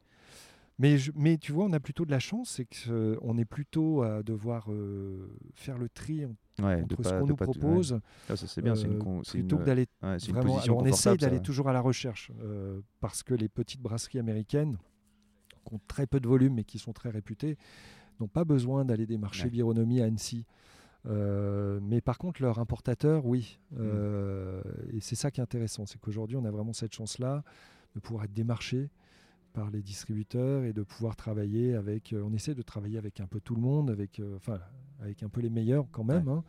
Mais, 0.80 0.98
je- 1.00 1.12
mais 1.16 1.38
tu 1.38 1.52
vois, 1.52 1.66
on 1.66 1.74
a 1.74 1.80
plutôt 1.80 2.06
de 2.06 2.12
la 2.12 2.20
chance, 2.20 2.50
c'est 2.52 2.66
qu'on 2.66 3.38
est 3.38 3.46
plutôt 3.46 4.04
à 4.04 4.22
devoir 4.22 4.68
euh, 4.70 5.28
faire 5.56 5.78
le 5.78 5.90
tri 5.90 6.26
en- 6.26 6.36
Ouais, 6.64 6.78
de 6.78 6.84
entre 6.84 7.02
pas- 7.04 7.10
ce 7.10 7.14
qu'on 7.16 7.28
nous 7.28 7.36
tout- 7.36 7.44
ouais. 7.46 7.52
propose, 7.58 8.00
Ah, 8.30 8.36
ça 8.36 8.46
c'est 8.48 8.62
bien, 8.62 8.76
c'est 8.76 8.84
une, 8.86 8.94
euh, 9.02 9.22
plutôt 9.22 9.56
une- 9.58 9.62
que 9.62 9.66
d'aller 9.66 9.88
ouais, 10.04 10.18
vraiment. 10.18 10.60
Alors, 10.60 10.78
on 10.78 10.86
essaye 10.86 11.18
d'aller 11.18 11.40
toujours 11.42 11.70
à 11.70 11.74
la 11.74 11.82
recherche, 11.82 12.32
euh, 12.42 12.80
parce 13.00 13.24
que 13.24 13.34
les 13.34 13.50
petites 13.50 13.82
brasseries 13.82 14.20
américaines, 14.20 14.78
qui 15.66 15.74
ont 15.74 15.82
très 15.88 16.06
peu 16.08 16.20
de 16.20 16.28
volume 16.28 16.54
mais 16.54 16.64
qui 16.64 16.78
sont 16.80 16.94
très 16.94 17.10
réputées, 17.10 17.58
n'ont 18.20 18.28
pas 18.28 18.46
besoin 18.46 18.86
d'aller 18.86 19.06
démarcher. 19.06 19.50
Bironomie 19.50 20.02
à 20.02 20.06
Annecy. 20.06 20.46
Euh, 21.06 21.80
mais 21.82 22.02
par 22.02 22.18
contre, 22.18 22.42
leur 22.42 22.60
importateur, 22.60 23.26
oui. 23.26 23.60
Mm. 23.72 23.76
Euh, 23.80 24.62
Et 24.94 25.00
c'est 25.02 25.16
ça 25.16 25.30
qui 25.32 25.40
est 25.40 25.44
intéressant, 25.44 25.86
c'est 25.86 26.00
qu'aujourd'hui, 26.00 26.38
on 26.38 26.46
a 26.46 26.52
vraiment 26.52 26.74
cette 26.74 26.94
chance-là 26.94 27.44
de 27.96 28.00
pouvoir 28.00 28.26
être 28.26 28.34
démarché 28.34 28.90
par 29.58 29.72
les 29.72 29.82
distributeurs 29.82 30.64
et 30.66 30.72
de 30.72 30.84
pouvoir 30.84 31.16
travailler 31.16 31.74
avec. 31.74 32.14
euh, 32.14 32.22
on 32.24 32.32
essaie 32.32 32.54
de 32.54 32.62
travailler 32.62 33.00
avec 33.00 33.20
un 33.20 33.26
peu 33.26 33.40
tout 33.40 33.56
le 33.56 33.62
monde, 33.62 33.90
avec, 33.90 34.20
euh, 34.20 34.36
enfin, 34.36 34.60
avec 35.02 35.24
un 35.24 35.30
peu 35.30 35.42
les 35.42 35.50
meilleurs 35.50 35.88
quand 35.92 36.04
même, 36.04 36.28
hein, 36.28 36.44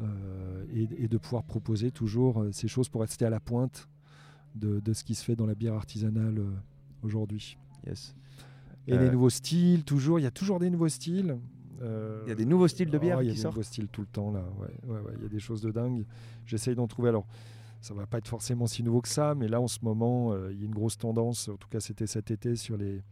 euh, 0.00 0.64
et, 0.72 0.88
et 1.04 1.08
de 1.08 1.18
pouvoir 1.18 1.44
proposer 1.44 1.90
toujours 1.90 2.46
ces 2.52 2.66
choses 2.66 2.88
pour 2.88 3.02
rester 3.02 3.26
à 3.26 3.30
la 3.30 3.40
pointe 3.40 3.88
de, 4.54 4.80
de 4.80 4.92
ce 4.94 5.04
qui 5.04 5.14
se 5.14 5.22
fait 5.22 5.36
dans 5.36 5.44
la 5.44 5.54
bière 5.54 5.74
artisanale 5.74 6.40
aujourd'hui. 7.02 7.58
Yes. 7.86 8.14
Et 8.86 8.94
Euh, 8.94 9.04
les 9.04 9.10
nouveaux 9.10 9.28
styles, 9.30 9.84
toujours, 9.84 10.18
il 10.18 10.22
y 10.22 10.26
a 10.26 10.30
toujours 10.30 10.58
des 10.58 10.70
nouveaux 10.70 10.88
styles. 10.88 11.36
Euh, 11.82 12.22
Il 12.24 12.30
y 12.30 12.32
a 12.32 12.34
des 12.34 12.46
nouveaux 12.46 12.68
styles 12.68 12.90
de 12.90 12.98
bière 12.98 13.18
oh, 13.18 13.22
Il 13.22 13.26
y 13.26 13.28
a 13.28 13.32
qui 13.32 13.36
des 13.36 13.42
sortent 13.42 13.56
nouveaux 13.56 13.70
styles 13.72 13.88
tout 13.88 14.00
le 14.00 14.06
temps 14.06 14.30
là. 14.32 14.44
Ouais, 14.58 14.74
ouais, 14.88 15.00
ouais, 15.00 15.12
il 15.18 15.22
y 15.24 15.26
a 15.26 15.28
des 15.28 15.40
choses 15.40 15.60
de 15.60 15.70
dingue. 15.70 16.06
J'essaye 16.46 16.74
d'en 16.74 16.86
trouver. 16.88 17.10
Alors, 17.10 17.26
ça 17.80 17.94
va 17.94 18.06
pas 18.06 18.18
être 18.18 18.28
forcément 18.28 18.66
si 18.66 18.82
nouveau 18.82 19.00
que 19.00 19.08
ça, 19.08 19.34
mais 19.34 19.48
là 19.48 19.60
en 19.60 19.68
ce 19.68 19.78
moment, 19.82 20.32
euh, 20.32 20.50
il 20.52 20.58
y 20.60 20.62
a 20.62 20.66
une 20.66 20.74
grosse 20.74 20.98
tendance. 20.98 21.48
En 21.48 21.56
tout 21.56 21.68
cas, 21.68 21.80
c'était 21.80 22.06
cet 22.06 22.30
été 22.30 22.56
sur 22.56 22.76
les 22.76 23.02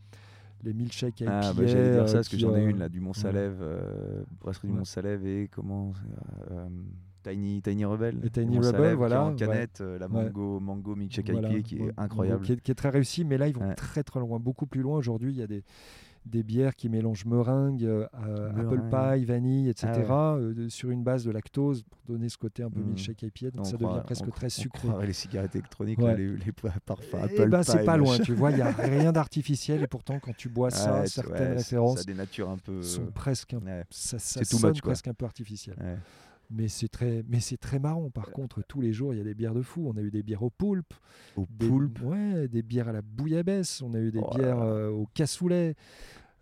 les 0.65 0.75
milkshakes 0.75 1.21
IPA. 1.21 1.41
Ah, 1.41 1.53
bah, 1.53 1.67
j'allais 1.67 1.93
dire 1.93 2.09
ça 2.09 2.15
euh, 2.15 2.19
parce 2.19 2.29
que 2.29 2.37
j'en 2.37 2.55
ai 2.57 2.65
euh, 2.65 2.71
une 2.71 2.79
là, 2.81 2.89
du 2.89 2.99
Mont-Salève, 3.01 3.59
euh, 3.63 4.25
brasserie 4.41 4.67
du 4.67 4.73
Ouais. 4.73 4.79
Mont-Salève 4.81 5.25
et 5.25 5.49
comment 5.53 5.93
euh, 6.51 6.67
Tiny, 7.23 7.63
Tiny 7.63 7.85
Rebel. 7.85 8.19
Et 8.25 8.31
Tiny 8.31 8.59
Rebel, 8.59 8.95
voilà, 8.97 9.23
En 9.23 9.31
ouais. 9.31 9.37
canette, 9.37 9.81
euh, 9.83 9.99
la 10.01 10.07
Ouais. 10.09 10.25
mango, 10.25 10.59
mango 10.59 10.97
milkshake 10.97 11.31
voilà, 11.31 11.51
IPA 11.53 11.63
qui 11.63 11.77
est 11.77 11.81
ouais, 11.83 11.93
incroyable. 11.97 12.45
Qui 12.45 12.53
est, 12.55 12.61
qui 12.61 12.73
est 12.73 12.75
très 12.75 12.89
réussi, 12.91 13.25
mais 13.25 13.39
là 13.39 13.47
ils 13.47 13.55
vont 13.55 13.69
Ouais. 13.69 13.75
très 13.77 14.03
très 14.03 14.19
loin, 14.19 14.41
beaucoup 14.41 14.67
plus 14.67 14.83
loin. 14.83 14.97
Aujourd'hui, 14.99 15.31
il 15.33 15.39
y 15.39 15.43
a 15.43 15.47
des 15.47 15.63
des 16.27 16.43
bières 16.43 16.77
qui 16.77 16.89
mélangent 16.89 17.25
meringue, 17.25 17.85
euh, 17.85 18.07
euh, 18.27 18.51
apple 18.51 18.83
pie, 18.91 19.25
vanille, 19.25 19.69
etc. 19.71 19.89
Ah 20.11 20.35
euh, 20.35 20.69
sur 20.69 20.91
une 20.91 21.03
base 21.03 21.25
de 21.25 21.31
lactose 21.31 21.83
pour 21.85 21.99
donner 22.15 22.29
ce 22.29 22.37
côté 22.37 22.63
un 22.63 22.71
peu 22.71 22.81
Mm. 22.81 22.87
milkshake 22.89 23.23
IPA. 23.23 23.51
Donc 23.53 23.61
On 23.61 23.65
ça 23.65 23.77
devient 23.79 24.01
presque 24.05 24.25
on- 24.27 24.31
très 24.31 24.47
on 24.47 24.51
sucré. 24.51 24.89
croirait 24.89 25.07
les 25.07 25.13
cigarettes 25.15 25.55
électroniques, 25.57 25.99
Ouais. 25.99 26.09
là, 26.13 26.15
les, 26.17 26.37
les 26.37 26.53
parfums 26.85 27.17
Eh 27.21 27.25
Apple 27.41 27.49
ben, 27.49 27.63
c'est 27.63 27.79
Pie, 27.79 27.85
pas 27.87 27.97
loin, 27.97 28.19
tu 28.19 28.35
vois, 28.35 28.51
il 28.51 28.57
n'y 28.57 28.63
a 28.63 28.71
rien 28.73 29.13
d'artificiel 29.13 29.83
et 29.83 29.87
pourtant 29.87 30.19
quand 30.21 30.37
tu 30.37 30.49
bois 30.49 30.71
ça, 30.71 31.01
Ouais, 31.01 31.07
c'est- 31.07 31.23
certaines 31.23 31.57
références 31.57 31.99
Ça 31.99 32.05
dénature 32.05 32.51
un 32.51 32.59
peu. 32.59 32.83
sont 32.83 33.07
presque 33.07 33.55
un- 33.55 33.61
ça, 33.91 34.19
ça 34.19 34.41
C'est 34.45 34.57
sonne 34.57 34.75
presque 34.81 35.09
un 35.09 35.15
peu 35.15 35.25
artificiel. 35.25 35.77
Mais 36.51 36.69
c'est 36.69 36.89
très, 36.89 37.25
mais 37.29 37.41
c'est 37.41 37.59
très 37.59 37.79
marrant. 37.79 38.09
Par 38.11 38.31
contre, 38.31 38.63
tous 38.67 38.81
les 38.81 38.93
jours, 38.93 39.13
il 39.13 39.19
y 39.19 39.21
a 39.21 39.25
des 39.25 39.35
bières 39.35 39.55
de 39.55 39.63
fou. 39.63 39.87
On 39.93 39.97
a 39.99 40.01
eu 40.01 40.11
des 40.11 40.23
bières 40.23 40.43
au 40.43 40.51
poulpe, 40.51 40.95
Au 41.37 41.47
des, 41.51 41.67
poulpe. 41.69 42.01
ouais, 42.03 42.49
des 42.49 42.63
bières 42.63 42.89
à 42.89 42.93
la 42.93 43.03
bouillabaisse. 43.03 43.83
On 43.83 43.93
a 43.95 43.99
eu 43.99 44.11
des 44.11 44.21
Oh 44.23 44.35
bières 44.35 44.61
euh, 44.63 44.89
au 44.89 45.07
cassoulet. 45.13 45.75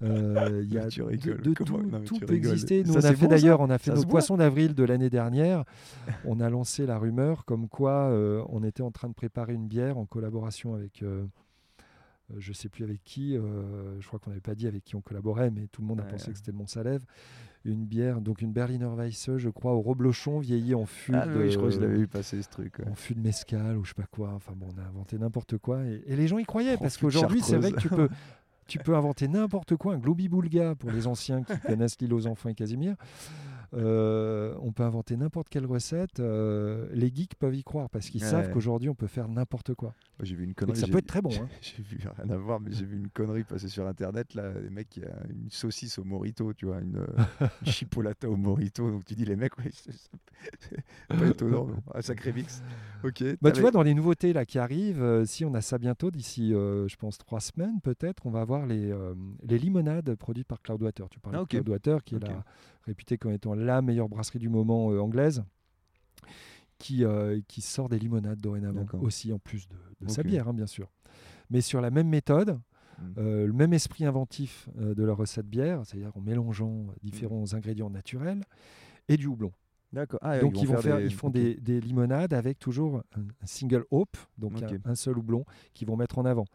Euh, 0.02 0.62
Il 0.62 0.72
y 0.72 0.78
a 0.78 0.86
tu 0.88 1.00
de, 1.00 1.04
rigoles, 1.06 1.40
de 1.42 1.54
comment- 1.54 1.78
tout, 1.78 1.86
non, 1.90 2.00
tout 2.04 2.18
peut 2.20 2.34
exister. 2.34 2.84
Nous, 2.84 2.92
Ça, 2.92 2.98
on 3.00 3.04
a 3.04 3.14
fait 3.14 3.24
bon, 3.24 3.30
d'ailleurs, 3.30 3.60
on 3.60 3.70
a 3.70 3.78
fait 3.78 3.94
nos 3.94 4.04
poissons 4.04 4.36
d'avril 4.36 4.74
de 4.74 4.84
l'année 4.84 5.10
dernière. 5.10 5.64
on 6.24 6.38
a 6.38 6.48
lancé 6.50 6.86
la 6.86 6.98
rumeur 6.98 7.44
comme 7.44 7.68
quoi 7.68 8.10
euh, 8.10 8.44
on 8.50 8.62
était 8.62 8.82
en 8.82 8.90
train 8.92 9.08
de 9.08 9.14
préparer 9.14 9.54
une 9.54 9.66
bière 9.66 9.98
en 9.98 10.06
collaboration 10.06 10.74
avec, 10.74 11.02
je 12.36 12.52
sais 12.52 12.68
plus 12.68 12.84
avec 12.84 13.02
qui. 13.04 13.36
euh, 13.36 14.00
je 14.00 14.06
crois 14.06 14.18
qu'on 14.18 14.30
n'avait 14.30 14.40
pas 14.40 14.54
dit 14.54 14.66
avec 14.66 14.84
qui 14.84 14.96
on 14.96 15.00
collaborait, 15.00 15.50
mais 15.50 15.66
tout 15.68 15.80
le 15.82 15.88
monde 15.88 16.00
a 16.00 16.04
Ouais. 16.04 16.10
pensé 16.10 16.30
que 16.32 16.36
c'était 16.38 16.52
le 16.52 16.58
Mont-Salève. 16.58 17.04
Une 17.64 17.84
bière, 17.84 18.20
donc 18.20 18.42
une 18.42 18.52
Berliner 18.52 18.86
Weisse, 18.96 19.28
je 19.36 19.48
crois, 19.48 19.72
au 19.74 19.80
reblochon 19.80 20.38
vieilli 20.38 20.74
en 20.74 20.86
fût 20.86 21.14
Ah 21.16 21.26
de, 21.26 21.36
oui, 21.36 21.50
je 21.50 21.56
crois 21.56 21.68
que 21.70 21.74
je 21.74 21.80
l'avais 21.80 21.96
vu 21.96 22.06
passer 22.06 22.40
ce 22.40 22.48
truc. 22.48 22.78
ouais. 22.78 22.88
en 22.88 22.94
fût 22.94 23.14
de 23.16 23.20
mescal 23.20 23.76
ou 23.76 23.84
je 23.84 23.88
sais 23.88 23.94
pas 23.94 24.06
quoi. 24.08 24.32
Enfin 24.34 24.52
bon, 24.56 24.68
on 24.76 24.80
a 24.80 24.84
inventé 24.84 25.18
n'importe 25.18 25.58
quoi 25.58 25.84
et, 25.84 26.00
et 26.06 26.14
les 26.16 26.28
gens 26.28 26.38
y 26.38 26.44
croyaient 26.44 26.74
En 26.76 26.78
parce 26.78 26.96
qu'aujourd'hui, 26.96 27.40
c'est 27.42 27.56
vrai 27.56 27.72
que 27.72 27.80
tu 27.80 27.88
chartreuse. 27.88 28.08
peux, 28.08 28.14
tu 28.68 28.78
peux 28.78 28.94
inventer 28.96 29.26
n'importe 29.26 29.74
quoi. 29.76 29.94
Un 29.94 29.98
globi-boulga 29.98 30.76
pour 30.76 30.92
les 30.92 31.06
anciens 31.08 31.42
qui 31.42 31.58
connaissent 31.66 31.98
l'île 32.00 32.14
aux 32.14 32.26
enfants 32.28 32.48
et 32.50 32.54
Casimir. 32.54 32.94
Euh, 33.76 34.54
on 34.62 34.72
peut 34.72 34.82
inventer 34.82 35.16
n'importe 35.16 35.48
quelle 35.48 35.66
recette. 35.66 36.20
euh, 36.20 36.88
les 36.92 37.12
geeks 37.14 37.34
peuvent 37.34 37.54
y 37.54 37.62
croire 37.62 37.90
parce 37.90 38.08
qu'ils 38.08 38.22
Ouais. 38.22 38.30
savent 38.30 38.50
qu'aujourd'hui, 38.50 38.88
on 38.88 38.94
peut 38.94 39.06
faire 39.06 39.28
n'importe 39.28 39.74
quoi. 39.74 39.94
J'ai 40.22 40.34
vu 40.34 40.44
une 40.44 40.54
connerie. 40.54 40.78
ça 40.78 40.86
peut 40.86 40.98
être 40.98 41.06
très 41.06 41.20
bon. 41.20 41.30
hein. 41.42 41.48
J'ai 41.60 41.82
vu 41.82 41.98
rien 42.16 42.30
à 42.30 42.36
voir, 42.38 42.58
mais 42.58 42.72
j'ai 42.72 42.86
vu 42.86 42.96
une 42.96 43.08
connerie 43.08 43.44
passer 43.44 43.68
sur 43.68 43.86
internet 43.86 44.34
là, 44.34 44.50
les 44.62 44.70
mecs 44.70 44.88
qui 44.88 45.02
a 45.04 45.12
une 45.28 45.50
saucisse 45.50 45.98
au 45.98 46.04
morito, 46.04 46.54
tu 46.54 46.66
vois, 46.66 46.80
une, 46.80 47.04
une 47.66 47.72
chipolata 47.72 48.30
au 48.30 48.36
morito. 48.36 48.90
Donc 48.90 49.04
tu 49.04 49.14
dis 49.14 49.24
les 49.26 49.36
mecs, 49.36 49.58
ouais, 49.58 49.70
c'est 49.72 49.92
pas 51.08 51.26
étonnant, 51.26 51.68
un 51.94 52.00
sacré 52.02 52.32
mix. 52.32 52.62
Ok. 53.04 53.22
Bah, 53.42 53.52
tu 53.52 53.60
vois, 53.60 53.70
dans 53.70 53.82
les 53.82 53.92
nouveautés 53.94 54.32
là 54.32 54.46
qui 54.46 54.58
arrivent, 54.58 55.02
euh, 55.02 55.24
si 55.26 55.44
on 55.44 55.52
a 55.54 55.60
ça 55.60 55.76
bientôt, 55.78 56.10
d'ici, 56.10 56.50
je 56.52 56.96
pense, 56.96 57.18
trois 57.18 57.40
semaines 57.40 57.80
peut-être, 57.82 58.24
on 58.26 58.30
va 58.30 58.40
avoir 58.40 58.64
les, 58.66 58.94
les 59.46 59.58
limonades 59.58 60.14
produites 60.14 60.46
par 60.48 60.62
Cloudwater. 60.62 61.08
Tu 61.10 61.20
parles 61.20 61.36
Ah, 61.36 61.40
de. 61.42 61.44
Cloudwater, 61.46 62.02
qui 62.04 62.14
est 62.14 62.20
la, 62.20 62.44
réputée 62.86 63.18
comme 63.18 63.32
étant 63.32 63.54
la 63.54 63.82
meilleure 63.82 64.08
brasserie 64.08 64.38
du 64.38 64.48
moment 64.48 64.90
euh, 64.92 65.00
anglaise, 65.00 65.42
qui, 66.78 67.04
euh, 67.04 67.40
qui 67.48 67.60
sort 67.62 67.88
des 67.88 67.98
limonades 67.98 68.40
dorénavant, 68.40 68.84
aussi 69.00 69.32
en 69.32 69.38
plus 69.38 69.66
de, 69.68 69.76
de 70.06 70.10
sa 70.10 70.22
bière, 70.22 70.48
hein, 70.48 70.54
bien 70.54 70.66
sûr. 70.66 70.90
Mais 71.50 71.60
sur 71.60 71.80
la 71.80 71.90
même 71.90 72.08
méthode, 72.08 72.58
Mm. 72.98 73.02
euh, 73.18 73.46
le 73.46 73.52
même 73.52 73.74
esprit 73.74 74.06
inventif 74.06 74.70
euh, 74.80 74.94
de 74.94 75.02
leur 75.04 75.18
recette 75.18 75.46
bière, 75.46 75.82
c'est-à-dire 75.84 76.16
en 76.16 76.20
mélangeant 76.22 76.86
différents 77.02 77.44
Mm. 77.52 77.56
ingrédients 77.56 77.90
naturels 77.90 78.42
et 79.08 79.18
du 79.18 79.26
houblon. 79.26 79.52
D'accord. 79.92 80.18
Ah, 80.22 80.38
Donc 80.40 80.62
ils, 80.62 80.66
vont 80.66 80.78
faire, 80.78 80.96
des- 80.96 81.04
ils 81.04 81.12
font 81.12 81.28
des, 81.28 81.56
des 81.56 81.78
limonades 81.78 82.32
avec 82.32 82.58
toujours 82.58 83.02
un, 83.14 83.20
un 83.42 83.46
single 83.46 83.84
hop, 83.90 84.16
donc 84.38 84.62
un, 84.62 84.90
un 84.90 84.94
seul 84.94 85.18
houblon 85.18 85.44
qu'ils 85.74 85.86
vont 85.88 85.96
mettre 85.96 86.16
en 86.18 86.24
avant. 86.24 86.46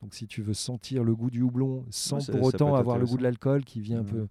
Donc 0.00 0.14
si 0.14 0.26
tu 0.26 0.40
veux 0.40 0.54
sentir 0.54 1.04
le 1.04 1.14
goût 1.14 1.28
du 1.30 1.42
houblon 1.42 1.84
sans 1.90 2.26
Ouais, 2.26 2.38
pour 2.38 2.46
autant 2.46 2.74
avoir 2.74 2.96
le 2.96 3.04
goût 3.04 3.18
de 3.18 3.22
l'alcool 3.22 3.62
qui 3.62 3.80
vient 3.82 3.98
un 3.98 4.02
Mhm. 4.04 4.08
peu 4.08 4.28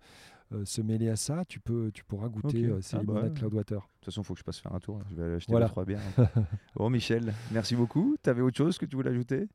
se 0.65 0.81
mêler 0.81 1.09
à 1.09 1.15
ça, 1.15 1.43
tu, 1.47 1.59
peux, 1.59 1.91
tu 1.93 2.03
pourras 2.03 2.27
goûter 2.27 2.65
Ok. 2.67 2.71
euh, 2.73 2.81
ces 2.81 2.95
Ah 2.95 2.99
bah 2.99 3.03
limonades 3.13 3.31
ouais. 3.33 3.39
Cloudwater. 3.39 3.77
De 3.79 3.83
toute 3.99 4.05
façon, 4.05 4.21
il 4.21 4.25
faut 4.25 4.33
que 4.33 4.39
je 4.39 4.43
passe 4.43 4.59
faire 4.59 4.73
un 4.75 4.79
tour. 4.79 4.97
là. 4.99 5.05
Je 5.09 5.15
vais 5.15 5.23
aller 5.23 5.35
acheter 5.35 5.51
Voilà. 5.51 5.67
trois 5.67 5.85
bières. 5.85 6.01
bon, 6.75 6.89
Michel, 6.91 7.33
merci 7.51 7.75
beaucoup. 7.75 8.15
Tu 8.23 8.29
avais 8.29 8.41
autre 8.41 8.57
chose 8.57 8.77
que 8.77 8.85
tu 8.85 8.95
voulais 8.95 9.11
ajouter? 9.11 9.47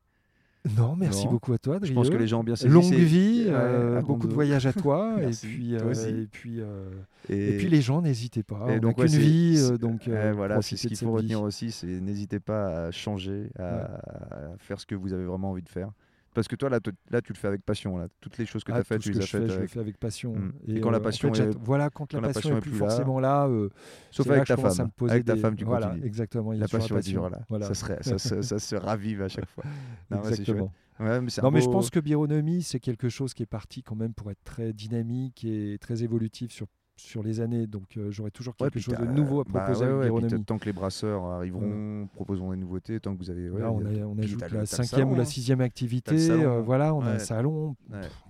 Non, 0.76 0.96
merci 0.96 1.26
Non. 1.26 1.30
beaucoup 1.32 1.52
à 1.52 1.58
toi, 1.58 1.78
Je 1.80 1.92
pense 1.92 2.10
que 2.10 2.16
les 2.16 2.26
gens 2.26 2.40
ont 2.40 2.44
bien 2.44 2.56
saisi. 2.56 2.74
Longue 2.74 2.92
vie, 2.92 3.44
euh, 3.46 4.00
beaucoup 4.02 4.26
de 4.26 4.34
voyages 4.34 4.66
à 4.66 4.72
toi, 4.72 5.14
et 5.22 5.30
puis, 5.30 5.76
toi 5.78 5.92
euh, 5.96 6.22
et 6.22 6.26
puis, 6.26 6.60
euh, 6.60 6.88
Et, 7.28 7.50
et 7.54 7.56
puis 7.58 7.68
les 7.68 7.80
gens, 7.80 8.02
n'hésitez 8.02 8.42
pas. 8.42 8.66
et 8.72 8.78
on 8.78 8.80
donc, 8.80 8.98
ouais, 8.98 9.06
c'est- 9.06 9.16
vie, 9.18 9.58
euh, 9.60 9.78
donc 9.78 10.08
euh, 10.08 10.32
voilà, 10.34 10.60
c'est 10.62 10.76
ce 10.76 10.88
qu'il 10.88 10.96
faut 10.96 11.12
retenir 11.12 11.38
vie. 11.38 11.44
aussi, 11.44 11.70
c'est 11.70 11.86
n'hésitez 12.00 12.40
pas 12.40 12.86
à 12.86 12.90
changer, 12.90 13.50
à, 13.60 13.84
à 13.94 14.56
faire 14.58 14.80
ce 14.80 14.86
que 14.86 14.96
vous 14.96 15.12
avez 15.12 15.24
vraiment 15.24 15.50
envie 15.52 15.62
de 15.62 15.68
faire. 15.68 15.90
Parce 16.36 16.48
que 16.48 16.54
toi, 16.54 16.68
là, 16.68 16.78
là 17.10 17.22
tu 17.22 17.32
le 17.32 17.38
fais 17.38 17.48
avec 17.48 17.62
passion. 17.64 17.96
Là. 17.96 18.08
Toutes 18.20 18.36
les 18.36 18.44
choses 18.46 18.62
que 18.62 18.70
tu 18.70 18.76
Ah, 18.76 18.80
as 18.80 18.84
faites, 18.84 19.00
tu 19.00 19.10
les 19.10 19.18
as 19.18 19.26
faites 19.26 19.42
je 19.42 19.46
le 19.48 19.52
avec- 19.54 19.70
fais 19.70 19.80
avec 19.80 19.96
passion. 19.98 20.34
Mm. 20.34 20.52
Et 20.68 20.80
quand 20.80 20.90
euh, 20.90 20.92
la 20.92 20.98
en 20.98 21.00
passion 21.00 21.32
fait, 21.32 21.40
est- 21.42 21.46
j'att- 21.52 21.58
voilà, 21.64 21.88
quand 21.88 22.12
la 22.12 22.18
quand 22.20 22.26
la 22.26 22.32
passion 22.32 22.50
passion 22.50 22.56
est 22.58 22.60
plus 22.60 22.72
là, 22.72 22.78
forcément 22.78 23.18
là, 23.20 23.46
euh, 23.48 23.70
Sauf 24.10 24.26
là 24.26 24.34
avec 24.34 24.44
que 24.46 24.52
ta 24.54 24.56
femme. 24.58 24.90
Avec 25.08 25.24
ta 25.24 25.34
des- 25.34 25.40
femme, 25.40 25.56
tu 25.56 25.64
voilà, 25.64 25.86
continues. 25.88 26.06
exactement. 26.06 26.52
il 26.52 26.56
y 26.56 26.58
a 26.58 26.64
La 26.64 26.68
passion 26.68 26.98
est 26.98 27.02
toujours 27.02 27.30
là. 27.30 27.40
Voilà. 27.48 27.66
Ça, 27.66 27.74
serait, 27.74 27.98
ça, 28.02 28.18
se, 28.18 28.42
ça 28.42 28.58
se 28.58 28.76
ravive 28.76 29.22
à 29.22 29.28
chaque 29.28 29.48
fois. 29.48 29.64
Non. 30.10 30.18
Exactement. 30.22 30.72
Ouais, 31.00 31.20
mais 31.20 31.30
je 31.30 31.66
pense 31.68 31.90
que 31.90 32.00
Bironomie, 32.00 32.62
c'est 32.62 32.80
quelque 32.80 33.08
chose 33.08 33.34
qui 33.34 33.42
est 33.42 33.46
parti 33.46 33.82
quand 33.82 33.96
même 33.96 34.14
pour 34.14 34.30
être 34.30 34.42
très 34.44 34.72
dynamique 34.72 35.44
et 35.44 35.78
très 35.80 36.02
évolutif 36.02 36.52
sur, 36.52 36.66
sur 36.96 37.22
les 37.22 37.40
années. 37.40 37.66
Donc 37.66 37.96
euh, 37.96 38.10
j'aurais 38.10 38.30
toujours 38.30 38.56
quelque 38.56 38.78
chose 38.80 38.96
de 38.98 39.04
nouveau 39.04 39.40
à 39.40 39.44
bah 39.44 39.60
proposer 39.60 39.84
ouais, 39.84 39.92
avec 40.06 40.12
ouais, 40.12 40.26
puis 40.26 40.44
tant 40.44 40.58
que 40.58 40.64
les 40.64 40.72
brasseurs 40.72 41.24
arriveront, 41.24 42.08
proposeront 42.14 42.50
des 42.52 42.56
nouveautés, 42.56 42.98
tant 43.00 43.14
que 43.14 43.18
vous 43.18 43.30
avez. 43.30 43.48
Là, 43.48 43.70
on, 43.70 43.84
a- 43.84 44.06
on 44.06 44.18
ajoute 44.18 44.40
la 44.50 44.66
cinquième 44.66 45.10
ou 45.12 45.14
la 45.14 45.22
hein. 45.22 45.24
sixième 45.24 45.60
activité. 45.60 46.18
salon, 46.18 46.42
euh, 46.42 46.60
voilà, 46.62 46.94
on 46.94 47.02
a 47.02 47.12
un 47.12 47.18
salon 47.18 47.76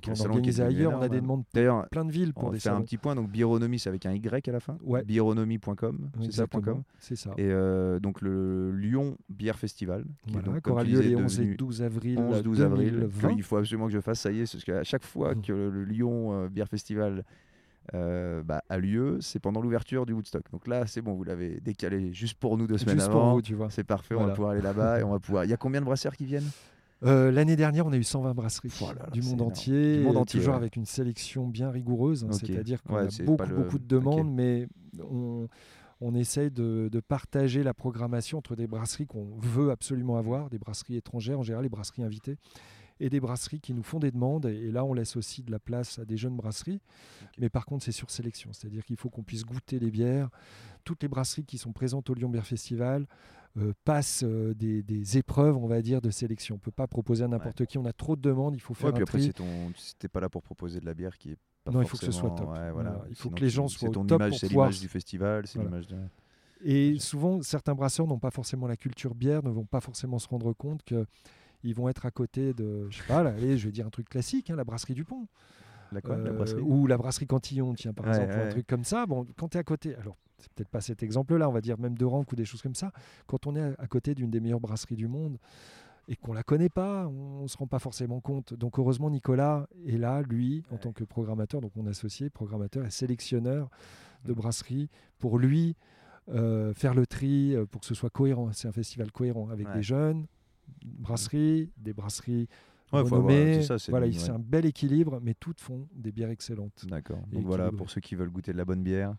qui 0.02 0.10
est 0.10 0.20
organise 0.20 0.59
devenu 0.59 0.76
ailleurs. 0.76 0.98
On 0.98 1.02
a 1.02 1.09
des 1.09 1.18
hein. 1.18 1.22
demandes 1.22 1.44
D'ailleurs, 1.55 1.88
plein 1.88 2.05
de 2.05 2.12
villes 2.12 2.32
on 2.36 2.40
pour 2.40 2.48
va 2.51 2.55
des 2.56 2.60
faire 2.60 2.74
un 2.74 2.82
petit 2.82 2.97
point. 2.98 3.14
Donc, 3.14 3.30
Bironomie, 3.30 3.78
c'est 3.78 3.88
avec 3.88 4.05
un 4.06 4.12
Y 4.12 4.48
à 4.48 4.52
la 4.52 4.60
fin. 4.60 4.76
Bironomie.com, 5.06 6.10
c'est 6.22 6.32
ça, 6.32 6.47
.com. 6.47 6.82
C'est 6.98 7.16
ça. 7.16 7.30
Et 7.38 7.44
euh, 7.51 7.98
donc, 8.01 8.20
le 8.20 8.72
Lyon 8.72 9.16
Bière 9.28 9.59
Festival, 9.59 10.05
qui 10.26 10.32
Voilà, 10.32 10.60
aura 10.66 10.84
lieu 10.84 11.01
les 11.01 11.16
11 11.16 11.38
et 11.38 11.43
devenu 11.43 11.56
12 11.56 11.82
avril 11.82 12.18
11-12 12.18 12.60
avril. 12.62 12.90
2020. 12.93 13.30
Il 13.36 13.43
faut 13.43 13.56
absolument 13.56 13.86
que 13.86 13.93
je 13.93 14.01
fasse, 14.01 14.20
ça 14.20 14.30
y 14.32 14.40
est, 14.40 14.51
parce 14.52 14.64
qu'à 14.64 14.82
chaque 14.84 15.05
fois 15.05 15.34
Mhm. 15.34 15.43
que 15.43 15.52
le 15.52 15.84
Lyon 15.84 16.32
euh, 16.32 16.48
Bière 16.48 16.68
Festival 16.68 17.24
euh, 17.94 18.42
bah, 18.42 18.62
a 18.68 18.78
lieu, 18.78 19.18
c'est 19.20 19.38
pendant 19.38 19.60
l'ouverture 19.60 20.06
du 20.06 20.12
Woodstock. 20.12 20.50
Donc 20.52 20.66
là, 20.66 20.86
c'est 20.86 21.02
bon, 21.02 21.14
vous 21.14 21.24
l'avez 21.24 21.60
décalé 21.60 22.12
juste 22.12 22.38
pour 22.38 22.56
nous 22.58 22.66
deux 22.66 22.78
semaines 22.78 22.96
Juste 22.96 23.08
avant. 23.08 23.20
pour 23.26 23.34
vous, 23.34 23.42
tu 23.42 23.54
vois. 23.54 23.70
C'est 23.70 23.84
parfait, 23.84 24.14
on 24.14 24.24
va 24.26 24.32
pouvoir 24.32 24.52
aller 24.52 24.62
là-bas 24.62 25.00
et 25.00 25.02
on 25.02 25.10
va 25.10 25.18
pouvoir. 25.20 25.44
Il 25.44 25.50
y 25.50 25.54
a 25.54 25.56
combien 25.56 25.80
de 25.80 25.86
brasseurs 25.86 26.16
qui 26.16 26.24
viennent? 26.26 26.48
Euh, 27.04 27.30
L'année 27.30 27.56
dernière, 27.56 27.86
on 27.86 27.92
a 27.92 27.96
eu 27.98 28.02
120 28.04 28.32
brasseries 28.34 28.72
Oh 28.80 28.86
là 28.88 28.94
là, 29.04 29.10
du 29.12 29.20
monde 29.22 29.42
entier, 29.42 29.98
Du 29.98 30.04
monde 30.04 30.16
et 30.16 30.18
entier, 30.18 30.40
toujours 30.40 30.54
ouais. 30.54 30.60
avec 30.60 30.76
une 30.76 30.86
sélection 30.86 31.46
bien 31.46 31.70
rigoureuse. 31.70 32.24
hein. 32.24 32.32
C'est-à-dire 32.32 32.82
qu'on 32.82 32.94
Ouais, 32.94 33.02
a 33.06 33.24
beaucoup, 33.24 33.44
le- 33.46 33.56
beaucoup 33.56 33.78
de 33.78 33.86
demandes, 33.86 34.32
mais 34.32 34.66
on, 35.02 35.46
on 36.00 36.14
essaye 36.14 36.50
de, 36.50 36.88
de 36.90 37.00
partager 37.00 37.62
la 37.62 37.74
programmation 37.74 38.38
entre 38.38 38.56
des 38.56 38.66
brasseries 38.66 39.06
qu'on 39.06 39.36
veut 39.38 39.70
absolument 39.70 40.16
avoir, 40.16 40.48
des 40.48 40.58
brasseries 40.58 40.96
étrangères, 40.96 41.38
en 41.38 41.42
général 41.42 41.64
les 41.64 41.68
brasseries 41.68 42.02
invitées, 42.02 42.36
et 43.01 43.10
des 43.10 43.20
brasseries 43.20 43.60
qui 43.60 43.74
nous 43.74 43.82
font 43.82 43.98
des 43.98 44.10
demandes. 44.10 44.47
Et, 44.47 44.70
là, 44.70 44.85
on 44.85 44.94
laisse 44.94 45.16
aussi 45.16 45.43
de 45.43 45.51
la 45.51 45.59
place 45.59 45.98
à 45.98 46.05
des 46.05 46.16
jeunes 46.16 46.36
brasseries. 46.36 46.81
Mais 47.39 47.48
par 47.48 47.66
contre, 47.66 47.85
c'est 47.85 47.93
sur 47.93 48.10
sélection. 48.10 48.51
C'est-à-dire 48.52 48.85
qu'il 48.85 48.97
faut 48.97 49.10
qu'on 49.10 49.23
puisse 49.23 49.44
goûter 49.44 49.78
les 49.78 49.90
bières. 49.90 50.31
Toutes 50.85 51.02
les 51.02 51.09
brasseries 51.09 51.44
qui 51.44 51.59
sont 51.59 51.73
présentes 51.73 52.09
au 52.10 52.14
Lyon 52.14 52.28
Bière 52.28 52.47
Festival 52.47 53.06
euh, 53.59 53.73
passent 53.85 54.23
euh, 54.24 54.55
des, 54.55 54.82
des 54.82 55.18
épreuves, 55.18 55.56
on 55.56 55.66
va 55.66 55.82
dire, 55.82 56.01
de 56.01 56.10
sélection. 56.10 56.55
On 56.56 56.59
ne 56.59 56.62
peut 56.62 56.70
pas 56.70 56.86
proposer 56.86 57.24
à 57.24 57.28
n'importe 57.28 57.64
qui. 57.66 57.78
On 57.78 57.85
a 57.86 57.93
trop 57.93 58.16
de 58.16 58.20
demandes. 58.23 58.55
Il 58.55 58.60
faut 58.60 58.74
faire 58.74 58.86
Ouais, 58.86 58.93
puis 58.93 59.01
un 59.01 59.05
après, 59.05 59.18
tri. 59.18 59.32
ton. 59.32 59.47
T'es 59.98 60.09
pas 60.09 60.20
là 60.20 60.28
pour 60.28 60.43
proposer 60.43 60.81
de 60.81 60.86
la 60.86 60.94
bière 60.94 61.16
qui 61.18 61.32
est. 61.32 61.36
Pas 61.64 61.73
Non, 61.73 61.82
il 61.82 61.89
faut 61.89 61.97
que 61.98 62.05
ce 62.05 62.12
soit 62.12 62.31
top. 62.31 62.48
ouais, 62.51 62.70
voilà. 62.70 62.90
Voilà. 62.93 63.05
Il 63.09 63.16
faut 63.16 63.24
Sinon, 63.24 63.35
que 63.35 63.40
les 63.43 63.51
gens 63.51 63.66
soient 63.68 63.89
au 63.89 64.05
top 64.05 64.23
C'est 64.35 64.47
pouvoir- 64.48 64.68
l'image 64.68 64.81
du 64.81 64.89
festival, 64.89 65.47
c'est 65.47 65.59
Voilà. 65.59 65.70
l'image 65.70 65.86
de. 65.89 65.97
Et 66.64 66.98
souvent, 67.01 67.43
certains 67.43 67.74
brasseurs 67.74 68.06
n'ont 68.06 68.18
pas 68.18 68.31
forcément 68.31 68.66
la 68.66 68.77
culture 68.77 69.14
bière, 69.14 69.43
ne 69.43 69.51
vont 69.51 69.64
pas 69.66 69.81
forcément 69.81 70.18
se 70.18 70.28
rendre 70.28 70.52
compte 70.52 70.82
que 70.85 71.05
ils 71.66 71.74
vont 71.74 71.88
être 71.88 72.06
à 72.06 72.10
côté 72.10 72.52
de, 72.55 72.88
je 72.90 72.98
sais 72.98 73.05
pas, 73.06 73.22
là, 73.22 73.30
allez, 73.30 73.59
je 73.59 73.66
vais 73.66 73.72
dire 73.72 73.86
un 73.86 73.90
truc 73.90 74.09
classique, 74.09 74.51
hein, 74.51 74.56
la 74.56 74.64
brasserie 74.64 74.94
du 74.94 75.05
Pont. 75.05 75.26
La 75.93 76.01
quoi, 76.01 76.16
la 76.16 76.30
Euh, 76.30 76.32
brasserie? 76.32 76.62
ou 76.62 76.86
la 76.86 76.97
brasserie 76.97 77.26
Cantillon, 77.26 77.74
tiens, 77.74 77.93
par 77.93 78.06
Ouais, 78.06 78.12
exemple, 78.12 78.38
ouais. 78.38 78.44
un 78.44 78.48
truc 78.48 78.66
comme 78.66 78.84
ça. 78.84 79.06
Bon, 79.06 79.26
quand 79.36 79.48
tu 79.48 79.56
es 79.56 79.60
à 79.60 79.64
côté, 79.64 79.94
alors 79.97 80.16
c'est 80.38 80.52
peut-être 80.52 80.68
pas 80.68 80.80
cet 80.80 81.02
exemple-là, 81.02 81.48
on 81.48 81.52
va 81.52 81.60
dire 81.60 81.78
même 81.78 81.97
de 81.97 82.05
rank 82.05 82.30
ou 82.32 82.36
des 82.36 82.44
choses 82.44 82.60
comme 82.62 82.74
ça. 82.74 82.93
Quand 83.26 83.47
on 83.47 83.56
est 83.56 83.74
à, 83.78 83.86
côté 83.86 84.14
d'une 84.14 84.30
des 84.30 84.40
meilleures 84.40 84.60
brasseries 84.60 84.97
du 84.97 85.09
monde 85.09 85.38
et 86.09 86.16
qu'on 86.16 86.32
la 86.32 86.43
connaît 86.43 86.68
pas, 86.68 87.06
on, 87.06 87.43
ne 87.43 87.48
se 87.48 87.56
rend 87.56 87.66
pas 87.66 87.78
forcément 87.78 88.20
compte. 88.20 88.52
Donc 88.55 88.78
heureusement, 88.78 89.10
Nicolas 89.10 89.68
est 89.86 89.97
là, 89.97 90.22
lui, 90.22 90.64
en 90.70 90.74
Ouais. 90.74 90.80
tant 90.80 90.93
que 90.93 91.05
programmateur, 91.05 91.60
donc 91.60 91.74
mon 91.76 91.86
associé, 91.86 92.30
programmateur 92.30 92.84
et 92.84 92.90
sélectionneur 92.90 93.70
de 94.24 94.32
Mhm. 94.32 94.36
brasseries, 94.36 94.88
pour 95.18 95.38
lui 95.38 95.76
euh, 96.28 96.74
faire 96.74 96.93
le 96.94 97.06
tri, 97.06 97.55
euh, 97.55 97.66
pour 97.66 97.80
que 97.80 97.86
ce 97.86 97.94
soit 97.94 98.10
cohérent. 98.10 98.51
C'est 98.52 98.66
un 98.66 98.72
festival 98.72 99.12
cohérent 99.12 99.48
avec 99.48 99.68
Ouais. 99.68 99.74
des 99.74 99.82
jeunes 99.84 100.26
brasseries, 100.84 101.70
des 101.76 101.93
brasseries 101.93 102.48
Ouais, 102.93 103.01
avoir- 103.01 103.22
renommées. 103.24 103.62
c'est 103.62 103.78
ça, 103.78 103.90
voilà, 103.90 104.10
c'est 104.12 104.30
ouais. 104.30 104.36
un 104.36 104.38
bel 104.38 104.64
équilibre, 104.64 105.18
mais 105.20 105.34
toutes 105.34 105.60
font 105.60 105.88
des 105.93 106.12
bières 106.12 106.30
excellentes. 106.30 106.84
D'accord. 106.88 107.18
Donc 107.32 107.44
voilà, 107.44 107.72
pour 107.72 107.90
ceux 107.90 108.01
qui 108.01 108.14
veulent 108.14 108.30
goûter 108.30 108.52
de 108.52 108.59
la 108.59 108.64
bonne 108.64 108.82
bière, 108.84 109.14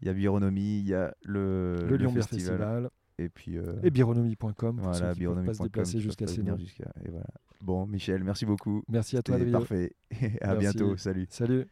il 0.00 0.08
y 0.08 0.10
a 0.10 0.12
Bironomie, 0.12 0.80
il 0.80 0.88
y 0.88 0.94
a 0.94 1.14
le, 1.22 1.86
le 1.88 1.96
Lyon 1.96 2.10
festival, 2.10 2.40
Festival 2.58 2.90
et 3.18 3.28
puis 3.28 3.56
euh, 3.56 3.76
et 3.84 3.90
bironomie.com 3.90 4.76
pour 4.76 4.84
voilà, 4.90 5.14
ceux 5.14 5.20
qui 5.20 5.24
peuvent 5.24 5.44
pas 5.44 5.54
se 5.54 5.62
déplacer 5.62 6.00
jusqu'à 6.00 6.24
et 6.24 7.10
voilà. 7.10 7.26
Bon, 7.60 7.86
Michel, 7.86 8.24
merci 8.24 8.44
beaucoup. 8.44 8.82
Merci 8.88 9.16
à 9.16 9.22
toi, 9.22 9.38
parfait. 9.52 9.92
à 10.40 10.54
Merci. 10.54 10.58
bientôt. 10.58 10.96
Salut. 10.96 11.26
Salut. 11.30 11.66